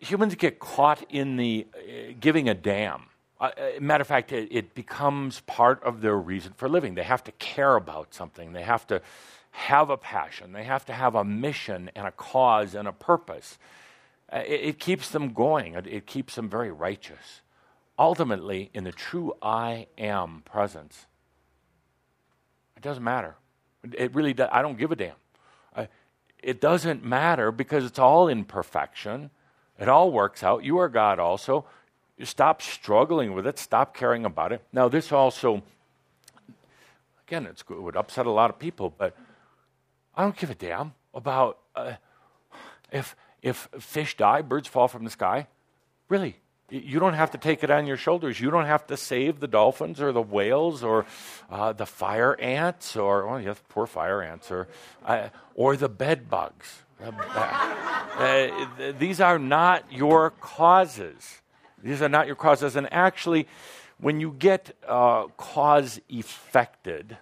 Humans 0.00 0.36
get 0.36 0.58
caught 0.58 1.04
in 1.10 1.36
the 1.36 1.66
uh, 1.74 2.12
giving 2.20 2.48
a 2.48 2.54
damn. 2.54 3.06
Uh, 3.40 3.50
uh, 3.56 3.80
matter 3.80 4.02
of 4.02 4.06
fact, 4.06 4.32
it, 4.32 4.48
it 4.50 4.74
becomes 4.74 5.40
part 5.40 5.82
of 5.82 6.00
their 6.00 6.16
reason 6.16 6.52
for 6.56 6.68
living. 6.68 6.94
They 6.94 7.02
have 7.02 7.24
to 7.24 7.32
care 7.32 7.74
about 7.74 8.14
something. 8.14 8.52
They 8.52 8.62
have 8.62 8.86
to 8.86 9.02
have 9.56 9.88
a 9.88 9.96
passion. 9.96 10.52
They 10.52 10.64
have 10.64 10.84
to 10.86 10.92
have 10.92 11.14
a 11.14 11.22
mission 11.22 11.88
and 11.94 12.08
a 12.08 12.10
cause 12.10 12.74
and 12.74 12.88
a 12.88 12.92
purpose. 12.92 13.56
Uh, 14.30 14.38
it, 14.44 14.60
it 14.60 14.78
keeps 14.80 15.10
them 15.10 15.32
going. 15.32 15.74
It, 15.74 15.86
it 15.86 16.06
keeps 16.06 16.34
them 16.34 16.50
very 16.50 16.72
righteous. 16.72 17.40
Ultimately, 17.96 18.70
in 18.74 18.82
the 18.82 18.90
true 18.90 19.32
I 19.40 19.86
am 19.96 20.42
presence, 20.44 21.06
it 22.76 22.82
doesn't 22.82 23.04
matter. 23.04 23.36
It, 23.96 24.12
really 24.12 24.34
does. 24.34 24.48
I 24.50 24.60
don't 24.60 24.76
give 24.76 24.90
a 24.90 24.96
damn. 24.96 25.14
Uh, 25.76 25.86
it 26.42 26.60
doesn't 26.60 27.04
matter 27.04 27.52
because 27.52 27.84
it's 27.84 28.00
all 28.00 28.26
in 28.26 28.44
perfection. 28.44 29.30
It 29.78 29.88
all 29.88 30.10
works 30.10 30.42
out. 30.42 30.64
You 30.64 30.78
are 30.78 30.88
God 30.88 31.20
also. 31.20 31.64
You 32.18 32.24
stop 32.24 32.60
struggling 32.60 33.34
with 33.34 33.46
it. 33.46 33.60
Stop 33.60 33.94
caring 33.96 34.24
about 34.24 34.50
it. 34.50 34.62
Now, 34.72 34.88
this 34.88 35.12
also, 35.12 35.62
again, 37.28 37.46
it 37.46 37.62
would 37.70 37.96
upset 37.96 38.26
a 38.26 38.32
lot 38.32 38.50
of 38.50 38.58
people, 38.58 38.92
but 38.98 39.16
I 40.16 40.22
don't 40.22 40.36
give 40.36 40.50
a 40.50 40.54
damn 40.54 40.94
about 41.12 41.58
uh, 41.74 41.94
if 42.92 43.16
if 43.42 43.68
fish 43.78 44.16
die, 44.16 44.42
birds 44.42 44.68
fall 44.68 44.88
from 44.88 45.04
the 45.04 45.10
sky. 45.10 45.48
Really, 46.08 46.36
you 46.70 46.98
don't 46.98 47.14
have 47.14 47.30
to 47.32 47.38
take 47.38 47.62
it 47.62 47.70
on 47.70 47.86
your 47.86 47.96
shoulders. 47.96 48.40
You 48.40 48.50
don't 48.50 48.66
have 48.66 48.86
to 48.86 48.96
save 48.96 49.40
the 49.40 49.48
dolphins 49.48 50.00
or 50.00 50.12
the 50.12 50.22
whales 50.22 50.82
or 50.82 51.06
uh, 51.50 51.72
the 51.72 51.86
fire 51.86 52.38
ants 52.40 52.96
or 52.96 53.28
oh 53.28 53.36
yes, 53.36 53.60
poor 53.68 53.86
fire 53.86 54.22
ants 54.22 54.50
or 54.50 54.68
uh, 55.04 55.28
or 55.54 55.76
the 55.76 55.88
bed 55.88 56.30
bugs. 56.30 56.82
Uh, 58.16 58.92
these 58.98 59.20
are 59.20 59.38
not 59.38 59.92
your 59.92 60.30
causes. 60.30 61.42
These 61.82 62.00
are 62.00 62.08
not 62.08 62.26
your 62.26 62.36
causes. 62.36 62.76
And 62.76 62.90
actually, 62.92 63.46
when 63.98 64.20
you 64.20 64.34
get 64.38 64.76
uh, 64.86 65.26
cause 65.36 66.00
affected, 66.10 67.18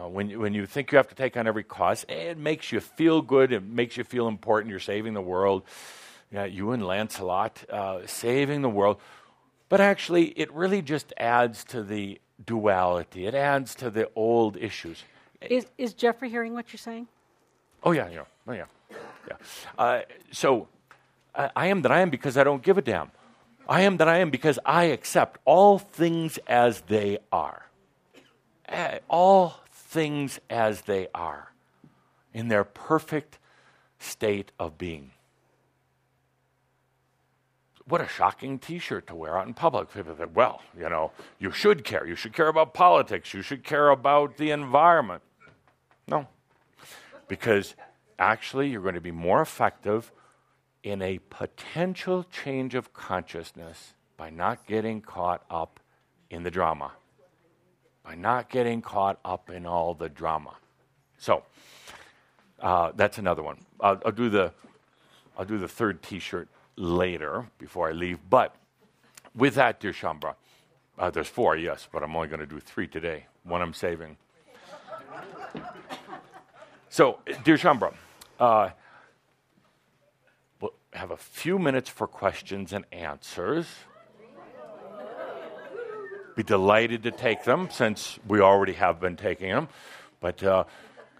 uh, 0.00 0.08
when, 0.08 0.30
you- 0.30 0.40
when 0.40 0.54
you 0.54 0.66
think 0.66 0.92
you 0.92 0.96
have 0.96 1.08
to 1.08 1.14
take 1.14 1.36
on 1.36 1.46
every 1.46 1.64
cause, 1.64 2.04
it 2.08 2.38
makes 2.38 2.72
you 2.72 2.80
feel 2.80 3.22
good. 3.22 3.52
It 3.52 3.62
makes 3.62 3.96
you 3.96 4.04
feel 4.04 4.28
important. 4.28 4.70
You're 4.70 4.80
saving 4.80 5.14
the 5.14 5.20
world. 5.20 5.62
Yeah, 6.32 6.44
you 6.44 6.70
and 6.72 6.86
Lancelot 6.86 7.64
uh, 7.70 8.06
saving 8.06 8.62
the 8.62 8.68
world. 8.68 8.98
But 9.68 9.80
actually, 9.80 10.26
it 10.38 10.52
really 10.52 10.82
just 10.82 11.12
adds 11.16 11.64
to 11.64 11.82
the 11.82 12.20
duality. 12.44 13.26
It 13.26 13.34
adds 13.34 13.74
to 13.76 13.90
the 13.90 14.08
old 14.14 14.56
issues. 14.56 15.02
Is, 15.42 15.66
is 15.78 15.94
Geoffrey 15.94 16.28
hearing 16.30 16.54
what 16.54 16.72
you're 16.72 16.78
saying? 16.78 17.08
Oh 17.82 17.92
yeah, 17.92 18.08
yeah, 18.10 18.24
oh 18.46 18.52
yeah, 18.52 18.64
yeah. 19.28 19.36
Uh, 19.78 20.00
so 20.32 20.68
I, 21.34 21.50
I 21.56 21.66
am 21.68 21.82
that 21.82 21.90
I 21.92 22.00
am 22.00 22.10
because 22.10 22.36
I 22.36 22.44
don't 22.44 22.62
give 22.62 22.78
a 22.78 22.82
damn. 22.82 23.10
I 23.68 23.82
am 23.82 23.96
that 23.98 24.08
I 24.08 24.18
am 24.18 24.30
because 24.30 24.58
I 24.64 24.84
accept 24.84 25.38
all 25.44 25.78
things 25.78 26.38
as 26.46 26.80
they 26.82 27.18
are. 27.32 27.66
All 29.08 29.60
things 29.90 30.38
as 30.48 30.82
they 30.82 31.08
are, 31.12 31.52
in 32.32 32.46
their 32.46 32.62
perfect 32.62 33.40
state 33.98 34.52
of 34.56 34.78
being. 34.78 35.10
What 37.86 38.00
a 38.00 38.06
shocking 38.06 38.60
T-shirt 38.60 39.08
to 39.08 39.16
wear 39.16 39.36
out 39.36 39.48
in 39.48 39.54
public. 39.54 39.92
People 39.92 40.14
say, 40.16 40.26
"Well, 40.26 40.62
you 40.78 40.88
know, 40.88 41.10
you 41.40 41.50
should 41.50 41.82
care. 41.82 42.06
You 42.06 42.14
should 42.14 42.32
care 42.32 42.46
about 42.46 42.72
politics. 42.72 43.34
You 43.34 43.42
should 43.42 43.64
care 43.64 43.88
about 43.88 44.36
the 44.36 44.52
environment." 44.52 45.22
No, 46.06 46.28
because 47.26 47.74
actually 48.16 48.68
you're 48.68 48.82
going 48.82 48.94
to 48.94 49.00
be 49.00 49.10
more 49.10 49.42
effective 49.42 50.12
in 50.84 51.02
a 51.02 51.18
potential 51.30 52.22
change 52.22 52.76
of 52.76 52.92
consciousness 52.92 53.94
by 54.16 54.30
not 54.30 54.66
getting 54.66 55.00
caught 55.00 55.44
up 55.50 55.80
in 56.30 56.44
the 56.44 56.50
drama, 56.50 56.92
by 58.04 58.14
not 58.14 58.48
getting 58.48 58.82
caught 58.82 59.18
up 59.24 59.50
in 59.50 59.66
all 59.66 59.94
the 59.94 60.08
drama. 60.08 60.54
So 61.18 61.42
uh, 62.60 62.92
that's 62.96 63.18
another 63.18 63.42
one. 63.42 63.58
I'll, 63.80 64.00
I'll 64.04 64.12
do 64.12 64.28
the 64.28 64.52
I'll 65.38 65.44
do 65.44 65.58
the 65.58 65.68
third 65.68 66.02
T-shirt 66.02 66.48
later 66.76 67.46
before 67.58 67.88
I 67.88 67.92
leave. 67.92 68.18
But 68.28 68.54
with 69.34 69.54
that, 69.54 69.80
dear 69.80 69.92
Shaumbra, 69.92 70.34
uh, 70.98 71.10
there's 71.10 71.28
four, 71.28 71.56
yes, 71.56 71.88
but 71.90 72.02
I'm 72.02 72.14
only 72.14 72.28
going 72.28 72.40
to 72.40 72.46
do 72.46 72.60
three 72.60 72.86
today. 72.86 73.26
One 73.44 73.62
I'm 73.62 73.72
saving. 73.72 74.18
So, 76.90 77.20
dear 77.44 77.56
Shaumbra, 77.56 77.94
uh, 78.38 78.70
we'll 80.60 80.74
have 80.92 81.12
a 81.12 81.16
few 81.16 81.58
minutes 81.58 81.88
for 81.88 82.06
questions 82.06 82.72
and 82.72 82.84
answers. 82.92 83.66
Be 86.40 86.44
delighted 86.44 87.02
to 87.02 87.10
take 87.10 87.44
them 87.44 87.68
since 87.70 88.18
we 88.26 88.40
already 88.40 88.72
have 88.72 88.98
been 88.98 89.14
taking 89.14 89.50
them. 89.50 89.68
But 90.20 90.42
uh, 90.42 90.64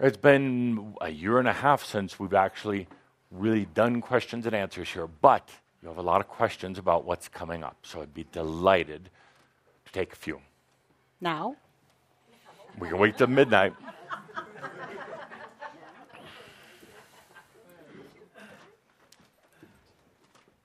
it's 0.01 0.17
been 0.17 0.95
a 0.99 1.11
year 1.11 1.39
and 1.39 1.47
a 1.47 1.53
half 1.53 1.85
since 1.85 2.19
we've 2.19 2.33
actually 2.33 2.89
really 3.31 3.67
done 3.67 4.01
questions 4.01 4.47
and 4.47 4.55
answers 4.57 4.89
here. 4.89 5.07
But 5.07 5.51
you 5.83 5.89
have 5.89 5.99
a 5.99 6.03
lot 6.03 6.23
of 6.23 6.29
questions 6.29 6.79
about 6.79 7.05
what's 7.05 7.29
coming 7.29 7.63
up. 7.63 7.77
So 7.83 8.01
I'd 8.01 8.15
be 8.15 8.25
delighted 8.33 9.11
to 9.85 9.93
take 9.93 10.15
a 10.15 10.17
few. 10.17 10.41
Now? 11.21 11.55
We 12.79 12.89
can 12.89 12.97
wait 12.97 13.19
till 13.19 13.27
midnight. 13.27 13.75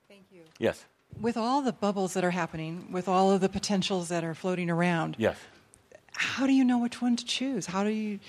Thank 0.07 0.23
you. 0.31 0.43
Yes, 0.59 0.85
With 1.21 1.37
all 1.37 1.61
the 1.61 1.71
bubbles 1.71 2.13
that 2.13 2.23
are 2.23 2.31
happening, 2.31 2.87
with 2.91 3.07
all 3.07 3.31
of 3.31 3.41
the 3.41 3.49
potentials 3.49 4.09
that 4.09 4.23
are 4.23 4.33
floating 4.35 4.69
around, 4.69 5.15
yes. 5.17 5.37
how 6.11 6.45
do 6.45 6.53
you 6.53 6.63
know 6.63 6.77
which 6.79 7.01
one 7.01 7.15
to 7.15 7.25
choose? 7.25 7.65
How 7.67 7.83
do 7.83 7.89
you? 7.89 8.19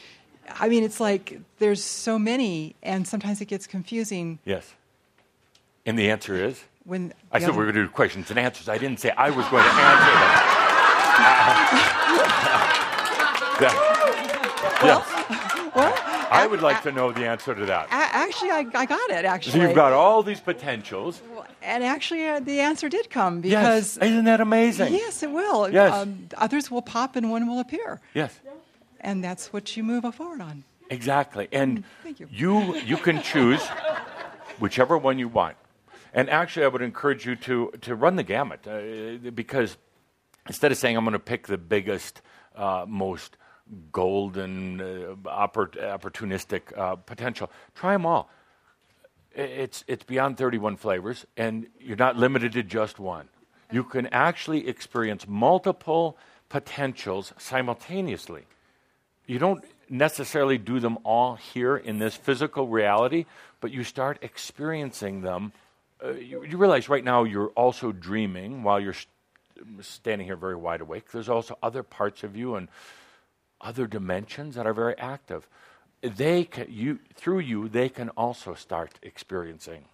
I 0.61 0.69
mean, 0.69 0.85
it's 0.85 1.01
like 1.01 1.41
there's 1.59 1.83
so 1.83 2.19
many, 2.19 2.77
and 2.83 3.07
sometimes 3.07 3.41
it 3.41 3.47
gets 3.47 3.67
confusing 3.67 4.39
Yes. 4.45 4.75
And 5.85 5.99
the 5.99 6.11
answer 6.11 6.35
is? 6.35 6.63
when. 6.85 7.13
I 7.33 7.41
said 7.41 7.51
other- 7.51 7.59
we 7.59 7.67
were 7.67 7.73
going 7.73 7.85
to 7.85 7.89
do 7.89 7.93
questions 7.93 8.31
and 8.31 8.39
answers. 8.39 8.69
I 8.69 8.79
didn't 8.79 9.01
say 9.01 9.11
I 9.11 9.31
was 9.31 9.47
going 9.49 9.65
to 9.65 9.71
answer 9.71 10.13
them. 10.13 10.57
yes. 14.83 15.16
I 16.31 16.47
would 16.47 16.63
like 16.63 16.83
to 16.83 16.93
know 16.93 17.13
the 17.13 17.27
answer 17.27 17.55
to 17.55 17.67
that. 17.67 17.89
actually, 17.91 18.51
I, 18.51 18.67
I 18.75 18.87
got 18.87 19.11
it. 19.11 19.23
So 19.23 19.29
Actually, 19.29 19.61
you've 19.63 19.75
got 19.75 19.93
all 19.93 20.23
these 20.23 20.41
potentials. 20.41 21.21
and 21.63 21.85
actually, 21.85 22.27
uh, 22.27 22.41
the 22.41 22.61
answer 22.61 22.89
did 22.89 23.11
come 23.11 23.43
Yes. 23.45 23.95
because 23.95 23.99
Isn't 23.99 24.25
that 24.25 24.41
amazing? 24.41 24.93
yes, 24.93 25.23
it 25.23 25.31
will. 25.31 25.69
Yes. 25.71 25.93
Um, 25.93 26.29
others 26.37 26.71
will 26.71 26.83
pop, 26.83 27.17
and 27.17 27.31
one 27.31 27.47
will 27.47 27.61
appear, 27.61 28.01
Yes. 28.15 28.39
and 29.01 29.23
that's 29.23 29.53
what 29.53 29.77
you 29.77 29.83
move 29.85 30.05
forward 30.15 30.41
on. 30.41 30.65
Exactly. 30.91 31.49
And 31.53 31.85
Thank 32.03 32.21
you. 32.21 32.29
you 32.31 32.77
you 32.77 32.97
can 32.97 33.21
choose 33.23 33.63
whichever 34.59 34.97
one 34.97 35.19
you 35.19 35.29
want. 35.29 35.57
And 36.15 36.31
actually, 36.31 36.65
I 36.65 36.69
would 36.69 36.83
encourage 36.83 37.27
you 37.27 37.37
to 37.37 37.73
to 37.83 37.95
run 37.95 38.17
the 38.17 38.23
gamut 38.23 38.67
uh, 38.67 39.31
because 39.33 39.77
instead 40.47 40.71
of 40.73 40.79
saying 40.79 40.97
I'm 40.97 41.05
going 41.05 41.13
to 41.13 41.19
pick 41.19 41.47
the 41.49 41.59
biggest, 41.59 42.23
uh, 42.55 42.85
most 42.89 43.37
golden, 43.93 44.81
uh, 44.81 45.15
oppor- 45.25 45.77
opportunistic 45.77 46.77
uh, 46.77 46.97
potential, 46.97 47.51
try 47.75 47.93
them 47.93 48.07
all. 48.07 48.31
It's 49.35 49.85
it's 49.87 50.05
beyond 50.05 50.39
31 50.39 50.77
flavors, 50.77 51.27
and 51.37 51.67
you're 51.79 51.97
not 51.97 52.17
limited 52.17 52.53
to 52.53 52.63
just 52.63 52.99
one. 52.99 53.29
You 53.71 53.85
can 53.85 54.07
actually 54.07 54.67
experience 54.67 55.27
multiple 55.29 56.17
potentials 56.49 57.35
simultaneously 57.37 58.47
you 59.27 59.39
don't 59.39 59.65
necessarily 59.89 60.59
do 60.59 60.81
them 60.81 60.99
all 61.05 61.35
here 61.35 61.77
in 61.77 61.99
this 61.99 62.17
physical 62.17 62.69
reality, 62.69 63.27
but 63.61 63.73
you 63.73 63.85
start 63.85 64.19
experiencing 64.23 65.21
them. 65.23 65.53
Uh, 66.03 66.13
you, 66.13 66.45
you 66.45 66.57
realize 66.57 66.89
right 66.89 67.05
now 67.05 67.25
you're 67.25 67.49
also 67.51 67.93
dreaming 67.93 68.63
while 68.63 68.79
you're 68.81 68.95
standing 69.81 70.27
here 70.27 70.37
very 70.37 70.57
wide 70.57 70.81
awake. 70.81 71.11
There's 71.11 71.29
also 71.29 71.59
other 71.63 71.83
parts 71.83 72.23
of 72.23 72.37
you 72.37 72.55
and 72.55 72.69
other 73.61 73.87
dimensions 73.87 74.55
that 74.55 74.67
are 74.67 74.75
very 74.75 74.97
active. 74.99 75.49
They 76.03 76.45
can, 76.45 76.67
you, 76.71 76.99
through 77.15 77.41
you, 77.41 77.69
they 77.69 77.89
can 77.89 78.11
also 78.11 78.55
start 78.55 78.99
experiencing 79.03 79.87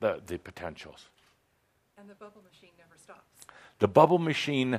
the, 0.00 0.20
the 0.26 0.38
potentials. 0.38 1.08
And 1.98 2.08
the 2.08 2.14
bubble 2.14 2.42
machine 2.42 2.70
never 2.78 2.96
stops. 3.02 3.46
The 3.78 3.88
bubble 3.88 4.18
machine, 4.18 4.68
You 4.68 4.78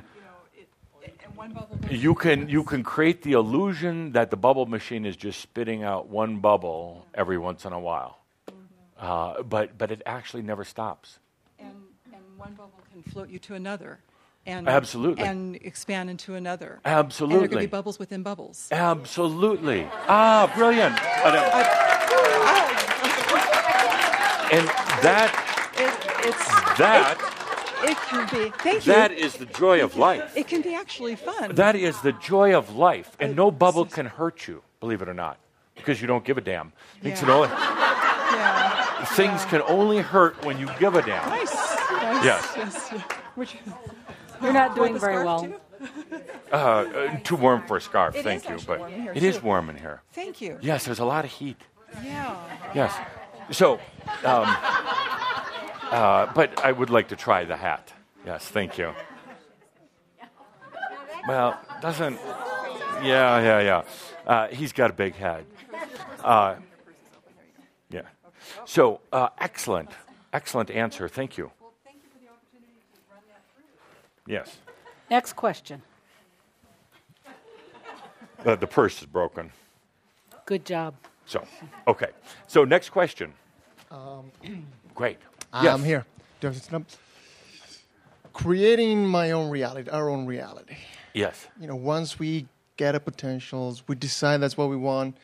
it, 0.56 0.68
it, 1.02 1.36
one 1.36 1.52
bubble. 1.52 1.76
goes- 1.76 1.90
you 1.92 2.14
can, 2.14 2.48
you 2.48 2.62
can 2.62 2.82
create 2.82 3.22
the 3.22 3.32
illusion 3.32 4.12
that 4.12 4.30
the 4.30 4.36
bubble 4.36 4.66
machine 4.66 5.04
is 5.04 5.16
just 5.16 5.40
spitting 5.40 5.82
out 5.82 6.08
one 6.08 6.38
bubble 6.38 7.06
every 7.14 7.38
once 7.38 7.64
in 7.64 7.72
a 7.72 7.80
while. 7.80 8.18
Uh, 8.98 9.42
but, 9.42 9.78
but 9.78 9.90
it 9.92 10.02
actually 10.06 10.42
never 10.42 10.64
stops. 10.64 11.18
and, 11.60 11.70
and 12.12 12.22
one 12.36 12.52
bubble 12.54 12.80
can 12.92 13.02
float 13.02 13.28
you 13.28 13.38
to 13.38 13.54
another. 13.54 13.98
And, 14.48 14.66
Absolutely. 14.66 15.24
And 15.24 15.56
expand 15.56 16.08
into 16.08 16.34
another. 16.34 16.80
And 16.82 16.94
there 16.94 16.98
Absolutely. 17.00 17.48
can 17.48 17.58
be 17.58 17.66
bubbles 17.66 17.98
within 17.98 18.22
bubbles. 18.22 18.66
Absolutely. 18.72 19.86
Ah, 20.08 20.50
brilliant. 20.56 20.96
But, 20.96 21.34
uh, 21.36 21.74
and 24.50 24.66
that, 25.04 25.30
It, 25.76 26.26
it's, 26.26 26.48
that, 26.78 27.18
it 27.84 27.96
can 28.08 28.26
be. 28.32 28.50
Thank 28.58 28.86
you. 28.86 28.92
that 28.94 29.12
is 29.12 29.34
the 29.34 29.44
joy 29.44 29.84
of 29.84 29.96
life. 29.96 30.34
it 30.34 30.48
can 30.48 30.62
be 30.62 30.74
actually 30.74 31.14
fun. 31.16 31.54
That 31.54 31.76
is 31.76 32.00
the 32.00 32.12
joy 32.12 32.56
of 32.56 32.74
life. 32.74 33.14
And 33.20 33.36
no 33.36 33.50
bubble 33.50 33.84
can 33.84 34.06
hurt 34.06 34.48
you, 34.48 34.62
believe 34.80 35.02
it 35.02 35.08
or 35.10 35.14
not, 35.14 35.38
because 35.76 36.00
you 36.00 36.06
don't 36.06 36.24
give 36.24 36.38
a 36.38 36.40
damn. 36.40 36.72
Things, 37.02 37.20
Yeah. 37.20 37.26
can 37.26 37.30
only, 37.30 37.48
yeah. 37.50 39.04
things 39.04 39.44
can 39.44 39.60
only 39.68 39.98
hurt 39.98 40.42
when 40.46 40.58
you 40.58 40.68
give 40.80 40.94
a 40.94 41.02
damn. 41.02 41.28
Nice. 41.28 41.52
nice. 41.54 42.24
Yes. 42.24 42.52
yes. 42.56 42.90
yeah. 42.94 43.72
Which, 44.38 44.44
You're 44.44 44.52
not 44.52 44.74
doing 44.74 44.98
very 44.98 45.24
well. 45.24 45.42
too? 45.44 45.54
Uh, 46.52 46.56
uh, 46.56 47.16
too 47.24 47.36
warm 47.36 47.66
for 47.66 47.76
a 47.76 47.80
scarf, 47.80 48.14
It 48.16 48.22
thank 48.24 48.48
you. 48.48 48.58
But 48.66 48.78
warm 48.80 48.92
in 48.92 49.02
here, 49.02 49.12
it 49.14 49.22
is 49.22 49.36
too. 49.38 49.44
warm 49.46 49.70
in 49.70 49.76
here. 49.76 50.02
Thank 50.12 50.40
you. 50.40 50.58
Yes, 50.60 50.84
there's 50.84 50.98
a 51.00 51.04
lot 51.04 51.24
of 51.24 51.30
heat. 51.30 51.60
Yeah. 52.04 52.36
Yes. 52.74 52.94
So, 53.50 53.74
um, 54.24 54.56
uh, 55.90 56.26
but 56.34 56.62
I 56.64 56.72
would 56.72 56.90
like 56.90 57.08
to 57.08 57.16
try 57.16 57.44
the 57.44 57.56
hat. 57.56 57.92
Yes, 58.26 58.46
thank 58.46 58.78
you. 58.78 58.92
Well, 61.26 61.58
doesn't. 61.80 62.18
Yeah, 63.02 63.40
yeah, 63.40 63.60
yeah. 63.60 63.82
Uh, 64.26 64.48
he's 64.48 64.72
got 64.72 64.90
a 64.90 64.92
big 64.92 65.14
head. 65.14 65.44
Uh, 66.22 66.56
yeah. 67.90 68.02
So, 68.64 69.00
uh, 69.12 69.28
excellent, 69.38 69.90
excellent 70.32 70.70
answer. 70.70 71.08
Thank 71.08 71.38
you. 71.38 71.50
Yes. 74.28 74.58
Next 75.10 75.32
question. 75.32 75.82
Uh, 78.44 78.54
the 78.54 78.66
purse 78.66 79.00
is 79.00 79.06
broken. 79.06 79.50
Good 80.44 80.64
job. 80.64 80.94
So, 81.26 81.44
okay. 81.88 82.10
So, 82.46 82.64
next 82.64 82.90
question. 82.90 83.32
Um, 83.90 84.30
Great. 84.94 85.18
I'm 85.52 85.64
Yes. 85.64 85.84
here. 85.84 86.06
There's 86.40 86.70
no- 86.70 86.84
Creating 88.34 89.04
my 89.06 89.32
own 89.32 89.50
reality, 89.50 89.90
our 89.90 90.08
own 90.08 90.24
reality. 90.26 90.76
Yes. 91.14 91.48
You 91.58 91.66
know, 91.66 91.74
once 91.74 92.18
we 92.18 92.46
get 92.76 92.94
a 92.94 93.00
potentials, 93.00 93.82
we 93.88 93.96
decide 93.96 94.40
that's 94.40 94.56
what 94.56 94.68
we 94.68 94.76
want, 94.76 95.16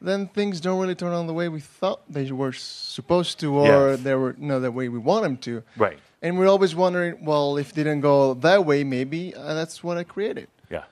then 0.00 0.28
things 0.28 0.60
don't 0.60 0.80
really 0.80 0.94
turn 0.94 1.12
out 1.12 1.26
the 1.26 1.32
way 1.32 1.48
we 1.48 1.60
thought 1.60 2.00
they 2.08 2.30
were 2.30 2.52
supposed 2.52 3.40
to, 3.40 3.54
or 3.54 3.90
Yes. 3.90 4.00
they 4.00 4.14
were 4.14 4.34
no 4.38 4.60
the 4.60 4.70
way 4.70 4.88
we 4.88 4.98
want 4.98 5.22
them 5.24 5.36
to. 5.38 5.62
Right. 5.76 5.98
And 6.22 6.38
we're 6.38 6.48
always 6.48 6.74
wondering, 6.74 7.24
well, 7.24 7.56
if 7.58 7.70
it 7.70 7.74
didn't 7.76 8.00
go 8.00 8.34
that 8.34 8.64
way, 8.66 8.84
maybe 8.84 9.34
uh, 9.34 9.54
that's 9.54 9.82
what 9.84 9.96
I 9.98 10.04
created. 10.04 10.48
Yeah. 10.70 10.84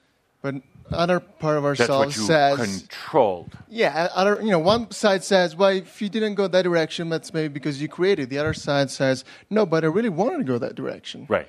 But 0.42 0.56
other 0.92 1.18
part 1.18 1.56
of 1.58 1.64
ourselves 1.64 2.14
says, 2.14 2.58
controlled. 2.86 3.52
yeah, 3.68 4.08
other 4.14 4.40
you 4.40 4.50
know, 4.52 4.60
one 4.60 4.88
side 4.92 5.24
says, 5.24 5.56
well, 5.56 5.70
if 5.70 6.00
you 6.00 6.08
didn't 6.08 6.34
go 6.36 6.46
that 6.46 6.62
direction, 6.62 7.08
that's 7.08 7.34
maybe 7.34 7.48
because 7.48 7.82
you 7.82 7.88
created. 7.88 8.30
The 8.30 8.38
other 8.38 8.54
side 8.54 8.88
says, 8.90 9.24
no, 9.50 9.66
but 9.66 9.82
I 9.82 9.88
really 9.88 10.08
wanted 10.08 10.38
to 10.38 10.44
go 10.44 10.58
that 10.58 10.76
direction. 10.76 11.26
Right. 11.28 11.48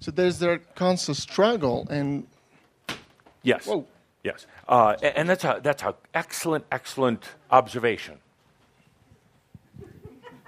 So 0.00 0.10
there's 0.10 0.38
that 0.38 0.74
constant 0.74 1.18
struggle, 1.18 1.86
and 1.90 2.26
Yes. 3.42 3.66
Whoa. 3.66 3.86
Yes. 4.24 4.46
Uh, 4.68 4.96
and 5.02 5.28
that's 5.28 5.44
a 5.44 5.60
that's 5.62 5.82
a 5.82 5.94
excellent 6.12 6.64
excellent 6.72 7.24
observation. 7.50 8.18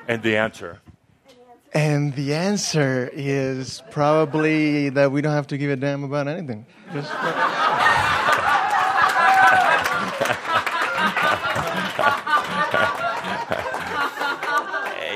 And 0.09 0.23
the 0.23 0.37
answer. 0.37 0.81
and 1.73 2.15
the 2.17 2.35
answer 2.35 3.09
is 3.13 3.83
probably 3.91 4.89
that 4.91 5.13
we 5.13 5.23
don't 5.23 5.33
have 5.33 5.47
to 5.49 5.59
give 5.59 5.71
a 5.71 5.77
damn 5.77 6.03
about 6.05 6.27
anything. 6.27 6.67
Just 6.93 7.11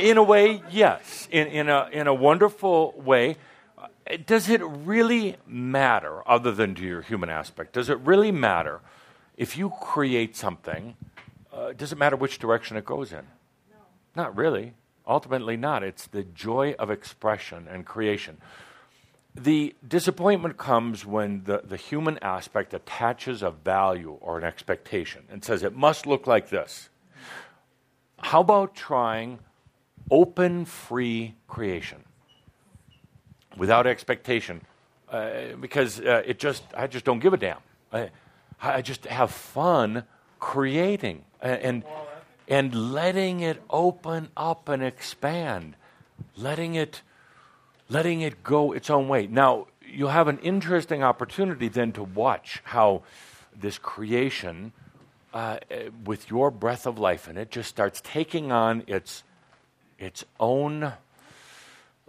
In 0.01 0.18
a 0.18 0.22
way, 0.22 0.62
yes. 0.70 1.28
In 1.31 1.47
in 1.48 1.68
a 1.68 1.89
in 1.90 2.06
a 2.06 2.14
wonderful 2.14 2.94
way. 2.97 3.36
Does 4.26 4.51
it 4.51 4.60
really 4.62 5.36
matter, 5.47 6.28
other 6.28 6.52
than 6.52 6.74
to 6.74 6.82
your 6.82 7.01
human 7.01 7.31
aspect? 7.31 7.72
Does 7.72 7.89
it 7.89 7.98
really 8.01 8.31
matter 8.31 8.81
if 9.36 9.56
you 9.56 9.70
create 9.81 10.36
something? 10.36 10.97
Uh, 11.51 11.72
does 11.72 11.90
it 11.90 11.97
matter 11.97 12.16
which 12.16 12.39
direction 12.39 12.76
it 12.76 12.85
goes 12.85 13.12
in? 13.12 13.26
No. 13.70 13.76
Not 14.14 14.36
really. 14.36 14.74
Ultimately, 15.06 15.56
not. 15.56 15.82
It's 15.82 16.06
the 16.06 16.22
joy 16.22 16.74
of 16.78 16.90
expression 16.90 17.66
and 17.70 17.86
creation. 17.86 18.39
The 19.35 19.74
disappointment 19.86 20.59
comes 20.59 21.06
when 21.06 21.44
the, 21.44 21.62
the 21.64 21.76
human 21.76 22.18
aspect 22.18 22.74
attaches 22.74 23.43
a 23.43 23.51
value 23.51 24.18
or 24.20 24.36
an 24.39 24.44
expectation 24.44 25.24
and 25.31 25.43
says 25.43 25.62
it 25.62 25.74
must 25.74 26.06
look 26.06 26.26
like 26.26 26.51
this. 26.51 26.90
How 28.18 28.40
about 28.40 28.74
trying 28.74 29.39
open, 30.10 30.66
free 30.66 31.35
creation 31.48 32.05
without 33.56 33.86
expectation? 33.86 34.60
Uh, 35.10 35.55
because 35.60 36.01
uh, 36.01 36.22
it 36.26 36.39
just, 36.39 36.64
I 36.76 36.86
just 36.86 37.05
don't 37.05 37.20
give 37.20 37.32
a 37.32 37.36
damn. 37.36 37.59
I, 37.93 38.10
I 38.60 38.82
just 38.82 39.05
have 39.06 39.31
fun 39.31 40.05
creating 40.40 41.24
and, 41.40 41.60
and 41.60 41.85
and 42.47 42.93
letting 42.93 43.40
it 43.40 43.62
open 43.70 44.28
up 44.36 44.68
and 44.68 44.82
expand, 44.82 45.76
letting 46.36 46.74
it 46.74 47.02
letting 47.89 48.20
it 48.20 48.43
go 48.43 48.72
its 48.72 48.90
own 48.90 49.09
way. 49.09 49.26
Now, 49.26 49.66
you'll 49.86 50.10
have 50.10 50.28
an 50.28 50.39
interesting 50.39 51.02
opportunity 51.02 51.68
then 51.68 51.93
to 51.93 52.02
watch 52.02 52.60
how 52.64 53.02
this 53.55 53.78
creation, 53.78 54.72
uh, 55.32 55.59
with 56.05 56.31
your 56.31 56.51
breath 56.51 56.86
of 56.86 56.98
life 56.98 57.28
in 57.28 57.36
it, 57.36 57.51
just 57.51 57.68
starts 57.68 58.01
taking 58.02 58.51
on 58.51 58.82
its, 58.86 59.22
its 59.98 60.24
own 60.40 60.93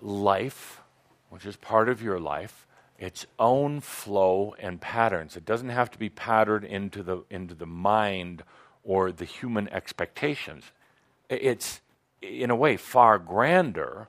life, 0.02 0.82
which 1.30 1.46
is 1.46 1.56
part 1.56 1.90
of 1.90 2.02
your 2.02 2.20
life, 2.20 2.68
its 2.98 3.26
own 3.40 3.82
flow 3.82 4.56
and 4.60 4.80
patterns. 4.80 5.36
It 5.36 5.46
doesn't 5.46 5.70
have 5.70 5.92
to 5.92 6.00
be 6.00 6.10
patterned 6.10 6.66
into 6.66 7.04
the, 7.04 7.24
into 7.30 7.54
the 7.54 7.66
mind 7.66 8.44
or 8.84 9.12
the 9.12 9.26
human 9.26 9.68
expectations. 9.70 10.64
It's, 11.30 11.82
in 12.22 12.50
a 12.50 12.56
way, 12.56 12.78
far 12.78 13.20
grander, 13.20 14.08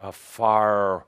uh, 0.00 0.10
far 0.10 1.06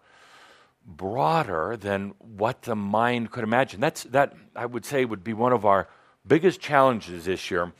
broader 0.86 1.76
than 1.76 2.14
what 2.18 2.62
the 2.62 2.76
mind 2.76 3.30
could 3.30 3.44
imagine. 3.44 3.80
That's, 3.80 4.04
that, 4.04 4.34
I 4.56 4.64
would 4.64 4.86
say, 4.86 5.04
would 5.04 5.22
be 5.22 5.34
one 5.34 5.52
of 5.52 5.66
our 5.66 5.88
biggest 6.26 6.60
challenges 6.60 7.26
this 7.26 7.50
year 7.50 7.72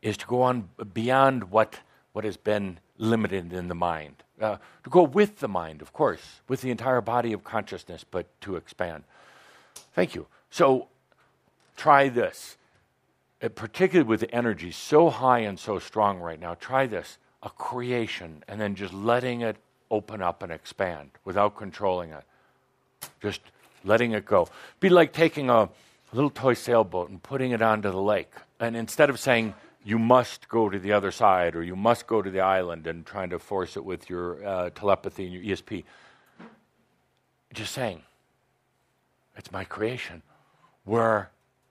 is 0.00 0.16
to 0.16 0.26
go 0.26 0.42
on 0.42 0.70
beyond 0.94 1.50
what, 1.50 1.80
what 2.12 2.24
has 2.24 2.36
been 2.36 2.78
limited 2.96 3.52
in 3.52 3.68
the 3.68 3.74
mind. 3.74 4.22
Uh, 4.40 4.56
to 4.84 4.90
go 4.90 5.02
with 5.02 5.40
the 5.40 5.48
mind, 5.48 5.82
of 5.82 5.92
course, 5.92 6.40
with 6.48 6.62
the 6.62 6.70
entire 6.70 7.02
body 7.02 7.34
of 7.34 7.44
consciousness, 7.44 8.04
but 8.10 8.26
to 8.40 8.56
expand. 8.56 9.04
Thank 9.94 10.14
you. 10.14 10.26
So 10.50 10.88
try 11.76 12.08
this, 12.08 12.56
Uh, 13.42 13.48
particularly 13.48 14.06
with 14.06 14.20
the 14.20 14.34
energy 14.34 14.70
so 14.70 15.08
high 15.08 15.40
and 15.40 15.58
so 15.58 15.78
strong 15.78 16.20
right 16.20 16.40
now. 16.40 16.54
Try 16.54 16.86
this 16.86 17.18
a 17.42 17.48
creation, 17.48 18.44
and 18.46 18.60
then 18.60 18.74
just 18.74 18.92
letting 18.92 19.40
it 19.40 19.56
open 19.90 20.20
up 20.20 20.42
and 20.42 20.52
expand 20.52 21.10
without 21.24 21.56
controlling 21.56 22.10
it. 22.12 22.24
Just 23.22 23.40
letting 23.82 24.12
it 24.12 24.26
go. 24.26 24.48
Be 24.78 24.90
like 24.90 25.12
taking 25.12 25.48
a 25.48 25.70
little 26.12 26.30
toy 26.30 26.54
sailboat 26.54 27.08
and 27.08 27.22
putting 27.22 27.52
it 27.52 27.62
onto 27.62 27.90
the 27.90 28.02
lake. 28.02 28.32
And 28.58 28.76
instead 28.76 29.08
of 29.08 29.18
saying, 29.18 29.54
you 29.82 29.98
must 29.98 30.48
go 30.48 30.68
to 30.68 30.78
the 30.78 30.92
other 30.92 31.10
side 31.10 31.56
or 31.56 31.62
you 31.62 31.76
must 31.76 32.06
go 32.06 32.20
to 32.20 32.30
the 32.30 32.40
island 32.40 32.86
and 32.86 33.06
trying 33.06 33.30
to 33.30 33.38
force 33.38 33.76
it 33.76 33.84
with 33.84 34.10
your 34.10 34.44
uh, 34.44 34.70
telepathy 34.70 35.24
and 35.24 35.34
your 35.34 35.56
ESP, 35.56 35.84
just 37.54 37.72
saying, 37.72 38.02
it's 39.36 39.50
my 39.50 39.64
creation. 39.64 40.22
Where 40.84 41.30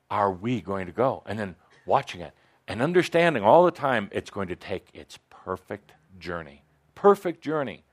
are 0.09 0.31
we 0.31 0.61
going 0.61 0.87
to 0.87 0.91
go? 0.91 1.23
And 1.25 1.37
then 1.37 1.55
watching 1.85 2.21
it 2.21 2.33
and 2.67 2.81
understanding 2.81 3.43
all 3.43 3.63
the 3.63 3.71
time 3.71 4.09
it's 4.11 4.29
going 4.29 4.47
to 4.47 4.55
take 4.55 4.87
its 4.93 5.19
perfect 5.29 5.91
journey. 6.19 6.63
Perfect 6.95 7.41
journey 7.41 7.83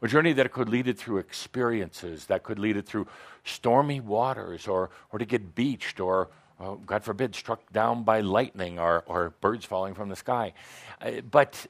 a 0.00 0.08
journey 0.08 0.32
that 0.32 0.52
could 0.52 0.68
lead 0.68 0.86
it 0.86 0.96
through 0.96 1.18
experiences, 1.18 2.26
that 2.26 2.42
could 2.42 2.58
lead 2.58 2.76
it 2.76 2.86
through 2.86 3.06
stormy 3.44 4.00
waters, 4.00 4.68
or, 4.68 4.90
or 5.12 5.18
to 5.18 5.24
get 5.24 5.54
beached, 5.54 5.98
or, 5.98 6.28
uh, 6.60 6.74
God 6.74 7.04
forbid, 7.04 7.34
struck 7.34 7.72
down 7.72 8.02
by 8.02 8.20
lightning, 8.20 8.78
or, 8.78 9.04
or 9.06 9.30
birds 9.40 9.64
falling 9.64 9.94
from 9.94 10.08
the 10.08 10.16
sky. 10.16 10.52
Uh, 11.00 11.20
but 11.30 11.66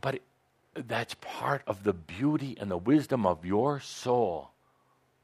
but 0.00 0.20
that's 0.74 1.14
part 1.20 1.62
of 1.66 1.84
the 1.84 1.92
beauty 1.92 2.56
and 2.60 2.70
the 2.70 2.76
wisdom 2.76 3.26
of 3.26 3.44
your 3.44 3.80
soul 3.80 4.50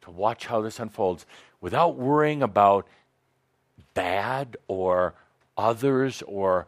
to 0.02 0.10
watch 0.10 0.46
how 0.46 0.60
this 0.60 0.78
unfolds 0.78 1.26
without 1.60 1.96
worrying 1.96 2.42
about 2.42 2.86
bad 3.94 4.56
or 4.68 5.14
others 5.56 6.22
or 6.26 6.66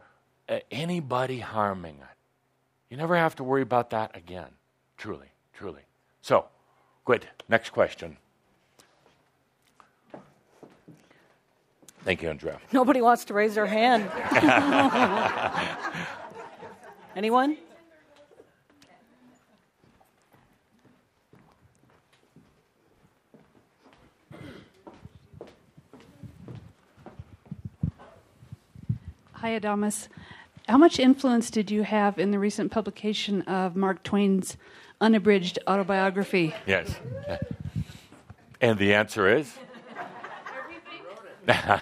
uh, 0.49 0.59
anybody 0.71 1.39
harming 1.39 1.95
it. 1.95 2.17
You 2.89 2.97
never 2.97 3.15
have 3.15 3.35
to 3.35 3.43
worry 3.43 3.61
about 3.61 3.89
that 3.89 4.15
again. 4.15 4.49
Truly, 4.97 5.27
truly. 5.53 5.81
So, 6.21 6.45
good. 7.05 7.27
Next 7.49 7.71
question. 7.71 8.17
Thank 12.07 12.21
you, 12.21 12.29
Andrea. 12.29 12.57
Nobody 12.71 13.01
wants 13.01 13.25
to 13.25 13.33
raise 13.33 13.55
their 13.55 13.65
hand. 13.65 14.09
Anyone? 17.17 17.57
Hi, 29.33 29.59
Adamus. 29.59 30.07
How 30.69 30.77
much 30.77 30.99
influence 30.99 31.51
did 31.51 31.69
you 31.69 31.83
have 31.83 32.17
in 32.17 32.31
the 32.31 32.39
recent 32.39 32.71
publication 32.71 33.41
of 33.41 33.75
Mark 33.75 34.01
Twain's 34.03 34.55
unabridged 35.01 35.59
autobiography? 35.67 36.55
Yes. 36.65 36.95
And 38.59 38.79
the 38.79 38.95
answer 38.95 39.27
is? 39.27 39.53
Uh, 41.47 41.79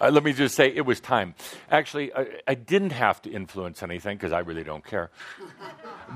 let 0.00 0.24
me 0.24 0.32
just 0.32 0.54
say 0.54 0.72
it 0.74 0.86
was 0.86 1.00
time. 1.00 1.34
Actually, 1.70 2.12
I, 2.14 2.26
I 2.48 2.54
didn't 2.54 2.92
have 2.92 3.20
to 3.22 3.30
influence 3.30 3.82
anything 3.82 4.16
because 4.16 4.32
I 4.32 4.40
really 4.40 4.64
don't 4.64 4.84
care. 4.84 5.10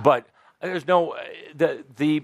But 0.02 0.26
there's 0.60 0.86
no 0.86 1.12
uh, 1.12 1.20
the 1.54 1.84
the 1.96 2.22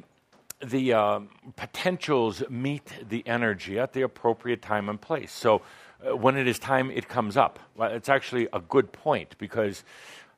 the 0.64 0.92
um, 0.92 1.28
potentials 1.56 2.42
meet 2.48 2.92
the 3.08 3.22
energy 3.26 3.78
at 3.78 3.92
the 3.92 4.02
appropriate 4.02 4.62
time 4.62 4.88
and 4.88 5.00
place. 5.00 5.32
So 5.32 5.62
uh, 6.06 6.16
when 6.16 6.36
it 6.36 6.46
is 6.46 6.58
time, 6.58 6.90
it 6.90 7.08
comes 7.08 7.36
up. 7.36 7.58
It's 7.78 8.08
actually 8.08 8.48
a 8.52 8.60
good 8.60 8.92
point 8.92 9.36
because 9.38 9.84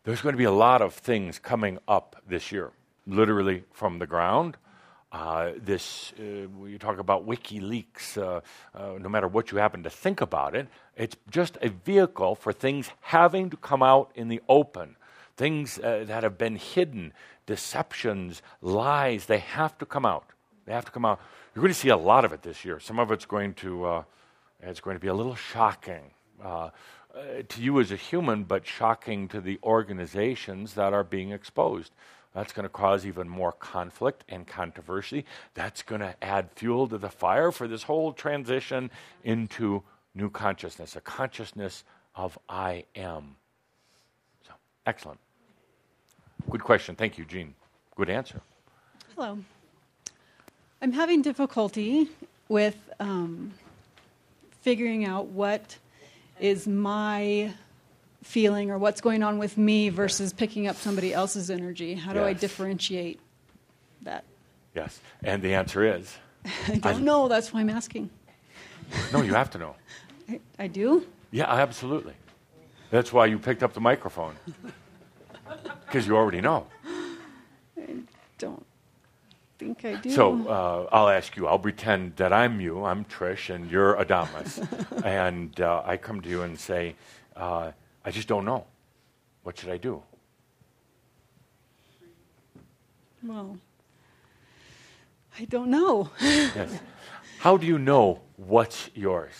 there's 0.04 0.22
going 0.22 0.32
to 0.32 0.38
be 0.38 0.44
a 0.44 0.52
lot 0.52 0.82
of 0.82 0.94
things 0.94 1.38
coming 1.38 1.78
up 1.86 2.16
this 2.28 2.52
year, 2.52 2.72
literally 3.06 3.64
from 3.72 3.98
the 3.98 4.06
ground. 4.06 4.56
Uh, 5.14 5.52
this, 5.62 6.12
uh, 6.18 6.22
you 6.66 6.76
talk 6.76 6.98
about 6.98 7.24
WikiLeaks, 7.24 8.18
uh, 8.18 8.40
uh, 8.76 8.98
no 8.98 9.08
matter 9.08 9.28
what 9.28 9.52
you 9.52 9.58
happen 9.58 9.84
to 9.84 9.88
think 9.88 10.20
about 10.20 10.56
it, 10.56 10.66
it's 10.96 11.14
just 11.30 11.56
a 11.62 11.68
vehicle 11.68 12.34
for 12.34 12.52
things 12.52 12.90
having 13.00 13.48
to 13.48 13.56
come 13.56 13.80
out 13.80 14.10
in 14.16 14.26
the 14.26 14.42
open. 14.48 14.96
Things 15.36 15.78
uh, 15.78 16.02
that 16.08 16.24
have 16.24 16.36
been 16.36 16.56
hidden, 16.56 17.12
deceptions, 17.46 18.42
lies, 18.60 19.26
they 19.26 19.38
have 19.38 19.78
to 19.78 19.86
come 19.86 20.04
out. 20.04 20.24
They 20.66 20.72
have 20.72 20.86
to 20.86 20.90
come 20.90 21.04
out. 21.04 21.20
You're 21.54 21.62
going 21.62 21.72
to 21.72 21.78
see 21.78 21.90
a 21.90 21.96
lot 21.96 22.24
of 22.24 22.32
it 22.32 22.42
this 22.42 22.64
year. 22.64 22.80
Some 22.80 22.98
of 22.98 23.12
it's 23.12 23.24
going 23.24 23.54
to, 23.54 24.04
it's 24.60 24.80
going 24.80 24.96
to 24.96 25.00
be 25.00 25.06
a 25.06 25.14
little 25.14 25.36
shocking 25.36 26.10
to 26.42 27.62
you 27.62 27.78
as 27.78 27.92
a 27.92 27.96
human, 27.96 28.42
but 28.42 28.66
shocking 28.66 29.28
to 29.28 29.40
the 29.40 29.60
organizations 29.62 30.74
that 30.74 30.92
are 30.92 31.04
being 31.04 31.30
exposed. 31.30 31.92
That's 32.34 32.52
going 32.52 32.64
to 32.64 32.68
cause 32.68 33.06
even 33.06 33.28
more 33.28 33.52
conflict 33.52 34.24
and 34.28 34.46
controversy. 34.46 35.24
That's 35.54 35.82
going 35.82 36.00
to 36.00 36.14
add 36.22 36.50
fuel 36.56 36.88
to 36.88 36.98
the 36.98 37.08
fire 37.08 37.52
for 37.52 37.68
this 37.68 37.84
whole 37.84 38.12
transition 38.12 38.90
into 39.22 39.82
new 40.14 40.28
consciousness, 40.28 40.96
a 40.96 41.00
consciousness 41.00 41.84
of 42.16 42.36
I 42.48 42.84
am. 42.96 43.36
So, 44.46 44.52
excellent. 44.86 45.20
Good 46.50 46.62
question. 46.62 46.96
Thank 46.96 47.18
you, 47.18 47.24
Jean. 47.24 47.54
Good 47.96 48.10
answer. 48.10 48.40
Hello. 49.14 49.38
I'm 50.82 50.92
having 50.92 51.22
difficulty 51.22 52.10
with 52.48 52.76
um, 52.98 53.52
figuring 54.60 55.04
out 55.04 55.26
what 55.26 55.78
is 56.40 56.66
my 56.66 57.54
feeling 58.24 58.70
or 58.70 58.78
what's 58.78 59.00
going 59.00 59.22
on 59.22 59.38
with 59.38 59.56
me 59.56 59.90
versus 59.90 60.32
picking 60.32 60.66
up 60.66 60.76
somebody 60.76 61.12
else's 61.12 61.50
energy. 61.50 61.94
How 61.94 62.12
do 62.12 62.22
I 62.24 62.32
differentiate 62.32 63.20
that? 64.02 64.24
Yes. 64.74 64.98
And 65.22 65.42
the 65.42 65.54
answer 65.54 65.84
is 65.84 66.16
I 66.68 66.78
don't 66.78 67.04
know. 67.04 67.28
That's 67.28 67.52
why 67.52 67.60
I'm 67.60 67.70
asking. 67.70 68.10
no, 69.12 69.22
you 69.22 69.34
have 69.34 69.50
to 69.50 69.58
know. 69.58 69.76
I, 70.28 70.40
I 70.58 70.66
do. 70.66 71.06
Yeah, 71.30 71.52
absolutely. 71.52 72.14
That's 72.90 73.12
why 73.12 73.26
you 73.26 73.38
picked 73.38 73.62
up 73.62 73.72
the 73.72 73.80
microphone. 73.80 74.34
Because 75.86 76.06
you 76.08 76.16
already 76.16 76.40
know. 76.40 76.66
I 77.78 77.96
don't 78.38 78.66
think 79.58 79.84
I 79.84 79.94
do. 79.96 80.10
So 80.10 80.48
uh, 80.48 80.88
I'll 80.90 81.08
ask 81.10 81.36
you. 81.36 81.46
I'll 81.46 81.58
pretend 81.58 82.16
that 82.16 82.32
I'm 82.32 82.60
you. 82.60 82.82
I'm 82.84 83.04
Trish, 83.04 83.54
and 83.54 83.70
you're 83.70 83.94
Adamus. 83.94 84.58
and 85.04 85.60
uh, 85.60 85.82
I 85.84 85.98
come 85.98 86.20
to 86.22 86.28
you 86.28 86.42
and 86.42 86.58
say, 86.58 86.96
uh, 87.36 87.72
I 88.04 88.10
just 88.10 88.28
don't 88.28 88.44
know. 88.44 88.66
What 89.42 89.58
should 89.58 89.70
I 89.70 89.76
do? 89.78 90.02
well, 93.22 93.58
I 95.38 95.44
don't 95.46 95.70
know. 95.70 96.10
Yes. 96.20 96.78
How 97.38 97.56
do 97.56 97.66
you 97.66 97.78
know 97.78 98.20
what's 98.36 98.90
yours? 98.94 99.32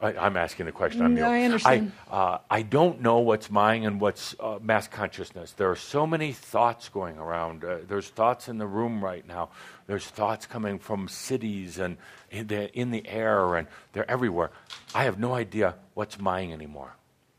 I, 0.00 0.14
I'm 0.16 0.36
asking 0.36 0.66
the 0.66 0.72
question. 0.72 1.02
I'm 1.02 1.14
No. 1.14 1.30
I 1.30 1.42
understand. 1.42 1.92
I, 2.10 2.16
uh, 2.16 2.38
I 2.50 2.62
don't 2.62 3.00
know 3.00 3.18
what's 3.18 3.50
mine 3.50 3.84
and 3.84 4.00
what's 4.00 4.34
uh, 4.40 4.58
mass 4.60 4.88
consciousness. 4.88 5.52
There 5.52 5.70
are 5.70 5.76
so 5.76 6.06
many 6.06 6.32
thoughts 6.32 6.88
going 6.88 7.18
around. 7.18 7.64
Uh, 7.64 7.78
there's 7.86 8.08
thoughts 8.08 8.48
in 8.48 8.58
the 8.58 8.66
room 8.66 9.02
right 9.02 9.26
now. 9.26 9.50
There's 9.86 10.06
thoughts 10.06 10.46
coming 10.46 10.78
from 10.78 11.08
cities 11.08 11.78
and 11.78 11.96
in 12.30 12.48
the, 12.48 12.72
in 12.76 12.90
the 12.90 13.08
air, 13.08 13.54
and 13.54 13.68
they're 13.92 14.10
everywhere. 14.10 14.50
I 14.94 15.04
have 15.04 15.18
no 15.18 15.34
idea 15.34 15.76
what's 15.94 16.18
mine 16.18 16.50
anymore. 16.50 16.96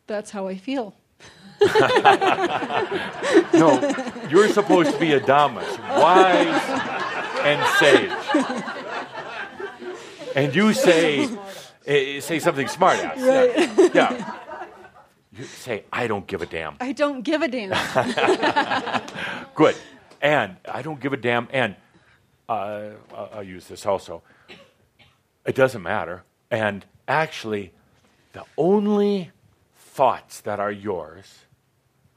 That's 0.08 0.32
how 0.32 0.48
I 0.48 0.58
feel. 0.58 0.96
No, 3.54 3.80
you're 4.30 4.50
supposed 4.50 4.92
to 4.92 5.00
be 5.00 5.14
a 5.14 5.20
Adamus, 5.20 5.78
wise 5.80 6.62
and 7.44 7.66
sage. 7.78 8.12
And 10.36 10.56
you 10.56 10.74
say, 10.74 11.30
eh, 11.86 12.20
say 12.20 12.40
something 12.40 12.68
smart 12.68 12.98
ass. 13.00 13.18
Yeah. 13.18 13.90
yeah. 13.94 14.40
You 15.38 15.46
say, 15.46 15.84
I 15.92 16.08
don't 16.08 16.28
give 16.28 16.42
a 16.42 16.46
damn. 16.46 16.76
I 16.80 16.92
don't 16.92 17.22
give 17.22 17.42
a 17.42 17.48
damn. 17.48 17.72
Good. 19.56 19.76
And 20.22 20.58
I 20.68 20.82
don't 20.82 21.00
give 21.00 21.14
a 21.14 21.18
damn. 21.18 21.48
And 21.52 21.76
uh, 22.50 22.90
I'll 23.34 23.44
use 23.44 23.68
this 23.68 23.86
also. 23.86 24.22
It 25.46 25.56
doesn't 25.56 25.82
matter. 25.82 26.24
And 26.52 26.86
actually, 27.08 27.74
the 28.34 28.44
only 28.58 29.32
thoughts 29.94 30.41
that 30.41 30.60
are 30.60 30.72
yours 30.72 31.45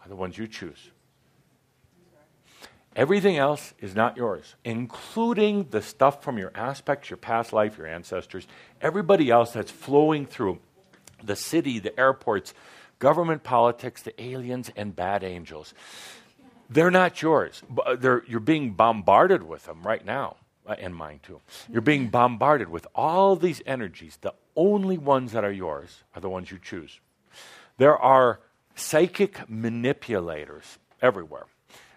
are 0.02 0.08
the 0.08 0.16
ones 0.16 0.38
you 0.38 0.46
choose. 0.46 0.90
Everything 2.94 3.36
else 3.36 3.74
is 3.78 3.94
not 3.94 4.16
yours, 4.16 4.54
including 4.64 5.64
the 5.68 5.82
stuff 5.82 6.22
from 6.22 6.38
your 6.38 6.50
aspects, 6.54 7.10
your 7.10 7.18
past 7.18 7.52
life, 7.52 7.76
your 7.76 7.86
ancestors, 7.86 8.46
everybody 8.80 9.30
else 9.30 9.52
that's 9.52 9.70
flowing 9.70 10.24
through 10.24 10.58
the 11.22 11.36
city, 11.36 11.78
the 11.78 11.98
airports, 12.00 12.54
government 12.98 13.42
politics, 13.42 14.00
the 14.00 14.18
aliens, 14.22 14.70
and 14.74 14.96
bad 14.96 15.22
angels. 15.22 15.74
They're 16.70 16.90
not 16.90 17.20
yours. 17.20 17.62
Uh, 17.84 17.96
They're, 17.96 18.24
you're 18.26 18.40
being 18.40 18.72
bombarded 18.72 19.42
with 19.42 19.66
them 19.66 19.82
right 19.82 20.04
now, 20.04 20.36
uh, 20.66 20.76
and 20.78 20.96
mine 20.96 21.20
too. 21.22 21.42
You're 21.70 21.82
being 21.82 22.08
bombarded 22.08 22.70
with 22.70 22.86
all 22.94 23.36
these 23.36 23.60
energies. 23.66 24.16
The 24.22 24.32
only 24.56 24.96
ones 24.96 25.32
that 25.32 25.44
are 25.44 25.52
yours 25.52 26.02
are 26.14 26.22
the 26.22 26.30
ones 26.30 26.50
you 26.50 26.58
choose. 26.58 27.00
There 27.78 27.96
are 27.96 28.40
psychic 28.74 29.48
manipulators 29.48 30.78
everywhere, 31.02 31.46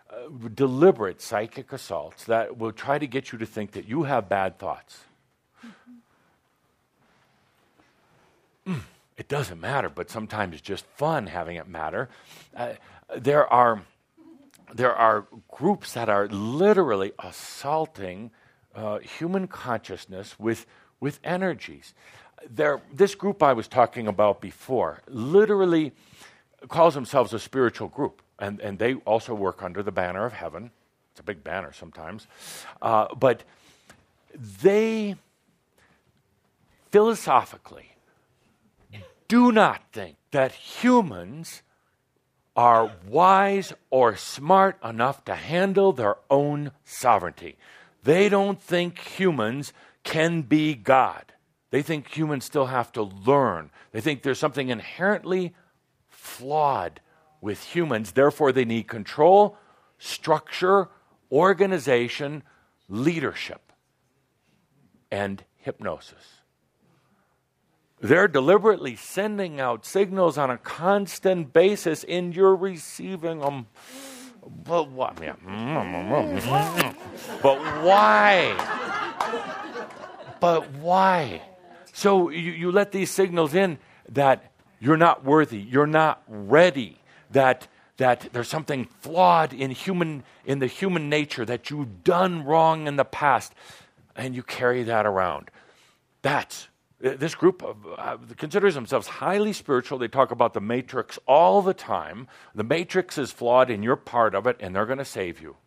uh, 0.09 0.49
deliberate 0.53 1.21
psychic 1.21 1.71
assaults 1.71 2.25
that 2.25 2.57
will 2.57 2.71
try 2.71 2.99
to 2.99 3.07
get 3.07 3.31
you 3.31 3.37
to 3.39 3.45
think 3.45 3.71
that 3.71 3.87
you 3.87 4.03
have 4.03 4.27
bad 4.27 4.57
thoughts. 4.59 4.99
Mm, 8.67 8.81
it 9.17 9.27
doesn't 9.27 9.59
matter, 9.59 9.89
but 9.89 10.09
sometimes 10.09 10.53
it's 10.53 10.61
just 10.61 10.85
fun 10.95 11.27
having 11.27 11.55
it 11.55 11.67
matter. 11.67 12.09
Uh, 12.55 12.73
there 13.17 13.51
are 13.51 13.83
there 14.73 14.93
are 14.93 15.25
groups 15.47 15.93
that 15.93 16.09
are 16.09 16.27
literally 16.27 17.11
assaulting 17.17 18.29
uh, 18.75 18.99
human 18.99 19.47
consciousness 19.47 20.37
with 20.37 20.65
with 20.99 21.19
energies. 21.23 21.93
There, 22.49 22.81
this 22.93 23.15
group 23.15 23.41
I 23.43 23.53
was 23.53 23.67
talking 23.67 24.07
about 24.07 24.41
before 24.41 25.01
literally 25.07 25.93
calls 26.67 26.93
themselves 26.93 27.33
a 27.33 27.39
spiritual 27.39 27.87
group. 27.87 28.21
and, 28.39 28.59
and 28.61 28.79
they 28.79 28.95
also 28.95 29.33
work 29.33 29.61
under 29.61 29.83
the 29.83 29.91
banner 29.91 30.25
of 30.25 30.33
heaven. 30.33 30.71
It's 31.11 31.19
a 31.19 31.23
big 31.23 31.43
banner 31.43 31.73
sometimes. 31.73 32.27
Uh, 32.81 33.13
but 33.15 33.43
they 34.61 35.15
philosophically 36.91 37.95
do 39.27 39.51
not 39.51 39.81
think 39.91 40.15
that 40.31 40.51
humans 40.53 41.61
are 42.55 42.91
wise 43.07 43.73
or 43.89 44.15
smart 44.15 44.77
enough 44.83 45.23
to 45.25 45.35
handle 45.35 45.93
their 45.93 46.15
own 46.29 46.71
sovereignty. 46.83 47.55
They 48.03 48.27
don't 48.27 48.59
think 48.59 48.99
humans 48.99 49.71
can 50.03 50.41
be 50.41 50.73
God. 50.73 51.31
They 51.71 51.81
think 51.81 52.15
humans 52.15 52.45
still 52.45 52.67
have 52.67 52.91
to 52.93 53.03
learn. 53.03 53.69
They 53.91 54.01
think 54.01 54.23
there's 54.23 54.39
something 54.39 54.69
inherently 54.69 55.53
flawed 56.07 56.99
with 57.41 57.63
humans. 57.63 58.13
Therefore, 58.13 58.51
they 58.51 58.65
need 58.65 58.87
control, 58.87 59.55
structure, 59.99 60.89
organization, 61.31 62.41
leadership, 62.87 63.71
and 65.11 65.43
hypnosis. 65.57 66.39
They're 68.01 68.27
deliberately 68.27 68.95
sending 68.95 69.59
out 69.59 69.85
signals 69.85 70.37
on 70.37 70.49
a 70.49 70.57
constant 70.57 71.53
basis, 71.53 72.03
and 72.05 72.35
you're 72.35 72.55
receiving 72.55 73.39
them. 73.39 73.67
But 74.63 74.89
what? 74.89 75.17
But 77.43 77.59
why? 77.83 78.55
But 80.39 80.71
why? 80.75 81.41
So 81.99 82.29
you, 82.29 82.53
you 82.53 82.71
let 82.71 82.93
these 82.93 83.11
signals 83.11 83.53
in 83.53 83.77
that 84.07 84.53
you're 84.79 84.95
not 84.95 85.25
worthy, 85.25 85.59
you're 85.59 85.85
not 85.85 86.23
ready, 86.29 86.97
that 87.31 87.67
that 87.97 88.29
there's 88.31 88.47
something 88.47 88.87
flawed 89.01 89.51
in 89.51 89.71
human 89.71 90.23
in 90.45 90.59
the 90.59 90.67
human 90.67 91.09
nature 91.09 91.43
that 91.43 91.69
you've 91.69 92.05
done 92.05 92.45
wrong 92.45 92.87
in 92.87 92.95
the 92.95 93.03
past, 93.03 93.53
and 94.15 94.33
you 94.33 94.43
carry 94.43 94.83
that 94.83 95.05
around. 95.05 95.51
That's 96.21 96.69
this 96.99 97.35
group 97.35 97.61
of, 97.61 97.75
uh, 97.97 98.17
considers 98.37 98.75
themselves 98.75 99.07
highly 99.07 99.51
spiritual. 99.51 99.97
They 99.97 100.07
talk 100.07 100.31
about 100.31 100.53
the 100.53 100.61
matrix 100.61 101.19
all 101.27 101.61
the 101.61 101.73
time. 101.73 102.29
The 102.55 102.63
matrix 102.63 103.17
is 103.17 103.33
flawed, 103.33 103.69
and 103.69 103.83
you're 103.83 103.97
part 103.97 104.35
of 104.35 104.47
it, 104.47 104.55
and 104.61 104.73
they're 104.73 104.85
going 104.85 104.99
to 104.99 105.05
save 105.05 105.41
you. 105.41 105.57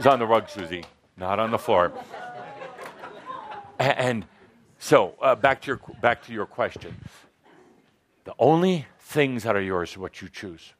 It's 0.00 0.06
on 0.06 0.18
the 0.18 0.26
rug, 0.26 0.48
Susie, 0.48 0.84
not 1.18 1.38
on 1.38 1.50
the 1.50 1.58
floor. 1.58 1.92
And, 3.78 3.98
and 3.98 4.24
so, 4.78 5.14
uh, 5.20 5.34
back 5.34 5.60
to 5.60 5.66
your 5.66 5.80
back 6.00 6.24
to 6.24 6.32
your 6.32 6.46
question. 6.46 6.96
The 8.24 8.34
only 8.38 8.86
things 8.98 9.42
that 9.42 9.54
are 9.56 9.60
yours 9.62 9.96
are 9.96 10.00
what 10.00 10.22
you 10.22 10.28
choose 10.28 10.72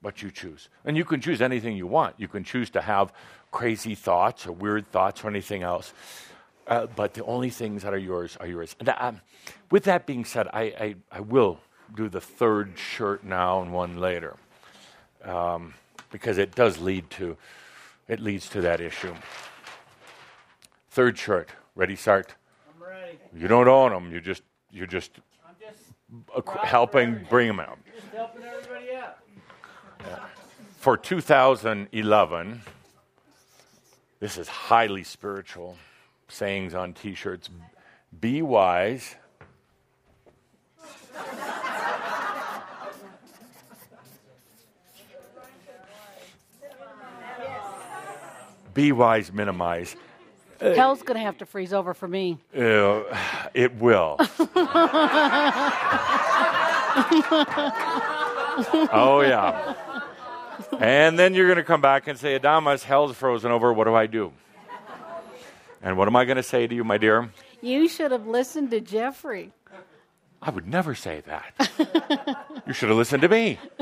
what 0.00 0.22
you 0.22 0.30
choose. 0.30 0.68
And 0.84 0.96
you 0.98 1.04
can 1.04 1.20
choose 1.22 1.40
anything 1.40 1.76
you 1.76 1.86
want. 1.86 2.16
You 2.18 2.28
can 2.28 2.44
choose 2.44 2.68
to 2.70 2.82
have 2.82 3.10
crazy 3.50 3.94
thoughts 3.94 4.46
or 4.46 4.52
weird 4.52 4.90
thoughts 4.92 5.24
or 5.24 5.28
anything 5.28 5.62
else. 5.62 5.94
Uh, 6.66 6.86
but 6.94 7.14
the 7.14 7.24
only 7.24 7.48
things 7.48 7.82
that 7.82 7.94
are 7.94 7.98
yours 7.98 8.36
are 8.38 8.46
yours. 8.46 8.76
And 8.80 8.90
um, 8.90 9.20
with 9.70 9.84
that 9.84 10.04
being 10.04 10.26
said, 10.26 10.48
I, 10.52 10.62
I, 10.62 10.94
I, 11.10 11.20
will 11.20 11.58
do 11.94 12.08
the 12.10 12.20
third 12.20 12.78
shirt 12.78 13.24
now 13.24 13.62
and 13.62 13.72
one 13.72 13.98
later 13.98 14.36
um, 15.22 15.74
because 16.10 16.36
it 16.36 16.54
does 16.54 16.78
lead 16.78 17.08
to 17.10 17.36
it 18.08 18.20
leads 18.20 18.48
to 18.50 18.60
that 18.60 18.80
issue. 18.80 19.14
Third 20.90 21.18
shirt, 21.18 21.50
ready, 21.74 21.96
start. 21.96 22.34
I'm 22.68 22.82
ready. 22.82 23.18
You 23.34 23.48
don't 23.48 23.68
own 23.68 23.92
them. 23.92 24.12
You 24.12 24.20
just 24.20 24.42
you're 24.70 24.86
just, 24.86 25.12
just 25.60 26.48
helping 26.64 27.26
bring 27.28 27.48
them 27.48 27.60
out. 27.60 27.78
Just 27.94 28.12
helping 28.12 28.42
everybody 28.42 28.92
out. 28.92 29.18
For 30.78 30.96
2011, 30.96 32.60
this 34.20 34.36
is 34.36 34.48
highly 34.48 35.02
spiritual 35.02 35.78
sayings 36.28 36.74
on 36.74 36.92
t 36.92 37.14
shirts. 37.14 37.48
Be 38.20 38.42
wise. 38.42 39.16
Be 48.74 48.92
wise, 48.92 49.32
minimize. 49.32 49.96
Hell's 50.60 51.02
going 51.02 51.18
to 51.18 51.24
have 51.24 51.38
to 51.38 51.46
freeze 51.46 51.72
over 51.72 51.94
for 51.94 52.08
me. 52.08 52.38
Uh, 52.56 53.02
it 53.54 53.74
will. 53.76 54.16
oh, 58.92 59.22
yeah. 59.26 59.74
And 60.78 61.18
then 61.18 61.34
you're 61.34 61.46
going 61.46 61.56
to 61.58 61.64
come 61.64 61.80
back 61.80 62.08
and 62.08 62.18
say, 62.18 62.38
Adamus, 62.38 62.82
hell's 62.82 63.16
frozen 63.16 63.50
over. 63.50 63.72
What 63.72 63.84
do 63.84 63.94
I 63.94 64.06
do? 64.06 64.32
And 65.82 65.96
what 65.98 66.08
am 66.08 66.16
I 66.16 66.24
going 66.24 66.36
to 66.38 66.42
say 66.42 66.66
to 66.66 66.74
you, 66.74 66.82
my 66.82 66.98
dear? 66.98 67.30
You 67.60 67.88
should 67.88 68.10
have 68.10 68.26
listened 68.26 68.70
to 68.70 68.80
Geoffrey. 68.80 69.52
I 70.40 70.50
would 70.50 70.66
never 70.66 70.94
say 70.94 71.22
that. 71.26 71.70
you 72.66 72.72
should 72.72 72.88
have 72.88 72.98
listened 72.98 73.22
to 73.22 73.28
me. 73.28 73.58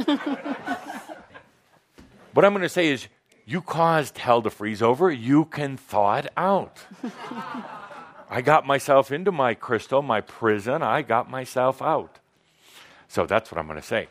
what 2.35 2.45
I'm 2.45 2.53
going 2.53 2.63
to 2.63 2.69
say 2.69 2.89
is, 2.89 3.07
you 3.45 3.61
caused 3.61 4.19
hell 4.19 4.43
to 4.43 4.51
freeze 4.51 4.83
over. 4.83 5.11
You 5.11 5.45
can 5.47 5.77
thaw 5.77 6.17
it 6.17 6.33
out. 6.37 6.79
I 8.31 8.41
got 8.41 8.67
myself 8.67 9.13
into 9.13 9.33
my 9.33 9.55
crystal, 9.55 10.01
my 10.01 10.21
prison. 10.21 10.83
I 10.83 11.03
got 11.03 11.31
myself 11.31 11.83
out. 11.83 12.19
So 13.09 13.27
that's 13.27 13.51
what 13.51 13.59
I'm 13.59 13.67
going 13.67 13.81
to 13.81 13.87
say. 13.87 14.09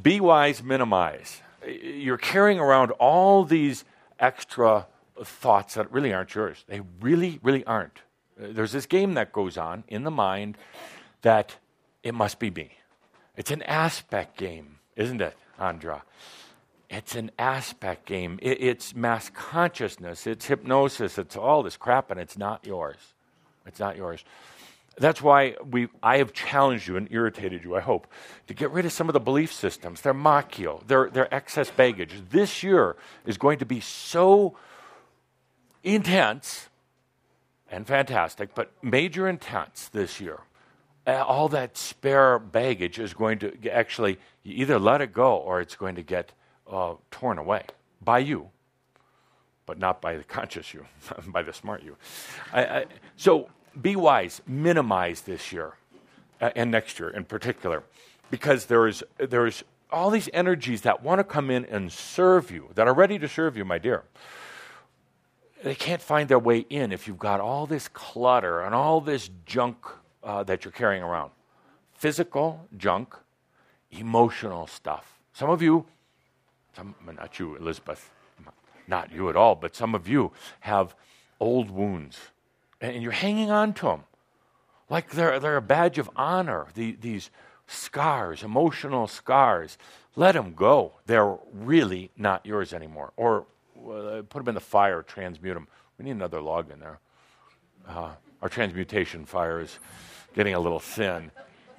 Be 0.00 0.20
wise, 0.20 0.62
minimize. 0.62 1.40
You're 1.66 2.18
carrying 2.18 2.58
around 2.58 2.90
all 2.92 3.44
these 3.44 3.84
extra 4.20 4.86
thoughts 5.22 5.74
that 5.74 5.90
really 5.90 6.12
aren't 6.12 6.34
yours. 6.34 6.64
They 6.68 6.82
really, 7.00 7.40
really 7.42 7.64
aren't. 7.64 8.00
There's 8.36 8.72
this 8.72 8.86
game 8.86 9.14
that 9.14 9.32
goes 9.32 9.56
on 9.56 9.84
in 9.88 10.04
the 10.04 10.10
mind 10.10 10.56
that 11.22 11.56
it 12.02 12.14
must 12.14 12.38
be 12.38 12.50
me. 12.50 12.72
It's 13.36 13.50
an 13.50 13.62
aspect 13.62 14.36
game, 14.36 14.78
isn't 14.94 15.20
it, 15.20 15.36
Andra? 15.58 16.02
It's 16.90 17.14
an 17.14 17.30
aspect 17.38 18.06
game. 18.06 18.38
It, 18.40 18.62
it's 18.62 18.94
mass 18.94 19.30
consciousness, 19.30 20.26
it's 20.26 20.46
hypnosis, 20.46 21.18
it's 21.18 21.36
all 21.36 21.62
this 21.62 21.76
crap, 21.76 22.10
and 22.10 22.18
it's 22.18 22.38
not 22.38 22.66
yours. 22.66 22.96
It's 23.66 23.78
not 23.78 23.96
yours. 23.96 24.24
That's 24.96 25.22
why 25.22 25.54
we, 25.70 25.88
I 26.02 26.18
have 26.18 26.32
challenged 26.32 26.88
you 26.88 26.96
and 26.96 27.06
irritated 27.10 27.62
you, 27.62 27.76
I 27.76 27.80
hope, 27.80 28.08
to 28.48 28.54
get 28.54 28.70
rid 28.72 28.84
of 28.84 28.92
some 28.92 29.08
of 29.08 29.12
the 29.12 29.20
belief 29.20 29.52
systems. 29.52 30.00
They're 30.00 30.14
machio, 30.14 30.82
they're, 30.86 31.10
they're 31.10 31.32
excess 31.32 31.70
baggage. 31.70 32.14
This 32.30 32.62
year 32.62 32.96
is 33.24 33.38
going 33.38 33.58
to 33.58 33.66
be 33.66 33.80
so 33.80 34.56
intense 35.84 36.68
and 37.70 37.86
fantastic, 37.86 38.54
but 38.54 38.72
major 38.82 39.28
intense 39.28 39.88
this 39.88 40.20
year. 40.20 40.40
All 41.06 41.48
that 41.50 41.76
spare 41.76 42.38
baggage 42.38 42.98
is 42.98 43.14
going 43.14 43.38
to 43.38 43.70
actually, 43.70 44.18
you 44.42 44.56
either 44.56 44.78
let 44.78 45.00
it 45.00 45.12
go 45.12 45.36
or 45.36 45.60
it's 45.60 45.76
going 45.76 45.94
to 45.94 46.02
get 46.02 46.32
uh, 46.70 46.94
torn 47.10 47.38
away 47.38 47.64
by 48.02 48.18
you, 48.18 48.48
but 49.66 49.78
not 49.78 50.00
by 50.00 50.16
the 50.16 50.24
conscious 50.38 50.72
you, 50.74 50.86
by 51.28 51.42
the 51.42 51.52
smart 51.52 51.82
you. 51.82 51.96
I, 52.52 52.64
I, 52.64 52.84
so 53.16 53.48
be 53.80 53.96
wise, 53.96 54.40
minimize 54.46 55.22
this 55.22 55.52
year 55.52 55.74
uh, 56.40 56.50
and 56.54 56.70
next 56.70 56.98
year 56.98 57.10
in 57.10 57.24
particular, 57.24 57.82
because 58.30 58.66
there 58.66 58.86
is, 58.86 59.02
there 59.18 59.46
is 59.46 59.64
all 59.90 60.10
these 60.10 60.28
energies 60.32 60.82
that 60.82 61.02
want 61.02 61.18
to 61.18 61.24
come 61.24 61.50
in 61.50 61.64
and 61.66 61.90
serve 61.90 62.50
you, 62.50 62.68
that 62.74 62.86
are 62.86 62.94
ready 62.94 63.18
to 63.18 63.28
serve 63.28 63.56
you, 63.56 63.64
my 63.64 63.78
dear. 63.78 64.04
They 65.62 65.74
can't 65.74 66.02
find 66.02 66.28
their 66.28 66.38
way 66.38 66.58
in 66.70 66.92
if 66.92 67.08
you've 67.08 67.18
got 67.18 67.40
all 67.40 67.66
this 67.66 67.88
clutter 67.88 68.60
and 68.60 68.74
all 68.74 69.00
this 69.00 69.30
junk 69.44 69.78
uh, 70.22 70.44
that 70.44 70.64
you're 70.64 70.72
carrying 70.72 71.02
around 71.02 71.32
physical 71.98 72.68
junk, 72.76 73.16
emotional 73.90 74.68
stuff. 74.68 75.18
Some 75.32 75.50
of 75.50 75.60
you, 75.60 75.84
some, 76.78 76.94
not 77.04 77.38
you, 77.38 77.56
Elizabeth, 77.56 78.10
not 78.86 79.12
you 79.12 79.28
at 79.28 79.36
all, 79.36 79.54
but 79.54 79.76
some 79.76 79.94
of 79.94 80.08
you 80.08 80.32
have 80.60 80.94
old 81.40 81.70
wounds 81.70 82.18
and 82.80 83.02
you're 83.02 83.12
hanging 83.12 83.50
on 83.50 83.74
to 83.74 83.86
them 83.86 84.04
like 84.90 85.10
they're, 85.10 85.38
they're 85.38 85.56
a 85.56 85.62
badge 85.62 85.98
of 85.98 86.10
honor, 86.16 86.66
the, 86.74 86.96
these 87.00 87.30
scars, 87.66 88.42
emotional 88.42 89.06
scars. 89.06 89.76
Let 90.16 90.32
them 90.32 90.54
go. 90.54 90.94
They're 91.06 91.36
really 91.52 92.10
not 92.16 92.46
yours 92.46 92.72
anymore. 92.72 93.12
Or 93.16 93.46
uh, 93.76 94.22
put 94.28 94.40
them 94.40 94.48
in 94.48 94.54
the 94.54 94.60
fire, 94.60 95.02
transmute 95.02 95.54
them. 95.54 95.68
We 95.98 96.06
need 96.06 96.12
another 96.12 96.40
log 96.40 96.70
in 96.70 96.80
there. 96.80 96.98
Uh, 97.86 98.12
our 98.40 98.48
transmutation 98.48 99.24
fire 99.24 99.60
is 99.60 99.78
getting 100.34 100.54
a 100.54 100.60
little 100.60 100.80
thin. 100.80 101.30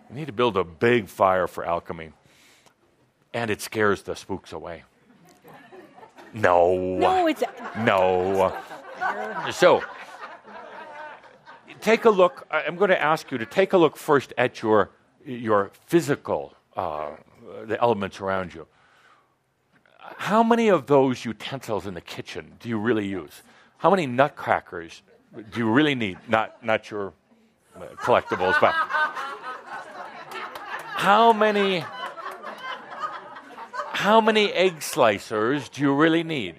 We 0.10 0.18
need 0.18 0.28
to 0.28 0.34
build 0.34 0.58
a 0.58 0.64
big 0.64 1.08
fire 1.08 1.48
for 1.48 1.66
alchemy. 1.66 2.12
And 3.34 3.52
it 3.52 3.62
scares 3.62 4.04
the 4.04 4.16
spooks 4.16 4.52
away. 4.54 4.84
No. 6.34 6.76
No, 6.76 7.28
it's. 7.28 7.44
No. 7.78 8.56
So, 9.52 9.82
take 11.82 12.06
a 12.06 12.10
look. 12.10 12.48
I'm 12.52 12.76
going 12.76 12.90
to 12.90 13.02
ask 13.02 13.32
you 13.32 13.38
to 13.38 13.46
take 13.46 13.74
a 13.74 13.78
look 13.78 13.98
first 13.98 14.34
at 14.38 14.62
your, 14.62 14.92
your 15.26 15.72
physical, 15.88 16.54
uh, 16.76 17.12
the 17.66 17.82
elements 17.82 18.20
around 18.20 18.54
you. 18.54 18.68
How 20.18 20.44
many 20.44 20.70
of 20.70 20.88
those 20.88 21.26
utensils 21.26 21.86
in 21.86 21.94
the 21.94 22.02
kitchen 22.02 22.54
do 22.60 22.70
you 22.70 22.78
really 22.78 23.08
use? 23.08 23.42
How 23.78 23.90
many 23.90 24.06
nutcrackers 24.06 25.02
do 25.52 25.60
you 25.60 25.70
really 25.70 25.96
need? 25.96 26.18
Not, 26.28 26.64
not 26.64 26.92
your 26.92 27.14
uh, 27.76 27.82
collectibles, 27.98 28.60
but 28.60 28.74
how 30.96 31.32
many 31.32 31.86
how 34.00 34.22
many 34.22 34.50
egg 34.54 34.80
slicers 34.80 35.70
do 35.70 35.82
you 35.82 35.94
really 35.94 36.24
need? 36.24 36.56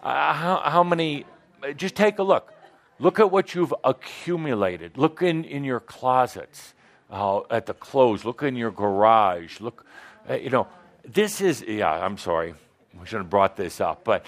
Uh, 0.00 0.32
how, 0.32 0.62
how 0.64 0.84
many? 0.84 1.24
uh, 1.60 1.72
Just 1.72 1.96
take 1.96 2.20
a 2.20 2.22
look. 2.22 2.52
Look 3.00 3.18
at 3.18 3.32
what 3.32 3.52
you've 3.52 3.74
accumulated. 3.82 4.96
Look 4.96 5.20
in, 5.20 5.42
in 5.42 5.64
your 5.64 5.80
closets, 5.80 6.72
uh, 7.10 7.40
at 7.50 7.66
the 7.66 7.74
clothes. 7.74 8.24
Look 8.24 8.44
in 8.44 8.54
your 8.54 8.70
garage. 8.70 9.60
Look, 9.60 9.84
uh, 10.30 10.34
you 10.34 10.50
know, 10.50 10.68
this 11.04 11.40
is, 11.40 11.64
yeah, 11.66 11.90
I'm 11.90 12.16
sorry. 12.16 12.54
We 12.96 13.06
shouldn't 13.06 13.24
have 13.24 13.30
brought 13.30 13.56
this 13.56 13.80
up, 13.80 14.04
but 14.04 14.24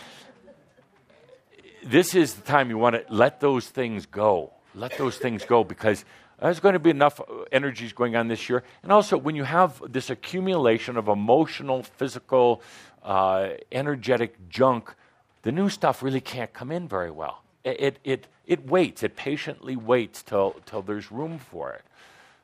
this 1.84 2.16
is 2.16 2.34
the 2.34 2.42
time 2.42 2.68
you 2.68 2.78
want 2.78 2.96
to 2.96 3.04
let 3.08 3.38
those 3.38 3.68
things 3.68 4.06
go. 4.06 4.50
Let 4.74 4.98
those 4.98 5.18
things 5.18 5.44
go 5.44 5.62
because 5.62 6.04
there's 6.40 6.60
going 6.60 6.74
to 6.74 6.78
be 6.78 6.90
enough 6.90 7.20
uh, 7.20 7.44
energies 7.50 7.92
going 7.92 8.16
on 8.16 8.28
this 8.28 8.48
year. 8.48 8.62
And 8.82 8.92
also, 8.92 9.16
when 9.16 9.36
you 9.36 9.44
have 9.44 9.80
this 9.90 10.10
accumulation 10.10 10.96
of 10.96 11.08
emotional, 11.08 11.82
physical, 11.82 12.62
uh, 13.02 13.50
energetic 13.72 14.48
junk, 14.48 14.94
the 15.42 15.52
new 15.52 15.68
stuff 15.68 16.02
really 16.02 16.20
can't 16.20 16.52
come 16.52 16.70
in 16.70 16.88
very 16.88 17.10
well. 17.10 17.42
It, 17.64 17.80
it, 17.80 17.98
it, 18.04 18.26
it 18.46 18.66
waits, 18.66 19.02
it 19.02 19.16
patiently 19.16 19.76
waits 19.76 20.22
till, 20.22 20.56
till 20.66 20.82
there's 20.82 21.10
room 21.10 21.38
for 21.38 21.72
it. 21.72 21.82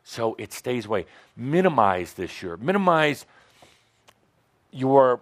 So 0.04 0.34
it 0.38 0.52
stays 0.52 0.86
away. 0.86 1.06
Minimize 1.36 2.14
this 2.14 2.42
year. 2.42 2.56
Minimize 2.56 3.24
your 4.72 5.20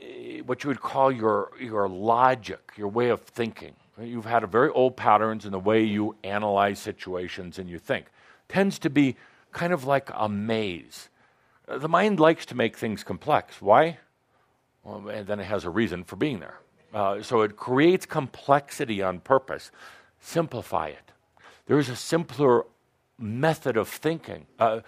eh, 0.00 0.40
what 0.46 0.64
you 0.64 0.68
would 0.68 0.80
call 0.80 1.12
your 1.12 1.50
your 1.60 1.88
logic, 1.88 2.72
your 2.76 2.88
way 2.88 3.10
of 3.10 3.20
thinking. 3.22 3.74
You've 4.00 4.26
had 4.26 4.48
very 4.50 4.70
old 4.70 4.96
patterns 4.96 5.44
in 5.44 5.52
the 5.52 5.58
way 5.58 5.82
you 5.82 6.16
analyze 6.22 6.78
situations 6.78 7.58
and 7.58 7.68
you 7.68 7.78
think. 7.78 8.06
Tends 8.48 8.78
to 8.80 8.90
be 8.90 9.16
kind 9.52 9.72
of 9.72 9.84
like 9.84 10.10
a 10.14 10.28
maze. 10.28 11.08
Uh, 11.66 11.78
The 11.78 11.88
mind 11.88 12.20
likes 12.20 12.46
to 12.46 12.54
make 12.54 12.76
things 12.76 13.02
complex. 13.02 13.60
Why? 13.60 13.98
Well, 14.84 15.08
and 15.08 15.26
then 15.26 15.40
it 15.40 15.44
has 15.44 15.64
a 15.64 15.70
reason 15.70 16.04
for 16.04 16.16
being 16.16 16.40
there. 16.40 16.58
Uh, 16.94 17.22
so 17.22 17.42
it 17.42 17.56
creates 17.56 18.06
complexity 18.06 19.02
on 19.02 19.20
purpose. 19.20 19.70
Simplify 20.20 20.88
it. 20.88 21.12
There 21.66 21.78
is 21.78 21.88
a 21.88 21.96
simpler 21.96 22.64
method 23.18 23.76
of 23.76 23.88
thinking. 23.88 24.46
Uh, 24.58 24.80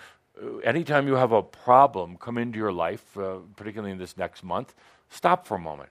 anytime 0.64 1.06
you 1.06 1.16
have 1.16 1.32
a 1.32 1.42
problem 1.42 2.16
come 2.16 2.38
into 2.38 2.58
your 2.58 2.72
life, 2.72 3.16
uh, 3.18 3.38
particularly 3.56 3.92
in 3.92 3.98
this 3.98 4.16
next 4.16 4.42
month, 4.42 4.74
stop 5.10 5.46
for 5.46 5.56
a 5.56 5.58
moment. 5.58 5.90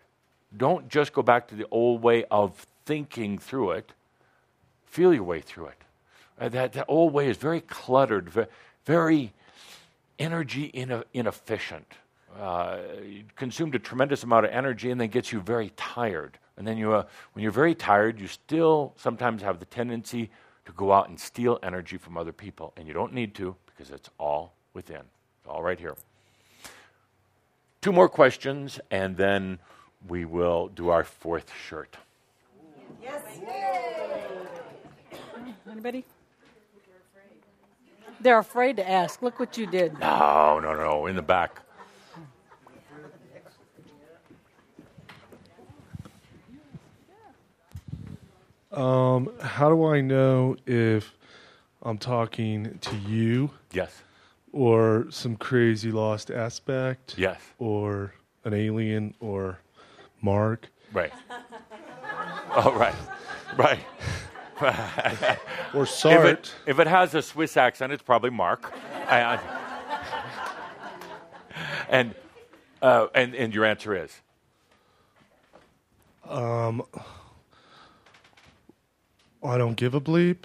Don't 0.56 0.90
just 0.90 1.14
go 1.14 1.22
back 1.22 1.48
to 1.50 1.56
the 1.56 1.68
old 1.70 2.02
way 2.02 2.24
of 2.32 2.66
thinking 2.90 3.38
through 3.38 3.70
it. 3.70 3.92
Feel 4.88 5.14
your 5.14 5.22
way 5.24 5.42
through 5.42 5.68
it. 5.68 5.84
Uh, 6.40 6.50
that, 6.50 6.74
that 6.74 6.86
old 6.88 7.14
way 7.14 7.30
is 7.30 7.38
very 7.38 7.62
cluttered, 7.62 8.28
ve- 8.32 8.48
very 8.84 9.32
energy 10.18 10.72
ine- 10.74 11.04
inefficient. 11.14 11.86
Uh, 12.36 12.80
consumed 13.36 13.76
a 13.76 13.80
tremendous 13.80 14.24
amount 14.24 14.44
of 14.44 14.52
energy 14.52 14.90
and 14.90 15.00
then 15.00 15.08
gets 15.08 15.32
you 15.32 15.40
very 15.40 15.72
tired. 15.78 16.40
And 16.58 16.66
then 16.66 16.80
you, 16.80 16.92
uh, 16.92 17.04
when 17.34 17.44
you're 17.44 17.52
very 17.52 17.76
tired, 17.76 18.20
you 18.20 18.26
still 18.26 18.96
sometimes 18.98 19.44
have 19.44 19.60
the 19.60 19.66
tendency 19.66 20.32
to 20.66 20.72
go 20.72 20.92
out 20.92 21.10
and 21.10 21.20
steal 21.20 21.60
energy 21.62 21.98
from 21.98 22.18
other 22.18 22.34
people. 22.34 22.74
And 22.76 22.88
you 22.88 22.96
don't 22.96 23.14
need 23.14 23.36
to 23.36 23.56
because 23.68 23.92
it's 23.94 24.10
all 24.18 24.54
within. 24.74 25.04
It's 25.42 25.48
all 25.48 25.62
right 25.62 25.80
here. 25.80 25.96
Two 27.82 27.92
more 27.92 28.10
questions, 28.10 28.80
and 28.90 29.16
then 29.16 29.60
we 30.08 30.26
will 30.26 30.70
do 30.70 30.90
our 30.90 31.04
fourth 31.04 31.52
shirt. 31.54 31.96
Anybody? 35.70 36.06
They're 38.20 38.40
afraid 38.40 38.78
to 38.78 38.90
ask. 38.90 39.22
Look 39.22 39.40
what 39.40 39.58
you 39.58 39.66
did. 39.66 39.98
No, 40.00 40.60
no, 40.62 40.74
no, 40.76 41.06
in 41.06 41.16
the 41.16 41.22
back. 41.22 41.62
Um, 48.72 49.32
how 49.42 49.70
do 49.70 49.86
I 49.86 50.02
know 50.02 50.56
if 50.66 51.16
I'm 51.82 51.98
talking 51.98 52.78
to 52.80 52.96
you? 52.98 53.52
Yes. 53.72 54.02
Or 54.52 55.08
some 55.10 55.36
crazy 55.36 55.92
lost 55.92 56.30
aspect? 56.30 57.16
Yes. 57.18 57.40
Or 57.58 58.14
an 58.44 58.54
alien 58.54 59.16
or 59.20 59.60
Mark? 60.22 60.70
Right. 60.94 61.12
Oh, 62.56 62.74
right. 62.74 62.96
Right. 63.58 63.80
Or 65.74 65.84
If 65.84 65.90
it, 66.40 66.54
if 66.66 66.80
it 66.80 66.88
has 66.88 67.14
a 67.14 67.22
Swiss 67.22 67.56
accent, 67.56 67.94
it's 67.94 68.02
probably 68.04 68.32
Mark. 68.32 68.74
I- 69.08 69.40
and, 71.90 72.16
uh, 72.82 73.08
and, 73.14 73.36
and 73.36 73.54
your 73.54 73.66
answer 73.66 73.96
is? 73.96 74.12
Um, 76.28 76.82
I 79.44 79.58
don't 79.58 79.76
give 79.76 79.94
a 79.94 80.02
bleep. 80.02 80.38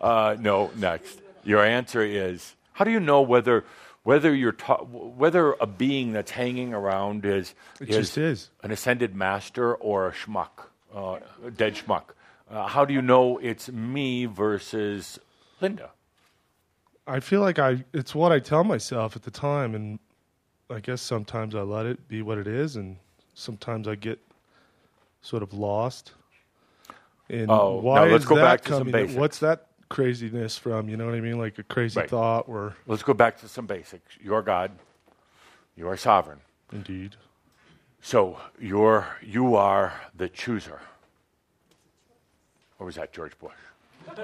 uh, 0.00 0.36
no, 0.40 0.70
next. 0.76 1.20
Your 1.44 1.64
answer 1.64 2.02
is 2.02 2.54
how 2.72 2.84
do 2.84 2.90
you 2.90 3.00
know 3.00 3.20
whether 3.20 3.64
whether 4.06 4.32
you're 4.32 4.52
ta- 4.52 4.84
whether 4.84 5.54
a 5.60 5.66
being 5.66 6.12
that's 6.12 6.30
hanging 6.30 6.72
around 6.72 7.24
is 7.26 7.54
It 7.80 7.86
just 7.86 8.16
is. 8.16 8.50
an 8.62 8.70
ascended 8.70 9.16
master 9.16 9.74
or 9.74 10.06
a 10.06 10.12
schmuck, 10.12 10.68
uh, 10.94 11.18
a 11.44 11.50
dead 11.50 11.74
schmuck? 11.74 12.04
Uh, 12.48 12.68
how 12.68 12.84
do 12.84 12.94
you 12.94 13.02
know 13.02 13.38
it's 13.38 13.68
me 13.68 14.26
versus 14.26 15.18
Linda? 15.60 15.90
I 17.08 17.18
feel 17.18 17.40
like 17.40 17.58
I 17.58 17.84
it's 17.92 18.14
what 18.14 18.30
I 18.30 18.38
tell 18.38 18.62
myself 18.62 19.16
at 19.16 19.22
the 19.22 19.32
time, 19.32 19.74
and 19.74 19.98
I 20.70 20.78
guess 20.78 21.02
sometimes 21.02 21.54
I 21.56 21.62
let 21.62 21.86
it 21.86 22.06
be 22.06 22.22
what 22.22 22.38
it 22.38 22.46
is, 22.46 22.76
and 22.76 22.98
sometimes 23.34 23.88
I 23.88 23.96
get 23.96 24.20
sort 25.20 25.42
of 25.42 25.52
lost. 25.52 26.12
And 27.28 27.50
Oh, 27.50 27.80
why 27.80 28.04
now 28.04 28.12
let's 28.12 28.22
is 28.22 28.28
go 28.28 28.36
back 28.36 28.62
to 28.62 28.72
some 28.74 28.90
basics. 28.92 29.18
What's 29.18 29.40
that 29.40 29.65
craziness 29.88 30.58
from? 30.58 30.88
You 30.88 30.96
know 30.96 31.06
what 31.06 31.14
I 31.14 31.20
mean? 31.20 31.38
Like 31.38 31.58
a 31.58 31.62
crazy 31.62 32.00
Right. 32.00 32.10
thought, 32.10 32.48
or 32.48 32.74
Let's 32.86 33.02
go 33.02 33.14
back 33.14 33.38
to 33.40 33.48
some 33.48 33.66
basics. 33.66 34.16
You're 34.22 34.42
God. 34.42 34.72
You 35.76 35.88
are 35.88 35.96
sovereign. 35.96 36.40
indeed. 36.72 37.16
So 38.00 38.38
you're 38.60 39.06
you 39.22 39.56
are 39.56 39.92
the 40.16 40.28
chooser. 40.28 40.80
Or 42.78 42.86
was 42.86 42.96
that 42.96 43.12
George 43.12 43.38
Bush? 43.38 43.52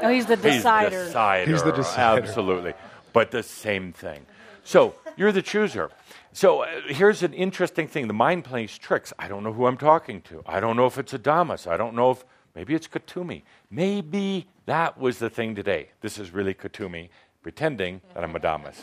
Oh, 0.00 0.08
he's 0.10 0.26
the 0.26 0.36
decider. 0.36 0.88
He's 0.90 0.98
the 0.98 1.04
decider. 1.06 1.50
He's 1.52 1.62
the 1.64 1.72
decider. 1.72 2.22
Absolutely. 2.22 2.74
But 3.12 3.30
the 3.32 3.42
same 3.42 3.92
thing. 3.92 4.24
So 4.62 4.94
you're 5.16 5.32
the 5.32 5.42
chooser. 5.42 5.90
So 6.32 6.60
uh, 6.62 6.68
here's 6.86 7.22
an 7.24 7.34
interesting 7.34 7.88
thing. 7.88 8.06
The 8.06 8.14
mind 8.14 8.44
plays 8.44 8.78
tricks. 8.78 9.12
I 9.18 9.26
don't 9.26 9.42
know 9.42 9.52
who 9.52 9.66
I'm 9.66 9.76
talking 9.76 10.20
to. 10.22 10.42
I 10.46 10.60
don't 10.60 10.76
know 10.76 10.86
if 10.86 10.98
it's 10.98 11.12
Adamus. 11.12 11.66
I 11.66 11.76
don't 11.76 11.94
know 11.96 12.12
if 12.12 12.24
maybe 12.58 12.74
it's 12.74 12.88
Kuthumi. 12.88 13.42
Maybe 13.70 14.48
that 14.66 14.98
was 14.98 15.20
the 15.20 15.30
thing 15.30 15.54
today. 15.54 15.90
This 16.00 16.18
is 16.18 16.32
really 16.32 16.54
Kuthumi 16.54 17.08
pretending 17.40 18.00
that 18.14 18.24
I'm 18.24 18.34
Adamus. 18.34 18.74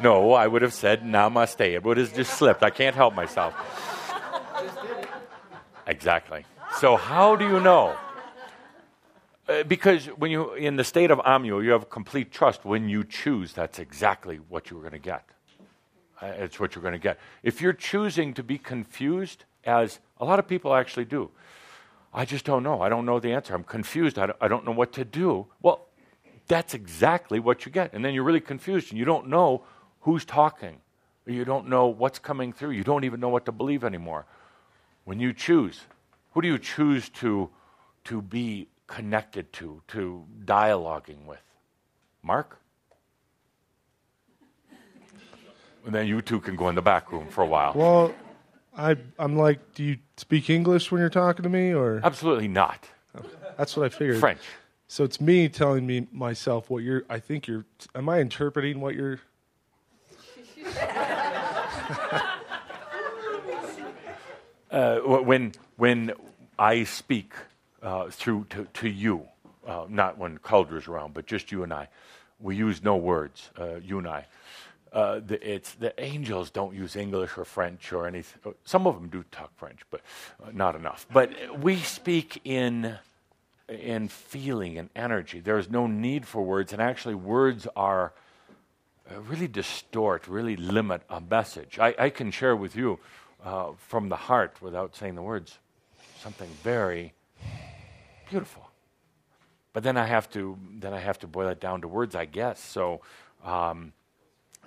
No, 0.00 0.32
I 0.32 0.46
would 0.46 0.62
have 0.62 0.72
said 0.72 1.02
namaste. 1.02 1.66
It 1.66 1.82
would 1.82 1.96
have 1.96 2.14
just 2.14 2.34
slipped. 2.38 2.62
I 2.62 2.70
can't 2.70 2.94
help 2.94 3.14
myself. 3.14 3.52
Exactly. 5.88 6.44
So 6.78 6.96
how 6.96 7.34
do 7.34 7.44
you 7.44 7.58
know? 7.58 7.96
Uh, 9.48 9.64
because 9.64 10.06
when 10.06 10.30
you 10.30 10.54
in 10.54 10.76
the 10.76 10.84
state 10.84 11.10
of 11.10 11.18
ahmyo, 11.18 11.62
you 11.64 11.72
have 11.72 11.90
complete 11.90 12.30
trust. 12.30 12.64
When 12.64 12.88
you 12.88 13.02
choose, 13.02 13.52
that's 13.52 13.80
exactly 13.80 14.36
what 14.36 14.70
you're 14.70 14.80
going 14.80 14.92
to 14.92 14.98
get. 14.98 15.24
Uh, 16.22 16.26
it's 16.44 16.60
what 16.60 16.76
you're 16.76 16.82
going 16.82 17.00
to 17.00 17.00
get. 17.00 17.18
If 17.42 17.60
you're 17.60 17.72
choosing 17.72 18.32
to 18.34 18.44
be 18.44 18.58
confused, 18.58 19.44
as 19.64 19.98
a 20.18 20.24
lot 20.24 20.38
of 20.38 20.46
people 20.46 20.74
actually 20.74 21.04
do, 21.04 21.30
I 22.12 22.24
just 22.24 22.44
don't 22.44 22.62
know. 22.62 22.80
I 22.80 22.88
don't 22.88 23.06
know 23.06 23.20
the 23.20 23.32
answer. 23.32 23.54
I'm 23.54 23.64
confused. 23.64 24.18
I 24.18 24.48
don't, 24.48 24.64
know 24.64 24.72
what 24.72 24.92
to 24.94 25.04
do. 25.04 25.46
Well, 25.62 25.86
that's 26.48 26.74
exactly 26.74 27.38
what 27.38 27.64
you 27.64 27.72
get. 27.72 27.92
And 27.92 28.04
then 28.04 28.14
you're 28.14 28.24
really 28.24 28.40
confused 28.40 28.90
and 28.90 28.98
you 28.98 29.04
don't 29.04 29.28
know 29.28 29.62
who's 30.00 30.24
talking. 30.24 30.80
You 31.26 31.44
don't 31.44 31.68
know 31.68 31.86
what's 31.86 32.18
coming 32.18 32.52
through. 32.52 32.70
You 32.70 32.82
don't 32.82 33.04
even 33.04 33.20
know 33.20 33.28
what 33.28 33.44
to 33.44 33.52
believe 33.52 33.84
anymore. 33.84 34.26
When 35.04 35.20
you 35.20 35.32
choose, 35.32 35.82
who 36.32 36.42
do 36.42 36.48
you 36.48 36.58
choose 36.58 37.08
to, 37.10 37.50
to 38.04 38.22
be 38.22 38.68
connected 38.88 39.52
to, 39.54 39.80
to 39.88 40.24
dialoguing 40.44 41.26
with? 41.26 41.42
Mark? 42.22 42.58
And 45.86 45.94
then 45.94 46.06
you 46.06 46.20
two 46.20 46.40
can 46.40 46.56
go 46.56 46.68
in 46.68 46.74
the 46.74 46.82
back 46.82 47.10
room 47.12 47.28
for 47.28 47.42
a 47.42 47.46
while. 47.46 47.72
Well, 47.74 48.14
I 48.76 48.96
I'm 49.18 49.36
like, 49.36 49.74
do 49.74 49.82
you 49.84 49.98
speak 50.16 50.48
English 50.50 50.90
when 50.92 51.00
you're 51.00 51.10
talking 51.10 51.42
to 51.42 51.48
me, 51.48 51.74
or 51.74 52.00
Absolutely 52.02 52.48
not. 52.48 52.88
that's 53.56 53.76
what 53.76 53.86
I 53.86 53.88
figured. 53.88 54.18
French. 54.20 54.40
So 54.88 55.04
it's 55.04 55.20
me 55.20 55.48
telling 55.48 55.86
me 55.86 56.06
myself 56.12 56.68
what 56.70 56.82
you're. 56.82 57.04
I 57.08 57.18
think 57.20 57.46
you're. 57.46 57.64
Am 57.94 58.08
I 58.08 58.20
interpreting 58.20 58.80
what 58.80 58.94
you're? 58.94 59.20
Uh, 64.70 65.00
wh- 65.00 65.26
when 65.26 65.52
when 65.78 66.12
I 66.58 66.84
speak 66.84 67.32
uh, 67.82 68.08
through 68.10 68.46
to, 68.50 68.68
to 68.74 68.88
you, 68.88 69.26
uh, 69.66 69.86
not 69.88 70.16
when 70.16 70.38
Cauldre's 70.38 70.86
around, 70.86 71.12
but 71.12 71.26
just 71.26 71.50
you 71.50 71.64
and 71.64 71.72
I, 71.72 71.88
we 72.38 72.54
use 72.54 72.80
no 72.82 72.96
words. 72.96 73.50
Uh, 73.58 73.76
you 73.82 73.98
and 73.98 74.06
I. 74.06 74.26
Uh, 74.92 75.20
the, 75.24 75.38
it's 75.48 75.74
the 75.74 75.98
angels 76.02 76.50
don't 76.50 76.74
use 76.74 76.96
English 76.96 77.38
or 77.38 77.44
French 77.44 77.92
or 77.92 78.06
anything. 78.06 78.54
Some 78.64 78.88
of 78.88 78.96
them 78.96 79.08
do 79.08 79.24
talk 79.30 79.56
French, 79.56 79.80
but 79.90 80.00
uh, 80.42 80.50
not 80.52 80.74
enough. 80.74 81.06
But 81.12 81.30
we 81.60 81.76
speak 81.76 82.40
in 82.44 82.98
in 83.68 84.08
feeling 84.08 84.78
and 84.78 84.90
energy. 84.96 85.38
There 85.38 85.58
is 85.58 85.70
no 85.70 85.86
need 85.86 86.26
for 86.26 86.42
words, 86.42 86.72
and 86.72 86.82
actually, 86.82 87.14
words 87.14 87.68
are 87.76 88.12
uh, 89.08 89.20
really 89.20 89.46
distort, 89.46 90.26
really 90.26 90.56
limit 90.56 91.02
a 91.08 91.20
message. 91.20 91.78
I, 91.78 91.94
I 91.96 92.10
can 92.10 92.32
share 92.32 92.56
with 92.56 92.74
you 92.74 92.98
uh, 93.44 93.72
from 93.78 94.08
the 94.08 94.16
heart 94.16 94.60
without 94.60 94.96
saying 94.96 95.14
the 95.14 95.22
words 95.22 95.58
something 96.20 96.48
very 96.64 97.12
beautiful. 98.28 98.70
But 99.72 99.84
then 99.84 99.96
I 99.96 100.06
have 100.06 100.28
to 100.30 100.58
then 100.80 100.92
I 100.92 100.98
have 100.98 101.20
to 101.20 101.28
boil 101.28 101.48
it 101.48 101.60
down 101.60 101.82
to 101.82 101.88
words, 101.88 102.16
I 102.16 102.24
guess. 102.24 102.58
So. 102.58 103.02
Um, 103.44 103.92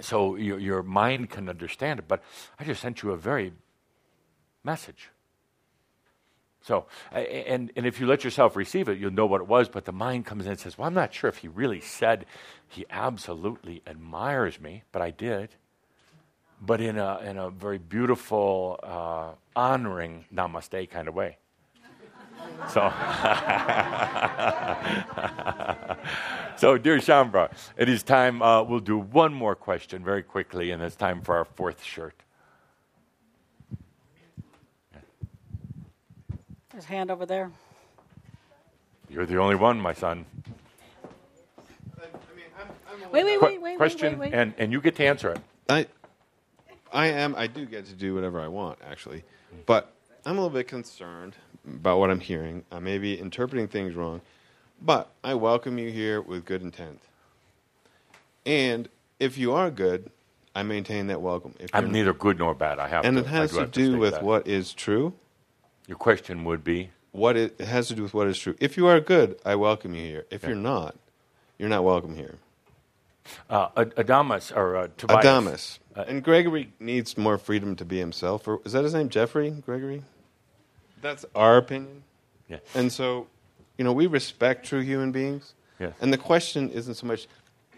so 0.02 0.36
your, 0.36 0.60
your 0.60 0.84
mind 0.84 1.30
can 1.30 1.50
understand 1.50 2.00
it, 2.00 2.08
but 2.08 2.24
I 2.60 2.64
just 2.64 2.82
sent 2.82 3.04
you 3.04 3.12
a 3.12 3.18
very 3.18 3.54
message. 4.64 5.10
So, 6.62 6.86
and, 7.12 7.72
and 7.76 7.86
if 7.86 8.00
you 8.00 8.08
let 8.08 8.24
yourself 8.24 8.56
receive 8.56 8.88
it, 8.88 8.98
you'll 8.98 9.12
know 9.12 9.26
what 9.26 9.42
it 9.42 9.48
was, 9.48 9.68
but 9.68 9.84
the 9.84 9.92
mind 9.92 10.26
comes 10.26 10.46
in 10.46 10.52
and 10.52 10.60
says, 10.60 10.78
Well, 10.78 10.88
I'm 10.88 10.94
not 10.94 11.14
sure 11.14 11.30
if 11.30 11.38
he 11.38 11.50
really 11.50 11.82
said 11.82 12.26
he 12.70 12.86
absolutely 12.90 13.82
admires 13.86 14.62
me, 14.62 14.84
but 14.94 15.02
I 15.02 15.12
did. 15.12 15.50
But 16.62 16.80
in 16.80 16.98
a, 16.98 17.20
in 17.20 17.38
a 17.38 17.50
very 17.50 17.80
beautiful, 17.80 18.80
uh, 18.82 19.34
honoring 19.56 20.26
namaste 20.34 20.90
kind 20.90 21.10
of 21.10 21.14
way. 21.14 21.38
So, 22.70 22.82
so 26.58 26.78
dear 26.78 26.98
Shaumbra, 26.98 27.52
it 27.78 27.90
is 27.90 28.04
time. 28.04 28.42
Uh, 28.42 28.64
we'll 28.64 28.80
do 28.80 28.98
one 28.98 29.34
more 29.34 29.56
question 29.56 30.04
very 30.04 30.24
quickly, 30.24 30.72
and 30.72 30.82
it's 30.82 30.96
time 30.96 31.22
for 31.22 31.36
our 31.36 31.46
fourth 31.46 31.84
shirt. 31.84 32.16
His 36.74 36.86
hand 36.86 37.12
over 37.12 37.26
there. 37.26 37.52
You're 39.10 39.28
the 39.28 39.38
only 39.38 39.56
one, 39.56 39.80
my 39.80 39.94
son. 39.94 40.26
Wait, 43.12 43.24
wait, 43.24 43.40
Que- 43.40 43.48
wait, 43.48 43.62
wait, 43.62 43.78
question, 43.78 44.18
wait, 44.18 44.32
wait. 44.32 44.40
and 44.40 44.54
and 44.58 44.72
you 44.72 44.82
get 44.82 44.96
to 44.96 45.06
answer 45.06 45.30
it. 45.30 45.40
I, 45.70 45.86
I 46.92 47.08
am. 47.08 47.36
I 47.36 47.46
do 47.46 47.66
get 47.66 47.86
to 47.86 47.94
do 47.94 48.16
whatever 48.16 48.42
I 48.42 48.48
want, 48.48 48.80
actually, 48.90 49.24
but 49.68 49.94
I'm 50.26 50.38
a 50.38 50.42
little 50.42 50.50
bit 50.50 50.68
concerned 50.68 51.36
about 51.68 52.00
what 52.00 52.10
I'm 52.12 52.20
hearing. 52.20 52.64
I 52.72 52.80
may 52.80 52.98
be 52.98 53.20
interpreting 53.20 53.68
things 53.68 53.96
wrong, 53.96 54.22
but 54.82 55.12
I 55.24 55.34
welcome 55.36 55.78
you 55.78 55.92
here 55.92 56.22
with 56.22 56.46
good 56.46 56.62
intent. 56.62 57.00
And 58.46 58.90
if 59.20 59.38
you 59.38 59.54
are 59.54 59.72
good, 59.72 60.12
I 60.56 60.64
maintain 60.64 61.08
that 61.08 61.22
welcome. 61.22 61.56
If 61.60 61.74
I'm 61.74 61.92
neither 61.92 62.14
good 62.14 62.40
nor 62.40 62.54
bad. 62.54 62.80
I 62.80 62.88
have 62.88 63.06
and 63.06 63.18
to. 63.18 63.24
it 63.24 63.28
has 63.28 63.52
do 63.52 63.60
to 63.60 63.66
do 63.68 63.92
state 63.92 63.98
with 64.00 64.14
that. 64.14 64.24
what 64.24 64.48
is 64.48 64.74
true. 64.74 65.14
Your 65.88 65.98
question 65.98 66.44
would 66.46 66.64
be 66.64 66.92
what 67.12 67.38
it, 67.38 67.56
it 67.60 67.66
has 67.68 67.88
to 67.90 67.96
do 67.96 68.04
with 68.04 68.14
what 68.14 68.28
is 68.28 68.38
true. 68.38 68.56
If 68.60 68.78
you 68.78 68.88
are 68.88 69.00
good, 69.00 69.40
I 69.46 69.56
welcome 69.56 69.96
you 69.96 70.04
here. 70.04 70.26
If 70.32 70.44
Yeah. 70.44 70.50
you're 70.50 70.58
not, 70.58 70.96
you're 71.58 71.70
not 71.70 71.84
welcome 71.84 72.16
here. 72.16 72.36
uh, 73.50 73.70
Adamus 73.70 74.56
or 74.56 74.76
uh, 74.76 74.88
Tobias. 74.98 75.26
Adamus. 75.26 75.80
Uh, 75.96 76.06
and 76.08 76.24
Gregory 76.24 76.74
needs 76.80 77.18
more 77.18 77.38
freedom 77.38 77.76
to 77.78 77.86
be 77.86 78.00
himself. 78.00 78.48
Or 78.48 78.60
is 78.66 78.74
that 78.74 78.84
his 78.84 78.94
name, 78.94 79.10
Geoffrey 79.10 79.52
Gregory? 79.52 80.04
That's 81.04 81.26
our 81.36 81.58
opinion. 81.58 82.04
Yeah. 82.48 82.60
And 82.74 82.92
so, 82.92 83.28
you 83.78 83.84
know, 83.84 83.94
we 83.94 84.08
respect 84.08 84.66
true 84.66 84.80
human 84.80 85.12
beings. 85.12 85.54
Yes. 85.80 85.94
And 86.02 86.12
the 86.12 86.18
question 86.18 86.70
isn't 86.72 86.96
so 86.96 87.06
much 87.06 87.28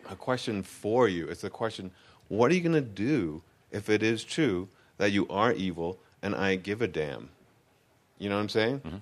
a 0.10 0.16
question 0.16 0.62
for 0.62 1.10
you. 1.10 1.28
It's 1.28 1.44
a 1.44 1.50
question: 1.50 1.92
What 2.28 2.52
are 2.52 2.54
you 2.54 2.62
going 2.62 2.74
to 2.74 2.82
do 2.82 3.42
if 3.72 3.90
it 3.90 4.04
is 4.04 4.24
true 4.24 4.70
that 4.98 5.12
you 5.12 5.28
are 5.28 5.52
evil 5.52 6.00
and 6.22 6.36
I 6.36 6.56
give 6.56 6.82
a 6.82 6.88
damn? 6.88 7.30
You 8.20 8.30
know 8.30 8.36
what 8.36 8.44
I'm 8.44 8.50
saying? 8.50 8.80
Mm-hmm. 8.80 8.98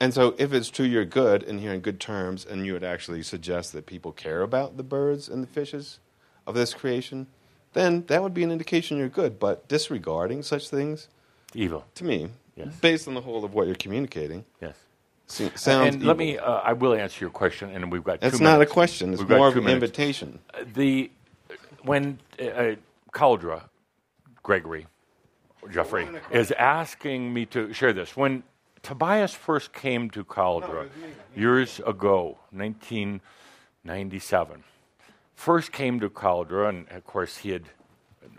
And 0.00 0.12
so, 0.12 0.34
if 0.38 0.52
it's 0.52 0.70
true 0.70 0.86
you're 0.86 1.04
good 1.04 1.42
and 1.44 1.60
you're 1.60 1.74
in 1.74 1.80
good 1.80 2.00
terms, 2.00 2.44
and 2.44 2.66
you 2.66 2.72
would 2.72 2.82
actually 2.82 3.22
suggest 3.22 3.72
that 3.74 3.86
people 3.86 4.12
care 4.12 4.42
about 4.42 4.76
the 4.76 4.82
birds 4.82 5.28
and 5.28 5.42
the 5.42 5.46
fishes 5.46 6.00
of 6.46 6.54
this 6.54 6.74
creation, 6.74 7.28
then 7.74 8.04
that 8.06 8.22
would 8.22 8.34
be 8.34 8.42
an 8.42 8.50
indication 8.50 8.98
you're 8.98 9.08
good. 9.08 9.38
But 9.38 9.68
disregarding 9.68 10.42
such 10.42 10.70
things, 10.70 11.08
evil 11.54 11.84
to 11.94 12.04
me, 12.04 12.30
Yes. 12.56 12.74
based 12.80 13.08
on 13.08 13.14
the 13.14 13.20
whole 13.20 13.44
of 13.44 13.54
what 13.54 13.66
you're 13.66 13.76
communicating, 13.76 14.44
Yes. 14.60 14.76
se- 15.26 15.52
sounds. 15.54 15.94
and 15.94 16.04
let 16.04 16.16
evil. 16.20 16.26
me. 16.26 16.38
Uh, 16.38 16.52
I 16.56 16.72
will 16.74 16.94
answer 16.94 17.24
your 17.24 17.30
question, 17.30 17.70
and 17.70 17.90
we've 17.90 18.04
got. 18.04 18.20
That's 18.20 18.38
two 18.38 18.44
not 18.44 18.60
a 18.60 18.66
question. 18.66 19.12
It's 19.12 19.20
We've 19.22 19.30
more 19.30 19.48
of 19.48 19.56
an 19.56 19.64
minutes. 19.64 19.82
invitation. 19.84 20.38
Uh, 20.52 20.64
The 20.74 21.10
when 21.82 22.18
uh, 22.40 22.44
uh, 22.44 22.74
Cauldre, 23.12 23.62
Gregory, 24.42 24.86
Geoffrey 25.72 26.08
is 26.30 26.52
asking 26.52 27.32
me 27.32 27.46
to 27.46 27.72
share 27.72 27.92
this. 27.92 28.16
When 28.16 28.42
Tobias 28.82 29.32
first 29.34 29.72
came 29.72 30.10
to 30.10 30.24
Cauldre 30.24 30.88
years 31.34 31.80
ago, 31.86 32.38
1997, 32.50 34.62
first 35.34 35.72
came 35.72 35.98
to 36.00 36.10
Cauldre, 36.10 36.68
and 36.68 36.86
of 36.90 37.04
course 37.06 37.38
he 37.38 37.50
had 37.50 37.64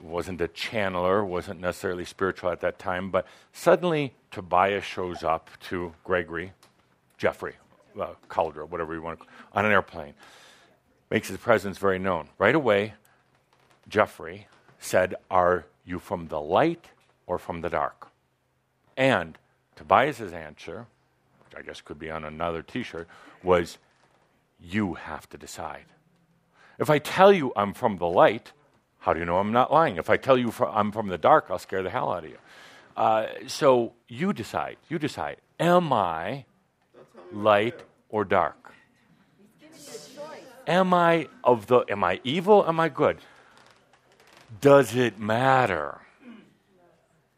wasn't 0.01 0.41
a 0.41 0.47
channeler, 0.47 1.25
wasn't 1.25 1.59
necessarily 1.59 2.05
spiritual 2.05 2.49
at 2.49 2.61
that 2.61 2.79
time, 2.79 3.09
but 3.09 3.25
suddenly 3.51 4.13
Tobias 4.31 4.83
shows 4.83 5.23
up 5.23 5.49
to 5.69 5.93
Gregory, 6.03 6.53
Geoffrey, 7.17 7.55
uh, 7.99 8.13
Cauldre, 8.29 8.67
whatever 8.67 8.93
you 8.93 9.01
want, 9.01 9.19
on 9.53 9.65
an 9.65 9.71
airplane, 9.71 10.13
makes 11.09 11.27
his 11.27 11.37
presence 11.37 11.77
very 11.77 11.99
known. 11.99 12.29
Right 12.37 12.55
away, 12.55 12.93
Geoffrey 13.87 14.47
said, 14.79 15.15
Are 15.29 15.65
you 15.85 15.99
from 15.99 16.27
the 16.27 16.41
light 16.41 16.87
or 17.27 17.37
from 17.37 17.61
the 17.61 17.69
dark? 17.69 18.07
And 18.97 19.37
Tobias's 19.75 20.33
answer, 20.33 20.87
which 21.45 21.57
I 21.57 21.65
guess 21.65 21.81
could 21.81 21.99
be 21.99 22.09
on 22.09 22.23
another 22.23 22.61
t 22.61 22.83
shirt, 22.83 23.07
was, 23.43 23.77
You 24.59 24.95
have 24.95 25.29
to 25.29 25.37
decide. 25.37 25.85
If 26.79 26.89
I 26.89 26.99
tell 26.99 27.31
you 27.31 27.53
I'm 27.55 27.73
from 27.73 27.97
the 27.97 28.07
light, 28.07 28.51
how 29.03 29.11
do 29.11 29.19
you 29.19 29.25
know 29.25 29.37
I'm 29.37 29.51
not 29.51 29.69
lying? 29.69 29.97
If 29.97 30.09
I 30.09 30.15
tell 30.15 30.37
you 30.37 30.53
I'm 30.65 30.93
from 30.93 31.09
the 31.09 31.17
dark, 31.17 31.47
I'll 31.49 31.59
scare 31.59 31.83
the 31.83 31.89
hell 31.89 32.13
out 32.13 32.23
of 32.23 32.29
you. 32.29 32.37
Uh, 32.95 33.25
so 33.47 33.91
you 34.07 34.31
decide. 34.31 34.77
You 34.87 34.97
decide. 34.97 35.37
Am 35.59 35.91
I 35.91 36.45
light 37.33 37.83
or 38.07 38.23
dark? 38.23 38.71
Am 40.65 40.93
I 40.93 41.27
of 41.43 41.67
the? 41.67 41.79
Am 41.89 42.01
I 42.01 42.21
evil? 42.23 42.65
Am 42.65 42.79
I 42.79 42.87
good? 42.87 43.17
Does 44.61 44.95
it 44.95 45.19
matter? 45.19 45.99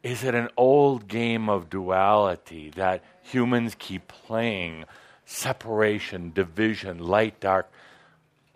Is 0.03 0.23
it 0.23 0.35
an 0.35 0.49
old 0.55 1.07
game 1.07 1.49
of 1.49 1.71
duality 1.71 2.69
that 2.75 3.03
humans 3.23 3.75
keep 3.79 4.07
playing? 4.07 4.85
Separation, 5.25 6.31
division, 6.31 6.99
light, 6.99 7.39
dark. 7.39 7.71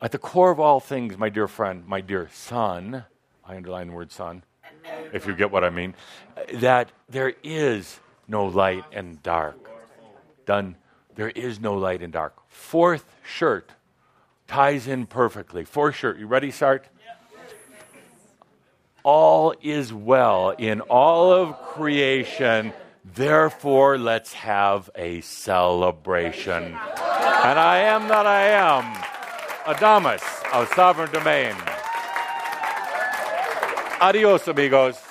At 0.01 0.11
the 0.13 0.17
core 0.17 0.49
of 0.49 0.59
all 0.59 0.79
things, 0.79 1.17
my 1.17 1.29
dear 1.29 1.47
friend, 1.47 1.85
my 1.85 1.99
dear 1.99 2.29
son, 2.31 3.03
I 3.45 3.55
underline 3.57 3.87
the 3.87 3.93
word 3.93 4.11
son, 4.11 4.43
if 5.11 5.27
you 5.27 5.35
get 5.35 5.51
what 5.51 5.63
I 5.63 5.69
mean, 5.69 5.93
that 6.53 6.91
there 7.09 7.33
is 7.43 7.99
no 8.27 8.45
light 8.45 8.85
and 8.93 9.21
dark. 9.23 9.57
Done. 10.45 10.75
There 11.15 11.29
is 11.29 11.59
no 11.59 11.73
light 11.73 12.01
and 12.01 12.13
dark. 12.13 12.33
Fourth 12.47 13.03
shirt 13.23 13.71
ties 14.47 14.87
in 14.87 15.05
perfectly. 15.05 15.65
Fourth 15.65 15.95
shirt. 15.95 16.17
You 16.17 16.27
ready, 16.27 16.49
Sart? 16.49 16.85
All 19.03 19.53
is 19.61 19.91
well 19.91 20.51
in 20.51 20.81
all 20.81 21.31
of 21.31 21.57
creation. 21.61 22.71
Therefore, 23.03 23.97
let's 23.97 24.33
have 24.33 24.89
a 24.95 25.21
celebration. 25.21 26.63
And 26.63 27.59
I 27.59 27.79
am 27.79 28.07
that 28.07 28.25
I 28.25 28.43
am. 28.49 29.18
Adamus 29.69 30.23
of 30.51 30.67
Sovereign 30.73 31.11
Domain. 31.11 31.53
Adios, 34.01 34.47
amigos. 34.47 35.08